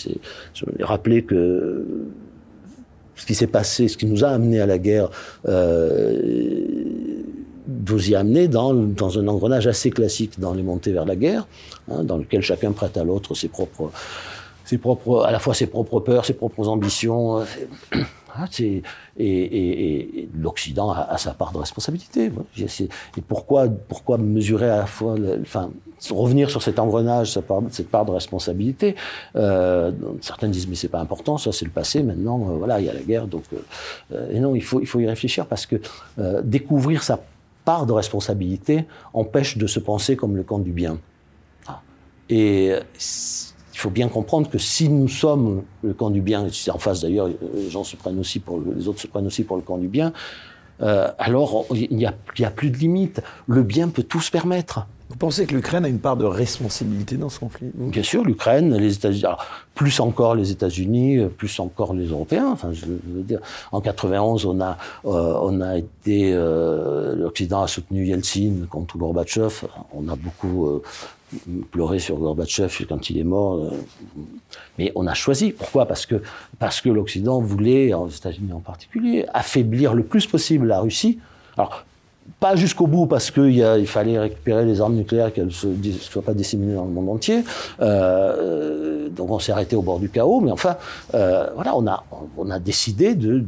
je 0.53 0.65
rappeler 0.83 1.23
que 1.23 1.85
ce 3.15 3.25
qui 3.25 3.35
s'est 3.35 3.47
passé, 3.47 3.87
ce 3.87 3.97
qui 3.97 4.05
nous 4.05 4.23
a 4.23 4.29
amené 4.29 4.59
à 4.59 4.65
la 4.65 4.79
guerre, 4.79 5.09
euh, 5.47 6.53
vous 7.85 8.09
y 8.09 8.15
amener 8.15 8.47
dans, 8.47 8.73
dans 8.73 9.19
un 9.19 9.27
engrenage 9.27 9.67
assez 9.67 9.91
classique 9.91 10.39
dans 10.39 10.53
les 10.53 10.63
montées 10.63 10.91
vers 10.91 11.05
la 11.05 11.15
guerre, 11.15 11.47
hein, 11.89 12.03
dans 12.03 12.17
lequel 12.17 12.41
chacun 12.41 12.71
prête 12.71 12.97
à 12.97 13.03
l'autre 13.03 13.35
ses 13.35 13.47
propres, 13.47 13.91
à 15.25 15.31
la 15.31 15.39
fois 15.39 15.53
ses 15.53 15.67
propres 15.67 15.99
peurs, 15.99 16.25
ses 16.25 16.33
propres 16.33 16.67
ambitions. 16.67 17.39
Euh, 17.39 17.45
ah, 18.35 18.45
et, 19.17 20.29
l'Occident 20.35 20.91
a, 20.91 21.17
sa 21.17 21.33
part 21.33 21.51
de 21.51 21.59
responsabilité. 21.59 22.31
Et 22.57 23.21
pourquoi, 23.21 23.67
pourquoi 23.67 24.17
mesurer 24.17 24.69
à 24.69 24.77
la 24.77 24.85
fois, 24.85 25.15
enfin, 25.41 25.71
revenir 26.09 26.49
sur 26.49 26.61
cet 26.61 26.79
engrenage, 26.79 27.31
cette 27.69 27.89
part, 27.89 28.05
de 28.05 28.11
responsabilité 28.11 28.95
euh, 29.35 29.91
Certains 30.21 30.49
disent 30.49 30.67
mais 30.67 30.75
c'est 30.75 30.87
pas 30.87 30.99
important, 30.99 31.37
ça 31.37 31.51
c'est 31.51 31.65
le 31.65 31.71
passé. 31.71 32.03
Maintenant, 32.03 32.39
euh, 32.41 32.57
voilà, 32.57 32.79
il 32.79 32.85
y 32.85 32.89
a 32.89 32.93
la 32.93 33.01
guerre, 33.01 33.27
donc 33.27 33.43
et 34.31 34.39
non, 34.39 34.55
il 34.55 34.63
faut 34.63 34.81
il 34.81 34.87
faut 34.87 34.99
y 34.99 35.07
réfléchir 35.07 35.45
parce 35.45 35.65
que 35.65 35.75
découvrir 36.43 37.03
sa 37.03 37.19
part 37.65 37.85
de 37.85 37.93
responsabilité 37.93 38.85
empêche 39.13 39.57
de 39.57 39.67
se 39.67 39.79
penser 39.79 40.15
comme 40.15 40.35
le 40.35 40.43
camp 40.43 40.59
du 40.59 40.71
bien. 40.71 40.97
Ah. 41.67 41.81
Et 42.29 42.73
faut 43.83 43.89
bien 43.89 44.07
comprendre 44.07 44.49
que 44.49 44.57
si 44.57 44.87
nous 44.87 45.09
sommes 45.09 45.63
le 45.83 45.93
camp 45.93 46.09
du 46.09 46.21
bien, 46.21 46.47
et 46.47 46.71
en 46.71 46.77
face 46.77 47.01
d'ailleurs, 47.01 47.27
les 47.27 47.69
gens 47.69 47.83
se 47.83 47.97
prennent 47.97 48.17
aussi 48.17 48.39
pour 48.39 48.61
les 48.75 48.87
autres 48.87 49.01
se 49.01 49.07
prennent 49.07 49.27
aussi 49.27 49.43
pour 49.43 49.57
le 49.57 49.61
camp 49.61 49.77
du 49.77 49.89
bien, 49.89 50.13
euh, 50.81 51.11
alors 51.19 51.65
il 51.73 51.95
n'y 51.95 52.05
a, 52.05 52.13
a, 52.43 52.49
plus 52.49 52.69
de 52.69 52.77
limite. 52.77 53.21
Le 53.45 53.61
bien 53.61 53.89
peut 53.89 54.03
tout 54.03 54.21
se 54.21 54.31
permettre. 54.31 54.87
Vous 55.09 55.17
pensez 55.17 55.45
que 55.45 55.53
l'Ukraine 55.53 55.83
a 55.85 55.89
une 55.89 55.99
part 55.99 56.15
de 56.17 56.25
responsabilité 56.25 57.17
dans 57.17 57.29
ce 57.29 57.39
conflit 57.39 57.69
Bien 57.75 58.01
sûr, 58.01 58.23
l'Ukraine, 58.23 58.75
les 58.75 58.95
États-Unis, 58.95 59.25
plus 59.75 59.99
encore 59.99 60.33
les 60.33 60.49
États-Unis, 60.49 61.19
plus 61.37 61.59
encore 61.59 61.93
les 61.93 62.07
Européens. 62.07 62.49
Enfin, 62.51 62.71
je 62.71 62.85
veux 62.85 63.21
dire, 63.21 63.39
en 63.71 63.81
91, 63.81 64.45
on 64.45 64.59
a, 64.61 64.77
euh, 65.05 65.37
on 65.41 65.61
a 65.61 65.77
été, 65.77 66.31
euh, 66.33 67.15
l'Occident 67.15 67.61
a 67.61 67.67
soutenu 67.67 68.07
Yeltsin 68.07 68.65
contre 68.69 68.97
Gorbatchev. 68.97 69.67
On 69.93 70.07
a 70.07 70.15
beaucoup 70.15 70.67
euh, 70.67 70.81
pleurer 71.71 71.99
sur 71.99 72.17
Gorbatchev 72.17 72.85
quand 72.87 73.09
il 73.09 73.17
est 73.17 73.23
mort. 73.23 73.55
Euh, 73.55 73.69
mais 74.77 74.91
on 74.95 75.07
a 75.07 75.13
choisi. 75.13 75.51
Pourquoi? 75.51 75.85
Parce 75.85 76.05
que, 76.05 76.21
parce 76.59 76.81
que 76.81 76.89
l'Occident 76.89 77.39
voulait, 77.39 77.93
aux 77.93 78.09
États-Unis 78.09 78.53
en 78.53 78.59
particulier, 78.59 79.25
affaiblir 79.33 79.93
le 79.93 80.03
plus 80.03 80.27
possible 80.27 80.67
la 80.67 80.79
Russie. 80.79 81.19
Alors, 81.57 81.85
pas 82.39 82.55
jusqu'au 82.55 82.87
bout 82.87 83.05
parce 83.05 83.31
qu'il 83.31 83.57
il 83.57 83.87
fallait 83.87 84.17
récupérer 84.17 84.65
les 84.65 84.81
armes 84.81 84.95
nucléaires 84.95 85.33
qu'elles 85.33 85.47
ne 85.47 85.91
soient 85.91 86.21
pas 86.21 86.33
disséminées 86.33 86.75
dans 86.75 86.85
le 86.85 86.91
monde 86.91 87.09
entier. 87.09 87.43
Euh, 87.81 89.09
donc 89.09 89.29
on 89.31 89.39
s'est 89.39 89.51
arrêté 89.51 89.75
au 89.75 89.81
bord 89.81 89.99
du 89.99 90.09
chaos, 90.09 90.39
mais 90.39 90.51
enfin, 90.51 90.77
euh, 91.13 91.47
voilà, 91.55 91.75
on 91.75 91.85
a, 91.87 92.03
on 92.37 92.49
a 92.49 92.59
décidé 92.59 93.15
de, 93.15 93.43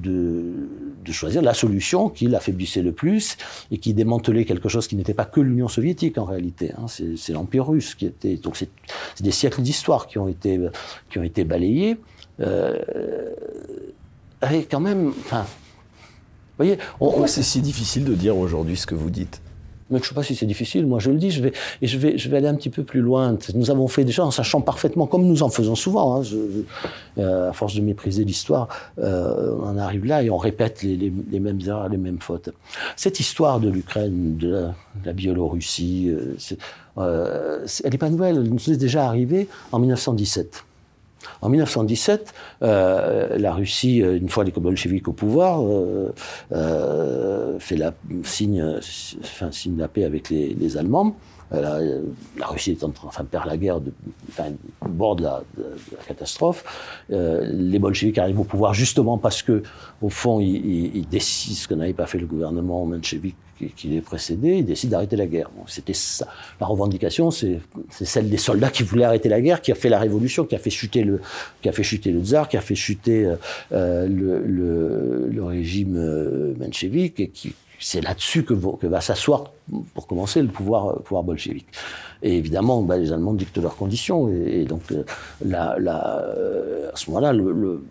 de 1.06 1.12
choisir 1.14 1.42
la 1.42 1.54
solution 1.54 2.10
qui 2.10 2.28
l'affaiblissait 2.28 2.82
le 2.82 2.92
plus 2.92 3.38
et 3.72 3.78
qui 3.78 3.94
démantelait 3.94 4.46
quelque 4.46 4.68
chose 4.70 4.88
qui 4.88 4.96
n'était 4.96 5.14
pas 5.14 5.26
que 5.26 5.40
l'Union 5.40 5.68
soviétique 5.68 6.18
en 6.18 6.26
réalité. 6.26 6.74
Hein. 6.78 6.88
C'est 6.88 7.34
l'Empire 7.34 7.68
russe 7.68 7.96
qui 7.96 8.06
était. 8.08 8.36
Donc 8.36 8.58
c'est 8.58 8.70
des 9.22 9.32
siècles 9.32 9.62
d'histoire 9.62 10.08
qui 10.08 10.18
ont 10.18 10.28
été 10.28 10.60
qui 11.10 11.20
ont 11.20 11.24
été 11.24 11.44
balayés. 11.44 11.98
Euh, 12.42 13.34
avec 14.42 14.70
quand 14.70 14.80
même, 14.80 15.14
enfin, 15.20 15.46
voyez, 16.58 16.78
Pourquoi 16.98 17.28
c'est 17.28 17.44
si 17.44 17.62
difficile 17.62 18.04
de 18.04 18.14
dire 18.14 18.38
aujourd'hui 18.38 18.78
ce 18.78 18.86
que 18.86 18.96
vous 18.96 19.10
dites? 19.10 19.42
Mais 19.92 20.00
je 20.00 20.04
ne 20.04 20.08
sais 20.08 20.16
pas 20.16 20.24
si 20.24 20.36
c'est 20.36 20.48
difficile, 20.48 20.88
moi 20.88 21.00
je 21.00 21.12
le 21.12 21.18
dis, 21.18 21.30
je 21.30 21.42
vais, 21.42 21.54
et 21.82 21.88
je 21.88 21.98
vais, 21.98 22.18
je 22.18 22.28
vais 22.28 22.38
aller 22.38 22.48
un 22.48 22.56
petit 22.56 22.72
peu 22.72 22.84
plus 22.84 23.02
loin. 23.02 23.38
Nous 23.54 23.70
avons 23.70 23.88
fait 23.88 24.04
déjà 24.04 24.26
en 24.26 24.32
sachant 24.32 24.62
parfaitement, 24.62 25.06
comme 25.06 25.26
nous 25.26 25.44
en 25.44 25.50
faisons 25.50 25.76
souvent, 25.76 26.16
hein, 26.16 26.24
je, 26.24 26.38
euh, 27.20 27.50
à 27.50 27.54
force 27.54 27.76
de 27.76 27.82
mépriser 27.82 28.24
l'histoire, 28.24 28.68
euh, 28.98 29.56
on 29.62 29.78
arrive 29.78 30.06
là 30.06 30.24
et 30.24 30.30
on 30.32 30.38
répète 30.38 30.82
les, 30.82 30.96
les, 30.96 31.14
les, 31.32 31.40
mêmes 31.40 31.60
erreurs, 31.66 31.88
les 31.88 31.98
mêmes 31.98 32.20
fautes. 32.20 32.50
Cette 32.96 33.20
histoire 33.20 33.60
de 33.60 33.70
l'Ukraine, 33.70 34.38
de 34.38 34.50
la, 34.50 34.76
la 35.06 35.14
Biélorussie, 35.14 36.10
euh, 36.10 36.36
euh 36.98 37.68
elle 37.84 37.92
n'est 37.92 37.98
pas 37.98 38.10
nouvelle, 38.10 38.38
elle 38.38 38.50
nous 38.50 38.72
est 38.72 38.78
déjà 38.78 39.06
arrivée 39.06 39.48
en 39.72 39.80
1917. 39.80 40.64
En 41.42 41.50
1917, 41.50 42.34
euh, 42.62 43.38
la 43.38 43.54
Russie, 43.54 44.02
euh, 44.02 44.18
une 44.18 44.30
fois 44.30 44.44
les 44.44 44.52
bolcheviks 44.52 45.08
au 45.08 45.14
pouvoir, 45.14 45.62
euh, 45.64 46.14
euh, 46.52 47.60
fait 47.60 47.78
la 47.78 47.94
signe, 48.24 48.64
enfin, 49.22 49.52
signe 49.52 49.78
la 49.78 49.88
paix 49.88 50.04
avec 50.04 50.30
les, 50.30 50.54
les 50.54 50.78
Allemands. 50.78 51.16
La, 51.52 51.80
la, 52.38 52.48
Russie 52.48 52.72
est 52.72 52.84
en 52.84 52.90
train, 52.90 53.08
enfin, 53.08 53.24
perd 53.24 53.46
la 53.46 53.56
guerre, 53.56 53.80
de, 53.80 53.94
enfin, 54.30 54.46
au 54.84 54.90
bord 54.90 55.16
de 55.16 55.24
la, 55.24 55.44
de, 55.58 55.64
la 55.96 56.04
catastrophe. 56.04 56.66
Euh, 57.12 57.48
les 57.54 57.78
bolcheviks 57.78 58.18
arrivent 58.18 58.40
au 58.40 58.46
pouvoir 58.46 58.74
justement 58.74 59.20
parce 59.20 59.44
que, 59.44 59.62
au 60.02 60.10
fond, 60.10 60.40
ils, 60.40 60.96
ils 60.96 61.08
décident 61.08 61.56
ce 61.56 61.68
que 61.68 61.76
n'avait 61.76 61.94
pas 61.94 62.08
fait 62.08 62.18
le 62.18 62.26
gouvernement 62.26 62.86
menchevique 62.86 63.38
qui, 63.58 63.88
les 63.88 64.02
précédait, 64.02 64.60
il 64.60 64.66
décide 64.66 64.90
d'arrêter 64.90 65.16
la 65.16 65.28
guerre. 65.28 65.50
C'était 65.68 65.94
ça. 65.94 66.28
La 66.60 66.68
revendication, 66.68 67.32
c'est 67.32 67.60
celle 67.90 68.30
des 68.30 68.38
soldats 68.38 68.70
qui 68.70 68.84
voulaient 68.84 69.06
arrêter 69.06 69.30
la 69.30 69.42
guerre, 69.42 69.62
qui 69.62 69.72
a 69.72 69.76
fait 69.76 69.90
la 69.90 70.00
révolution, 70.00 70.46
qui 70.46 70.56
a 70.56 70.60
fait 70.60 70.70
chuter 70.70 71.04
le, 71.04 71.22
tsar, 72.24 72.50
qui 72.50 72.58
a 72.58 72.62
fait 72.62 72.76
chuter 72.76 73.26
euh, 73.26 73.36
euh 73.72 74.08
le, 74.08 75.44
régime 75.44 75.96
euh, 75.98 76.54
menchevique, 76.60 77.20
et 77.20 77.32
c'est 77.80 78.02
là-dessus 78.02 78.44
que, 78.44 78.54
va 78.54 79.02
s'asseoir, 79.02 79.52
pour 79.94 80.08
commencer, 80.08 80.42
le 80.42 80.48
pouvoir, 80.48 81.02
pouvoir 81.04 81.24
bolchevique. 81.24 81.68
Et 82.24 82.38
évidemment, 82.38 82.82
bah, 82.82 82.98
les 82.98 83.12
Allemands 83.12 83.34
dictent 83.34 83.58
leurs 83.58 83.76
conditions. 83.76 84.30
Et, 84.30 84.66
donc, 84.66 84.82
à 84.92 85.76
ce 86.96 87.10
moment-là, 87.10 87.32
le, 87.32 87.52
le, 87.52 87.84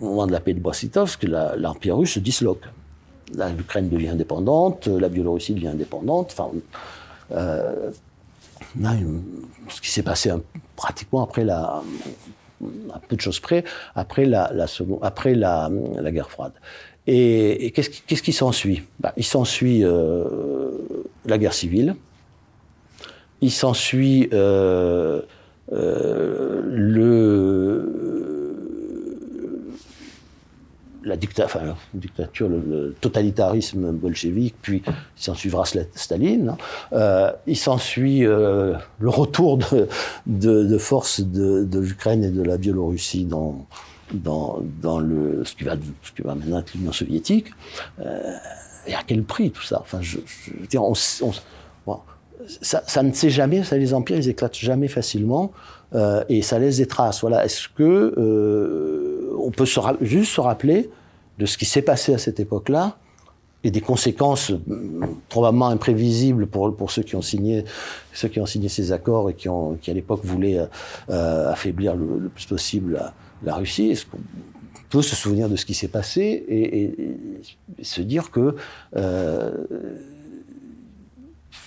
au 0.00 0.04
moment 0.04 0.26
de 0.26 0.32
la 0.32 0.40
paix 0.40 0.54
de 0.54 0.60
Brest-Litovsk, 0.60 1.24
l'Empire 1.56 1.96
russe 1.96 2.12
se 2.12 2.20
disloque 2.20 2.64
l'Ukraine 3.56 3.88
devient 3.88 4.08
indépendante, 4.08 4.86
la 4.86 5.08
Biélorussie 5.08 5.54
devient 5.54 5.68
indépendante. 5.68 6.30
Enfin, 6.32 6.50
euh, 7.32 7.90
ce 9.68 9.80
qui 9.80 9.90
s'est 9.90 10.02
passé 10.02 10.30
pratiquement 10.76 11.22
après 11.22 11.44
la, 11.44 11.82
à 12.92 12.98
peu 13.06 13.16
de 13.16 13.20
choses 13.20 13.40
près, 13.40 13.64
après 13.94 14.24
la, 14.24 14.50
la 14.54 14.66
après 15.02 15.34
la, 15.34 15.70
guerre 16.10 16.30
froide. 16.30 16.52
Et, 17.06 17.72
qu'est-ce 17.72 18.22
qui, 18.22 18.32
s'ensuit? 18.32 18.82
Bah, 19.00 19.12
Il 19.16 19.24
s'ensuit 19.24 19.82
euh, 19.84 20.70
la 21.24 21.38
guerre 21.38 21.54
civile. 21.54 21.96
Il 23.40 23.50
s'ensuit 23.50 24.28
euh, 24.32 25.22
euh 25.72 26.62
le 26.66 28.37
la, 31.08 31.44
enfin, 31.44 31.60
la 31.64 31.76
dictature, 31.94 32.48
le, 32.48 32.94
totalitarisme 33.00 33.92
bolchevique, 33.92 34.54
puis 34.62 34.82
il 34.86 35.22
s'en 35.22 35.34
suivra 35.34 35.64
Staline. 35.64 36.50
Hein. 36.50 36.56
Euh, 36.92 37.32
il 37.46 37.56
s'ensuit 37.56 38.24
euh, 38.24 38.74
le 38.98 39.08
retour 39.08 39.58
de, 39.58 39.88
de, 40.26 40.64
de 40.64 40.78
de, 40.78 41.64
de 41.64 41.78
l'Ukraine 41.78 42.24
et 42.24 42.30
de 42.30 42.42
la 42.42 42.56
Biélorussie 42.56 43.24
dans, 43.24 43.66
dans, 44.12 44.60
dans 44.82 44.98
le, 44.98 45.44
ce, 45.44 45.54
qui 45.54 45.64
va, 45.64 45.74
ce 46.02 46.12
qui 46.12 46.22
va 46.22 46.34
maintenant 46.34 46.60
être 46.60 46.74
l'Union 46.74 46.92
soviétique. 46.92 47.46
Euh, 48.00 48.34
et 48.86 48.94
à 48.94 49.00
quel 49.06 49.22
prix 49.22 49.50
tout 49.50 49.62
ça? 49.62 49.80
Enfin, 49.80 50.00
je, 50.00 50.18
on, 50.76 50.94
ça, 52.60 52.82
ça, 52.86 53.02
ne 53.02 53.12
sait 53.12 53.30
jamais, 53.30 53.64
ça, 53.64 53.76
les 53.76 53.94
empires, 53.94 54.16
ils 54.16 54.28
éclatent 54.28 54.56
jamais 54.56 54.88
facilement, 54.88 55.52
euh, 55.94 56.24
et 56.28 56.42
ça 56.42 56.58
laisse 56.58 56.78
des 56.78 56.86
traces. 56.86 57.20
Voilà. 57.20 57.44
Est-ce 57.44 57.68
que 57.68 58.14
euh, 58.18 59.36
on 59.40 59.50
peut 59.50 59.64
juste 60.00 60.32
se 60.32 60.40
rappeler 60.40 60.90
de 61.38 61.46
ce 61.46 61.56
qui 61.56 61.64
s'est 61.64 61.82
passé 61.82 62.14
à 62.14 62.18
cette 62.18 62.40
époque-là 62.40 62.98
et 63.64 63.70
des 63.70 63.80
conséquences 63.80 64.52
probablement 65.28 65.68
imprévisibles 65.68 66.46
pour, 66.46 66.76
pour 66.76 66.90
ceux 66.92 67.02
qui 67.02 67.16
ont 67.16 67.22
signé 67.22 67.64
ceux 68.12 68.28
qui 68.28 68.40
ont 68.40 68.46
signé 68.46 68.68
ces 68.68 68.92
accords 68.92 69.30
et 69.30 69.34
qui, 69.34 69.48
ont, 69.48 69.76
qui 69.80 69.90
à 69.90 69.94
l'époque 69.94 70.20
voulaient 70.24 70.60
euh, 71.10 71.50
affaiblir 71.50 71.96
le, 71.96 72.18
le, 72.18 72.28
plus 72.28 72.46
possible 72.46 72.92
la, 72.92 73.14
la 73.42 73.56
Russie? 73.56 73.90
Est-ce 73.90 74.06
qu'on 74.06 74.18
peut 74.90 75.02
se 75.02 75.16
souvenir 75.16 75.48
de 75.48 75.56
ce 75.56 75.66
qui 75.66 75.74
s'est 75.74 75.88
passé 75.88 76.44
et, 76.48 77.16
se 77.82 78.00
dire 78.00 78.30
que 78.30 78.56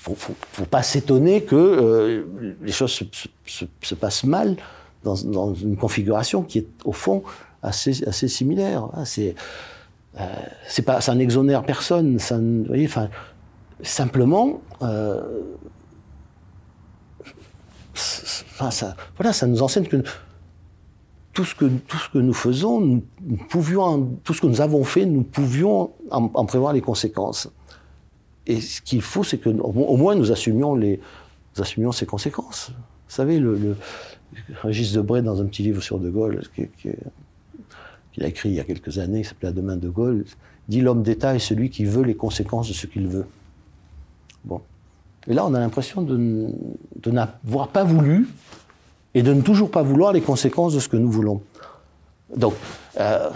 faut, 0.01 0.15
faut, 0.15 0.35
faut 0.51 0.65
pas 0.65 0.81
s'étonner 0.81 1.43
que 1.43 1.55
euh, 1.55 2.55
les 2.63 2.71
choses 2.71 2.91
se, 2.91 3.03
se, 3.45 3.65
se, 3.83 3.95
passent 3.95 4.23
mal 4.23 4.57
dans, 5.03 5.53
une 5.53 5.77
configuration 5.77 6.41
qui 6.41 6.59
est 6.59 6.67
au 6.85 6.91
fond 6.91 7.23
assez, 7.61 7.93
similaire. 8.27 8.89
C'est 9.05 9.35
euh, 10.19 10.25
c'est 10.67 10.81
pas, 10.81 11.01
ça 11.01 11.13
n'exonère 11.13 11.63
personne. 11.63 12.17
Vous 12.17 12.63
voyez, 12.65 12.89
simplement, 13.83 14.61
euh, 14.81 15.21
ça, 17.93 18.95
voilà, 19.17 19.33
ça 19.33 19.45
nous 19.45 19.61
enseigne 19.61 19.85
que 19.85 20.03
tout 21.33 21.45
ce 21.45 21.53
que 21.53 21.65
tout 21.65 21.97
ce 21.97 22.09
que 22.09 22.17
nous 22.17 22.33
faisons, 22.33 22.81
nous, 22.81 23.03
pouvions, 23.49 24.17
tout 24.23 24.33
ce 24.33 24.41
que 24.41 24.47
nous 24.47 24.61
avons 24.61 24.83
fait, 24.83 25.05
nous 25.05 25.21
pouvions 25.21 25.91
en 26.09 26.45
prévoir 26.45 26.73
les 26.73 26.81
conséquences. 26.81 27.51
Et 28.51 28.59
ce 28.59 28.81
qu'il 28.81 29.01
faut, 29.01 29.23
c'est 29.23 29.37
que 29.37 29.49
au 29.49 29.95
moins 29.95 30.13
nous 30.13 30.29
assumions 30.33 30.75
les, 30.75 30.99
nous 31.55 31.61
assumions 31.61 31.93
ces 31.93 32.05
conséquences. 32.05 32.71
Vous 33.07 33.15
savez, 33.15 33.39
le, 33.39 33.77
Régis 34.61 34.91
Debray 34.91 35.21
dans 35.21 35.41
un 35.41 35.45
petit 35.45 35.63
livre 35.63 35.81
sur 35.81 35.99
De 35.99 36.09
Gaulle, 36.09 36.41
qui, 36.53 36.67
qui, 36.77 36.89
qu'il 38.11 38.23
a 38.25 38.27
écrit 38.27 38.49
il 38.49 38.55
y 38.55 38.59
a 38.59 38.65
quelques 38.65 38.97
années, 38.97 39.21
qui 39.21 39.29
s'appelait 39.29 39.47
À 39.47 39.53
demain 39.53 39.77
de 39.77 39.87
Gaulle, 39.87 40.25
dit 40.67 40.81
l'homme 40.81 41.01
d'État 41.01 41.33
est 41.33 41.39
celui 41.39 41.69
qui 41.69 41.85
veut 41.85 42.03
les 42.03 42.15
conséquences 42.15 42.67
de 42.67 42.73
ce 42.73 42.87
qu'il 42.87 43.07
veut. 43.07 43.25
Bon. 44.43 44.59
Et 45.27 45.33
là, 45.33 45.45
on 45.45 45.53
a 45.53 45.59
l'impression 45.59 46.01
de, 46.01 46.49
de 47.01 47.11
n'avoir 47.11 47.69
pas 47.69 47.85
voulu 47.85 48.27
et 49.13 49.23
de 49.23 49.33
ne 49.33 49.41
toujours 49.41 49.71
pas 49.71 49.81
vouloir 49.81 50.11
les 50.11 50.21
conséquences 50.21 50.73
de 50.73 50.79
ce 50.81 50.89
que 50.89 50.97
nous 50.97 51.11
voulons. 51.11 51.41
Donc, 52.35 52.55
euh, 52.99 53.29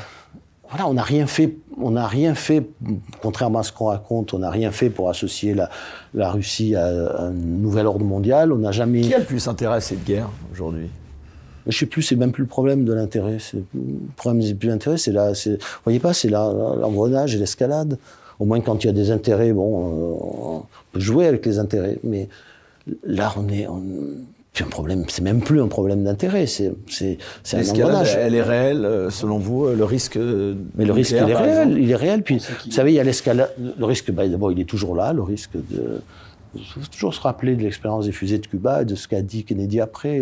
voilà, 0.75 0.89
on 0.89 0.93
n'a 0.93 1.03
rien 1.03 1.25
fait, 1.25 1.55
on 1.81 1.91
n'a 1.91 2.05
rien 2.05 2.35
fait, 2.35 2.67
contrairement 3.21 3.59
à 3.59 3.63
ce 3.63 3.71
qu'on 3.71 3.85
raconte, 3.85 4.33
on 4.33 4.39
n'a 4.39 4.49
rien 4.49 4.71
fait 4.71 4.89
pour 4.89 5.09
associer 5.09 5.53
la, 5.53 5.69
la 6.13 6.29
Russie 6.29 6.75
à, 6.75 6.87
un 7.17 7.31
nouvel 7.31 7.87
ordre 7.87 8.03
mondial. 8.03 8.51
On 8.51 8.57
n'a 8.57 8.73
jamais. 8.73 9.01
Qui 9.01 9.13
a 9.13 9.19
le 9.19 9.25
plus 9.25 9.47
intérêt 9.47 9.77
à 9.77 9.81
cette 9.81 10.03
guerre 10.03 10.29
aujourd'hui? 10.51 10.89
Je 11.67 11.77
sais 11.77 11.85
plus, 11.85 12.01
c'est 12.01 12.17
même 12.17 12.33
plus 12.33 12.43
le 12.43 12.49
problème 12.49 12.83
de 12.83 12.93
l'intérêt. 12.93 13.37
Le 13.53 13.63
problème 14.17 14.41
du 14.41 14.67
l'intérêt, 14.67 14.97
c'est 14.97 15.13
là, 15.13 15.31
vous 15.31 15.57
voyez 15.85 15.99
pas, 15.99 16.13
c'est 16.13 16.29
l'engrenage 16.29 17.33
et 17.35 17.37
l'escalade. 17.37 17.97
Au 18.37 18.43
moins, 18.45 18.59
quand 18.59 18.83
il 18.83 18.87
y 18.87 18.89
a 18.89 18.93
des 18.93 19.11
intérêts, 19.11 19.53
bon, 19.53 20.59
on 20.59 20.63
peut 20.91 20.99
jouer 20.99 21.25
avec 21.25 21.45
les 21.45 21.57
intérêts. 21.57 21.99
Mais 22.03 22.27
là, 23.05 23.33
on 23.37 23.47
est, 23.47 23.65
on, 23.65 23.81
un 24.63 24.67
problème, 24.67 25.03
c'est 25.07 25.21
même 25.21 25.41
plus 25.41 25.61
un 25.61 25.67
problème 25.67 26.03
d'intérêt, 26.03 26.47
c'est 26.47 26.73
c'est 26.87 27.17
c'est 27.43 27.57
un 27.57 27.69
engrenage. 27.69 28.15
Elle 28.15 28.35
est 28.35 28.41
réelle, 28.41 29.07
selon 29.09 29.37
vous, 29.37 29.67
le 29.67 29.83
risque. 29.83 30.17
Mais 30.75 30.85
le 30.85 30.93
risque, 30.93 31.11
il 31.11 31.17
est 31.17 31.35
réel, 31.35 31.59
exemple. 31.59 31.79
il 31.79 31.91
est 31.91 31.95
réel. 31.95 32.23
Puis, 32.23 32.37
vous 32.65 32.71
savez, 32.71 32.91
il 32.91 32.95
y 32.95 32.99
a 32.99 33.03
l'escalade. 33.03 33.51
Le 33.77 33.85
risque, 33.85 34.11
bah, 34.11 34.27
d'abord, 34.27 34.51
il 34.51 34.59
est 34.59 34.69
toujours 34.69 34.95
là. 34.95 35.13
Le 35.13 35.21
risque 35.21 35.51
de, 35.53 36.01
il 36.55 36.63
faut 36.65 36.79
toujours 36.91 37.13
se 37.13 37.21
rappeler 37.21 37.55
de 37.55 37.63
l'expérience 37.63 38.05
des 38.05 38.11
fusées 38.11 38.39
de 38.39 38.47
Cuba 38.47 38.83
et 38.83 38.85
de 38.85 38.95
ce 38.95 39.07
qu'a 39.07 39.21
dit 39.21 39.43
Kennedy 39.43 39.81
après. 39.81 40.21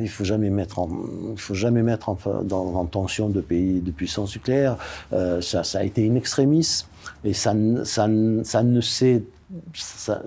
Il 0.00 0.08
faut 0.08 0.22
jamais 0.22 0.50
mettre 0.50 0.78
en, 0.78 0.88
il 1.32 1.40
faut 1.40 1.54
jamais 1.54 1.82
mettre 1.82 2.08
en, 2.08 2.16
dans, 2.44 2.76
en 2.76 2.84
tension 2.84 3.28
de 3.28 3.40
pays 3.40 3.80
de 3.80 3.90
puissance 3.90 4.32
nucléaire. 4.36 4.76
Euh, 5.12 5.40
ça, 5.40 5.64
ça 5.64 5.80
a 5.80 5.82
été 5.82 6.02
une 6.02 6.16
extrémiste 6.16 6.86
et 7.24 7.32
ça, 7.32 7.54
ça, 7.82 8.08
ça 8.44 8.62
ne 8.62 8.80
s'est 8.80 9.24
ça, 9.72 10.22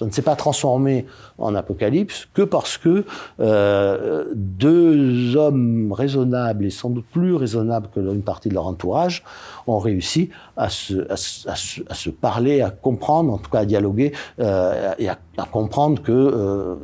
ne 0.00 0.10
s'est 0.10 0.22
pas 0.22 0.36
transformé 0.36 1.06
en 1.38 1.54
apocalypse 1.54 2.28
que 2.34 2.42
parce 2.42 2.78
que 2.78 3.04
euh, 3.40 4.24
deux 4.34 5.36
hommes 5.36 5.92
raisonnables 5.92 6.66
et 6.66 6.70
sans 6.70 6.90
doute 6.90 7.06
plus 7.12 7.34
raisonnables 7.34 7.88
que 7.94 8.00
une 8.00 8.22
partie 8.22 8.48
de 8.48 8.54
leur 8.54 8.66
entourage 8.66 9.24
ont 9.66 9.78
réussi 9.78 10.30
à 10.56 10.68
se, 10.68 12.10
parler, 12.10 12.60
à 12.62 12.70
comprendre, 12.70 13.32
en 13.32 13.38
tout 13.38 13.50
cas 13.50 13.60
à 13.60 13.64
dialoguer 13.64 14.12
euh, 14.40 14.94
et 14.98 15.08
à, 15.08 15.18
à, 15.36 15.44
comprendre 15.44 16.02
que 16.02 16.12
euh, 16.12 16.76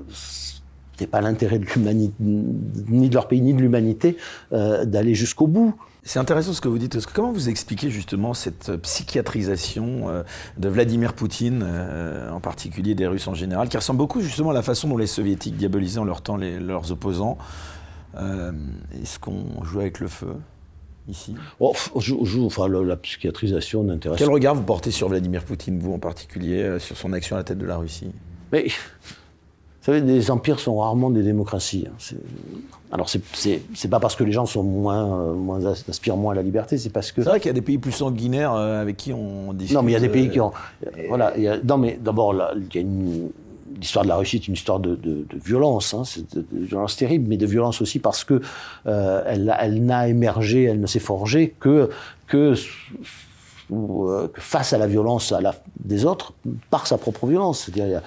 c'était 0.95 1.11
pas 1.11 1.21
l'intérêt 1.21 1.59
de 1.59 1.65
l'humanité, 1.65 2.15
ni 2.21 3.09
de 3.09 3.15
leur 3.15 3.27
pays, 3.27 3.41
ni 3.41 3.53
de 3.53 3.61
l'humanité, 3.61 4.17
euh, 4.53 4.85
d'aller 4.85 5.15
jusqu'au 5.15 5.49
bout. 5.49 5.75
C'est 6.07 6.19
intéressant 6.19 6.53
ce 6.53 6.61
que 6.61 6.69
vous 6.69 6.79
dites. 6.79 6.93
Parce 6.93 7.07
que 7.07 7.13
comment 7.13 7.33
vous 7.33 7.49
expliquez 7.49 7.91
justement 7.91 8.35
cette 8.35 8.77
psychiatrisation 8.77 10.11
euh, 10.11 10.23
de 10.59 10.69
Vladimir 10.69 11.15
Poutine, 11.15 11.65
euh, 11.67 12.31
en 12.31 12.41
particulier 12.41 12.95
des 12.95 13.07
Russes 13.07 13.27
en 13.27 13.35
général, 13.35 13.69
qui 13.69 13.77
ressemble 13.77 13.99
beaucoup 13.99 14.21
justement 14.21 14.51
à 14.51 14.55
la 14.55 14.63
façon 14.63 14.89
dont 14.89 14.99
les 14.99 15.07
Soviétiques 15.07 15.57
diabolisaient 15.57 15.99
en 16.01 16.05
leur 16.05 16.21
temps 16.21 16.37
les, 16.37 16.61
leurs 16.61 16.93
opposants? 16.93 17.39
Euh, 18.17 18.53
Est-ce 19.03 19.19
qu'on 19.19 19.65
joue 19.65 19.81
avec 19.81 19.99
le 19.99 20.09
feu 20.09 20.37
ici? 21.09 21.35
Oh, 21.59 21.75
joue, 21.97 22.25
joue, 22.25 22.47
enfin, 22.47 22.69
la, 22.69 22.83
la 22.83 22.97
psychiatrisation 22.97 23.83
n'intéresse 23.83 24.19
Quel 24.19 24.31
regard 24.31 24.55
vous 24.55 24.63
portez 24.63 24.91
sur 24.91 25.09
Vladimir 25.09 25.43
Poutine, 25.43 25.79
vous 25.79 25.93
en 25.95 25.99
particulier, 25.99 26.63
euh, 26.63 26.79
sur 26.79 26.97
son 26.97 27.13
action 27.15 27.37
à 27.37 27.41
la 27.41 27.45
tête 27.45 27.59
de 27.59 27.67
la 27.67 27.79
Russie? 27.79 28.13
Mais 28.53 28.67
vous 29.85 29.93
savez, 29.93 30.01
les 30.01 30.31
empires 30.31 30.61
sont 30.61 30.79
rarement 30.79 31.11
des 31.11 31.23
démocraties. 31.23 31.85
Hein. 31.87 32.17
Alors, 32.91 33.07
c'est 33.11 33.89
pas 33.91 34.01
parce 34.01 34.17
que 34.17 34.25
les 34.25 34.33
gens 34.33 34.47
sont 34.47 34.63
moins, 34.63 35.21
euh, 35.21 35.35
moins 35.35 35.61
aspirent 35.67 36.17
moins 36.17 36.33
à 36.33 36.37
la 36.37 36.43
liberté, 36.43 36.79
c'est 36.79 36.89
parce 36.89 37.13
que. 37.13 37.23
C'est 37.23 37.29
vrai 37.29 37.39
qu'il 37.39 37.49
y 37.49 37.51
a 37.51 37.55
des 37.55 37.61
pays 37.61 37.77
plus 37.77 37.93
sanguinaires 37.93 38.55
euh, 38.55 38.81
avec 38.81 38.97
qui 38.97 39.13
on 39.13 39.53
discute. 39.53 39.77
Non, 39.77 39.83
mais 39.83 39.91
il 39.91 39.95
y 39.95 39.99
a 39.99 40.01
des 40.01 40.09
pays 40.09 40.31
qui 40.31 40.41
ont. 40.41 40.53
Euh, 40.87 40.91
voilà. 41.09 41.37
Y 41.37 41.49
a, 41.49 41.59
non, 41.63 41.77
mais 41.77 41.99
d'abord. 42.01 42.35
L'histoire 43.77 44.05
de 44.05 44.09
la 44.09 44.17
Russie 44.17 44.37
est 44.37 44.49
une 44.49 44.55
histoire 44.55 44.79
de, 44.79 44.95
de, 44.95 45.27
de 45.29 45.39
violence, 45.45 45.93
hein, 45.93 46.05
de, 46.33 46.41
de, 46.41 46.65
violence 46.65 46.97
terrible, 46.97 47.27
mais 47.29 47.37
de 47.37 47.45
violence 47.45 47.83
aussi 47.83 47.99
parce 47.99 48.23
que 48.25 48.41
euh, 48.87 49.23
elle, 49.27 49.55
elle 49.61 49.85
n'a 49.85 50.09
émergé, 50.09 50.63
elle 50.63 50.81
ne 50.81 50.87
s'est 50.87 51.01
forgée 51.01 51.55
que 51.59 51.91
que 52.29 52.55
ou 53.71 54.09
euh, 54.09 54.29
face 54.35 54.73
à 54.73 54.79
la 54.79 54.87
violence 54.87 55.33
à 55.33 55.41
la, 55.41 55.55
des 55.79 56.05
autres 56.05 56.33
par 56.71 56.87
sa 56.87 56.99
propre 56.99 57.27
violence. 57.27 57.61
C'est-à-dire, 57.65 58.03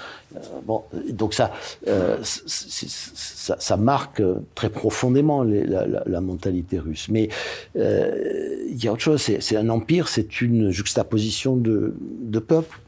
bon, 0.66 0.84
donc 1.10 1.34
ça, 1.34 1.52
euh, 1.88 2.18
ça, 2.24 3.56
ça, 3.60 3.78
marque 3.78 4.22
très 4.56 4.70
profondément 4.70 5.44
la, 5.44 6.22
mentalité 6.22 6.80
russe. 6.80 7.08
Mais 7.10 7.30
euh, 7.78 8.66
il 8.70 8.84
y 8.84 8.88
a 8.88 8.94
autre 8.94 9.02
chose. 9.02 9.22
C'est 9.22 9.56
un 9.56 9.70
empire, 9.70 10.08
c'est 10.08 10.42
une 10.42 10.72
juxtaposition 10.72 11.56
de, 11.56 11.96
de 12.00 12.40
peuples. 12.40 12.80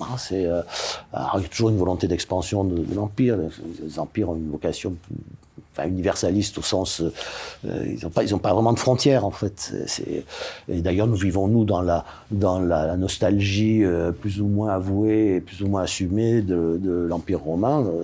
Hein, 0.00 0.16
c'est 0.18 0.44
euh, 0.46 0.62
toujours 1.50 1.70
une 1.70 1.78
volonté 1.78 2.06
d'expansion 2.08 2.64
de, 2.64 2.82
de 2.82 2.94
l'empire. 2.94 3.38
Les 3.82 3.98
empires 3.98 4.30
ont 4.30 4.36
une 4.36 4.50
vocation 4.50 4.96
enfin, 5.76 5.88
universaliste 5.88 6.58
au 6.58 6.62
sens, 6.62 7.00
euh, 7.00 7.84
ils 7.84 8.02
n'ont 8.02 8.38
pas, 8.38 8.52
vraiment 8.52 8.72
de 8.72 8.78
frontières 8.78 9.24
en 9.24 9.30
fait. 9.30 9.74
Et 10.68 10.80
d'ailleurs, 10.80 11.06
nous 11.06 11.16
vivons 11.16 11.48
nous 11.48 11.64
dans 11.64 11.82
la 11.82 12.96
nostalgie 12.96 13.84
euh, 13.84 14.12
plus 14.12 14.40
ou 14.40 14.46
moins 14.46 14.70
avouée 14.70 15.36
et 15.36 15.40
plus 15.40 15.62
ou 15.62 15.68
moins 15.68 15.82
assumée 15.82 16.42
de, 16.42 17.06
l'Empire 17.08 17.40
romain. 17.40 17.84
Euh, 17.84 18.02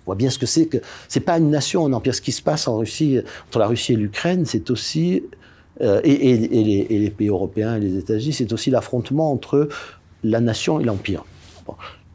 on 0.00 0.04
voit 0.06 0.14
bien 0.14 0.30
ce 0.30 0.38
que 0.38 0.46
c'est 0.46 0.66
que 0.66 0.78
c'est 1.08 1.20
pas 1.20 1.38
une 1.38 1.50
nation, 1.50 1.86
un 1.86 1.92
empire. 1.92 2.14
Ce 2.14 2.22
qui 2.22 2.32
se 2.32 2.42
passe 2.42 2.66
en 2.68 2.78
Russie 2.78 3.20
entre 3.48 3.58
la 3.58 3.66
Russie 3.66 3.92
et 3.92 3.96
l'Ukraine, 3.96 4.46
c'est 4.46 4.70
aussi 4.70 5.22
euh, 5.80 6.00
et, 6.04 6.36
les, 6.36 7.10
pays 7.10 7.28
européens 7.28 7.76
et 7.76 7.80
les 7.80 7.96
États-Unis, 7.96 8.34
c'est 8.34 8.52
aussi 8.52 8.70
l'affrontement 8.70 9.32
entre 9.32 9.68
la 10.22 10.40
nation 10.40 10.80
et 10.80 10.84
l'empire. 10.84 11.24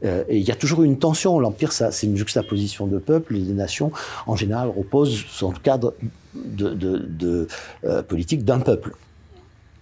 Euh, 0.03 0.23
et 0.27 0.37
il 0.37 0.43
y 0.43 0.51
a 0.51 0.55
toujours 0.55 0.83
une 0.83 0.97
tension. 0.97 1.39
L'empire, 1.39 1.71
c'est 1.71 2.05
une 2.05 2.17
juxtaposition 2.17 2.87
de 2.87 2.97
peuples 2.97 3.35
et 3.35 3.41
des 3.41 3.53
nations. 3.53 3.91
En 4.27 4.35
général, 4.35 4.69
reposent 4.69 5.25
sur 5.27 5.51
le 5.51 5.57
cadre 5.59 5.93
de, 6.33 7.47
euh, 7.85 8.03
politique 8.03 8.43
d'un 8.43 8.59
peuple. 8.59 8.95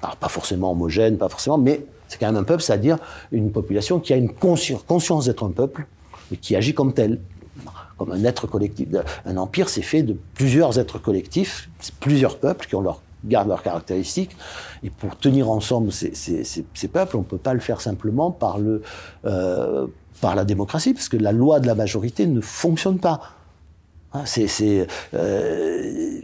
Alors, 0.01 0.17
pas 0.17 0.27
forcément 0.27 0.71
homogène, 0.71 1.17
pas 1.17 1.29
forcément, 1.29 1.57
mais 1.57 1.85
c'est 2.07 2.19
quand 2.19 2.27
même 2.27 2.35
un 2.35 2.43
peuple, 2.43 2.61
c'est-à-dire 2.61 2.97
une 3.31 3.51
population 3.51 3.99
qui 3.99 4.13
a 4.13 4.17
une 4.17 4.31
conscience, 4.33 5.25
d'être 5.25 5.43
un 5.43 5.51
peuple 5.51 5.87
et 6.31 6.37
qui 6.37 6.55
agit 6.55 6.73
comme 6.73 6.93
tel, 6.93 7.19
comme 7.97 8.11
un 8.11 8.23
être 8.23 8.45
collectif. 8.45 8.89
Un 9.25 9.37
empire, 9.37 9.69
c'est 9.69 9.81
fait 9.81 10.03
de 10.03 10.15
plusieurs 10.35 10.77
êtres 10.77 10.99
collectifs, 10.99 11.69
plusieurs 11.99 12.37
peuples 12.37 12.67
qui 12.67 12.75
ont 12.75 12.81
leur 12.81 13.01
gardent 13.25 13.47
leurs 13.47 13.63
caractéristiques. 13.63 14.35
Et 14.83 14.89
pour 14.89 15.17
tenir 15.17 15.49
ensemble 15.49 15.91
ces 15.91 16.87
peuples, 16.91 17.15
on 17.15 17.21
ne 17.21 17.25
peut 17.25 17.37
pas 17.37 17.53
le 17.53 17.61
faire 17.61 17.81
simplement 17.81 18.31
par, 18.31 18.59
le, 18.59 18.81
euh, 19.25 19.87
par 20.23 20.35
la 20.35 20.45
démocratie, 20.45 20.93
parce 20.93 21.09
que 21.09 21.17
la 21.17 21.33
loi 21.33 21.59
de 21.59 21.67
la 21.67 21.75
majorité 21.75 22.27
ne 22.27 22.39
fonctionne 22.39 22.97
pas. 22.97 23.19
Hein, 24.13 24.21
c'est, 24.25 24.87
euh, 25.13 26.21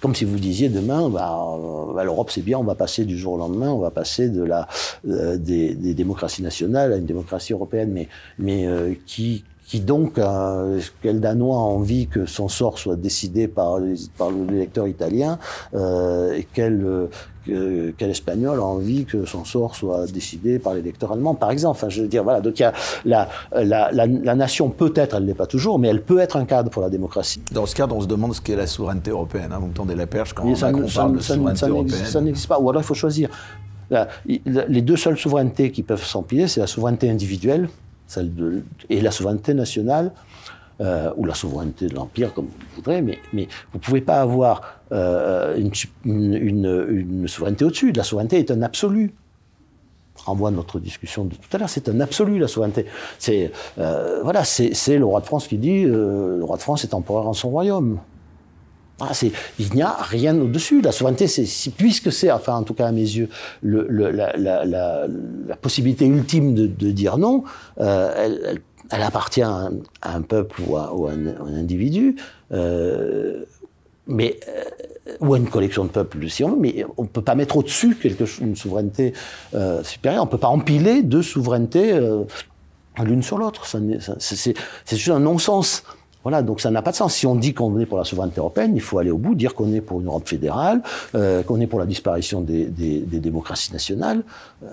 comme 0.00 0.14
si 0.14 0.24
vous 0.24 0.38
disiez 0.38 0.70
demain, 0.70 1.10
bah, 1.10 1.46
bah, 1.94 2.04
l'Europe 2.04 2.30
c'est 2.30 2.40
bien, 2.40 2.58
on 2.58 2.64
va 2.64 2.74
passer 2.74 3.04
du 3.04 3.18
jour 3.18 3.34
au 3.34 3.36
lendemain, 3.36 3.70
on 3.70 3.80
va 3.80 3.90
passer 3.90 4.30
de 4.30 4.42
la, 4.42 4.66
des, 5.04 5.74
des, 5.74 5.92
démocraties 5.92 6.42
nationales 6.42 6.94
à 6.94 6.96
une 6.96 7.04
démocratie 7.04 7.52
européenne, 7.52 8.06
mais 8.38 8.66
qui, 9.04 9.44
qui 9.72 9.80
donc, 9.80 10.18
euh, 10.18 10.80
quel 11.02 11.18
Danois 11.18 11.56
a 11.56 11.60
envie 11.60 12.06
que 12.06 12.26
son 12.26 12.48
sort 12.48 12.78
soit 12.78 12.94
décidé 12.94 13.48
par, 13.48 13.78
par 14.18 14.30
l'électeur 14.30 14.86
italien, 14.86 15.38
euh, 15.72 16.34
et 16.34 16.46
quel, 16.52 16.84
euh, 17.48 17.92
quel 17.96 18.10
Espagnol 18.10 18.58
a 18.58 18.64
envie 18.64 19.06
que 19.06 19.24
son 19.24 19.46
sort 19.46 19.74
soit 19.74 20.04
décidé 20.12 20.58
par 20.58 20.74
l'électeur 20.74 21.12
allemand, 21.12 21.34
par 21.34 21.50
exemple. 21.50 21.78
Enfin, 21.78 21.88
je 21.88 22.02
veux 22.02 22.08
dire, 22.08 22.22
voilà. 22.22 22.42
Donc, 22.42 22.58
il 22.58 22.64
y 22.64 22.66
a 22.66 22.74
la, 23.06 23.30
la, 23.54 23.90
la, 23.92 24.06
la 24.06 24.34
nation 24.34 24.68
peut-être, 24.68 25.16
elle 25.16 25.24
n'est 25.24 25.32
pas 25.32 25.46
toujours, 25.46 25.78
mais 25.78 25.88
elle 25.88 26.02
peut 26.02 26.18
être 26.18 26.36
un 26.36 26.44
cadre 26.44 26.68
pour 26.68 26.82
la 26.82 26.90
démocratie. 26.90 27.40
Dans 27.50 27.64
ce 27.64 27.74
cadre, 27.74 27.96
on 27.96 28.02
se 28.02 28.06
demande 28.06 28.34
ce 28.34 28.42
qu'est 28.42 28.56
la 28.56 28.66
souveraineté 28.66 29.10
européenne. 29.10 29.52
Hein. 29.52 29.58
Vous 29.58 29.68
me 29.68 29.72
tendez 29.72 29.94
la 29.94 30.06
perche 30.06 30.34
quand 30.34 30.54
ça, 30.54 30.70
Macron 30.70 30.86
parle 30.94 31.16
de 31.16 31.20
souveraineté 31.20 31.66
européenne. 31.66 32.04
Ça 32.04 32.20
n'existe 32.20 32.46
pas. 32.46 32.60
Ou 32.60 32.68
alors, 32.68 32.82
il 32.82 32.84
faut 32.84 32.92
choisir. 32.92 33.30
les 34.26 34.82
deux 34.82 34.98
seules 34.98 35.16
souverainetés 35.16 35.70
qui 35.70 35.82
peuvent 35.82 36.04
s'empiler, 36.04 36.46
c'est 36.46 36.60
la 36.60 36.66
souveraineté 36.66 37.08
individuelle, 37.08 37.70
et 38.88 39.00
la 39.00 39.10
souveraineté 39.10 39.54
nationale, 39.54 40.12
euh, 40.80 41.12
ou 41.16 41.24
la 41.24 41.34
souveraineté 41.34 41.86
de 41.86 41.94
l'Empire, 41.94 42.34
comme 42.34 42.46
vous 42.46 42.76
voudrez, 42.76 43.02
mais, 43.02 43.18
mais 43.32 43.44
vous 43.72 43.78
ne 43.78 43.82
pouvez 43.82 44.00
pas 44.00 44.20
avoir 44.20 44.80
euh, 44.90 45.56
une, 45.56 45.70
une, 46.34 47.28
souveraineté 47.28 47.64
au-dessus. 47.64 47.92
La 47.92 48.02
souveraineté 48.02 48.38
est 48.38 48.50
un 48.50 48.62
absolu. 48.62 49.14
Renvoie 50.16 50.48
à 50.48 50.52
notre 50.52 50.80
discussion 50.80 51.24
de 51.24 51.34
tout 51.34 51.48
à 51.52 51.58
l'heure, 51.58 51.68
c'est 51.68 51.88
un 51.88 52.00
absolu 52.00 52.38
la 52.38 52.48
souveraineté. 52.48 52.86
C'est 53.18 53.52
euh, 53.78 54.22
voilà, 54.22 54.44
c'est 54.44 54.98
le 54.98 55.04
roi 55.04 55.20
de 55.20 55.26
France 55.26 55.46
qui 55.46 55.58
dit 55.58 55.84
le 55.84 56.42
roi 56.42 56.56
de 56.56 56.62
France 56.62 56.84
est 56.84 56.94
empereur 56.94 57.28
en 57.28 57.32
son 57.32 57.50
royaume. 57.50 57.98
Ah, 59.00 59.12
il 59.58 59.72
n'y 59.74 59.82
a 59.82 59.96
rien 60.00 60.38
au-dessus. 60.38 60.80
La 60.80 60.92
souveraineté, 60.92 61.26
puisque 61.76 62.12
c'est, 62.12 62.30
enfin 62.30 62.54
en 62.54 62.62
tout 62.62 62.74
cas 62.74 62.86
à 62.86 62.92
mes 62.92 63.00
yeux, 63.00 63.28
la, 63.62 65.08
possibilité 65.60 66.06
ultime 66.06 66.54
de, 66.54 66.90
dire 66.90 67.18
non, 67.18 67.44
euh, 67.80 68.54
elle, 68.90 69.02
appartient 69.02 69.42
à 69.42 69.70
un, 70.02 70.22
peuple 70.22 70.62
ou 70.66 70.76
à, 70.76 70.92
un, 71.10 71.54
individu, 71.54 72.16
euh, 72.52 73.44
mais 74.06 74.38
euh, 74.48 75.16
ou 75.20 75.34
à 75.34 75.38
une 75.38 75.48
collection 75.48 75.84
de 75.84 75.90
peuples, 75.90 76.28
si 76.28 76.44
on 76.44 76.50
veut, 76.50 76.60
mais 76.60 76.84
on 76.96 77.02
ne 77.02 77.08
peut 77.08 77.22
pas 77.22 77.34
mettre 77.34 77.56
au-dessus 77.56 77.96
quelque 77.96 78.24
une 78.40 78.54
souveraineté 78.54 79.14
supérieure. 79.82 80.22
On 80.22 80.26
ne 80.26 80.30
peut 80.30 80.38
pas 80.38 80.48
empiler 80.48 81.02
deux 81.02 81.22
souverainetés 81.22 81.98
l'une 83.00 83.22
sur 83.22 83.38
l'autre. 83.38 83.66
C'est 83.66 84.54
juste 84.90 85.08
un 85.08 85.20
non-sens. 85.20 85.82
Voilà, 86.22 86.42
donc 86.42 86.60
ça 86.60 86.70
n'a 86.70 86.82
pas 86.82 86.90
de 86.92 86.96
sens. 86.96 87.14
Si 87.14 87.26
on 87.26 87.34
dit 87.34 87.54
qu'on 87.54 87.78
est 87.78 87.86
pour 87.86 87.98
la 87.98 88.04
souveraineté 88.04 88.38
européenne, 88.38 88.72
il 88.74 88.80
faut 88.80 88.98
aller 88.98 89.10
au 89.10 89.18
bout, 89.18 89.34
dire 89.34 89.54
qu'on 89.54 89.72
est 89.72 89.80
pour 89.80 90.00
une 90.00 90.06
Europe 90.06 90.28
fédérale, 90.28 90.82
euh, 91.14 91.42
qu'on 91.42 91.60
est 91.60 91.66
pour 91.66 91.78
la 91.78 91.86
disparition 91.86 92.40
des, 92.40 92.66
des, 92.66 93.00
des 93.00 93.18
démocraties 93.18 93.72
nationales. 93.72 94.22
Euh, 94.64 94.66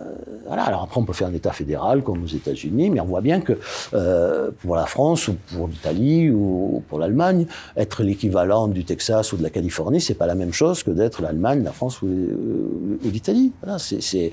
voilà. 0.47 0.63
Alors 0.63 0.83
après, 0.83 0.99
on 0.99 1.05
peut 1.05 1.13
faire 1.13 1.27
un 1.27 1.33
État 1.33 1.51
fédéral 1.51 2.03
comme 2.03 2.23
aux 2.23 2.27
États-Unis, 2.27 2.89
mais 2.89 2.99
on 2.99 3.05
voit 3.05 3.21
bien 3.21 3.41
que 3.41 3.57
euh, 3.93 4.51
pour 4.61 4.75
la 4.75 4.85
France 4.85 5.27
ou 5.27 5.35
pour 5.53 5.67
l'Italie 5.67 6.29
ou 6.29 6.83
pour 6.87 6.99
l'Allemagne, 6.99 7.47
être 7.75 8.03
l'équivalent 8.03 8.67
du 8.67 8.85
Texas 8.85 9.33
ou 9.33 9.37
de 9.37 9.43
la 9.43 9.49
Californie, 9.49 10.01
c'est 10.01 10.13
pas 10.13 10.27
la 10.27 10.35
même 10.35 10.53
chose 10.53 10.83
que 10.83 10.91
d'être 10.91 11.21
l'Allemagne, 11.21 11.63
la 11.63 11.71
France 11.71 12.01
ou, 12.01 12.07
euh, 12.07 12.99
l'Italie. 13.03 13.51
Voilà, 13.63 13.79
c'est 13.79 14.31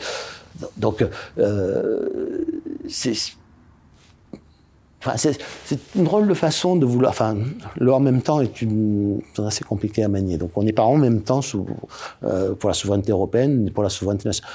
donc 0.77 1.05
euh, 1.39 2.45
c'est 5.17 5.39
une 5.95 6.05
drôle 6.05 6.27
de 6.29 6.35
façon 6.35 6.77
de 6.77 6.87
vouloir. 6.87 7.11
Enfin, 7.11 7.37
le 7.77 7.93
en 7.93 8.01
même 8.01 8.23
temps 8.23 8.41
est 8.41 8.63
une 8.63 9.21
assez 9.39 9.65
compliqué 9.65 10.03
à 10.03 10.09
manier. 10.09 10.39
Donc, 10.39 10.51
on 10.57 10.63
n'est 10.63 10.73
pas 10.73 10.85
en 10.85 10.97
même 10.97 11.23
temps 11.23 11.41
euh, 12.25 12.55
pour 12.55 12.69
la 12.69 12.75
souveraineté 12.75 13.13
européenne 13.13 13.71
pour 13.71 13.83
la 13.83 13.91
souveraineté 13.91 14.29
nationale. 14.29 14.53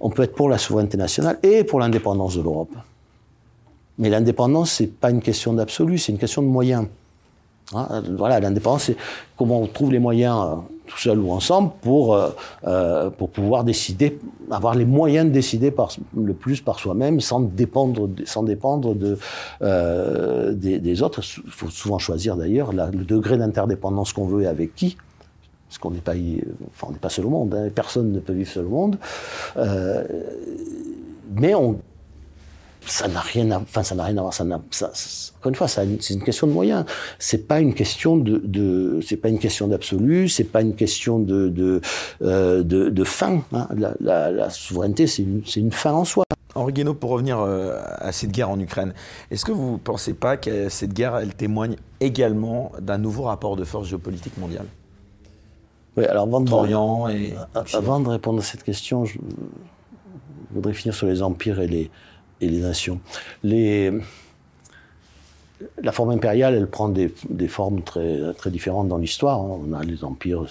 On 0.00 0.10
peut 0.10 0.22
être 0.22 0.34
pour 0.34 0.48
la 0.48 0.58
souveraineté 0.58 0.96
nationale 0.96 1.38
et 1.42 1.64
pour 1.64 1.78
l'indépendance 1.78 2.36
de 2.36 2.42
l'Europe. 2.42 2.74
Mais 3.98 4.08
l'indépendance, 4.08 4.72
c'est 4.72 4.86
pas 4.86 5.10
une 5.10 5.20
question 5.20 5.52
d'absolu, 5.52 5.98
c'est 5.98 6.12
une 6.12 6.18
question 6.18 6.42
de 6.42 6.48
moyens. 6.48 6.86
Hein, 7.74 8.02
voilà, 8.16 8.40
l'indépendance, 8.40 8.84
c'est 8.84 8.96
comment 9.36 9.60
on 9.60 9.66
trouve 9.66 9.92
les 9.92 9.98
moyens, 9.98 10.36
euh, 10.44 10.56
tout 10.86 10.98
seul 10.98 11.18
ou 11.18 11.30
ensemble, 11.30 11.72
pour, 11.80 12.14
euh, 12.14 12.30
euh, 12.66 13.10
pour 13.10 13.30
pouvoir 13.30 13.64
décider, 13.64 14.18
avoir 14.50 14.74
les 14.74 14.84
moyens 14.84 15.26
de 15.26 15.32
décider 15.32 15.72
le 16.16 16.34
plus 16.34 16.60
par 16.60 16.78
soi-même, 16.78 17.20
sans 17.20 17.40
dépendre, 17.40 18.08
sans 18.24 18.42
dépendre 18.42 18.94
de, 18.94 19.18
des, 20.52 21.02
autres. 21.02 21.20
Il 21.44 21.50
faut 21.50 21.70
souvent 21.70 21.98
choisir 21.98 22.36
d'ailleurs 22.36 22.72
le 22.72 23.04
degré 23.04 23.36
d'interdépendance 23.36 24.12
qu'on 24.12 24.26
veut 24.26 24.42
et 24.42 24.46
avec 24.46 24.74
qui. 24.74 24.96
Parce 25.68 25.78
qu'on 25.78 25.90
n'est 25.90 26.00
pas, 26.00 26.12
enfin, 26.70 26.92
pas 27.00 27.08
seul 27.08 27.26
au 27.26 27.30
monde. 27.30 27.54
Hein, 27.54 27.70
personne 27.74 28.12
ne 28.12 28.20
peut 28.20 28.34
vivre 28.34 28.50
seul 28.50 28.66
au 28.66 28.70
monde. 28.70 28.98
mais 31.34 31.54
on 31.54 31.78
ça 32.86 33.08
n'a 33.08 33.20
rien 33.20 33.50
à, 33.50 33.58
enfin, 33.58 33.82
ça 33.82 33.94
n'a 33.94 34.04
rien 34.04 34.16
à 34.18 34.22
voir. 34.22 34.34
Ça 34.34 34.44
n'a, 34.44 34.56
encore 34.56 35.48
une 35.48 35.54
fois, 35.54 35.68
c'est 35.68 35.84
une 36.10 36.22
question 36.22 36.46
de 36.46 36.52
moyens. 36.52 36.84
C'est 37.18 37.46
pas 37.46 37.60
une 37.60 37.74
question 37.74 38.16
de, 38.16 38.40
de 38.44 39.00
c'est 39.06 39.16
pas 39.16 39.28
une 39.28 39.38
question 39.38 39.68
d'absolu. 39.68 40.28
C'est 40.28 40.44
pas 40.44 40.62
une 40.62 40.74
question 40.74 41.18
de 41.18 41.48
de, 41.48 41.80
euh, 42.22 42.62
de, 42.62 42.88
de, 42.88 43.04
fin. 43.04 43.42
Hein. 43.52 43.68
La, 43.76 43.94
la, 44.00 44.30
la, 44.30 44.50
souveraineté, 44.50 45.06
c'est 45.06 45.22
une, 45.22 45.42
c'est 45.46 45.60
une 45.60 45.72
fin 45.72 45.92
en 45.92 46.04
soi. 46.04 46.24
Henri 46.54 46.72
Guénaud, 46.72 46.94
pour 46.94 47.10
revenir 47.10 47.40
euh, 47.40 47.80
à 47.98 48.12
cette 48.12 48.30
guerre 48.30 48.50
en 48.50 48.60
Ukraine, 48.60 48.92
est-ce 49.30 49.44
que 49.44 49.52
vous 49.52 49.72
ne 49.72 49.78
pensez 49.78 50.12
pas 50.12 50.36
que 50.36 50.68
cette 50.68 50.92
guerre, 50.92 51.16
elle 51.16 51.34
témoigne 51.34 51.76
également 52.00 52.72
d'un 52.80 52.98
nouveau 52.98 53.22
rapport 53.22 53.56
de 53.56 53.64
force 53.64 53.88
géopolitique 53.88 54.36
mondiale? 54.36 54.66
Oui, 55.96 56.04
alors 56.04 56.24
avant 56.24 56.40
de, 56.40 57.10
et 57.12 57.34
avant 57.74 58.00
de 58.00 58.08
répondre 58.08 58.40
à 58.40 58.42
cette 58.42 58.62
question, 58.62 59.04
je 59.04 59.18
voudrais 60.50 60.72
finir 60.72 60.94
sur 60.94 61.06
les 61.06 61.22
empires 61.22 61.60
et 61.60 61.66
les, 61.66 61.90
et 62.42 62.48
les 62.48 62.58
nations. 62.58 63.00
La 65.80 65.92
forme 65.92 66.10
impériale, 66.10 66.54
elle 66.54 66.66
prend 66.66 66.88
des, 66.88 67.08
formes 67.48 67.82
très, 67.82 68.50
différentes 68.50 68.88
dans 68.88 68.98
l'histoire. 68.98 69.40
Hein. 69.40 69.60
On 69.68 69.72
a 69.72 69.84
les 69.84 70.04
empires, 70.04 70.44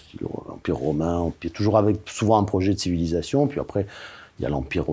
romain, 0.70 1.18
empire, 1.18 1.52
toujours 1.52 1.78
avec 1.78 1.98
souvent 2.06 2.40
un 2.40 2.44
projet 2.44 2.74
de 2.74 2.80
civilisation, 2.80 3.48
puis 3.48 3.60
après 3.60 3.86
il 4.40 4.44
y 4.44 4.46
a 4.46 4.50
l'empire, 4.50 4.86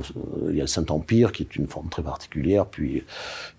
il 0.51 0.57
y 0.57 0.61
a 0.61 0.65
le 0.65 0.69
Saint-Empire 0.69 1.33
qui 1.33 1.43
est 1.43 1.57
une 1.57 1.69
forme 1.69 1.89
très 1.89 2.03
particulière, 2.03 2.67
puis, 2.67 3.05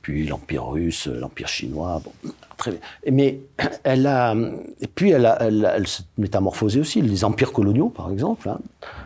puis 0.03 0.27
l'empire 0.27 0.67
russe, 0.67 1.07
l'empire 1.07 1.47
chinois. 1.47 2.03
Très 2.59 2.71
bien. 2.71 2.79
Mais 3.11 3.39
elle 3.83 4.05
a, 4.05 4.35
et 4.79 4.87
puis 4.87 5.09
elle, 5.09 5.25
a, 5.25 5.41
elle, 5.41 5.87
s'est 5.87 6.03
métamorphosée 6.19 6.79
aussi. 6.79 7.01
Les 7.01 7.25
empires 7.25 7.51
coloniaux, 7.51 7.89
par 7.89 8.11
exemple, 8.11 8.49
hein, 8.49 8.59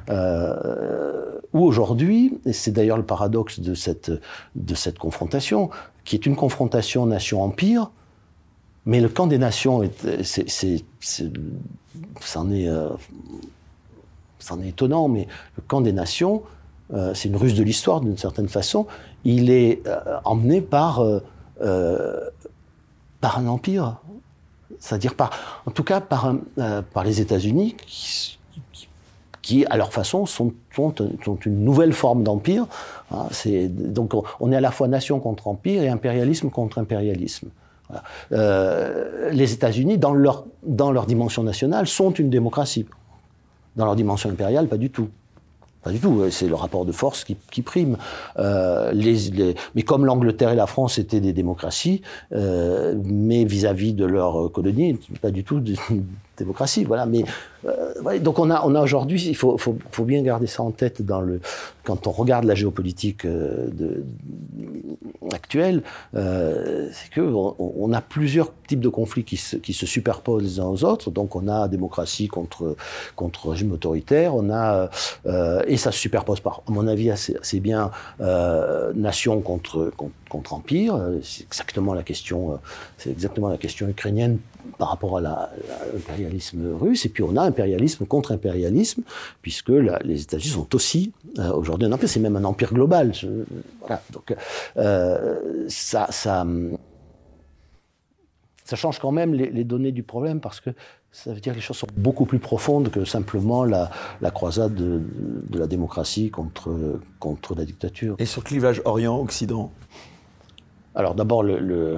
euh, 0.09 1.39
où 1.53 1.63
aujourd'hui, 1.63 2.37
et 2.45 2.51
c'est 2.51 2.71
d'ailleurs 2.71 2.97
le 2.97 3.05
paradoxe 3.05 3.61
de 3.61 3.73
cette, 3.73 4.11
de 4.55 4.75
cette 4.75 4.99
confrontation, 4.99 5.69
qui 6.03 6.17
est 6.17 6.25
une 6.25 6.35
confrontation 6.35 7.05
nation-empire, 7.05 7.89
mais 8.85 8.99
le 8.99 9.07
camp 9.07 9.27
des 9.27 9.37
nations, 9.37 9.89
c'est, 10.23 10.49
c'est, 10.49 10.83
c'en 12.19 12.51
est, 12.51 12.67
euh, 12.67 12.89
est 14.61 14.67
étonnant, 14.67 15.07
mais 15.07 15.27
le 15.55 15.63
camp 15.65 15.79
des 15.79 15.93
nations, 15.93 16.41
euh, 16.93 17.13
c'est 17.13 17.29
une 17.29 17.37
ruse 17.37 17.55
de 17.55 17.63
l'histoire 17.63 18.01
d'une 18.01 18.17
certaine 18.17 18.49
façon, 18.49 18.87
il 19.23 19.49
est 19.49 19.83
emmené 20.25 20.59
par, 20.59 21.01
par 23.24 23.39
un 23.39 23.47
empire, 23.47 24.01
c'est-à-dire 24.80 25.15
par, 25.15 25.30
en 25.65 25.71
tout 25.71 25.86
cas 25.86 26.01
par, 26.01 26.36
par 26.93 27.05
les 27.05 27.21
États-Unis, 27.21 27.78
qui, 29.41 29.65
à 29.67 29.78
leur 29.78 29.93
façon, 29.93 30.26
sont, 30.26 30.51
sont, 30.76 30.93
sont 31.24 31.38
une 31.45 31.63
nouvelle 31.63 31.93
forme 31.93 32.24
d'empire. 32.24 32.65
Hein, 33.11 33.28
donc 33.69 34.11
on 34.41 34.51
est 34.51 34.57
à 34.57 34.61
la 34.61 34.71
fois 34.71 34.89
nation 34.89 35.21
contre 35.21 35.47
empire 35.47 35.84
et 35.84 35.88
impérialisme 35.88 36.49
contre 36.49 36.80
impérialisme. 36.80 37.47
Euh, 38.34 39.32
les 39.32 39.53
États-Unis, 39.53 39.97
dans 39.97 40.13
leur, 40.13 40.43
dans 40.63 40.91
leur 40.91 41.05
dimension 41.05 41.43
nationale, 41.43 41.88
sont 41.88 42.11
une 42.11 42.30
démocratie. 42.30 42.86
Dans 43.78 43.86
leur 43.86 43.95
dimension 43.95 44.30
impériale, 44.30 44.67
pas 44.67 44.78
du 44.78 44.89
tout. 44.89 45.07
Pas 45.84 45.91
du 45.91 45.99
tout, 45.99 46.23
c'est 46.29 46.47
le 46.47 46.55
rapport 46.55 46.86
de 46.86 46.91
force 46.93 47.25
qui, 47.25 47.61
prime. 47.61 47.97
Euh, 48.39 48.93
mais 49.75 49.81
comme 49.84 50.05
l'Angleterre 50.05 50.51
et 50.51 50.55
la 50.55 50.67
France 50.67 50.97
étaient 50.97 51.19
des 51.19 51.34
démocraties, 51.34 52.01
euh, 52.31 52.95
mais 53.03 53.43
vis-à-vis 53.43 53.91
-vis 53.91 53.95
de 53.95 54.05
leurs 54.05 54.51
colonies, 54.51 54.97
pas 55.21 55.31
du 55.31 55.43
tout 55.43 55.61
démocratie. 56.38 56.84
Voilà. 56.84 57.05
Mais 57.05 57.23
euh, 57.65 58.19
donc 58.19 58.39
on 58.39 58.49
a, 58.49 58.63
on 58.65 58.75
a 58.75 58.81
aujourd'hui, 58.81 59.23
il 59.27 59.36
faut, 59.36 59.57
faut, 59.57 60.03
bien 60.03 60.21
garder 60.21 60.47
ça 60.47 60.63
en 60.63 60.71
tête 60.71 61.01
dans 61.01 61.21
le, 61.21 61.39
quand 61.84 62.07
on 62.07 62.11
regarde 62.11 62.45
la 62.45 62.55
géopolitique 62.55 63.25
euh, 63.25 63.69
actuelle, 65.31 65.84
euh, 66.15 66.89
c'est 66.91 67.09
que 67.09 67.21
on, 67.21 67.93
a 67.93 68.01
plusieurs 68.01 68.51
types 68.67 68.79
de 68.79 68.89
conflits 68.89 69.23
qui 69.23 69.38
se, 69.38 69.57
se 69.57 69.86
superposent 69.86 70.43
les 70.43 70.59
uns 70.59 70.65
aux 70.65 70.84
autres. 70.84 71.11
Donc 71.11 71.36
on 71.36 71.47
a 71.47 71.67
démocratie 71.67 72.27
contre 72.27 72.75
régime 73.45 73.71
autoritaire, 73.71 74.36
on 74.36 74.49
a 74.51 74.89
et 75.67 75.77
ça 75.77 75.91
se 75.91 75.99
superpose 75.99 76.39
par, 76.39 76.61
à 76.67 76.71
mon 76.71 76.88
avis, 76.88 77.11
assez, 77.11 77.36
assez 77.38 77.59
bien 77.59 77.91
nation 78.95 79.41
contre, 79.41 79.91
contre, 79.95 80.13
contre 80.34 80.53
empire. 80.53 80.99
C'est 81.21 81.43
exactement 81.43 81.93
la 81.93 82.03
question, 82.03 82.59
c'est 82.97 83.11
exactement 83.11 83.47
la 83.47 83.57
question 83.57 83.88
ukrainienne 83.88 84.39
par 84.77 84.89
rapport 84.89 85.17
à 85.17 85.21
l'impérialisme 85.21 86.75
russe, 86.75 87.05
et 87.05 87.09
puis 87.09 87.23
on 87.23 87.36
a 87.36 87.41
impérialisme 87.41 88.05
contre 88.05 88.31
impérialisme, 88.31 89.03
puisque 89.41 89.69
les 89.69 90.21
États-Unis 90.21 90.53
sont 90.53 90.75
aussi 90.75 91.13
euh, 91.39 91.51
aujourd'hui 91.51 91.88
un 91.88 91.91
empire, 91.91 92.09
c'est 92.09 92.19
même 92.19 92.36
un 92.36 92.43
empire 92.43 92.73
global. 92.73 93.11
voilà, 93.79 94.01
donc 94.11 94.36
euh, 94.77 95.65
ça, 95.67 96.07
change 98.75 98.99
quand 98.99 99.11
même 99.11 99.34
les, 99.34 99.63
données 99.63 99.91
du 99.91 100.03
problème, 100.03 100.39
parce 100.39 100.59
que 100.59 100.71
ça 101.11 101.31
veut 101.31 101.39
dire 101.39 101.53
que 101.53 101.57
les 101.57 101.63
choses 101.63 101.77
sont 101.77 101.88
beaucoup 101.95 102.25
plus 102.25 102.39
profondes 102.39 102.89
que 102.89 103.05
simplement 103.05 103.65
la, 103.65 103.91
croisade 104.31 104.73
de, 104.73 105.01
de, 105.49 105.59
la 105.59 105.67
démocratie 105.67 106.31
contre, 106.31 106.99
contre 107.19 107.53
la 107.53 107.65
dictature. 107.65 108.15
Et 108.17 108.25
sur 108.25 108.43
clivage 108.43 108.81
Orient-Occident 108.86 109.71
Alors 110.95 111.15
d'abord, 111.15 111.43
le, 111.43 111.59
le, 111.59 111.97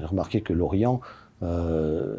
remarqué 0.00 0.40
que 0.40 0.52
l'Orient 0.52 1.00
euh, 1.42 2.16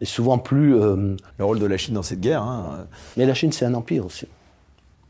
est 0.00 0.04
souvent 0.04 0.38
plus... 0.38 0.78
Euh, 0.78 1.16
le 1.38 1.44
rôle 1.44 1.58
de 1.58 1.66
la 1.66 1.76
Chine 1.76 1.94
dans 1.94 2.02
cette 2.02 2.20
guerre. 2.20 2.42
Hein. 2.42 2.86
Mais 3.16 3.26
la 3.26 3.34
Chine, 3.34 3.52
c'est 3.52 3.64
un 3.64 3.74
empire 3.74 4.06
aussi. 4.06 4.26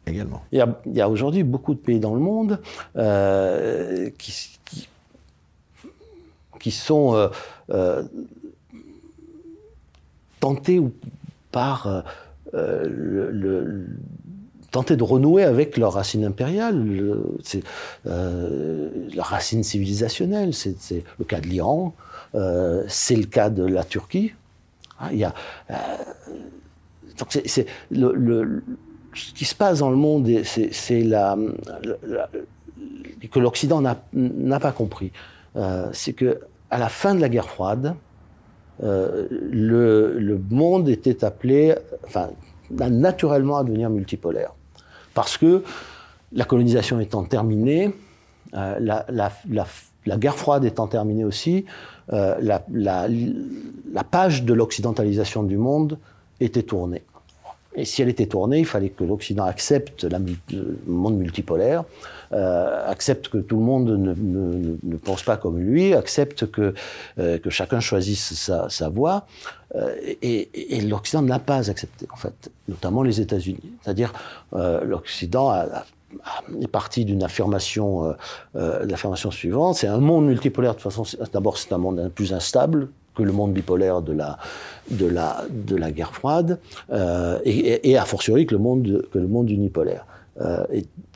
Également. 0.07 0.43
Il 0.53 0.59
y 0.59 0.61
a, 0.61 0.81
il 0.87 0.95
y 0.95 1.01
a 1.01 1.09
aujourd'hui 1.09 1.43
beaucoup 1.43 1.75
de 1.75 1.79
pays 1.79 2.01
dans 2.01 2.15
le 2.15 2.21
monde 2.21 2.61
euh, 2.97 4.11
qui, 4.19 4.59
qui, 4.65 4.89
qui, 6.59 6.71
sont 6.71 7.31
tentés 10.41 10.81
par 11.53 12.05
le, 12.53 13.31
le, 13.31 13.87
tenter 14.71 14.97
de 14.97 15.03
renouer 15.03 15.45
avec 15.45 15.77
leur 15.77 15.95
racine 15.95 16.25
impériale, 16.25 16.85
euh, 18.07 18.89
leur 19.15 19.27
racine 19.27 19.63
civilisationnelle. 19.63 20.55
C'est 20.55 21.05
le 21.19 21.25
cas 21.25 21.41
de 21.41 21.47
l'Iran, 21.47 21.95
euh, 22.35 22.85
c'est 22.89 23.17
le 23.17 23.27
cas 23.27 23.51
de 23.51 23.65
la 23.65 23.85
Turquie. 23.85 24.33
Ah, 24.99 25.09
il 25.13 25.19
y 25.19 25.25
a, 25.25 25.35
euh, 25.71 25.75
donc 27.19 27.29
c'est 27.45 27.67
le, 27.91 28.13
le, 28.13 28.63
ce 29.15 29.33
qui 29.33 29.45
se 29.45 29.55
passe 29.55 29.81
dans 29.81 29.91
le 29.91 29.97
monde, 29.97 30.29
c'est 30.45 31.03
la, 31.03 31.37
que 33.31 33.39
l'Occident 33.39 33.83
n'a 34.13 34.61
pas 34.61 34.73
compris. 34.73 35.13
Euh, 35.57 35.89
c'est 35.93 36.13
que 36.13 36.41
à 36.71 36.79
la 36.79 36.89
fin 36.89 37.15
de 37.15 37.21
la 37.21 37.29
guerre 37.29 37.49
froide, 37.49 37.95
euh, 38.83 39.27
le, 39.31 40.19
le, 40.19 40.41
monde 40.51 40.89
était 40.89 41.25
appelé, 41.25 41.75
enfin, 42.05 42.31
naturellement 42.71 43.59
à 43.59 43.65
devenir 43.65 43.91
multipolaire. 43.91 44.55
Parce 45.15 45.37
que 45.37 45.63
la 46.33 46.45
colonisation 46.45 47.01
étant 47.01 47.25
terminée, 47.25 47.93
euh, 48.55 48.79
la, 48.81 50.17
guerre 50.17 50.37
froide 50.37 50.65
étant 50.65 50.87
terminée 50.87 51.25
aussi, 51.25 51.65
euh, 52.13 52.37
la, 52.41 54.05
page 54.05 54.45
de 54.45 54.55
l'occidentalisation 54.55 55.43
du 55.43 55.57
monde 55.57 55.99
était 56.41 56.63
tournée. 56.63 57.03
Et 57.77 57.85
si 57.85 58.03
elle 58.03 58.09
était 58.09 58.27
tournée, 58.27 58.59
il 58.59 58.67
fallait 58.67 58.89
que 58.91 59.05
l'Occident 59.05 59.45
accepte 59.45 60.05
le 60.05 60.79
monde 60.89 61.17
multipolaire, 61.17 61.85
euh, 62.33 62.89
accepte 62.89 63.29
que 63.29 63.39
tout 63.39 63.57
le 63.57 63.63
monde 63.63 63.91
ne, 63.91 64.15
ne, 64.15 64.77
ne, 64.83 64.97
pense 64.97 65.23
pas 65.23 65.37
comme 65.37 65.59
lui, 65.59 65.95
accepte 65.95 66.51
que, 66.51 66.75
euh, 67.19 67.39
que 67.39 67.51
chacun 67.51 67.81
choisisse 67.81 68.35
sa, 68.35 68.69
sa 68.69 68.89
voie. 68.89 69.27
Euh, 69.77 69.95
et, 70.23 70.77
et 70.77 70.81
l'Occident 70.81 71.23
n'a 71.23 71.39
pas 71.39 71.71
accepté, 71.71 72.07
en 72.13 72.17
fait, 72.17 72.51
notamment 72.69 73.03
les 73.03 73.21
États-Unis. 73.21 73.73
C'est-à-dire, 73.83 74.13
euh, 74.55 74.85
l'Occident 74.85 75.49
a, 75.49 75.61
a 75.61 75.85
est 76.61 76.69
parti 76.69 77.05
d'une 77.05 77.23
affirmation, 77.23 78.05
euh, 78.05 78.13
euh, 78.57 78.87
l'affirmation 78.87 79.31
suivante, 79.31 79.77
c'est 79.77 79.87
un 79.87 79.99
monde 79.99 80.27
multipolaire, 80.27 80.75
de 80.75 80.81
toute 80.81 80.93
façon, 80.93 81.05
d'abord 81.33 81.59
c'est 81.59 81.73
un 81.73 81.79
monde 81.79 82.11
plus 82.15 82.33
instable, 82.33 82.89
que 83.15 83.23
le 83.23 83.33
monde 83.33 83.53
bipolaire 83.53 84.03
de 84.03 84.13
la, 84.13 84.39
de 84.91 85.07
la, 85.07 85.45
de 85.51 85.77
la 85.77 85.91
guerre 85.91 86.15
froide, 86.15 86.59
euh, 86.93 87.39
et, 87.45 87.91
et, 87.91 87.99
a 87.99 88.05
fortiori 88.05 88.47
que 88.47 88.55
le 88.55 88.61
monde, 88.61 89.07
que 89.13 89.19
le 89.19 89.27
monde 89.27 89.51
unipolaire. 89.51 90.07
Euh, 90.41 90.65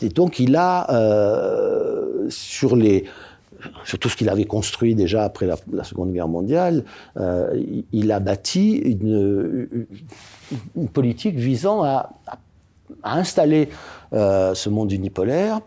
et, 0.00 0.08
donc 0.08 0.38
il 0.38 0.56
a, 0.56 0.90
euh, 0.90 2.28
sur, 2.28 2.76
les, 2.76 3.04
sur 3.84 3.98
tout 3.98 4.08
ce 4.08 4.16
qu'il 4.16 4.28
avait 4.28 4.44
construit 4.44 4.94
déjà 4.94 5.24
après 5.24 5.46
la, 5.46 5.84
Seconde 5.84 6.12
Guerre 6.12 6.28
mondiale, 6.28 6.84
euh, 7.16 7.62
il 7.92 8.12
a 8.12 8.20
bâti 8.20 8.76
une, 8.76 9.86
politique 10.92 11.36
visant 11.36 11.82
à, 11.84 12.10
installer 13.02 13.70
ce 14.12 14.68
monde 14.68 14.92
unipolaire 14.92 15.60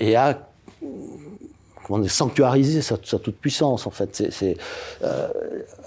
et 0.00 0.16
à 0.16 0.48
comment 1.84 2.00
dire, 2.00 2.10
sanctuariser 2.10 2.82
sa, 2.82 2.96
sa 3.02 3.18
toute 3.18 3.36
puissance 3.36 3.86
en 3.86 3.90
fait. 3.90 4.30
C'est 4.30 4.56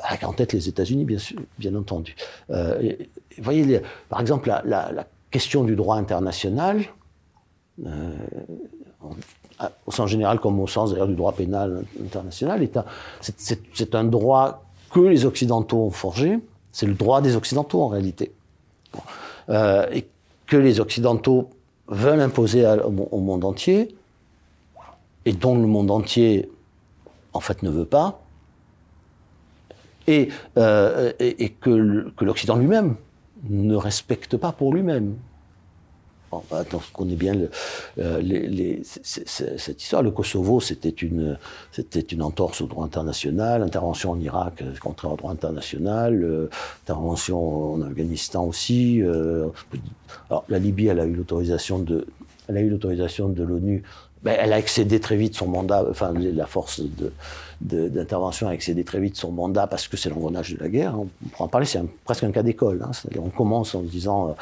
avec 0.04 0.24
en 0.24 0.34
tête 0.34 0.54
les 0.54 0.70
États-Unis 0.70 1.04
bien 1.04 1.20
sûr, 1.20 1.40
bien 1.58 1.76
entendu. 1.76 2.16
Vous 2.50 3.44
voyez, 3.44 3.82
par 4.08 4.22
exemple, 4.22 4.52
la, 4.64 5.06
question 5.32 5.64
du 5.64 5.76
droit 5.76 5.98
international, 5.98 6.86
euh, 7.86 8.16
au 9.86 9.92
sens 9.92 10.10
général 10.10 10.40
comme 10.40 10.60
au 10.60 10.68
sens 10.68 10.92
d'ailleurs 10.92 11.08
du 11.08 11.16
droit 11.16 11.34
pénal 11.34 11.84
international, 12.02 12.68
c'est, 13.20 13.96
un 13.96 14.04
droit 14.06 14.64
que 14.92 15.00
les 15.00 15.26
Occidentaux 15.26 15.86
ont 15.86 15.92
forgé. 15.92 16.40
C'est 16.72 16.86
le 16.86 16.94
droit 16.94 17.22
des 17.22 17.36
Occidentaux 17.36 17.82
en 17.82 17.88
réalité. 17.88 18.32
Euh, 19.50 19.88
et 19.92 20.08
que 20.48 20.58
les 20.58 20.80
Occidentaux 20.80 21.50
veulent 21.88 22.22
imposer 22.22 22.66
au, 23.12 23.20
monde 23.20 23.46
entier 23.46 23.96
et 25.26 25.34
dont 25.34 25.56
le 25.56 25.68
monde 25.68 25.92
entier, 25.92 26.50
en 27.34 27.40
fait, 27.40 27.64
ne 27.64 27.70
veut 27.70 27.86
pas, 27.86 28.22
et, 30.08 30.30
euh, 30.58 31.12
que 31.62 32.24
l'Occident 32.24 32.56
lui-même 32.56 32.96
ne 33.48 33.76
respecte 33.76 34.38
pas 34.38 34.52
pour 34.52 34.74
lui-même. 34.74 35.16
Bon, 36.32 36.44
bah, 36.52 36.64
on 36.74 36.80
connaît 36.94 37.16
bien 37.16 37.34
le, 37.34 37.50
euh, 37.98 38.22
les, 38.22 38.48
les, 38.48 38.82
cette 38.84 39.82
histoire. 39.82 40.04
Le 40.04 40.12
Kosovo, 40.12 40.60
c'était 40.60 40.90
une, 40.90 41.40
c'était 41.72 42.02
une 42.02 42.22
entorse 42.22 42.62
au 42.62 42.68
droit 42.68 42.86
international. 42.86 43.64
Intervention 43.64 44.12
en 44.12 44.20
Irak, 44.20 44.64
contraire 44.80 45.14
au 45.14 45.16
droit 45.16 45.32
international. 45.32 46.24
Euh, 46.24 46.50
intervention 46.84 47.74
en 47.74 47.82
Afghanistan 47.82 48.46
aussi. 48.46 49.02
Euh, 49.02 49.48
alors, 50.30 50.46
la 50.50 50.60
Libye, 50.60 50.88
elle 50.88 51.00
a 51.00 51.06
eu 51.06 51.14
l'autorisation 51.14 51.80
de, 51.80 52.06
elle 52.48 52.58
a 52.58 52.62
eu 52.62 52.70
l'autorisation 52.70 53.30
de 53.30 53.44
l'ONU 53.44 53.84
elle 54.26 54.54
a 54.54 54.60
excédé 54.60 55.00
très 55.00 55.16
vite 55.16 55.36
son 55.36 55.48
mandat, 55.48 55.86
enfin 55.90 56.14
la 56.14 56.46
force 56.46 56.82
de, 56.82 57.12
de, 57.62 58.46
a 58.46 58.54
excédé 58.54 58.84
très 58.84 59.00
vite 59.00 59.18
son 59.18 59.32
mandat 59.32 59.68
parce 59.68 59.88
que 59.88 59.98
c'est 59.98 60.10
l'engrenage 60.10 60.54
de 60.54 60.60
la 60.60 60.70
guerre. 60.70 61.00
On 61.00 61.08
pourra 61.30 61.46
en 61.46 61.48
parler, 61.48 61.66
c'est 61.66 61.82
presque 62.06 62.24
un 62.24 62.32
cas 62.32 62.44
d'école. 62.44 62.82
Hein. 62.84 62.92
On 63.20 63.30
commence 63.30 63.76
en 63.76 63.82
disant 63.82 64.30
euh, 64.30 64.34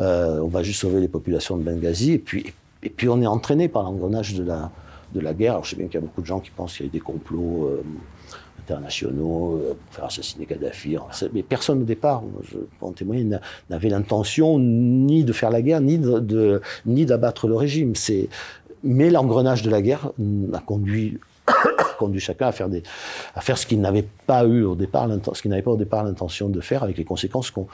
euh, 0.00 0.40
on 0.40 0.48
va 0.48 0.62
juste 0.62 0.80
sauver 0.80 1.00
les 1.00 1.08
populations 1.08 1.56
de 1.56 1.62
Benghazi 1.62 2.12
et 2.12 2.18
puis, 2.18 2.52
et 2.82 2.90
puis 2.90 3.08
on 3.08 3.20
est 3.22 3.26
entraîné 3.26 3.68
par 3.68 3.84
l'engrenage 3.84 4.34
de 4.34 4.44
la, 4.44 4.70
de 5.14 5.20
la 5.20 5.34
guerre. 5.34 5.52
Alors 5.52 5.64
je 5.64 5.70
sais 5.70 5.76
bien 5.76 5.86
qu'il 5.86 5.94
y 5.94 5.98
a 5.98 6.06
beaucoup 6.06 6.20
de 6.20 6.26
gens 6.26 6.40
qui 6.40 6.50
pensent 6.50 6.76
qu'il 6.76 6.86
y 6.86 6.88
a 6.88 6.90
eu 6.90 6.92
des 6.92 7.00
complots 7.00 7.68
euh, 7.68 7.82
internationaux 8.60 9.62
pour 9.86 9.94
faire 9.94 10.04
assassiner 10.04 10.44
Kadhafi. 10.44 10.98
Mais 11.32 11.42
personne 11.42 11.80
au 11.80 11.84
départ, 11.84 12.22
je 12.42 12.58
peux 12.58 12.86
en 12.86 12.92
témoigner, 12.92 13.26
n'avait 13.70 13.88
l'intention 13.88 14.58
ni 14.58 15.24
de 15.24 15.32
faire 15.32 15.50
la 15.50 15.62
guerre, 15.62 15.80
ni 15.80 15.96
de 15.96 16.60
ni 16.84 17.06
d'abattre 17.06 17.48
le 17.48 17.54
régime. 17.54 17.94
C'est 17.94 18.28
mais 18.84 19.10
l'engrenage 19.10 19.62
de 19.62 19.70
la 19.70 19.82
guerre 19.82 20.12
a 20.52 20.58
conduit 20.60 21.18
conduit 21.98 22.20
chacun 22.20 22.46
à 22.46 22.52
faire 22.52 22.68
des 22.68 22.82
à 23.34 23.40
faire 23.40 23.58
ce 23.58 23.66
qu'il 23.66 23.80
n'avait 23.80 24.06
pas 24.26 24.44
eu 24.44 24.62
au 24.64 24.74
départ 24.74 25.08
ce 25.34 25.42
qu'il 25.42 25.50
n'avait 25.50 25.62
pas 25.62 25.72
au 25.72 25.76
départ 25.76 26.04
l'intention 26.04 26.48
de 26.48 26.60
faire 26.60 26.82
avec 26.82 26.96
les 26.96 27.04
conséquences 27.04 27.50
qu'on 27.50 27.66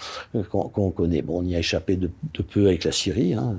qu'on 0.50 0.90
qu 0.90 0.94
connaît. 0.94 1.22
Bon 1.22 1.40
on 1.40 1.44
y 1.44 1.54
a 1.54 1.58
échappé 1.58 1.96
de, 1.96 2.10
de 2.34 2.42
peu 2.42 2.66
avec 2.66 2.84
la 2.84 2.92
Syrie 2.92 3.34
hein. 3.34 3.54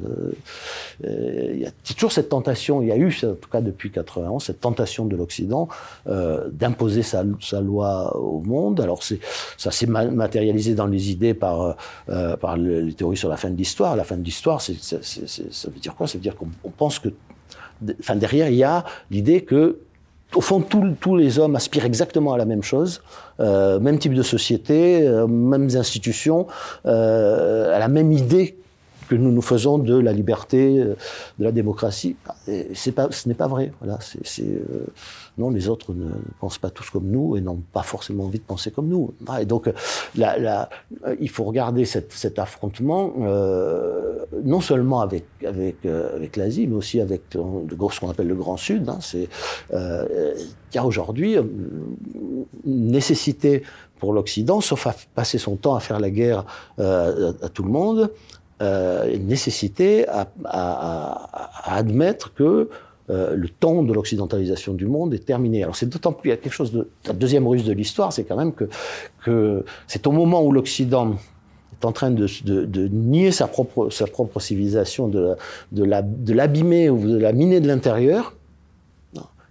euh, 1.05 1.51
il 1.53 1.59
y 1.59 1.65
a 1.65 1.71
toujours 1.95 2.11
cette 2.11 2.29
tentation 2.29 2.81
il 2.81 2.87
y 2.87 2.91
a 2.91 2.97
eu 2.97 3.15
en 3.23 3.35
tout 3.35 3.49
cas 3.49 3.61
depuis 3.61 3.91
91 3.91 4.43
cette 4.43 4.61
tentation 4.61 5.05
de 5.05 5.15
l'Occident 5.15 5.67
euh, 6.07 6.49
d'imposer 6.51 7.03
sa, 7.03 7.23
sa 7.41 7.61
loi 7.61 8.15
au 8.17 8.41
monde. 8.41 8.79
Alors 8.79 9.01
ça 9.03 9.71
s'est 9.71 9.87
matérialisé 9.87 10.75
dans 10.75 10.87
les 10.87 11.11
idées 11.11 11.33
par 11.33 11.75
euh, 12.09 12.37
par 12.37 12.57
les 12.57 12.93
théories 12.93 13.17
sur 13.17 13.29
la 13.29 13.37
fin 13.37 13.49
de 13.49 13.57
l'histoire. 13.57 13.95
La 13.95 14.03
fin 14.03 14.17
de 14.17 14.23
l'histoire 14.23 14.61
ça 14.61 14.73
veut 14.73 15.79
dire 15.79 15.95
quoi? 15.95 16.07
Ça 16.07 16.17
veut 16.17 16.21
dire 16.21 16.35
qu'on 16.35 16.69
pense 16.69 16.99
que 16.99 17.09
enfin 17.99 18.15
derrière 18.15 18.49
il 18.49 18.55
y 18.55 18.63
a 18.63 18.85
l'idée 19.11 19.43
que 19.43 19.79
au 20.33 20.41
fond, 20.41 20.61
tous 20.61 21.15
les 21.15 21.39
hommes 21.39 21.55
aspirent 21.55 21.85
exactement 21.85 22.33
à 22.33 22.37
la 22.37 22.45
même 22.45 22.63
chose, 22.63 23.01
euh, 23.39 23.79
même 23.79 23.99
type 23.99 24.13
de 24.13 24.23
société, 24.23 25.07
euh, 25.07 25.27
mêmes 25.27 25.69
institutions, 25.75 26.47
euh, 26.85 27.75
à 27.75 27.79
la 27.79 27.87
même 27.87 28.11
idée 28.11 28.57
que 29.07 29.15
nous 29.15 29.31
nous 29.31 29.41
faisons 29.41 29.77
de 29.77 29.97
la 29.97 30.13
liberté, 30.13 30.79
euh, 30.79 30.95
de 31.39 31.43
la 31.43 31.51
démocratie. 31.51 32.15
C'est 32.73 32.91
pas, 32.91 33.07
ce 33.11 33.27
n'est 33.27 33.35
pas 33.35 33.47
vrai. 33.47 33.71
Voilà, 33.81 33.99
c'est, 34.01 34.43
euh, 34.43 34.85
non, 35.37 35.49
les 35.49 35.69
autres 35.69 35.93
ne 35.93 36.11
pensent 36.39 36.57
pas 36.57 36.69
tous 36.69 36.89
comme 36.89 37.07
nous 37.07 37.35
et 37.35 37.41
n'ont 37.41 37.61
pas 37.73 37.83
forcément 37.83 38.25
envie 38.25 38.39
de 38.39 38.43
penser 38.43 38.71
comme 38.71 38.87
nous. 38.87 39.13
Et 39.39 39.45
donc, 39.45 39.69
la, 40.15 40.37
la, 40.37 40.69
il 41.19 41.29
faut 41.29 41.43
regarder 41.43 41.85
cet 41.85 42.39
affrontement 42.39 43.13
euh, 43.19 44.25
non 44.43 44.61
seulement 44.61 45.01
avec 45.01 45.25
avec 45.45 45.85
avec 45.85 46.35
l'Asie, 46.37 46.67
mais 46.67 46.75
aussi 46.75 46.99
avec 46.99 47.23
ce 47.31 47.99
qu'on 47.99 48.09
appelle 48.09 48.27
le 48.27 48.35
Grand 48.35 48.57
Sud. 48.57 48.89
Hein, 48.89 48.97
c'est 49.01 49.29
euh, 49.73 50.33
il 50.71 50.75
y 50.75 50.79
a 50.79 50.85
aujourd'hui 50.85 51.37
une 51.37 52.91
nécessité 52.91 53.63
pour 53.99 54.13
l'Occident, 54.13 54.61
sauf 54.61 54.87
à 54.87 54.95
passer 55.13 55.37
son 55.37 55.55
temps 55.55 55.75
à 55.75 55.79
faire 55.79 55.99
la 55.99 56.09
guerre 56.09 56.45
euh, 56.79 57.31
à, 57.41 57.49
tout 57.49 57.63
le 57.63 57.71
monde, 57.71 58.11
euh, 58.61 59.13
une 59.13 59.27
nécessité 59.27 60.07
à, 60.07 60.27
admettre 61.65 62.33
que 62.33 62.69
euh, 63.09 63.35
le 63.35 63.49
temps 63.49 63.83
de 63.83 63.93
l'occidentalisation 63.93 64.73
du 64.73 64.85
monde 64.85 65.13
est 65.13 65.25
terminé. 65.25 65.61
Alors 65.63 65.75
c'est 65.75 65.87
d'autant 65.87 66.11
plus, 66.11 66.29
il 66.29 66.31
y 66.31 66.33
a 66.33 66.37
quelque 66.37 66.53
chose 66.53 66.71
de, 66.71 66.89
la 67.05 67.13
deuxième 67.13 67.47
ruse 67.47 67.65
de 67.65 67.73
l'histoire, 67.73 68.13
c'est 68.13 68.23
quand 68.23 68.37
même 68.37 68.53
que, 68.53 69.63
c'est 69.87 70.07
au 70.07 70.11
moment 70.11 70.43
où 70.43 70.51
l'Occident 70.51 71.15
est 71.73 71.85
en 71.85 71.91
train 71.91 72.11
de, 72.11 72.27
nier 72.87 73.31
sa 73.31 73.47
propre, 73.47 73.89
sa 73.89 74.07
propre 74.07 74.39
civilisation, 74.39 75.07
de, 75.07 75.35
de 75.71 76.33
l'abîmer 76.33 76.89
ou 76.89 77.05
de 77.05 77.17
la 77.17 77.33
miner 77.33 77.59
de 77.59 77.67
l'intérieur, 77.67 78.33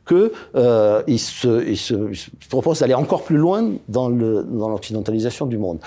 que 0.04 0.32
euh, 0.54 1.02
il, 1.06 1.18
se, 1.18 1.66
il, 1.66 1.76
se, 1.76 1.94
propose 2.48 2.80
d'aller 2.80 2.94
encore 2.94 3.22
plus 3.22 3.36
loin 3.36 3.72
dans 3.88 4.08
l'occidentalisation 4.08 5.46
dans 5.46 5.50
du 5.50 5.58
monde. 5.58 5.78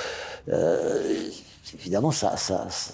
Évidemment, 1.75 2.11
ça, 2.11 2.37
ça, 2.37 2.67
ça, 2.69 2.93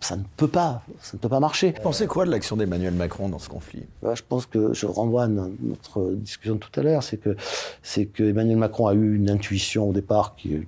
ça, 0.00 0.16
ne 0.16 0.22
peut 0.36 0.48
pas, 0.48 0.82
ça 1.00 1.12
ne 1.16 1.18
peut 1.18 1.28
pas 1.28 1.40
marcher. 1.40 1.72
Vous 1.76 1.82
pensez 1.82 2.06
quoi 2.06 2.24
de 2.24 2.30
l'action 2.30 2.56
d'Emmanuel 2.56 2.94
Macron 2.94 3.28
dans 3.28 3.38
ce 3.38 3.48
conflit? 3.48 3.84
Je 4.02 4.22
pense 4.28 4.46
que 4.46 4.72
je 4.72 4.86
renvoie 4.86 5.24
à 5.24 5.28
notre 5.28 6.12
discussion 6.12 6.54
de 6.54 6.60
tout 6.60 6.80
à 6.80 6.82
l'heure, 6.82 7.02
c'est 7.02 7.18
que 7.18 7.36
c'est 7.82 8.06
que 8.06 8.22
Emmanuel 8.22 8.56
Macron 8.56 8.86
a 8.86 8.94
eu 8.94 9.16
une 9.16 9.30
intuition 9.30 9.88
au 9.88 9.92
départ 9.92 10.34
qui, 10.36 10.66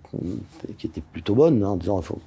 qui 0.78 0.86
était 0.86 1.01
plutôt 1.01 1.35
bonne, 1.35 1.62
hein, 1.62 1.70
en 1.70 1.77
disant 1.77 1.98
il 2.01 2.05
faut 2.05 2.20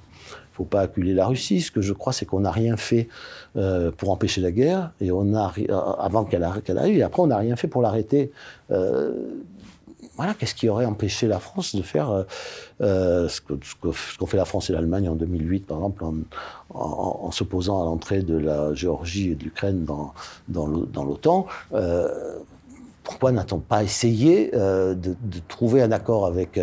faut 0.56 0.64
pas 0.64 0.80
acculer 0.80 1.12
la 1.12 1.26
Russie. 1.26 1.60
Ce 1.60 1.70
que 1.70 1.82
je 1.82 1.92
crois, 1.92 2.14
c'est 2.14 2.24
qu'on 2.24 2.40
n'a 2.40 2.50
rien 2.50 2.78
fait 2.78 3.08
euh, 3.56 3.90
pour 3.90 4.10
empêcher 4.10 4.40
la 4.40 4.50
guerre, 4.50 4.90
et 5.00 5.12
on 5.12 5.34
a 5.34 5.52
euh, 5.58 5.74
avant 5.98 6.24
qu'elle 6.24 6.42
arrive, 6.42 6.96
et 6.96 7.02
après 7.02 7.22
on 7.22 7.26
n'a 7.26 7.36
rien 7.36 7.56
fait 7.56 7.68
pour 7.68 7.82
l'arrêter. 7.82 8.32
Euh, 8.70 9.12
voilà, 10.16 10.34
qu'est-ce 10.34 10.54
qui 10.54 10.68
aurait 10.68 10.86
empêché 10.86 11.26
la 11.26 11.38
France 11.38 11.74
de 11.74 11.82
faire 11.82 12.10
euh, 12.10 12.24
euh 12.80 13.28
ce 13.28 13.40
qu'ont 13.40 14.26
fait 14.26 14.36
la 14.36 14.44
France 14.44 14.70
et 14.70 14.72
l'Allemagne 14.72 15.08
en 15.08 15.14
2008, 15.14 15.66
par 15.66 15.78
exemple, 15.78 16.04
en, 16.70 17.30
s'opposant 17.30 17.82
à 17.82 17.84
l'entrée 17.84 18.22
de 18.22 18.36
la 18.36 18.74
Géorgie 18.74 19.30
et 19.30 19.34
de 19.34 19.44
l'Ukraine 19.44 19.84
dans, 19.84 20.12
dans 20.48 21.04
l'OTAN 21.04 21.46
euh, 21.72 22.38
pourquoi 23.06 23.30
n'a-t-on 23.30 23.60
pas 23.60 23.84
essayé 23.84 24.50
euh, 24.54 24.96
de, 24.96 25.14
trouver 25.46 25.80
un 25.80 25.92
accord 25.92 26.26
avec, 26.26 26.58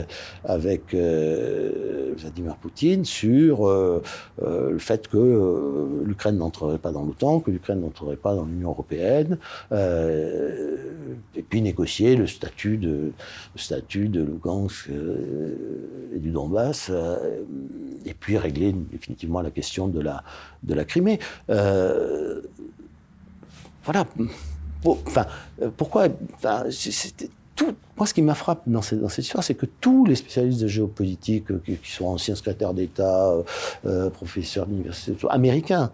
euh, 0.93 2.13
Vladimir 2.17 2.57
Poutine 2.57 3.05
sur 3.05 3.65
euh, 3.65 4.03
le 4.41 4.77
fait 4.77 5.07
que 5.07 6.03
l'Ukraine 6.03 6.37
n'entrerait 6.37 6.79
pas 6.79 6.91
dans 6.91 7.05
l'OTAN, 7.05 7.39
que 7.39 7.49
l'Ukraine 7.49 7.79
n'entrerait 7.79 8.17
pas 8.17 8.35
dans 8.35 8.43
l'Union 8.43 8.71
européenne, 8.71 9.37
et 9.71 11.41
puis 11.43 11.61
négocier 11.61 12.17
le 12.17 12.27
statut 12.27 12.75
de, 12.77 13.13
statut 13.55 14.09
de 14.09 14.21
Lugansk 14.21 14.89
et 14.89 16.19
du 16.19 16.31
Donbass, 16.31 16.91
et 18.05 18.13
puis 18.13 18.37
régler 18.37 18.73
définitivement 18.73 19.39
la 19.41 19.51
question 19.51 19.87
de 19.87 20.01
la, 20.01 20.23
de 20.63 20.73
la 20.73 20.83
Crimée. 20.83 21.19
voilà 23.85 24.05
enfin, 24.85 25.25
euh, 25.61 25.69
pourquoi 25.75 26.07
tout, 27.55 27.75
moi, 27.97 28.07
ce 28.07 28.13
qui 28.15 28.23
m'a 28.23 28.33
frappé 28.33 28.71
dans 28.71 28.81
cette, 28.81 29.17
histoire, 29.19 29.43
c'est 29.43 29.53
que 29.53 29.67
tous 29.79 30.05
les 30.05 30.15
spécialistes 30.15 30.61
de 30.61 30.67
géopolitique, 30.67 31.51
euh, 31.51 31.61
qui, 31.65 31.91
sont 31.91 32.07
anciens 32.07 32.35
secrétaires 32.35 32.73
d'État, 32.73 33.35
euh, 33.85 34.09
professeurs 34.09 34.65
d'université, 34.65 35.15
américains 35.29 35.91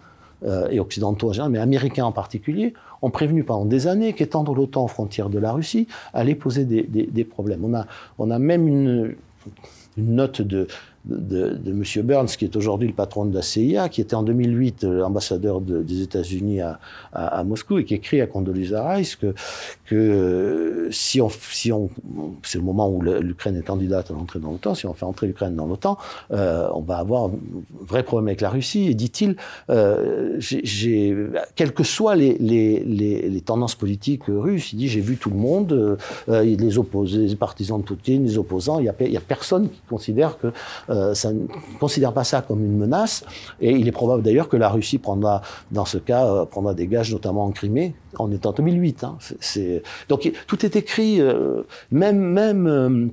et 0.72 0.80
occidentaux 0.80 1.32
en 1.32 1.34
général, 1.34 1.52
mais 1.52 1.60
américains 1.60 2.06
en 2.06 2.14
particulier, 2.14 2.74
ont 3.02 3.10
prévenu 3.10 3.44
pendant 3.44 3.66
des 3.66 3.88
années 3.88 4.14
qu'étendre 4.14 4.56
l'OTAN 4.56 4.86
aux 4.86 4.88
frontières 4.88 5.28
de 5.28 5.38
la 5.38 5.52
Russie 5.52 5.90
allait 6.14 6.34
poser 6.34 6.64
des, 6.64 7.24
problèmes. 7.26 7.66
On 7.66 7.74
a, 7.74 7.86
on 8.20 8.32
a 8.32 8.40
même 8.40 8.66
une 8.66 9.16
note 9.98 10.41
de, 10.41 10.68
de, 11.05 11.53
de 11.53 11.71
M. 11.71 11.84
Burns, 12.03 12.27
qui 12.27 12.45
est 12.45 12.55
aujourd'hui 12.55 12.88
le 12.88 12.93
patron 12.93 13.26
de 13.26 13.34
la 13.34 13.41
CIA, 13.41 13.89
qui 13.89 14.01
était 14.01 14.15
en 14.15 14.23
2008 14.23 14.84
l'ambassadeur 14.84 15.61
de, 15.61 15.81
des 15.81 16.01
États-Unis 16.01 16.61
à, 16.61 17.43
Moscou 17.43 17.80
et 17.80 17.85
qui 17.85 17.95
écrit 17.95 18.21
à 18.21 18.27
Condoleezza 18.27 18.88
Rice 18.93 19.15
que, 19.15 19.34
euh, 19.91 20.89
si 20.91 21.21
on, 21.21 21.30
si 21.30 21.71
on, 21.71 21.89
c'est 22.43 22.57
le 22.57 22.63
moment 22.63 22.89
où 22.89 23.01
l'Ukraine 23.01 23.57
est 23.57 23.65
candidate 23.65 24.11
à 24.11 24.13
l'entrée 24.13 24.39
dans 24.39 24.51
l'OTAN, 24.51 24.76
si 24.76 24.85
on 24.85 24.93
fait 24.93 25.05
entrer 25.05 25.27
l'Ukraine 25.27 25.55
dans 25.55 25.65
l'OTAN, 25.65 25.97
euh, 26.31 26.69
on 26.73 26.81
va 26.81 26.97
avoir 26.97 27.26
un 27.26 27.31
vrai 27.81 28.03
problème 28.03 28.27
avec 28.27 28.41
la 28.41 28.49
Russie. 28.49 28.88
Et 28.88 28.93
dit-il, 28.93 29.35
euh, 29.69 30.39
quelles 31.55 31.73
que 31.73 31.84
soient 31.84 32.15
les, 32.15 33.41
tendances 33.45 33.76
politiques 33.76 34.23
russes, 34.27 34.73
il 34.73 34.77
dit 34.77 34.88
j'ai 34.88 35.01
vu 35.01 35.17
tout 35.17 35.30
le 35.30 35.38
monde, 35.38 35.97
euh, 36.30 36.43
les 36.43 36.77
opposés, 36.77 37.27
les 37.27 37.35
partisans 37.35 37.80
de 37.80 37.85
Poutine, 37.85 38.26
les 38.26 38.38
opposants, 38.38 38.80
il 38.80 38.84
n'y 38.84 39.17
a, 39.17 39.21
personne 39.21 39.69
qui 39.69 39.81
considère 39.89 40.38
que 40.38 40.47
euh, 40.47 40.89
ça 41.14 41.32
ne 41.32 41.48
considère 41.80 42.14
pas 42.14 42.24
ça 42.24 42.41
comme 42.41 42.64
une 42.64 42.78
menace. 42.78 43.24
Et 43.61 43.72
il 43.72 43.88
est 43.88 43.91
probable 43.91 44.24
d'ailleurs 44.24 44.49
que 44.49 44.57
la 44.57 44.70
Russie 44.70 44.98
prendra, 44.98 45.41
dans 45.72 45.86
ce 45.86 45.98
cas, 45.98 46.26
euh, 46.26 46.45
prendra 46.45 46.74
des 46.74 46.88
gages, 46.88 47.11
notamment 47.11 47.45
en 47.45 47.52
Crimée, 47.52 47.94
en 48.18 48.32
étant 48.32 48.52
2008. 48.52 49.03
Hein. 49.03 49.18
Donc 50.07 50.32
tout 50.48 50.66
est 50.66 50.76
écrit, 50.76 51.22
euh, 51.22 51.64
même 51.91 52.20
même. 52.20 53.11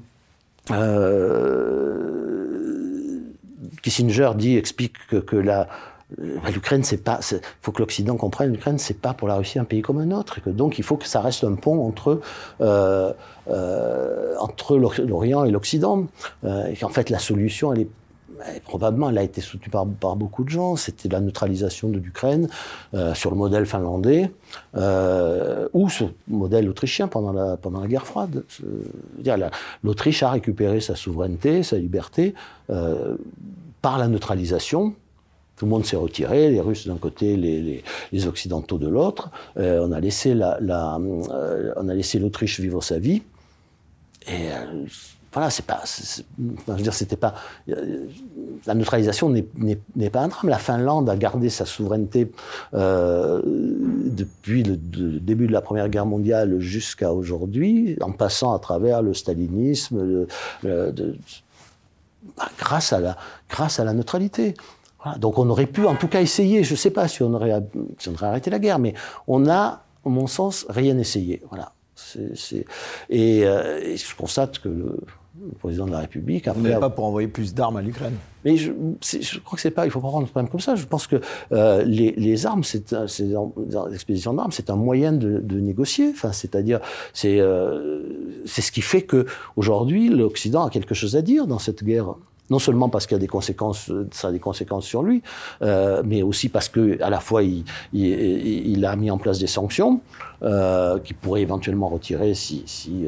Kissinger 3.82 4.32
dit, 4.36 4.56
explique 4.56 4.94
que, 5.08 5.16
que 5.16 5.36
la, 5.36 5.68
l'Ukraine, 6.18 6.84
c'est 6.84 7.02
pas. 7.02 7.20
Il 7.32 7.40
faut 7.60 7.72
que 7.72 7.80
l'Occident 7.80 8.16
comprenne. 8.16 8.52
L'Ukraine, 8.52 8.78
c'est 8.78 9.00
pas 9.00 9.12
pour 9.12 9.28
la 9.28 9.36
Russie 9.36 9.58
un 9.58 9.64
pays 9.64 9.82
comme 9.82 9.98
un 9.98 10.10
autre. 10.12 10.38
Donc, 10.50 10.78
il 10.78 10.84
faut 10.84 10.96
que 10.96 11.06
ça 11.06 11.20
reste 11.20 11.44
un 11.44 11.54
pont 11.54 11.86
entre 11.86 12.20
euh, 12.60 13.12
euh, 13.48 14.34
entre 14.38 14.76
l'Orient 14.76 15.44
et 15.44 15.50
l'Occident. 15.50 16.06
Euh, 16.44 16.66
et 16.66 16.76
qu'en 16.76 16.88
fait, 16.88 17.10
la 17.10 17.18
solution, 17.18 17.72
elle 17.72 17.82
est 17.82 17.88
probablement, 18.64 19.10
elle 19.10 19.18
a 19.18 19.22
été 19.22 19.40
soutenue 19.40 19.70
par, 19.70 19.86
beaucoup 20.16 20.44
de 20.44 20.48
gens. 20.48 20.76
C'était 20.76 21.08
la 21.08 21.20
neutralisation 21.20 21.88
de 21.88 21.98
l'Ukraine 21.98 22.48
euh, 22.94 23.14
sur 23.14 23.30
le 23.30 23.36
modèle 23.36 23.66
finlandais 23.66 24.30
euh, 24.76 25.68
ou 25.72 25.88
sur 25.88 26.06
le 26.06 26.36
modèle 26.36 26.68
autrichien 26.68 27.08
pendant 27.08 27.32
la, 27.32 27.56
pendant 27.56 27.80
la 27.80 27.86
guerre 27.86 28.06
froide. 28.06 28.44
L'Autriche 29.82 30.22
a 30.22 30.30
récupéré 30.30 30.80
sa 30.80 30.94
souveraineté, 30.94 31.62
sa 31.62 31.76
liberté 31.76 32.34
euh, 32.70 33.16
par 33.82 33.98
la 33.98 34.08
neutralisation 34.08 34.94
tout 35.56 35.64
le 35.64 35.70
monde 35.70 35.84
s'est 35.86 35.96
retiré, 35.96 36.50
les 36.50 36.60
Russes 36.60 36.86
d'un 36.86 36.98
côté, 36.98 37.36
les, 37.36 38.26
Occidentaux 38.26 38.78
de 38.78 38.88
l'autre. 38.88 39.30
Euh, 39.56 39.86
on 39.86 39.92
a 39.92 40.00
laissé 40.00 40.34
la, 40.34 40.58
la 40.60 40.98
euh, 40.98 41.72
on 41.76 41.88
a 41.88 41.94
laissé 41.94 42.18
l'Autriche 42.18 42.60
vivre 42.60 42.82
sa 42.82 42.98
vie. 42.98 43.22
Et 44.26 44.50
euh, 44.50 44.84
voilà, 45.32 45.50
c'est 45.50 45.64
pas, 45.64 45.82
je 45.86 46.22
veux 46.66 46.82
dire, 46.82 46.94
c'était 46.94 47.16
pas 47.16 47.34
la 48.66 48.74
neutralisation 48.74 49.28
n'est 49.28 50.10
pas 50.10 50.20
un 50.20 50.28
drame. 50.28 50.48
La 50.48 50.58
Finlande 50.58 51.08
a 51.10 51.16
gardé 51.16 51.50
sa 51.50 51.66
souveraineté 51.66 52.32
depuis 52.72 54.62
le, 54.62 54.76
début 54.76 55.46
de 55.46 55.52
la 55.52 55.60
Première 55.60 55.88
Guerre 55.90 56.06
mondiale 56.06 56.58
jusqu'à 56.58 57.12
aujourd'hui, 57.12 57.96
en 58.00 58.12
passant 58.12 58.54
à 58.54 58.58
travers 58.58 59.02
le 59.02 59.12
stalinisme, 59.12 60.26
bah, 60.62 60.86
grâce 62.58 62.92
à 62.92 63.84
la 63.84 63.92
neutralité. 63.92 64.54
Donc 65.18 65.38
on 65.38 65.48
aurait 65.48 65.66
pu 65.66 65.86
en 65.86 65.94
tout 65.94 66.08
cas 66.08 66.20
essayer, 66.20 66.64
je 66.64 66.72
ne 66.72 66.76
sais 66.76 66.90
pas 66.90 67.08
si 67.08 67.22
on, 67.22 67.32
aurait, 67.34 67.52
si 67.98 68.08
on 68.08 68.14
aurait 68.14 68.26
arrêté 68.26 68.50
la 68.50 68.58
guerre, 68.58 68.78
mais 68.78 68.94
on 69.26 69.48
a, 69.48 69.84
à 70.04 70.08
mon 70.08 70.26
sens, 70.26 70.66
rien 70.68 70.98
essayé. 70.98 71.42
Voilà. 71.48 71.72
C 71.94 72.20
est, 72.52 72.66
et, 73.08 73.46
euh, 73.46 73.80
et, 73.82 73.96
je 73.96 74.14
constate 74.14 74.58
que 74.58 74.68
le, 74.68 75.00
le 75.44 75.52
président 75.58 75.86
de 75.86 75.92
la 75.92 76.00
République. 76.00 76.48
Vous 76.48 76.60
n'êtes 76.60 76.80
pas 76.80 76.90
pour 76.90 77.04
envoyer 77.04 77.28
plus 77.28 77.54
d'armes 77.54 77.76
à 77.76 77.82
l'Ukraine 77.82 78.14
Mais 78.44 78.56
je, 78.56 78.72
je, 79.02 79.38
crois 79.38 79.56
que 79.56 79.62
c'est 79.62 79.70
pas. 79.70 79.84
Il 79.84 79.90
faut 79.90 80.00
pas 80.00 80.08
prendre 80.08 80.26
le 80.26 80.30
problème 80.30 80.50
comme 80.50 80.60
ça. 80.60 80.74
Je 80.76 80.84
pense 80.84 81.06
que 81.06 81.20
euh, 81.52 81.82
les, 81.84 82.12
les, 82.12 82.46
armes, 82.46 82.64
c'est 82.64 82.92
l'expédition 83.90 84.34
d'armes, 84.34 84.52
c'est 84.52 84.70
un 84.70 84.76
moyen 84.76 85.12
de, 85.12 85.40
de 85.40 85.60
négocier. 85.60 86.10
Enfin, 86.10 86.32
c'est-à-dire, 86.32 86.80
c'est 87.12 87.40
euh, 87.40 88.42
c'est 88.44 88.62
ce 88.62 88.72
qui 88.72 88.82
fait 88.82 89.02
que 89.02 89.26
aujourd'hui, 89.56 90.08
l'Occident 90.08 90.64
a 90.64 90.70
quelque 90.70 90.94
chose 90.94 91.16
à 91.16 91.22
dire 91.22 91.46
dans 91.46 91.58
cette 91.58 91.84
guerre 91.84 92.14
non 92.50 92.58
seulement 92.58 92.88
parce 92.88 93.06
qu'il 93.06 93.16
a 93.16 93.20
des 93.20 93.26
conséquences, 93.26 93.90
ça 94.12 94.28
a 94.28 94.32
des 94.32 94.38
conséquences 94.38 94.86
sur 94.86 95.02
lui, 95.02 95.22
euh, 95.62 96.02
mais 96.04 96.22
aussi 96.22 96.48
parce 96.48 96.68
que 96.68 97.00
à 97.02 97.10
la 97.10 97.20
fois 97.20 97.42
il, 97.42 98.84
a 98.84 98.96
mis 98.96 99.10
en 99.10 99.18
place 99.18 99.38
des 99.38 99.46
sanctions, 99.46 100.00
qui 101.04 101.14
pourrait 101.14 101.42
éventuellement 101.42 101.88
retirer 101.88 102.34
si, 102.34 102.62
si 102.66 103.06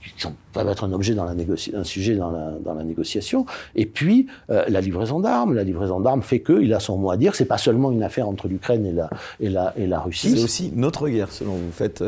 qui 0.00 0.26
peuvent 0.52 0.68
être 0.68 0.84
un 0.84 0.92
objet 0.92 1.14
dans 1.14 1.24
la 1.24 1.34
un 1.74 1.84
sujet 1.84 2.14
dans 2.14 2.30
la, 2.30 2.52
dans 2.64 2.74
la 2.74 2.84
négociation. 2.84 3.44
Et 3.74 3.86
puis 3.86 4.26
la 4.48 4.80
livraison 4.80 5.20
d'armes, 5.20 5.54
la 5.54 5.64
livraison 5.64 6.00
d'armes 6.00 6.22
fait 6.22 6.40
qu'il 6.40 6.72
a 6.74 6.80
son 6.80 6.96
mot 6.96 7.10
à 7.10 7.16
dire. 7.16 7.34
C'est 7.34 7.44
pas 7.44 7.58
seulement 7.58 7.92
une 7.92 8.02
affaire 8.02 8.28
entre 8.28 8.48
l'Ukraine 8.48 8.86
et 8.86 8.92
la, 8.92 9.10
et 9.40 9.48
la, 9.48 9.72
et 9.76 9.86
la 9.86 10.00
Russie. 10.00 10.30
C'est 10.30 10.44
aussi 10.44 10.72
notre 10.74 11.08
guerre, 11.08 11.30
selon 11.32 11.52
vous. 11.52 11.72
Faites 11.72 12.02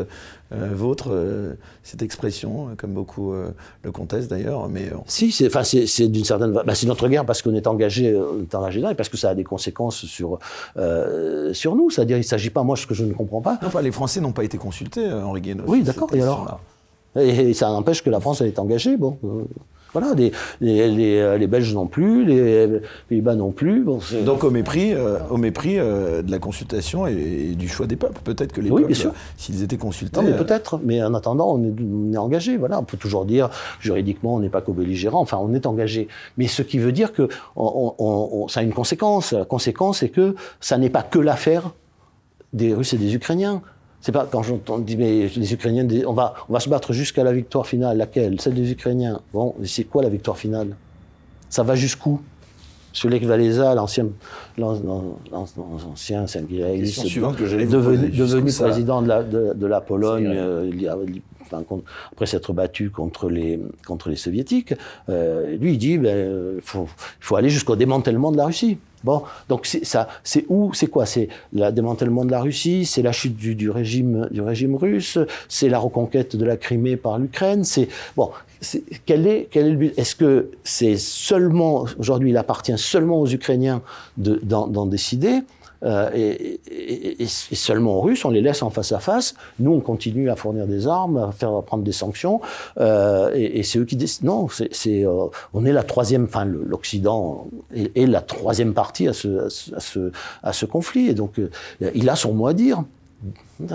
euh, 0.51 0.69
vôtre, 0.73 1.09
euh, 1.11 1.53
cette 1.83 2.01
expression, 2.01 2.69
comme 2.75 2.91
beaucoup 2.91 3.33
euh, 3.33 3.51
le 3.83 3.91
contestent 3.91 4.31
d'ailleurs. 4.31 4.67
Mais 4.67 4.89
si, 5.05 5.31
c'est, 5.31 5.45
enfin, 5.45 5.63
c'est, 5.63 6.07
d'une 6.07 6.25
certaine, 6.25 6.51
bah, 6.51 6.73
c'est 6.73 6.87
notre 6.87 7.07
guerre 7.07 7.23
parce 7.23 7.43
qu'on 7.43 7.53
est 7.53 7.67
engagé, 7.67 8.19
engagé 8.53 8.79
là 8.79 8.91
et 8.91 8.95
parce 8.95 9.09
que 9.09 9.17
ça 9.17 9.29
a 9.29 9.35
des 9.35 9.43
conséquences 9.43 10.05
sur 10.05 10.39
sur 11.53 11.75
nous. 11.75 11.91
C'est-à-dire, 11.91 12.17
il 12.17 12.21
ne 12.21 12.25
s'agit 12.25 12.49
pas, 12.49 12.63
moi, 12.63 12.75
ce 12.75 12.87
que 12.87 12.95
je 12.95 13.05
ne 13.05 13.13
comprends 13.13 13.41
pas. 13.41 13.59
enfin, 13.63 13.81
les 13.81 13.91
Français 13.91 14.21
n'ont 14.21 14.31
pas 14.31 14.43
été 14.43 14.48
consultés, 14.57 15.11
Henri 15.11 15.41
Guénaud. 15.41 15.63
Oui, 15.67 15.83
d'accord. 15.83 16.09
Et 16.13 16.21
alors 16.21 16.59
et, 17.15 17.53
ça 17.53 17.69
n'empêche 17.69 18.03
que 18.03 18.09
la 18.09 18.19
France 18.19 18.41
elle 18.41 18.47
est 18.47 18.59
engagée. 18.59 18.97
Bon. 18.97 19.17
Voilà, 19.93 20.13
les, 20.13 20.31
les, 20.61 21.17
euh, 21.19 21.37
les, 21.37 21.47
Belges 21.47 21.73
non 21.73 21.87
plus, 21.87 22.23
les 22.23 22.81
Pays-Bas 23.07 23.35
non 23.35 23.51
plus. 23.51 23.83
Bon, 23.83 23.99
Donc 24.23 24.43
au 24.43 24.51
mépris, 24.51 24.93
euh, 24.93 25.17
au 25.31 25.37
mépris 25.37 25.79
euh, 25.79 26.21
de 26.21 26.29
la 26.29 26.37
consultation 26.37 27.07
et, 27.07 27.55
du 27.55 27.67
choix 27.67 27.87
des 27.87 27.95
peuples. 27.95 28.21
Peut-être 28.23 28.53
que 28.53 28.61
les 28.61 28.69
peuples, 28.69 28.93
s'ils 29.37 29.63
étaient 29.63 29.77
consultés... 29.77 30.21
Non, 30.21 30.27
mais 30.27 30.37
peut-être. 30.37 30.79
Mais 30.83 31.01
en 31.01 31.15
attendant, 31.15 31.55
on 31.55 31.63
est, 31.63 31.73
on 31.81 32.13
est 32.13 32.17
engagé. 32.17 32.57
Voilà, 32.57 32.79
on 32.79 32.83
peut 32.83 32.97
toujours 32.97 33.25
dire 33.25 33.49
juridiquement, 33.79 34.35
on 34.35 34.39
n'est 34.39 34.49
pas 34.49 34.61
co-belligérant. 34.61 35.21
Enfin, 35.21 35.39
on 35.41 35.53
est 35.53 35.65
engagé. 35.65 36.07
Mais 36.37 36.47
ce 36.47 36.61
qui 36.61 36.77
veut 36.77 36.91
dire 36.91 37.11
que 37.11 37.27
on, 37.55 37.95
on, 37.97 38.47
ça 38.47 38.59
a 38.59 38.63
une 38.63 38.73
conséquence. 38.73 39.33
La 39.33 39.45
conséquence, 39.45 39.99
c'est 39.99 40.09
que 40.09 40.35
ça 40.59 40.77
n'est 40.77 40.91
pas 40.91 41.01
que 41.01 41.17
l'affaire 41.17 41.71
des 42.53 42.75
Russes 42.75 42.93
et 42.93 42.97
des 42.97 43.15
Ukrainiens. 43.15 43.63
C'est 44.01 44.11
pas 44.11 44.27
quand 44.31 44.43
j'entends 44.43 44.79
dit 44.79 44.95
mais 44.95 45.27
les 45.27 45.53
Ukrainiens, 45.53 45.87
on 46.07 46.13
va 46.13 46.33
on 46.47 46.53
va 46.53 46.59
se 46.59 46.69
battre 46.69 46.93
jusqu'à 46.93 47.23
la 47.23 47.33
victoire 47.33 47.67
finale. 47.67 47.97
Laquelle? 47.97 48.39
Celle 48.39 48.53
des 48.53 48.71
Ukrainiens. 48.71 49.19
Bon, 49.33 49.55
c'est 49.65 49.83
quoi 49.83 50.03
la 50.03 50.09
victoire 50.09 50.37
finale? 50.37 50.75
Ça 51.49 51.63
va 51.63 51.75
jusqu'où? 51.75 52.21
Sur 52.91 53.09
Lech 53.09 53.23
Walesa, 53.23 53.75
l'ancien 53.75 54.07
l'ancien 54.57 56.25
devenu, 57.67 58.09
devenu 58.09 58.51
président 58.51 59.01
de 59.03 59.07
la, 59.07 59.21
de, 59.23 59.65
la 59.67 59.79
Pologne, 59.79 60.27
euh, 60.27 60.71
enfin, 61.41 61.63
après 62.11 62.25
s'être 62.25 62.51
battu 62.51 62.89
contre 62.89 63.29
les 63.29 63.59
contre 63.85 64.09
les 64.09 64.15
soviétiques, 64.15 64.73
euh, 65.07 65.55
lui 65.57 65.73
il 65.73 65.77
dit 65.77 65.99
ben 65.99 66.55
il 66.55 66.61
faut, 66.61 66.87
faut 67.19 67.35
aller 67.35 67.49
jusqu'au 67.49 67.75
démantèlement 67.75 68.31
de 68.31 68.37
la 68.37 68.45
Russie. 68.45 68.79
Bon, 69.03 69.23
donc 69.47 69.65
ça, 69.65 70.07
c'est 70.23 70.45
où, 70.49 70.73
c'est 70.73 70.87
quoi? 70.87 71.05
C'est 71.05 71.29
le 71.53 71.69
démantèlement 71.71 72.25
de 72.25 72.31
la 72.31 72.41
Russie, 72.41 72.85
c'est 72.85 73.01
la 73.01 73.11
chute 73.11 73.35
du, 73.35 73.69
régime 73.69 74.27
du 74.31 74.41
régime 74.41 74.75
russe, 74.75 75.17
c'est 75.47 75.69
la 75.69 75.79
reconquête 75.79 76.35
de 76.35 76.45
la 76.45 76.57
Crimée 76.57 76.97
par 76.97 77.17
l'Ukraine. 77.17 77.63
C'est 77.63 77.87
bon, 78.15 78.31
quel 79.05 79.27
est 79.27 79.47
quel 79.49 79.67
est 79.67 79.71
le 79.71 79.77
but? 79.77 79.93
Est-ce 79.97 80.15
que 80.15 80.51
c'est 80.63 80.97
seulement 80.97 81.85
aujourd'hui, 81.97 82.31
il 82.31 82.37
appartient 82.37 82.77
seulement 82.77 83.19
aux 83.21 83.27
Ukrainiens 83.27 83.81
d'en 84.17 84.85
décider? 84.85 85.41
Euh, 85.83 86.09
et, 86.13 86.59
et, 86.67 87.23
et, 87.23 87.27
seulement 87.27 87.97
aux 87.97 88.01
Russes, 88.01 88.25
on 88.25 88.29
les 88.29 88.41
laisse 88.41 88.61
en 88.63 88.69
face 88.69 88.91
à 88.91 88.99
face. 88.99 89.35
Nous, 89.59 89.71
on 89.71 89.79
continue 89.79 90.29
à 90.29 90.35
fournir 90.35 90.67
des 90.67 90.87
armes, 90.87 91.17
à 91.17 91.31
faire 91.31 91.53
à 91.53 91.61
prendre 91.61 91.83
des 91.83 91.91
sanctions, 91.91 92.41
euh, 92.79 93.31
et, 93.33 93.63
c'est 93.63 93.79
eux 93.79 93.85
qui 93.85 93.95
décident. 93.95 94.41
Non, 94.41 94.47
c'est, 94.71 95.05
euh, 95.05 95.25
on 95.53 95.65
est 95.65 95.73
la 95.73 95.83
troisième, 95.83 96.25
enfin 96.25 96.45
l'Occident 96.45 97.47
est, 97.73 98.05
la 98.05 98.21
troisième 98.21 98.73
partie 98.73 99.07
à 99.07 99.13
ce, 99.13 99.45
à 99.75 99.79
ce, 99.79 100.11
à 100.43 100.53
ce, 100.53 100.65
conflit, 100.65 101.07
et 101.07 101.13
donc 101.13 101.39
euh, 101.39 101.49
il 101.93 102.09
a 102.09 102.15
son 102.15 102.33
mot 102.33 102.47
à 102.47 102.53
dire. 102.53 102.83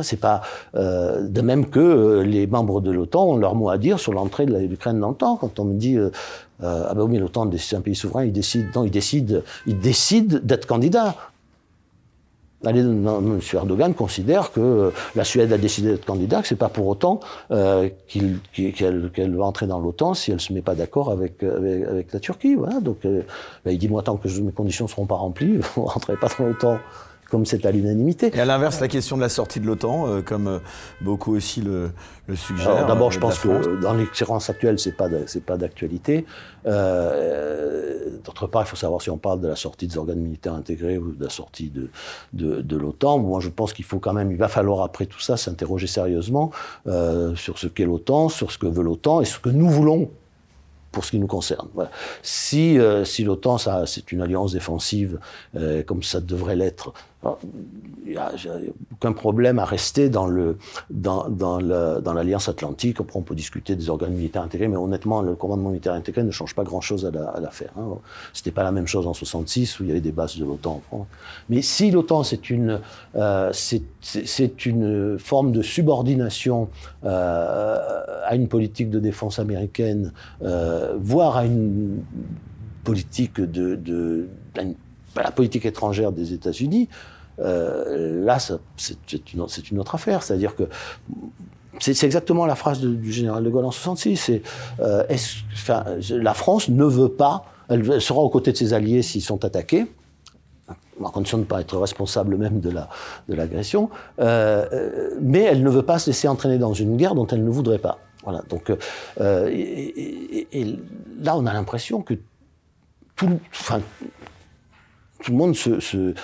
C'est 0.02 0.20
pas 0.20 0.40
euh, 0.74 1.28
de 1.28 1.42
même 1.42 1.68
que 1.68 2.22
les 2.22 2.46
membres 2.46 2.80
de 2.80 2.90
l'OTAN 2.90 3.32
ont 3.32 3.36
leur 3.36 3.54
mot 3.54 3.68
à 3.68 3.76
dire 3.76 4.00
sur 4.00 4.14
l'entrée 4.14 4.46
de 4.46 4.56
l'Ukraine 4.56 4.98
dans 4.98 5.12
temps. 5.12 5.36
Quand 5.36 5.60
on 5.60 5.64
me 5.64 5.74
dit 5.74 5.98
euh, 5.98 6.10
ah 6.60 6.94
ben 6.94 7.02
oui, 7.02 7.18
l'OTAN 7.18 7.50
c'est 7.58 7.76
un 7.76 7.82
pays 7.82 7.94
souverain, 7.94 8.24
il 8.24 8.32
décide, 8.32 8.68
non, 8.74 8.84
il 8.84 8.90
décide, 8.90 9.42
il 9.66 9.78
décide 9.78 10.46
d'être 10.46 10.66
candidat. 10.66 11.14
M. 12.70 13.40
Erdogan 13.52 13.94
considère 13.94 14.52
que 14.52 14.60
euh, 14.60 14.90
la 15.14 15.24
Suède 15.24 15.52
a 15.52 15.58
décidé 15.58 15.90
d'être 15.90 16.04
candidat, 16.04 16.42
que 16.42 16.48
c'est 16.48 16.56
pas 16.56 16.68
pour 16.68 16.86
autant 16.86 17.20
euh, 17.50 17.88
qu'elle 18.52 19.36
va 19.36 19.44
entrer 19.44 19.66
dans 19.66 19.80
l'OTAN 19.80 20.14
si 20.14 20.32
elle 20.32 20.40
se 20.40 20.52
met 20.52 20.62
pas 20.62 20.74
d'accord 20.74 21.10
avec, 21.10 21.42
avec, 21.42 22.12
la 22.12 22.20
Turquie. 22.20 22.56
Donc, 22.82 23.04
euh, 23.04 23.22
ben, 23.64 23.72
il 23.72 23.78
dit 23.78 23.88
moi 23.88 24.02
tant 24.02 24.16
que 24.16 24.28
mes 24.40 24.52
conditions 24.52 24.88
seront 24.88 25.06
pas 25.06 25.16
remplies, 25.16 25.58
vous 25.76 25.82
ne 25.82 25.86
rentrez 25.86 26.16
pas 26.16 26.28
dans 26.38 26.46
l'OTAN 26.46 26.78
comme 27.30 27.46
c'est 27.46 27.66
à 27.66 27.70
l'unanimité. 27.70 28.30
Et 28.34 28.40
à 28.40 28.44
l'inverse, 28.44 28.80
la 28.80 28.88
question 28.88 29.16
de 29.16 29.22
la 29.22 29.28
sortie 29.28 29.60
de 29.60 29.66
l'OTAN, 29.66 30.06
euh, 30.06 30.22
comme 30.22 30.46
euh, 30.46 30.58
beaucoup 31.00 31.34
aussi 31.34 31.60
le, 31.62 31.90
le 32.26 32.36
suggèrent. 32.36 32.86
D'abord, 32.86 33.10
je 33.10 33.18
pense 33.18 33.38
que 33.38 33.80
dans 33.80 33.94
les 33.94 34.06
circonstances 34.12 34.50
actuelles, 34.50 34.78
c'est 34.78 34.96
pas 34.96 35.08
c'est 35.26 35.44
pas 35.44 35.56
d'actualité. 35.56 36.26
Euh, 36.66 38.10
D'autre 38.24 38.46
part, 38.46 38.62
il 38.62 38.66
faut 38.66 38.76
savoir 38.76 39.02
si 39.02 39.10
on 39.10 39.18
parle 39.18 39.40
de 39.40 39.48
la 39.48 39.56
sortie 39.56 39.86
des 39.86 39.98
organes 39.98 40.20
militaires 40.20 40.54
intégrés 40.54 40.96
ou 40.98 41.12
de 41.12 41.24
la 41.24 41.30
sortie 41.30 41.70
de 41.70 41.90
de, 42.32 42.60
de 42.62 42.76
l'OTAN. 42.76 43.18
Moi, 43.18 43.40
je 43.40 43.48
pense 43.48 43.72
qu'il 43.72 43.84
faut 43.84 43.98
quand 43.98 44.12
même, 44.12 44.30
il 44.30 44.38
va 44.38 44.48
falloir 44.48 44.82
après 44.82 45.06
tout 45.06 45.20
ça 45.20 45.36
s'interroger 45.36 45.86
sérieusement 45.86 46.50
euh, 46.86 47.34
sur 47.34 47.58
ce 47.58 47.66
qu'est 47.66 47.84
l'OTAN, 47.84 48.28
sur 48.28 48.50
ce 48.50 48.58
que 48.58 48.66
veut 48.66 48.82
l'OTAN 48.82 49.20
et 49.20 49.24
ce 49.24 49.38
que 49.38 49.50
nous 49.50 49.68
voulons 49.68 50.10
pour 50.90 51.04
ce 51.04 51.10
qui 51.10 51.18
nous 51.18 51.26
concerne. 51.26 51.68
Voilà. 51.74 51.90
Si, 52.22 52.78
euh, 52.78 53.04
si 53.04 53.24
l'OTAN, 53.24 53.58
c'est 53.58 54.12
une 54.12 54.22
alliance 54.22 54.52
défensive, 54.52 55.18
euh, 55.56 55.82
comme 55.82 56.04
ça 56.04 56.20
devrait 56.20 56.54
l'être, 56.54 56.92
il 58.06 58.12
n'y 58.12 58.16
a, 58.18 58.32
aucun 58.92 59.12
problème 59.12 59.58
à 59.58 59.64
rester 59.64 60.08
dans 60.08 60.26
le 60.26 60.58
dans, 60.90 61.28
dans 61.28 62.12
l'alliance 62.12 62.48
atlantique. 62.48 63.00
Après, 63.00 63.18
on 63.18 63.22
peut 63.22 63.34
discuter 63.34 63.76
des 63.76 63.88
organes 63.88 64.12
militaires 64.12 64.42
intégrés, 64.42 64.68
mais 64.68 64.76
honnêtement, 64.76 65.22
le 65.22 65.34
commandement 65.34 65.70
militaire 65.70 65.94
intégré 65.94 66.22
ne 66.22 66.30
change 66.30 66.54
pas 66.54 66.64
grand-chose 66.64 67.06
à 67.06 67.40
l'affaire. 67.40 67.72
La, 67.76 67.82
hein. 67.82 67.98
C'était 68.32 68.50
pas 68.50 68.62
la 68.62 68.72
même 68.72 68.86
chose 68.86 69.06
en 69.06 69.14
66 69.14 69.80
où 69.80 69.84
il 69.84 69.88
y 69.88 69.90
avait 69.90 70.00
des 70.00 70.12
bases 70.12 70.36
de 70.36 70.44
l'OTAN. 70.44 70.82
Mais 71.48 71.62
si 71.62 71.90
l'OTAN 71.90 72.22
c'est 72.22 72.50
une 72.50 72.80
euh, 73.16 73.50
c'est 73.52 74.66
une 74.66 75.18
forme 75.18 75.52
de 75.52 75.62
subordination 75.62 76.68
euh, 77.04 78.02
à 78.26 78.34
une 78.34 78.48
politique 78.48 78.90
de 78.90 79.00
défense 79.00 79.38
américaine, 79.38 80.12
euh, 80.42 80.94
voire 80.98 81.36
à 81.38 81.46
une 81.46 82.02
politique 82.84 83.40
de 83.40 84.28
la 85.16 85.30
politique 85.30 85.64
étrangère 85.64 86.12
des 86.12 86.32
États-Unis, 86.32 86.88
euh, 87.40 88.24
là, 88.24 88.38
c'est 88.38 89.32
une, 89.32 89.80
autre 89.80 89.94
affaire. 89.94 90.22
C'est-à-dire 90.22 90.54
que 90.54 90.64
c'est 91.80 92.04
exactement 92.04 92.46
la 92.46 92.54
phrase 92.54 92.80
du 92.80 93.12
général 93.12 93.42
de 93.42 93.50
Gaulle 93.50 93.64
en 93.64 93.70
66. 93.70 94.16
C'est 94.16 94.42
euh, 94.80 95.04
la 96.10 96.34
France 96.34 96.68
ne 96.68 96.84
veut 96.84 97.08
pas, 97.08 97.44
elle, 97.68 98.00
sera 98.00 98.20
aux 98.20 98.30
côtés 98.30 98.52
de 98.52 98.56
ses 98.56 98.72
alliés 98.72 99.02
s'ils 99.02 99.22
sont 99.22 99.44
attaqués, 99.44 99.86
en 101.02 101.10
condition 101.10 101.38
de 101.38 101.42
ne 101.42 101.48
pas 101.48 101.60
être 101.60 101.76
responsable 101.76 102.36
même 102.36 102.60
de 102.60 102.70
la 102.70 102.88
de 103.28 103.34
l'agression, 103.34 103.90
euh, 104.20 105.10
mais 105.20 105.40
elle 105.40 105.62
ne 105.62 105.70
veut 105.70 105.82
pas 105.82 105.98
se 105.98 106.10
laisser 106.10 106.28
entraîner 106.28 106.58
dans 106.58 106.72
une 106.72 106.96
guerre 106.96 107.14
dont 107.14 107.26
elle 107.26 107.44
ne 107.44 107.50
voudrait 107.50 107.78
pas. 107.78 107.98
Voilà. 108.22 108.42
Donc, 108.48 108.72
et, 109.20 110.78
là, 111.20 111.36
on 111.36 111.44
a 111.44 111.52
l'impression 111.52 112.00
que 112.00 112.14
tout, 113.16 113.38
tout 115.22 115.30
le 115.30 115.36
monde 115.36 115.54
se 115.54 116.14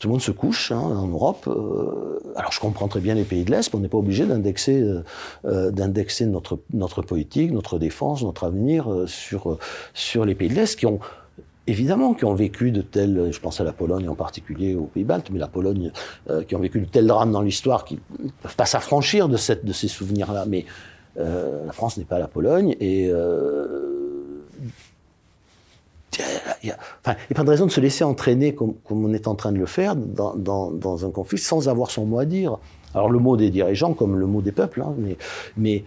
tout 0.00 0.08
le 0.08 0.12
monde 0.12 0.22
se 0.22 0.30
couche 0.30 0.72
hein, 0.72 0.80
en 0.80 1.06
Europe. 1.06 1.46
Euh, 1.46 2.18
alors 2.34 2.52
je 2.52 2.58
comprends 2.58 2.88
très 2.88 3.00
bien 3.00 3.14
les 3.14 3.24
pays 3.24 3.44
de 3.44 3.50
l'Est, 3.50 3.72
mais 3.72 3.78
on 3.78 3.82
n'est 3.82 3.88
pas 3.88 3.98
obligé 3.98 4.24
d'indexer, 4.24 4.80
euh, 4.80 5.04
euh, 5.44 5.70
d'indexer 5.70 6.24
notre, 6.24 6.58
notre 6.72 7.02
politique, 7.02 7.52
notre 7.52 7.78
défense, 7.78 8.22
notre 8.22 8.44
avenir 8.44 8.88
sur, 9.06 9.58
sur 9.92 10.24
les 10.24 10.34
pays 10.34 10.48
de 10.48 10.54
l'Est 10.54 10.78
qui 10.78 10.86
ont 10.86 11.00
évidemment 11.66 12.14
qui 12.14 12.24
ont 12.24 12.34
vécu 12.34 12.70
de 12.72 12.80
tels, 12.80 13.28
je 13.30 13.40
pense 13.40 13.60
à 13.60 13.64
la 13.64 13.74
Pologne 13.74 14.08
en 14.08 14.14
particulier, 14.14 14.74
aux 14.74 14.86
Pays-Baltes, 14.86 15.28
mais 15.30 15.38
la 15.38 15.46
Pologne, 15.46 15.92
qui 16.48 16.56
ont 16.56 16.60
vécu 16.60 16.80
de 16.80 16.86
tels 16.86 17.06
drames 17.06 17.30
dans 17.30 17.42
l'histoire 17.42 17.84
qui 17.84 18.00
ne 18.18 18.30
peuvent 18.42 18.56
pas 18.56 18.66
s'affranchir 18.66 19.28
de, 19.28 19.36
cette, 19.36 19.64
de 19.64 19.72
ces 19.72 19.86
souvenirs-là. 19.86 20.46
Mais 20.48 20.64
la 21.16 21.72
France 21.72 21.96
n'est 21.96 22.04
pas 22.04 22.18
la 22.18 22.26
Pologne 22.26 22.74
et 22.80 23.12
il 26.62 26.66
n'y 26.66 26.70
a, 26.70 26.78
pas 27.34 27.44
de 27.44 27.50
raison 27.50 27.66
de 27.66 27.70
se 27.70 27.80
laisser 27.80 28.04
entraîner 28.04 28.54
comme, 28.54 28.74
on 28.90 29.12
est 29.12 29.28
en 29.28 29.34
train 29.34 29.52
de 29.52 29.58
le 29.58 29.66
faire 29.66 29.96
dans, 29.96 31.06
un 31.06 31.10
conflit 31.10 31.38
sans 31.38 31.68
avoir 31.68 31.90
son 31.90 32.06
mot 32.06 32.18
à 32.18 32.24
dire. 32.24 32.58
Alors 32.94 33.10
le 33.10 33.18
mot 33.18 33.36
des 33.36 33.50
dirigeants 33.50 33.94
comme 33.94 34.16
le 34.16 34.26
mot 34.26 34.42
des 34.42 34.52
peuples, 34.52 34.82
hein, 34.82 34.94
mais, 35.56 35.84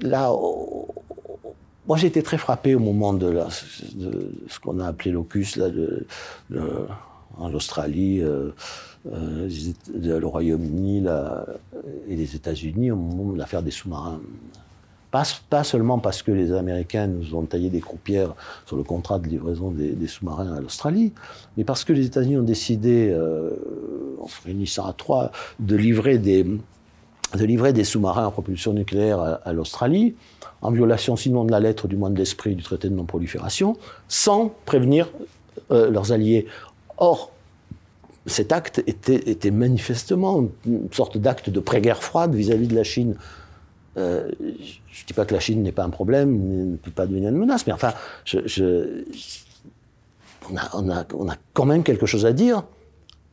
là, 0.00 0.32
oh, 0.32 0.88
moi 1.86 1.96
j'ai 1.96 2.06
été 2.06 2.22
très 2.22 2.38
frappé 2.38 2.74
au 2.74 2.80
moment 2.80 3.12
de, 3.12 3.42
ce 4.48 4.58
qu'on 4.60 4.80
a 4.80 4.86
appelé 4.86 5.10
l'ocus 5.10 5.56
là, 5.56 5.68
en 7.38 7.52
Australie, 7.52 8.22
euh, 8.22 8.52
euh, 9.12 9.48
le 9.94 10.26
Royaume-Uni 10.26 11.04
et 12.08 12.16
les 12.16 12.34
États-Unis 12.34 12.90
au 12.90 12.96
moment 12.96 13.32
de 13.32 13.38
l'affaire 13.38 13.62
des 13.62 13.70
sous-marins. 13.70 14.20
Pas, 15.48 15.64
seulement 15.64 15.98
parce 15.98 16.22
que 16.22 16.30
les 16.30 16.52
Américains 16.52 17.06
nous 17.06 17.34
ont 17.34 17.42
taillé 17.42 17.70
des 17.70 17.80
croupières 17.80 18.34
sur 18.66 18.76
le 18.76 18.82
contrat 18.82 19.18
de 19.18 19.28
livraison 19.28 19.70
des, 19.70 20.06
sous-marins 20.06 20.54
à 20.54 20.60
l'Australie, 20.60 21.12
mais 21.56 21.64
parce 21.64 21.84
que 21.84 21.92
les 21.92 22.04
États-Unis 22.06 22.36
ont 22.36 22.42
décidé, 22.42 23.08
euh, 23.10 23.50
en 24.20 24.28
se 24.28 24.42
réunissant 24.44 24.84
à 24.86 24.92
trois, 24.92 25.30
de 25.58 25.74
livrer 25.74 26.18
des, 26.18 26.44
sous-marins 27.84 28.26
à 28.26 28.30
propulsion 28.30 28.74
nucléaire 28.74 29.40
à, 29.42 29.52
l'Australie, 29.54 30.16
en 30.60 30.70
violation 30.70 31.16
sinon 31.16 31.44
de 31.44 31.50
la 31.50 31.60
lettre, 31.60 31.88
du 31.88 31.96
moins 31.96 32.10
de 32.10 32.18
l'esprit 32.18 32.54
du 32.54 32.62
traité 32.62 32.90
de 32.90 32.94
non-prolifération, 32.94 33.76
sans 34.08 34.52
prévenir 34.66 35.08
euh, 35.70 35.90
leurs 35.90 36.12
alliés. 36.12 36.46
Or, 36.98 37.32
cet 38.26 38.52
acte 38.52 38.82
était 38.86 39.50
manifestement 39.50 40.46
une 40.66 40.92
sorte 40.92 41.16
d'acte 41.16 41.48
de 41.48 41.60
pré-guerre 41.60 42.02
froide 42.02 42.34
vis-à-vis 42.34 42.66
de 42.66 42.74
la 42.74 42.84
Chine. 42.84 43.16
Euh, 43.96 44.30
je 44.40 45.02
ne 45.02 45.06
dis 45.06 45.12
pas 45.14 45.24
que 45.24 45.34
la 45.34 45.40
Chine 45.40 45.62
n'est 45.62 45.72
pas 45.72 45.84
un 45.84 45.90
problème, 45.90 46.70
ne 46.72 46.76
peut 46.76 46.90
pas 46.90 47.06
devenir 47.06 47.30
une 47.30 47.36
menace, 47.36 47.66
mais 47.66 47.72
enfin, 47.72 47.92
on, 50.50 50.90
a, 50.90 51.36
quand 51.54 51.64
même 51.64 51.82
quelque 51.82 52.06
chose 52.06 52.26
à 52.26 52.32
dire 52.32 52.62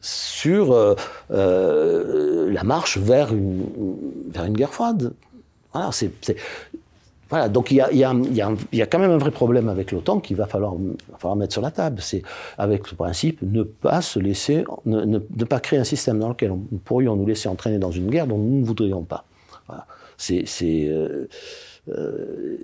sur 0.01 0.73
euh, 0.73 0.95
euh, 1.31 2.51
la 2.51 2.63
marche 2.63 2.97
vers 2.97 3.33
une, 3.33 3.65
guerre 4.49 4.73
froide. 4.73 5.13
Voilà, 7.29 7.49
donc 7.49 7.71
il 7.71 7.77
y, 7.77 8.03
a, 8.81 8.85
quand 8.85 8.99
même 8.99 9.11
un 9.11 9.17
vrai 9.17 9.31
problème 9.31 9.67
avec 9.67 9.91
l'OTAN 9.91 10.19
qu'il 10.19 10.35
va 10.35 10.45
falloir, 10.45 10.75
mettre 11.35 11.53
sur 11.53 11.63
la 11.63 11.71
table. 11.71 11.99
C'est 11.99 12.21
avec 12.57 12.85
ce 12.85 12.93
principe 12.93 13.39
ne, 13.41 13.63
ne, 14.85 15.45
pas 15.45 15.59
créer 15.59 15.79
un 15.79 15.83
système 15.83 16.19
dans 16.19 16.29
lequel 16.29 16.51
nous 16.51 16.77
pourrions 16.77 17.15
nous 17.15 17.25
laisser 17.25 17.49
entraîner 17.49 17.79
dans 17.79 17.91
une 17.91 18.09
guerre 18.09 18.27
dont 18.27 18.37
nous 18.37 18.59
ne 18.59 18.65
voudrions 18.65 19.01
pas. 19.01 19.25
C'est, 20.23 20.87
euh, 20.87 21.27
euh, 21.89 22.57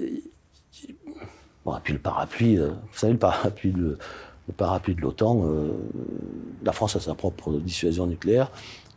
bon, 1.65 1.76
puis 1.84 1.91
le 1.94 1.99
parapluie, 1.99 2.57
euh, 2.57 2.69
vous 2.69 2.98
savez 2.98 3.14
le 3.14 3.19
parapluie 3.19 4.95
de 4.95 5.02
l'OTAN, 5.02 5.45
la 6.64 6.72
France 6.72 6.95
a 6.95 7.02
sa 7.02 7.15
propre 7.15 7.52
dissuasion 7.60 8.07
nucléaire, 8.07 8.49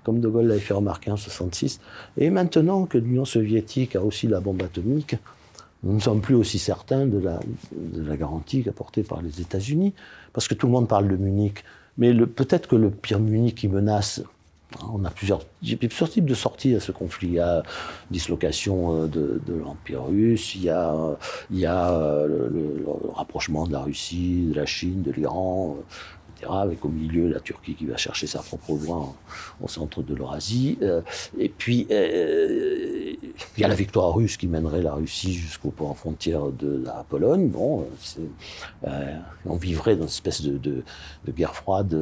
comme 0.05 0.21
De 0.21 0.29
Gaulle 0.29 0.47
l'avait 0.47 0.61
fait 0.61 0.75
remarquer 0.75 1.11
en 1.11 1.15
1966. 1.15 1.81
Et 2.19 2.31
maintenant 2.31 2.87
que 2.87 2.99
l'Union 2.99 3.25
soviétique 3.25 3.97
a 3.97 4.03
aussi 4.03 4.29
la 4.29 4.41
bombe 4.41 4.63
atomique, 4.63 5.17
nous 5.83 5.95
ne 5.95 6.01
sommes 6.01 6.21
plus 6.21 6.37
aussi 6.37 6.61
certains 6.61 7.07
de 7.07 7.19
la, 7.19 7.41
de 7.73 8.09
la 8.09 8.17
garantie 8.17 8.65
apportée 8.69 9.03
par 9.03 9.23
les 9.23 9.41
États-Unis, 9.41 9.93
parce 10.33 10.47
que 10.47 10.55
tout 10.55 10.69
le 10.69 10.73
monde 10.73 10.87
parle 10.87 11.09
de 11.09 11.17
Munich. 11.17 11.65
Mais 11.99 12.15
peut-être 12.15 12.69
que 12.69 12.77
le 12.77 12.91
pire 12.91 13.19
Munich 13.19 13.57
qui 13.57 13.69
menace 13.69 14.23
on 14.93 15.05
a 15.05 15.11
plusieurs, 15.11 15.45
plusieurs 15.45 16.11
types 16.11 16.25
de 16.25 16.35
sorties 16.35 16.75
à 16.75 16.81
ce 16.81 16.93
conflit. 16.93 17.29
Il 17.29 17.35
y 17.35 17.41
a 17.41 17.63
dislocation 18.11 19.05
euh, 19.05 19.07
de, 19.07 19.55
l'Empire 19.55 20.05
russe, 20.05 20.55
il 20.55 20.65
y 20.65 20.71
a, 20.71 20.95
il 21.51 21.59
y 21.59 21.67
a 21.67 21.93
euh, 21.93 22.27
le, 22.27 22.85
rapprochement 23.15 23.67
de 23.67 23.73
la 23.73 23.81
Russie, 23.81 24.47
de 24.51 24.55
la 24.55 24.67
Chine, 24.67 25.03
de 25.03 25.13
l'Iran, 25.13 25.77
euh, 25.79 26.49
avec 26.49 26.85
au 26.85 26.89
milieu 26.89 27.29
la 27.29 27.39
Turquie 27.39 27.77
qui 27.77 27.87
va 27.87 27.97
chercher 27.97 28.27
sa 28.27 28.41
propre 28.41 28.73
voie 28.73 29.15
au 29.63 29.69
centre 29.69 30.03
de 30.03 30.13
l'Eurasie. 30.13 30.77
et 31.39 31.49
puis, 31.49 31.87
il 31.89 33.17
y 33.59 33.63
a 33.63 33.69
la 33.69 33.77
victoire 33.77 34.13
russe 34.13 34.37
qui 34.37 34.49
mènerait 34.49 34.83
la 34.83 34.95
Russie 34.95 35.35
jusqu'aux 35.35 35.71
point 35.71 35.95
frontière 35.95 36.47
de 36.47 36.83
la 36.85 37.07
Pologne. 37.09 37.49
Bon, 37.49 37.87
on 39.47 39.57
vivrait 39.57 39.95
dans 39.95 40.03
une 40.03 40.09
espèce 40.09 40.43
de, 40.43 40.59
de 40.59 41.33
guerre 41.33 41.55
froide 41.55 41.97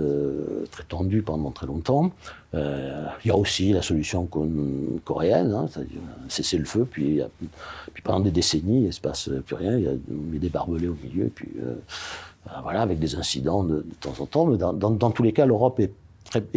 très 0.71 0.85
tendue 0.85 1.21
pendant 1.21 1.51
très 1.51 1.67
longtemps. 1.67 2.11
Euh, 2.55 3.07
il 3.25 3.29
y 3.29 3.31
a 3.31 3.37
aussi 3.37 3.73
la 3.73 3.83
solution 3.83 4.29
coréenne, 5.05 5.53
hein, 5.53 5.67
c'est-à-dire 5.71 6.01
cesser 6.29 6.59
le 6.59 6.65
feu, 6.65 6.87
puis, 6.91 7.21
pendant 8.03 8.21
des 8.21 8.31
décennies, 8.31 8.81
il 8.81 8.87
ne 8.87 8.91
se 8.91 9.01
passe 9.01 9.31
plus 9.47 9.55
rien, 9.55 9.77
il 9.77 9.85
y 9.85 9.89
a, 9.89 9.93
des 9.95 10.49
barbelés 10.49 10.89
au 10.89 10.97
milieu, 11.03 11.31
puis 11.33 11.51
euh, 11.63 11.75
euh, 12.49 12.51
voilà, 12.63 12.83
avec 12.83 12.99
des 12.99 13.15
incidents 13.15 13.63
de, 13.63 13.85
temps 14.01 14.15
en 14.19 14.27
temps. 14.27 14.47
Mais 14.47 14.59
dans, 14.59 15.11
tous 15.11 15.23
les 15.23 15.33
cas, 15.33 15.47
l'Europe 15.47 15.81
est, 15.81 15.93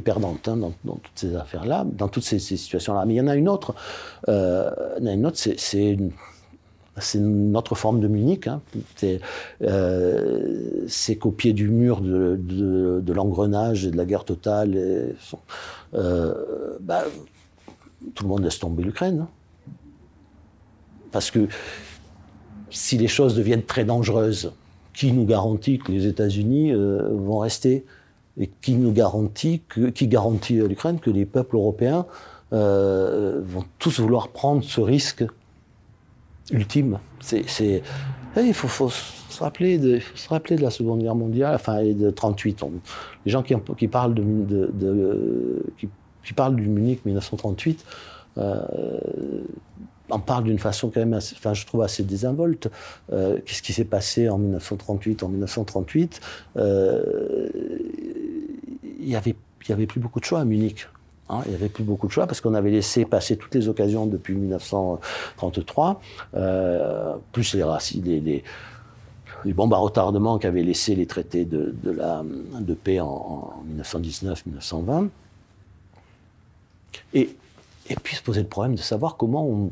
perdante 0.01 0.47
hein, 0.47 0.57
dans, 0.57 0.95
toutes 0.95 1.11
ces 1.15 1.35
affaires-là, 1.35 1.85
dans 1.85 2.07
toutes 2.07 2.23
ces, 2.23 2.39
situations-là. 2.39 3.05
Mais 3.05 3.15
il 3.15 3.17
y 3.17 3.21
en 3.21 3.27
a 3.27 3.35
une 3.35 3.49
autre, 3.49 3.75
euh, 4.29 4.69
une 4.99 5.25
autre, 5.25 5.37
c'est 5.37 5.97
c'est 6.99 7.19
notre 7.19 7.73
forme 7.73 7.99
de 7.99 8.07
Munich. 8.07 8.47
Hein. 8.47 8.61
C'est 10.87 11.15
qu'au 11.15 11.31
pied 11.31 11.53
du 11.53 11.69
mur 11.69 12.01
de, 12.01 13.13
l'engrenage 13.13 13.85
et 13.85 13.91
de 13.91 13.97
la 13.97 14.05
guerre 14.05 14.25
totale, 14.25 15.15
euh, 15.95 16.77
bah, 16.81 17.03
tout 18.15 18.23
le 18.23 18.29
monde 18.29 18.43
laisse 18.43 18.59
tomber 18.59 18.83
l'Ukraine. 18.83 19.21
Hein. 19.21 19.29
Parce 21.11 21.31
que 21.31 21.47
si 22.69 22.97
les 22.97 23.07
choses 23.07 23.35
deviennent 23.35 23.63
très 23.63 23.85
dangereuses, 23.85 24.51
qui 24.93 25.11
nous 25.11 25.25
garantit 25.25 25.79
que 25.79 25.91
les 25.91 26.07
États-Unis 26.07 26.71
euh, 26.71 27.09
vont 27.11 27.39
rester 27.39 27.85
Et 28.39 28.49
qui 28.61 28.75
nous 28.75 28.91
garantit, 28.91 29.61
que, 29.67 29.89
qui 29.89 30.07
garantit 30.07 30.61
à 30.61 30.67
l'Ukraine 30.67 30.99
que 30.99 31.11
les 31.11 31.25
peuples 31.25 31.55
européens 31.55 32.05
euh, 32.51 33.41
vont 33.45 33.65
tous 33.79 33.99
vouloir 33.99 34.29
prendre 34.29 34.63
ce 34.63 34.81
risque 34.81 35.23
ultime? 36.51 36.99
C'est, 37.19 37.45
eh, 38.35 38.41
il 38.41 38.53
faut, 38.53 38.67
faut, 38.67 38.91
se 39.33 39.43
rappeler 39.43 39.77
de, 39.77 39.99
se 40.15 40.29
rappeler 40.29 40.55
de 40.55 40.61
la 40.61 40.69
Seconde 40.69 41.01
Guerre 41.01 41.15
mondiale, 41.15 41.55
enfin, 41.55 41.79
et 41.79 41.93
de 41.93 42.09
38. 42.09 42.63
les 43.25 43.31
gens 43.31 43.43
qui, 43.43 43.87
parlent 43.87 44.13
de, 44.13 45.63
qui, 45.77 46.33
parlent 46.33 46.55
du 46.55 46.67
Munich 46.67 47.05
1938 47.05 47.85
euh, 48.37 48.61
en 50.09 50.19
parlent 50.19 50.43
d'une 50.43 50.59
façon 50.59 50.89
quand 50.89 50.99
même, 50.99 51.13
enfin, 51.13 51.53
je 51.53 51.65
trouve 51.65 51.81
assez 51.81 52.03
désinvolte. 52.03 52.69
Euh, 53.11 53.39
qu'est-ce 53.45 53.61
qui 53.61 53.73
s'est 53.73 53.85
passé 53.85 54.29
en 54.29 54.37
1938 54.37 55.23
En 55.23 55.29
1938, 55.29 56.21
euh, 56.57 57.49
il 58.99 59.09
y 59.09 59.15
avait, 59.15 59.35
il 59.67 59.87
plus 59.87 59.99
beaucoup 59.99 60.19
de 60.19 60.25
choix 60.25 60.39
à 60.39 60.45
Munich. 60.45 60.87
Hein, 61.29 61.41
il 61.45 61.49
n'y 61.51 61.55
avait 61.55 61.69
plus 61.69 61.83
beaucoup 61.83 62.07
de 62.07 62.11
choix 62.11 62.27
parce 62.27 62.41
qu'on 62.41 62.53
avait 62.53 62.71
laissé 62.71 63.05
passer 63.05 63.37
toutes 63.37 63.55
les 63.55 63.69
occasions 63.69 64.05
depuis 64.05 64.35
1933, 64.35 66.01
euh, 66.35 67.15
plus 67.31 67.55
les, 67.55 67.63
les, 68.03 68.19
les, 68.19 68.43
les 69.45 69.53
bombes 69.53 69.73
à 69.73 69.77
retardement 69.77 70.37
qu'avaient 70.37 70.63
laissé 70.63 70.95
les 70.95 71.05
traités 71.05 71.45
de, 71.45 71.73
paix 72.83 72.99
en, 72.99 73.07
en 73.07 73.63
1919-1920. 73.77 75.09
Et 77.13 77.35
et 77.89 77.95
puis 77.95 78.15
se 78.15 78.23
poser 78.23 78.41
le 78.41 78.47
problème 78.47 78.75
de 78.75 78.81
savoir 78.81 79.17
comment 79.17 79.45
on, 79.45 79.71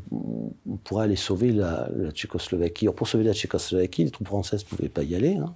pourrait 0.84 1.04
aller 1.04 1.16
sauver 1.16 1.50
la, 1.50 1.88
Tchécoslovaquie. 2.12 2.86
pour 2.94 3.08
sauver 3.08 3.24
la 3.24 3.32
Tchécoslovaquie, 3.32 4.04
les 4.04 4.10
troupes 4.10 4.26
françaises 4.26 4.64
ne 4.64 4.68
pouvaient 4.68 4.90
pas 4.90 5.02
y 5.02 5.14
aller. 5.14 5.36
Hein. 5.36 5.52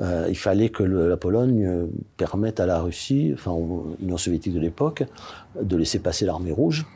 Euh, 0.00 0.26
il 0.28 0.36
fallait 0.36 0.70
que 0.70 0.82
la 0.82 1.16
Pologne 1.16 1.64
euh, 1.64 1.86
permette 2.16 2.58
à 2.58 2.66
la 2.66 2.80
Russie, 2.80 3.32
enfin 3.34 3.56
l'Union 4.00 4.16
soviétique 4.16 4.52
de 4.52 4.58
l'époque, 4.58 5.04
de 5.60 5.76
laisser 5.76 6.00
passer 6.00 6.24
l'armée 6.24 6.50
rouge. 6.50 6.86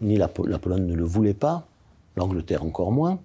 Ni 0.00 0.16
la, 0.16 0.26
Pologne 0.26 0.84
ne 0.84 0.94
le 0.94 1.04
voulait 1.04 1.34
pas, 1.34 1.68
l'Angleterre 2.16 2.64
encore 2.64 2.90
moins. 2.90 3.20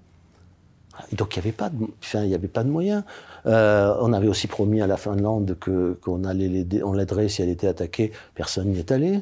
Donc 1.12 1.36
il 1.36 1.40
n'y 1.40 1.44
avait 1.44 1.52
pas 1.52 1.70
de, 1.70 1.86
enfin, 2.02 2.24
il 2.24 2.30
y 2.30 2.36
avait 2.36 2.48
pas 2.48 2.64
de 2.64 2.70
moyens. 2.70 3.04
Euh, 3.46 3.94
on 4.00 4.14
avait 4.14 4.28
aussi 4.28 4.48
promis 4.48 4.82
à 4.82 4.88
la 4.88 4.98
Finlande 4.98 5.58
qu'on 5.60 6.24
allait 6.24 6.66
on 6.84 6.94
l'aiderait 6.94 7.30
si 7.30 7.42
elle 7.42 7.50
était 7.50 7.68
attaquée. 7.68 8.12
Personne 8.36 8.70
n'y 8.70 8.80
est 8.80 8.92
allé 8.92 9.22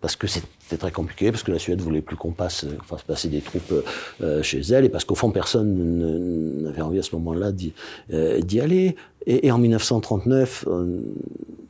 parce 0.00 0.14
que 0.14 0.28
c'était 0.28 0.76
très 0.76 0.92
compliqué, 0.92 1.32
parce 1.32 1.42
que 1.42 1.50
la 1.50 1.58
Suède 1.58 1.80
voulait 1.80 2.02
plus 2.02 2.14
qu'on 2.14 2.30
passe, 2.30 2.66
fasse 2.84 3.02
passer 3.02 3.28
des 3.28 3.40
troupes 3.40 3.84
euh, 4.22 4.42
chez 4.44 4.60
elle, 4.60 4.84
et 4.84 4.88
parce 4.88 5.04
qu'au 5.04 5.16
fond 5.16 5.32
personne 5.32 6.62
n'avait 6.62 6.82
envie 6.82 7.00
à 7.00 7.02
ce 7.02 7.16
moment-là 7.16 7.50
d'y 7.50 7.72
euh, 8.12 8.40
aller. 8.62 8.94
Et, 9.26 9.50
en 9.50 9.58
1939, 9.58 10.66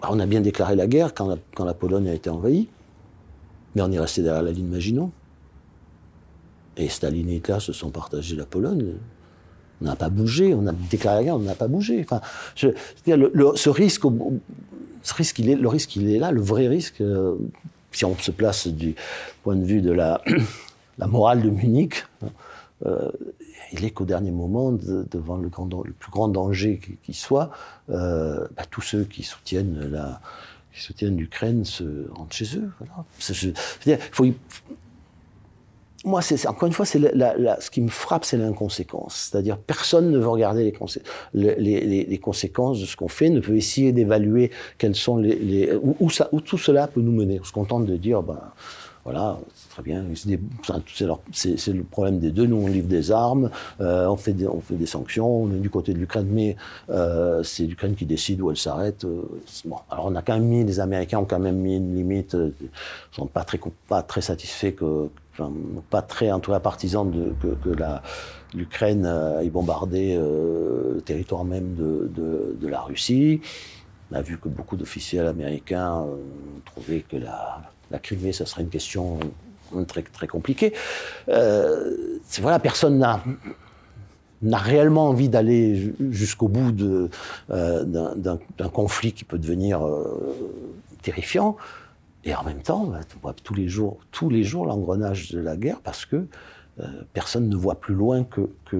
on, 0.02 0.20
a 0.20 0.26
bien 0.26 0.42
déclaré 0.42 0.76
la 0.76 0.86
guerre 0.86 1.14
quand 1.14 1.26
la, 1.26 1.36
quand 1.56 1.64
la, 1.64 1.72
Pologne 1.74 2.09
a 2.09 2.14
été 2.14 2.28
envahie, 2.28 2.68
mais 3.74 3.82
on 3.82 3.90
est 3.90 3.98
resté 3.98 4.22
derrière 4.22 4.42
la 4.42 4.52
ligne 4.52 4.68
Maginot. 4.68 5.10
Et 6.78 6.88
Staline 6.88 7.28
et 7.28 7.36
Hitler 7.36 7.60
se 7.60 7.72
sont 7.72 7.90
partagés 7.90 8.36
la 8.36 8.46
Pologne. 8.46 8.94
On 9.80 9.84
n'a 9.84 9.96
pas 9.96 10.09
bougé, 10.09 10.55
on 10.55 10.66
a 10.66 10.72
déclaré 10.72 11.18
la 11.18 11.24
guerre, 11.24 11.36
on 11.36 11.40
n'a 11.40 11.55
pas 11.55 11.68
bougé. 11.68 12.00
Enfin, 12.00 12.20
le, 13.06 13.52
ce 13.55 13.68
risque, 13.68 14.05
ce 15.02 15.14
risque, 15.14 15.38
il 15.38 15.50
est, 15.50 15.55
le 15.55 15.68
risque, 15.68 15.96
il 15.96 16.10
est 16.10 16.18
là, 16.18 16.32
le 16.32 16.40
vrai 16.40 16.68
risque. 16.68 17.00
Euh, 17.00 17.36
si 17.92 18.05
on 18.05 18.16
se 18.16 18.30
place 18.30 18.68
du 18.68 18.94
point 19.42 19.56
de 19.56 19.64
vue 19.64 19.80
de 19.80 19.92
la, 19.92 20.20
morale 20.98 21.42
de 21.42 21.50
Munich, 21.50 22.05
euh, 22.86 23.10
il 23.72 23.84
est 23.84 23.90
qu'au 23.90 24.05
dernier 24.05 24.30
moment, 24.30 24.72
devant 24.72 25.36
le, 25.36 25.48
plus 25.48 26.10
grand 26.10 26.28
danger 26.28 26.80
qui, 27.02 27.14
soit, 27.14 27.50
euh, 27.90 28.46
bah, 28.56 28.64
tous 28.70 28.82
ceux 28.82 29.05
qui 29.05 29.22
soutiennent 29.22 29.78
l'Ukraine 31.16 31.64
se 31.64 32.09
rendent 32.10 32.32
chez 32.32 32.56
eux. 32.56 32.70
Voilà. 32.78 33.05
faut, 34.12 34.26
moi, 36.04 36.20
encore 36.46 36.66
une 36.66 36.72
fois, 36.72 36.86
ce 36.86 37.70
qui 37.70 37.80
me 37.80 37.88
frappe, 37.88 38.24
c'est 38.24 38.36
l'inconséquence. 38.36 39.30
C'est-à-dire, 39.30 39.58
personne 39.58 40.10
ne 40.10 40.18
veut 40.18 40.28
regarder 40.28 40.72
les, 41.34 42.18
conséquences 42.18 42.80
de 42.80 42.86
ce 42.86 42.96
qu'on 42.96 43.08
fait, 43.08 43.30
ne 43.30 43.40
peut 43.40 43.56
essayer 43.56 43.92
d'évaluer 43.92 44.50
quelles 44.78 44.94
sont 44.94 45.20
où, 45.20 46.40
tout 46.40 46.58
cela 46.58 46.86
peut 46.86 47.00
nous 47.00 47.12
mener. 47.12 47.40
On 47.40 47.44
se 47.44 47.52
contente 47.52 47.84
de 47.84 47.96
dire, 47.96 48.22
ben, 48.22 48.38
Voilà, 49.02 49.40
c'est 49.56 49.70
très 49.70 49.82
bien. 49.82 50.04
C'est 51.32 51.72
le 51.72 51.82
problème 51.82 52.20
des 52.20 52.30
deux. 52.30 52.46
Nous, 52.46 52.56
on 52.56 52.68
livre 52.68 52.88
des 52.88 53.10
armes, 53.10 53.50
euh, 53.80 54.06
on, 54.06 54.16
fait 54.16 54.34
des, 54.34 54.86
sanctions, 54.86 55.42
on 55.42 55.50
est 55.50 55.58
du 55.58 55.70
côté 55.70 55.94
de 55.94 55.98
l'Ukraine, 55.98 56.28
mais 56.30 56.54
euh, 56.90 57.42
c'est 57.42 57.64
l'Ukraine 57.64 57.96
qui 57.96 58.06
décide 58.06 58.40
où 58.40 58.52
elle 58.52 58.56
s'arrête. 58.56 59.04
Euh. 59.04 59.22
Alors, 59.90 60.06
on 60.06 60.14
a 60.14 60.22
quand 60.22 60.34
même 60.34 60.46
mis, 60.46 60.62
les 60.62 60.78
Américains 60.78 61.18
ont 61.18 61.24
quand 61.24 61.40
même 61.40 61.56
mis 61.56 61.76
une 61.76 61.96
limite, 61.96 62.34
ils 62.34 62.66
ne 62.66 62.68
sont 63.10 63.26
pas 63.26 63.42
très, 63.42 63.58
pas 63.88 64.02
très 64.02 64.20
satisfaits, 64.20 64.72
que, 64.72 65.08
enfin, 65.39 65.52
pas 65.90 66.02
très, 66.02 66.31
en 66.31 66.40
tout 66.40 66.52
cas, 66.52 66.60
partisans 66.60 67.10
de, 67.10 67.35
que, 67.40 67.70
l'Ukraine 68.55 69.06
ait 69.43 69.51
bombardé 69.51 70.16
le 70.16 71.02
territoire 71.05 71.44
même 71.44 71.74
de, 71.74 72.66
la 72.66 72.81
Russie. 72.81 73.40
On 74.10 74.16
a 74.16 74.23
vu 74.23 74.39
que 74.39 74.48
beaucoup 74.48 74.77
d'officiels 74.77 75.27
américains 75.27 76.06
trouvaient 76.65 77.05
que 77.09 77.16
la 77.16 77.98
Crimée, 77.98 78.32
ça 78.32 78.47
serait 78.47 78.62
une 78.62 78.70
question 78.70 79.19
très, 79.86 80.02
très 80.02 80.27
compliquée. 80.27 80.73
Euh, 81.28 82.19
voilà, 82.40 82.59
personne 82.59 82.98
n'a 82.98 84.59
réellement 84.59 85.09
envie 85.09 85.28
d'aller 85.28 85.94
jusqu'au 86.10 86.48
bout 86.48 86.74
euh, 87.51 87.85
d'un 87.85 88.69
conflit 88.69 89.12
qui 89.12 89.24
peut 89.24 89.39
devenir 89.39 89.86
euh, 89.86 90.35
terrifiant. 91.02 91.56
Et 92.28 92.34
en 92.34 92.44
même 92.44 92.60
temps, 92.60 92.84
bah, 92.84 93.00
on 93.16 93.20
voit 93.22 93.34
tous 93.42 93.55
les 93.55 93.68
jours, 93.68 93.96
tous 94.12 94.28
les 94.28 94.44
jours 94.44 94.66
l'engrenage 94.66 95.32
de 95.32 95.40
la 95.40 95.56
guerre 95.56 95.80
parce 95.82 96.05
que 96.05 96.26
euh, 96.80 96.84
personne 97.14 97.48
ne 97.48 97.56
voit 97.56 97.76
plus 97.76 97.94
loin 97.94 98.22
que, 98.22 98.42
que, 98.66 98.76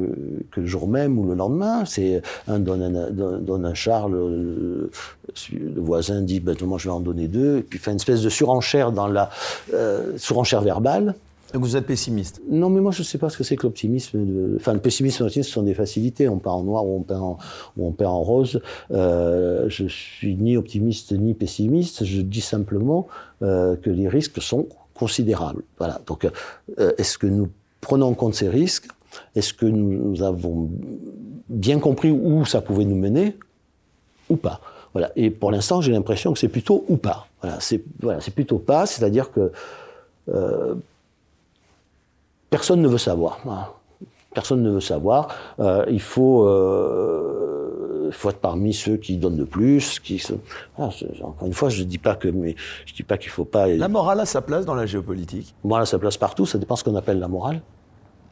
le 0.54 0.66
jour 0.66 0.86
même 0.86 1.18
ou 1.18 1.26
le 1.26 1.34
lendemain. 1.34 1.86
C'est 1.86 2.20
un 2.46 2.58
donne 2.58 2.94
un, 2.94 3.10
donne 3.10 3.74
char, 3.74 4.10
le, 4.10 4.90
le, 5.50 5.80
voisin 5.80 6.20
dit 6.20 6.40
ben, 6.40 6.54
moi 6.62 6.76
je 6.76 6.88
vais 6.88 6.94
en 6.94 7.00
donner 7.00 7.26
deux, 7.26 7.56
et 7.56 7.62
puis 7.62 7.78
fait 7.78 7.90
une 7.90 7.96
espèce 7.96 8.22
de 8.22 8.28
surenchère 8.28 8.92
dans 8.92 9.08
la 9.08 9.30
euh, 9.72 10.18
surenchère 10.18 10.60
verbale. 10.60 11.14
Vous 11.54 11.76
êtes 11.76 11.86
pessimiste 11.86 12.42
Non, 12.50 12.68
mais 12.68 12.80
moi 12.80 12.92
je 12.92 13.00
ne 13.00 13.04
sais 13.04 13.16
pas 13.16 13.30
ce 13.30 13.38
que 13.38 13.44
c'est 13.44 13.56
que 13.56 13.62
l'optimisme. 13.62 14.54
Enfin, 14.56 14.74
le 14.74 14.80
pessimisme, 14.80 15.28
ce 15.28 15.42
sont 15.42 15.62
des 15.62 15.74
facilités. 15.74 16.28
On 16.28 16.38
peint 16.38 16.50
en 16.50 16.62
noir 16.62 16.86
ou 16.86 17.04
on 17.78 17.92
peint 17.92 18.08
en 18.08 18.22
rose. 18.22 18.60
Euh, 18.90 19.64
je 19.68 19.86
suis 19.86 20.36
ni 20.36 20.56
optimiste 20.56 21.12
ni 21.12 21.32
pessimiste. 21.34 22.04
Je 22.04 22.20
dis 22.20 22.42
simplement 22.42 23.08
euh, 23.42 23.76
que 23.76 23.88
les 23.88 24.08
risques 24.08 24.42
sont 24.42 24.68
considérables. 24.94 25.62
Voilà. 25.78 26.00
Donc, 26.06 26.26
euh, 26.78 26.92
est-ce 26.98 27.16
que 27.16 27.26
nous 27.26 27.48
prenons 27.80 28.08
en 28.08 28.14
compte 28.14 28.34
ces 28.34 28.48
risques? 28.48 28.88
Est-ce 29.34 29.54
que 29.54 29.64
nous 29.64 30.22
avons 30.22 30.68
bien 31.48 31.78
compris 31.78 32.10
où 32.10 32.44
ça 32.44 32.60
pouvait 32.60 32.84
nous 32.84 32.96
mener? 32.96 33.36
Ou 34.28 34.36
pas 34.36 34.60
voilà. 34.92 35.10
Et 35.16 35.30
pour 35.30 35.50
l'instant, 35.50 35.80
j'ai 35.80 35.92
l'impression 35.92 36.32
que 36.32 36.38
c'est 36.38 36.48
plutôt 36.48 36.84
ou 36.88 36.96
pas. 36.96 37.28
Voilà, 37.42 37.58
c'est 37.60 37.82
voilà, 38.00 38.20
plutôt 38.34 38.58
pas, 38.58 38.86
c'est-à-dire 38.86 39.30
que 39.30 39.52
euh, 40.30 40.74
personne 42.50 42.80
ne 42.80 42.88
veut 42.88 42.98
savoir. 42.98 43.40
Personne 44.34 44.62
ne 44.62 44.70
veut 44.70 44.80
savoir. 44.80 45.28
Euh, 45.58 45.84
il 45.88 46.00
faut, 46.00 46.46
euh, 46.46 48.10
faut 48.12 48.30
être 48.30 48.38
parmi 48.38 48.74
ceux 48.74 48.96
qui 48.96 49.16
donnent 49.16 49.38
le 49.38 49.46
plus. 49.46 50.00
Qui 50.00 50.22
ah, 50.78 50.90
encore 51.22 51.46
une 51.46 51.54
fois, 51.54 51.70
je 51.70 51.82
dis 51.82 51.98
pas 51.98 52.14
que, 52.14 52.28
mais 52.28 52.54
je 52.86 52.94
dis 52.94 53.02
pas 53.02 53.18
qu'il 53.18 53.30
faut 53.30 53.44
pas. 53.44 53.66
La 53.66 53.88
morale 53.88 54.20
a 54.20 54.26
sa 54.26 54.42
place 54.42 54.64
dans 54.66 54.74
la 54.74 54.86
géopolitique. 54.86 55.54
La 55.64 55.68
morale 55.68 55.82
a 55.82 55.86
sa 55.86 55.98
place 55.98 56.16
partout. 56.16 56.46
Ça 56.46 56.58
dépend 56.58 56.76
ce 56.76 56.84
qu'on 56.84 56.96
appelle 56.96 57.18
la 57.18 57.28
morale. 57.28 57.62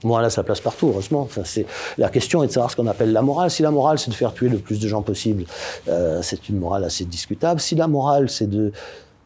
Moi, 0.04 0.20
là, 0.20 0.28
ça 0.28 0.42
place 0.42 0.60
partout, 0.60 0.88
heureusement. 0.88 1.22
Enfin, 1.22 1.42
c'est 1.44 1.66
la 1.96 2.10
question 2.10 2.42
est 2.42 2.48
de 2.48 2.52
savoir 2.52 2.70
ce 2.70 2.76
qu'on 2.76 2.86
appelle 2.86 3.12
la 3.12 3.22
morale. 3.22 3.50
Si 3.50 3.62
la 3.62 3.70
morale, 3.70 3.98
c'est 3.98 4.10
de 4.10 4.14
faire 4.14 4.34
tuer 4.34 4.48
le 4.48 4.58
plus 4.58 4.78
de 4.78 4.88
gens 4.88 5.02
possible, 5.02 5.44
euh, 5.88 6.20
c'est 6.22 6.48
une 6.48 6.58
morale 6.58 6.84
assez 6.84 7.04
discutable. 7.04 7.60
Si 7.60 7.74
la 7.74 7.88
morale, 7.88 8.28
c'est 8.28 8.48
de, 8.48 8.72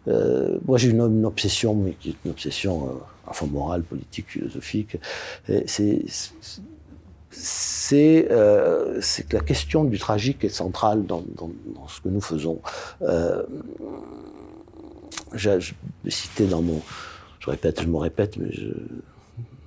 euh, 0.08 0.58
moi, 0.66 0.78
j'ai 0.78 0.90
une, 0.90 1.00
une, 1.00 1.26
obsession, 1.26 1.74
mais 1.74 1.92
qui 1.92 2.10
est 2.10 2.14
une 2.24 2.30
obsession, 2.30 2.86
euh, 2.86 3.19
enfin 3.30 3.46
morale, 3.46 3.82
politique, 3.82 4.26
philosophique. 4.28 4.98
C'est 5.66 6.04
c'est 7.32 8.26
euh, 8.30 9.00
que 9.28 9.36
la 9.36 9.42
question 9.42 9.84
du 9.84 9.98
tragique 9.98 10.42
est 10.44 10.48
centrale 10.48 11.06
dans, 11.06 11.24
ce 11.88 12.00
que 12.00 12.08
nous 12.08 12.20
faisons. 12.20 12.60
Euh, 13.02 13.44
J'ai 15.34 15.58
cité 16.08 16.46
dans 16.46 16.60
mon, 16.60 16.80
je 17.38 17.50
répète, 17.50 17.82
je 17.82 17.86
me 17.86 17.96
répète, 17.96 18.36
mais 18.36 18.50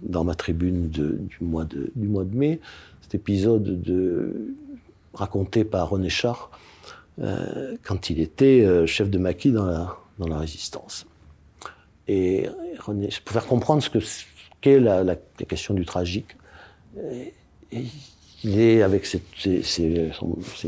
dans 0.02 0.24
ma 0.24 0.36
tribune 0.36 0.90
du, 0.90 1.30
mois 1.42 1.66
de, 1.66 1.92
mai, 2.36 2.60
cet 3.02 3.16
épisode 3.16 3.82
de, 3.82 4.54
raconté 5.14 5.64
par 5.64 5.90
René 5.90 6.10
Char 6.10 6.52
euh, 7.22 7.78
quand 7.84 8.10
il 8.10 8.20
était 8.20 8.66
euh, 8.66 8.86
chef 8.86 9.10
de 9.10 9.18
maquis 9.18 9.52
dans 9.52 9.66
la, 9.66 9.96
dans 10.20 10.28
la 10.28 10.38
résistance. 10.38 11.06
Et 12.08 12.48
Pour 12.78 13.34
faire 13.34 13.48
comprendre 13.48 13.84
ce 13.84 13.90
qu'est 14.62 14.80
la, 14.80 15.16
question 15.48 15.74
du 15.74 15.86
tragique, 15.86 16.36
il 18.44 18.60
est 18.60 18.82
avec 18.82 19.06
ses, 19.06 19.22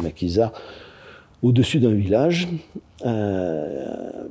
maquisards 0.01 0.53
au-dessus 1.43 1.79
d'un 1.79 1.93
village. 1.93 2.47
Euh, 3.05 4.25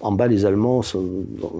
en 0.00 0.12
bas, 0.12 0.26
les 0.26 0.44
Allemands 0.44 0.82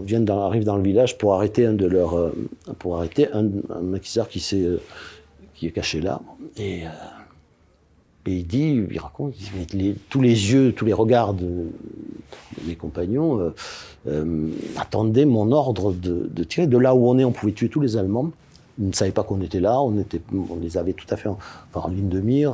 viennent 0.05 0.29
arrivent 0.29 0.65
dans 0.65 0.77
le 0.77 0.83
village 0.83 1.17
pour 1.17 1.35
arrêter 1.35 1.65
un 1.67 1.73
de 1.73 1.87
leurs, 1.87 2.19
euh, 2.19 2.33
pour 2.79 2.97
arrêter 2.97 3.29
un, 3.33 3.49
maquisard 3.83 4.29
qui 4.29 4.45
euh, 4.55 4.77
qui 5.55 5.67
est 5.67 5.71
caché 5.71 6.01
là. 6.01 6.21
Et 8.27 8.39
il 8.39 8.47
dit, 8.47 8.85
il 8.91 8.99
raconte, 8.99 9.35
tous 10.09 10.21
les 10.21 10.53
yeux, 10.53 10.73
tous 10.73 10.85
les 10.85 10.93
regards 10.93 11.35
de, 11.35 11.71
mes 12.67 12.75
compagnons 12.75 13.39
euh, 13.39 13.55
euh, 14.09 14.51
attendaient 14.77 15.25
mon 15.25 15.53
ordre 15.53 15.93
de, 15.93 16.45
tirer. 16.45 16.67
De 16.67 16.79
là 16.79 16.95
où 16.95 17.09
on 17.09 17.19
est, 17.19 17.25
on 17.25 17.33
pouvait 17.33 17.53
tuer 17.53 17.69
tous 17.69 17.81
les 17.81 17.97
Allemands. 17.97 18.31
Ils 18.79 18.89
ne 18.89 18.93
savaient 18.93 19.13
pas 19.13 19.23
qu'on 19.23 19.41
était 19.41 19.61
là, 19.61 19.81
on, 19.81 19.95
les 20.61 20.77
avait 20.77 20.93
tout 20.93 21.07
à 21.11 21.17
fait 21.17 21.29
en, 21.29 21.39
en 21.75 21.89
ligne 21.89 22.09
de 22.09 22.21
mire. 22.21 22.53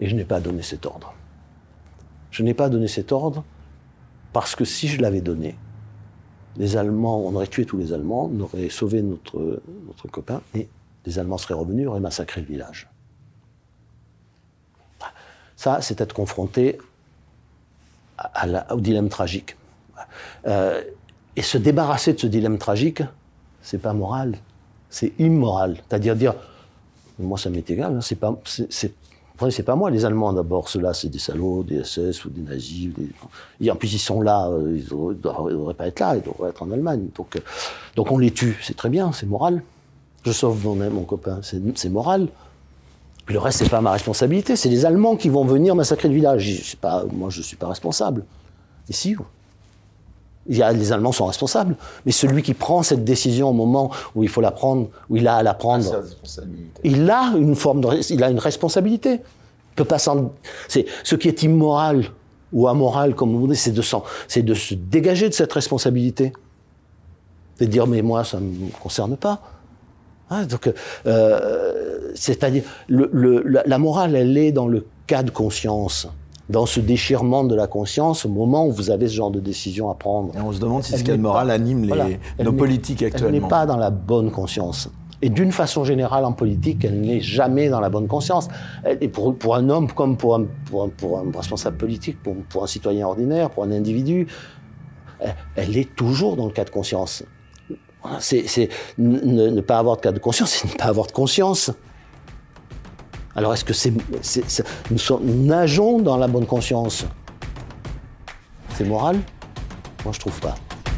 Et 0.00 0.08
je 0.08 0.14
n'ai 0.14 0.24
pas 0.24 0.40
donné 0.40 0.62
cet 0.62 0.84
ordre. 0.84 1.14
Je 2.30 2.42
n'ai 2.42 2.54
pas 2.54 2.68
donné 2.68 2.88
cet 2.88 3.12
ordre 3.12 3.44
parce 4.32 4.54
que 4.54 4.64
si 4.64 4.88
je 4.88 5.00
l'avais 5.00 5.20
donné, 5.20 5.56
les 6.56 6.76
Allemands, 6.76 7.20
on 7.24 7.34
aurait 7.34 7.46
tué 7.46 7.64
tous 7.64 7.78
les 7.78 7.92
Allemands, 7.92 8.30
on 8.34 8.40
aurait 8.40 8.68
sauvé 8.68 9.00
notre, 9.00 9.62
notre 9.86 10.08
copain, 10.08 10.42
et 10.54 10.68
les 11.06 11.18
Allemands 11.18 11.38
seraient 11.38 11.54
revenus, 11.54 11.86
auraient 11.86 12.00
massacré 12.00 12.40
le 12.40 12.48
village. 12.48 12.88
Ça, 15.58 15.80
c'est 15.82 16.00
être 16.00 16.14
confronté 16.14 16.78
au 18.70 18.80
dilemme 18.80 19.08
tragique. 19.08 19.56
Euh, 20.46 20.80
et 21.34 21.42
se 21.42 21.58
débarrasser 21.58 22.12
de 22.12 22.20
ce 22.20 22.28
dilemme 22.28 22.58
tragique, 22.58 23.02
c'est 23.60 23.82
pas 23.82 23.92
moral, 23.92 24.38
c'est 24.88 25.12
immoral. 25.18 25.78
C'est-à-dire 25.88 26.14
dire, 26.14 26.34
moi 27.18 27.36
ça 27.36 27.50
m'est 27.50 27.68
égal, 27.68 27.96
hein, 27.96 28.00
c'est 28.00 28.14
pas, 28.14 28.38
c'est 28.44 29.62
pas 29.64 29.74
moi, 29.74 29.90
les 29.90 30.04
Allemands 30.04 30.32
d'abord. 30.32 30.68
Ceux-là, 30.68 30.94
c'est 30.94 31.08
des 31.08 31.18
salauds, 31.18 31.64
des 31.64 31.82
SS 31.82 32.24
ou 32.24 32.30
des 32.30 32.42
nazis. 32.42 32.90
Et 33.60 33.68
en 33.68 33.74
plus, 33.74 33.92
ils 33.92 33.98
sont 33.98 34.20
là, 34.20 34.48
euh, 34.48 34.76
ils 34.76 34.94
ne 34.94 35.14
devraient 35.14 35.74
pas 35.74 35.88
être 35.88 35.98
là, 35.98 36.14
ils 36.14 36.22
devraient 36.22 36.50
être 36.50 36.62
en 36.62 36.70
Allemagne. 36.70 37.08
Donc, 37.16 37.34
euh, 37.34 37.40
donc 37.96 38.12
on 38.12 38.18
les 38.18 38.30
tue, 38.30 38.56
c'est 38.62 38.76
très 38.76 38.90
bien, 38.90 39.10
c'est 39.10 39.26
moral. 39.26 39.64
Je 40.24 40.30
sauve 40.30 40.64
mon, 40.64 40.76
mon 40.90 41.02
copain, 41.02 41.40
c'est 41.42 41.88
moral. 41.88 42.28
Puis 43.28 43.34
le 43.34 43.40
reste, 43.40 43.58
c'est 43.58 43.68
pas 43.68 43.82
ma 43.82 43.92
responsabilité. 43.92 44.56
C'est 44.56 44.70
les 44.70 44.86
Allemands 44.86 45.14
qui 45.14 45.28
vont 45.28 45.44
venir 45.44 45.74
massacrer 45.74 46.08
le 46.08 46.14
village. 46.14 46.44
Je 46.44 46.76
pas, 46.76 47.04
moi, 47.12 47.28
je 47.28 47.42
suis 47.42 47.58
pas 47.58 47.68
responsable. 47.68 48.24
Si 48.88 49.16
il 50.46 50.56
y 50.56 50.62
a, 50.62 50.72
les 50.72 50.92
Allemands 50.92 51.12
sont 51.12 51.26
responsables, 51.26 51.76
mais 52.06 52.12
celui 52.12 52.42
qui 52.42 52.54
prend 52.54 52.82
cette 52.82 53.04
décision 53.04 53.50
au 53.50 53.52
moment 53.52 53.90
où 54.14 54.22
il 54.22 54.30
faut 54.30 54.40
la 54.40 54.50
prendre, 54.50 54.88
où 55.10 55.18
il 55.18 55.28
a 55.28 55.36
à 55.36 55.42
la 55.42 55.52
prendre, 55.52 56.04
il 56.84 57.10
a 57.10 57.34
une 57.36 57.54
forme 57.54 57.82
de, 57.82 58.00
il 58.10 58.24
a 58.24 58.30
une 58.30 58.38
responsabilité. 58.38 59.20
Il 59.20 59.74
peut 59.74 59.84
pas 59.84 59.98
c'est 60.66 60.86
ce 61.04 61.14
qui 61.14 61.28
est 61.28 61.42
immoral 61.42 62.06
ou 62.54 62.66
amoral, 62.66 63.14
comme 63.14 63.36
vous 63.36 63.46
dites, 63.46 63.56
c'est 63.56 63.72
de 63.72 63.82
c'est 64.26 64.42
de 64.42 64.54
se 64.54 64.72
dégager 64.72 65.28
de 65.28 65.34
cette 65.34 65.52
responsabilité, 65.52 66.32
de 67.60 67.66
dire 67.66 67.86
mais 67.86 68.00
moi 68.00 68.24
ça 68.24 68.40
me 68.40 68.70
concerne 68.80 69.18
pas. 69.18 69.42
Hein, 70.30 70.44
donc, 70.44 70.72
euh, 71.06 72.10
c'est-à-dire 72.14 72.62
le, 72.88 73.08
le, 73.12 73.42
la 73.64 73.78
morale, 73.78 74.14
elle 74.14 74.36
est 74.36 74.52
dans 74.52 74.68
le 74.68 74.86
cas 75.06 75.22
de 75.22 75.30
conscience 75.30 76.08
dans 76.48 76.66
ce 76.66 76.80
déchirement 76.80 77.44
de 77.44 77.54
la 77.54 77.66
conscience 77.66 78.24
au 78.24 78.30
moment 78.30 78.66
où 78.66 78.72
vous 78.72 78.90
avez 78.90 79.08
ce 79.08 79.14
genre 79.14 79.30
de 79.30 79.40
décision 79.40 79.90
à 79.90 79.94
prendre. 79.94 80.34
Et 80.36 80.40
on 80.40 80.52
se 80.52 80.60
demande 80.60 80.82
si 80.82 80.96
ce 80.96 81.04
cas 81.04 81.16
de 81.16 81.20
morale 81.20 81.50
anime 81.50 81.82
les, 81.82 81.88
voilà, 81.88 82.06
nos 82.42 82.52
politiques 82.52 83.02
actuellement. 83.02 83.36
Elle 83.36 83.42
n'est 83.42 83.48
pas 83.48 83.66
dans 83.66 83.76
la 83.76 83.90
bonne 83.90 84.30
conscience. 84.30 84.90
Et 85.20 85.30
d'une 85.30 85.52
façon 85.52 85.84
générale, 85.84 86.24
en 86.24 86.32
politique, 86.32 86.84
elle 86.84 87.00
n'est 87.00 87.20
jamais 87.20 87.68
dans 87.68 87.80
la 87.80 87.90
bonne 87.90 88.06
conscience. 88.06 88.48
Et 89.00 89.08
pour, 89.08 89.36
pour 89.36 89.56
un 89.56 89.68
homme 89.68 89.90
comme 89.92 90.16
pour 90.16 90.36
un, 90.36 90.46
pour 90.70 90.84
un, 90.84 90.88
pour 90.88 91.18
un 91.18 91.24
responsable 91.36 91.76
politique, 91.76 92.22
pour, 92.22 92.36
pour, 92.48 92.62
un 92.62 92.68
citoyen 92.68 93.06
ordinaire, 93.06 93.50
pour 93.50 93.64
un 93.64 93.72
individu, 93.72 94.28
elle 95.56 95.76
est 95.76 95.94
toujours 95.96 96.36
dans 96.36 96.46
le 96.46 96.52
cas 96.52 96.64
de 96.64 96.70
conscience. 96.70 97.24
C'est 98.20 98.68
ne, 98.98 99.60
pas 99.60 99.78
avoir 99.78 99.96
de 99.96 100.02
cas 100.02 100.12
de 100.12 100.18
conscience, 100.18 100.50
c'est 100.50 100.72
ne 100.72 100.76
pas 100.76 100.86
avoir 100.86 101.06
de 101.06 101.12
conscience. 101.12 101.70
Alors 103.34 103.54
est-ce 103.54 103.64
que 103.64 103.72
c'est, 103.72 103.92
nous, 104.90 104.98
sommes, 104.98 105.24
nageons 105.24 106.00
dans 106.00 106.16
la 106.16 106.26
bonne 106.26 106.46
conscience? 106.46 107.06
C'est 108.74 108.84
moral? 108.84 109.20
Moi 110.04 110.12
je 110.12 110.20
trouve 110.20 110.38
pas. 110.40 110.56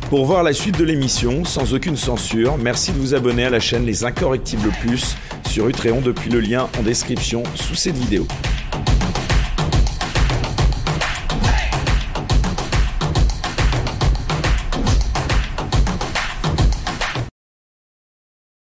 Pour 0.08 0.24
voir 0.24 0.42
la 0.42 0.52
suite 0.52 0.78
de 0.78 0.84
l'émission, 0.84 1.44
sans 1.44 1.72
aucune 1.72 1.96
censure, 1.96 2.58
merci 2.58 2.92
de 2.92 2.98
vous 2.98 3.14
abonner 3.14 3.44
à 3.44 3.50
la 3.50 3.60
chaîne 3.60 3.84
Les 3.84 4.04
Incorrectibles 4.04 4.70
Plus 4.80 5.16
sur 5.46 5.68
Utréon 5.68 6.00
depuis 6.00 6.30
le 6.30 6.40
lien 6.40 6.68
en 6.78 6.82
description 6.82 7.42
sous 7.54 7.74
cette 7.74 7.96
vidéo. 7.96 8.26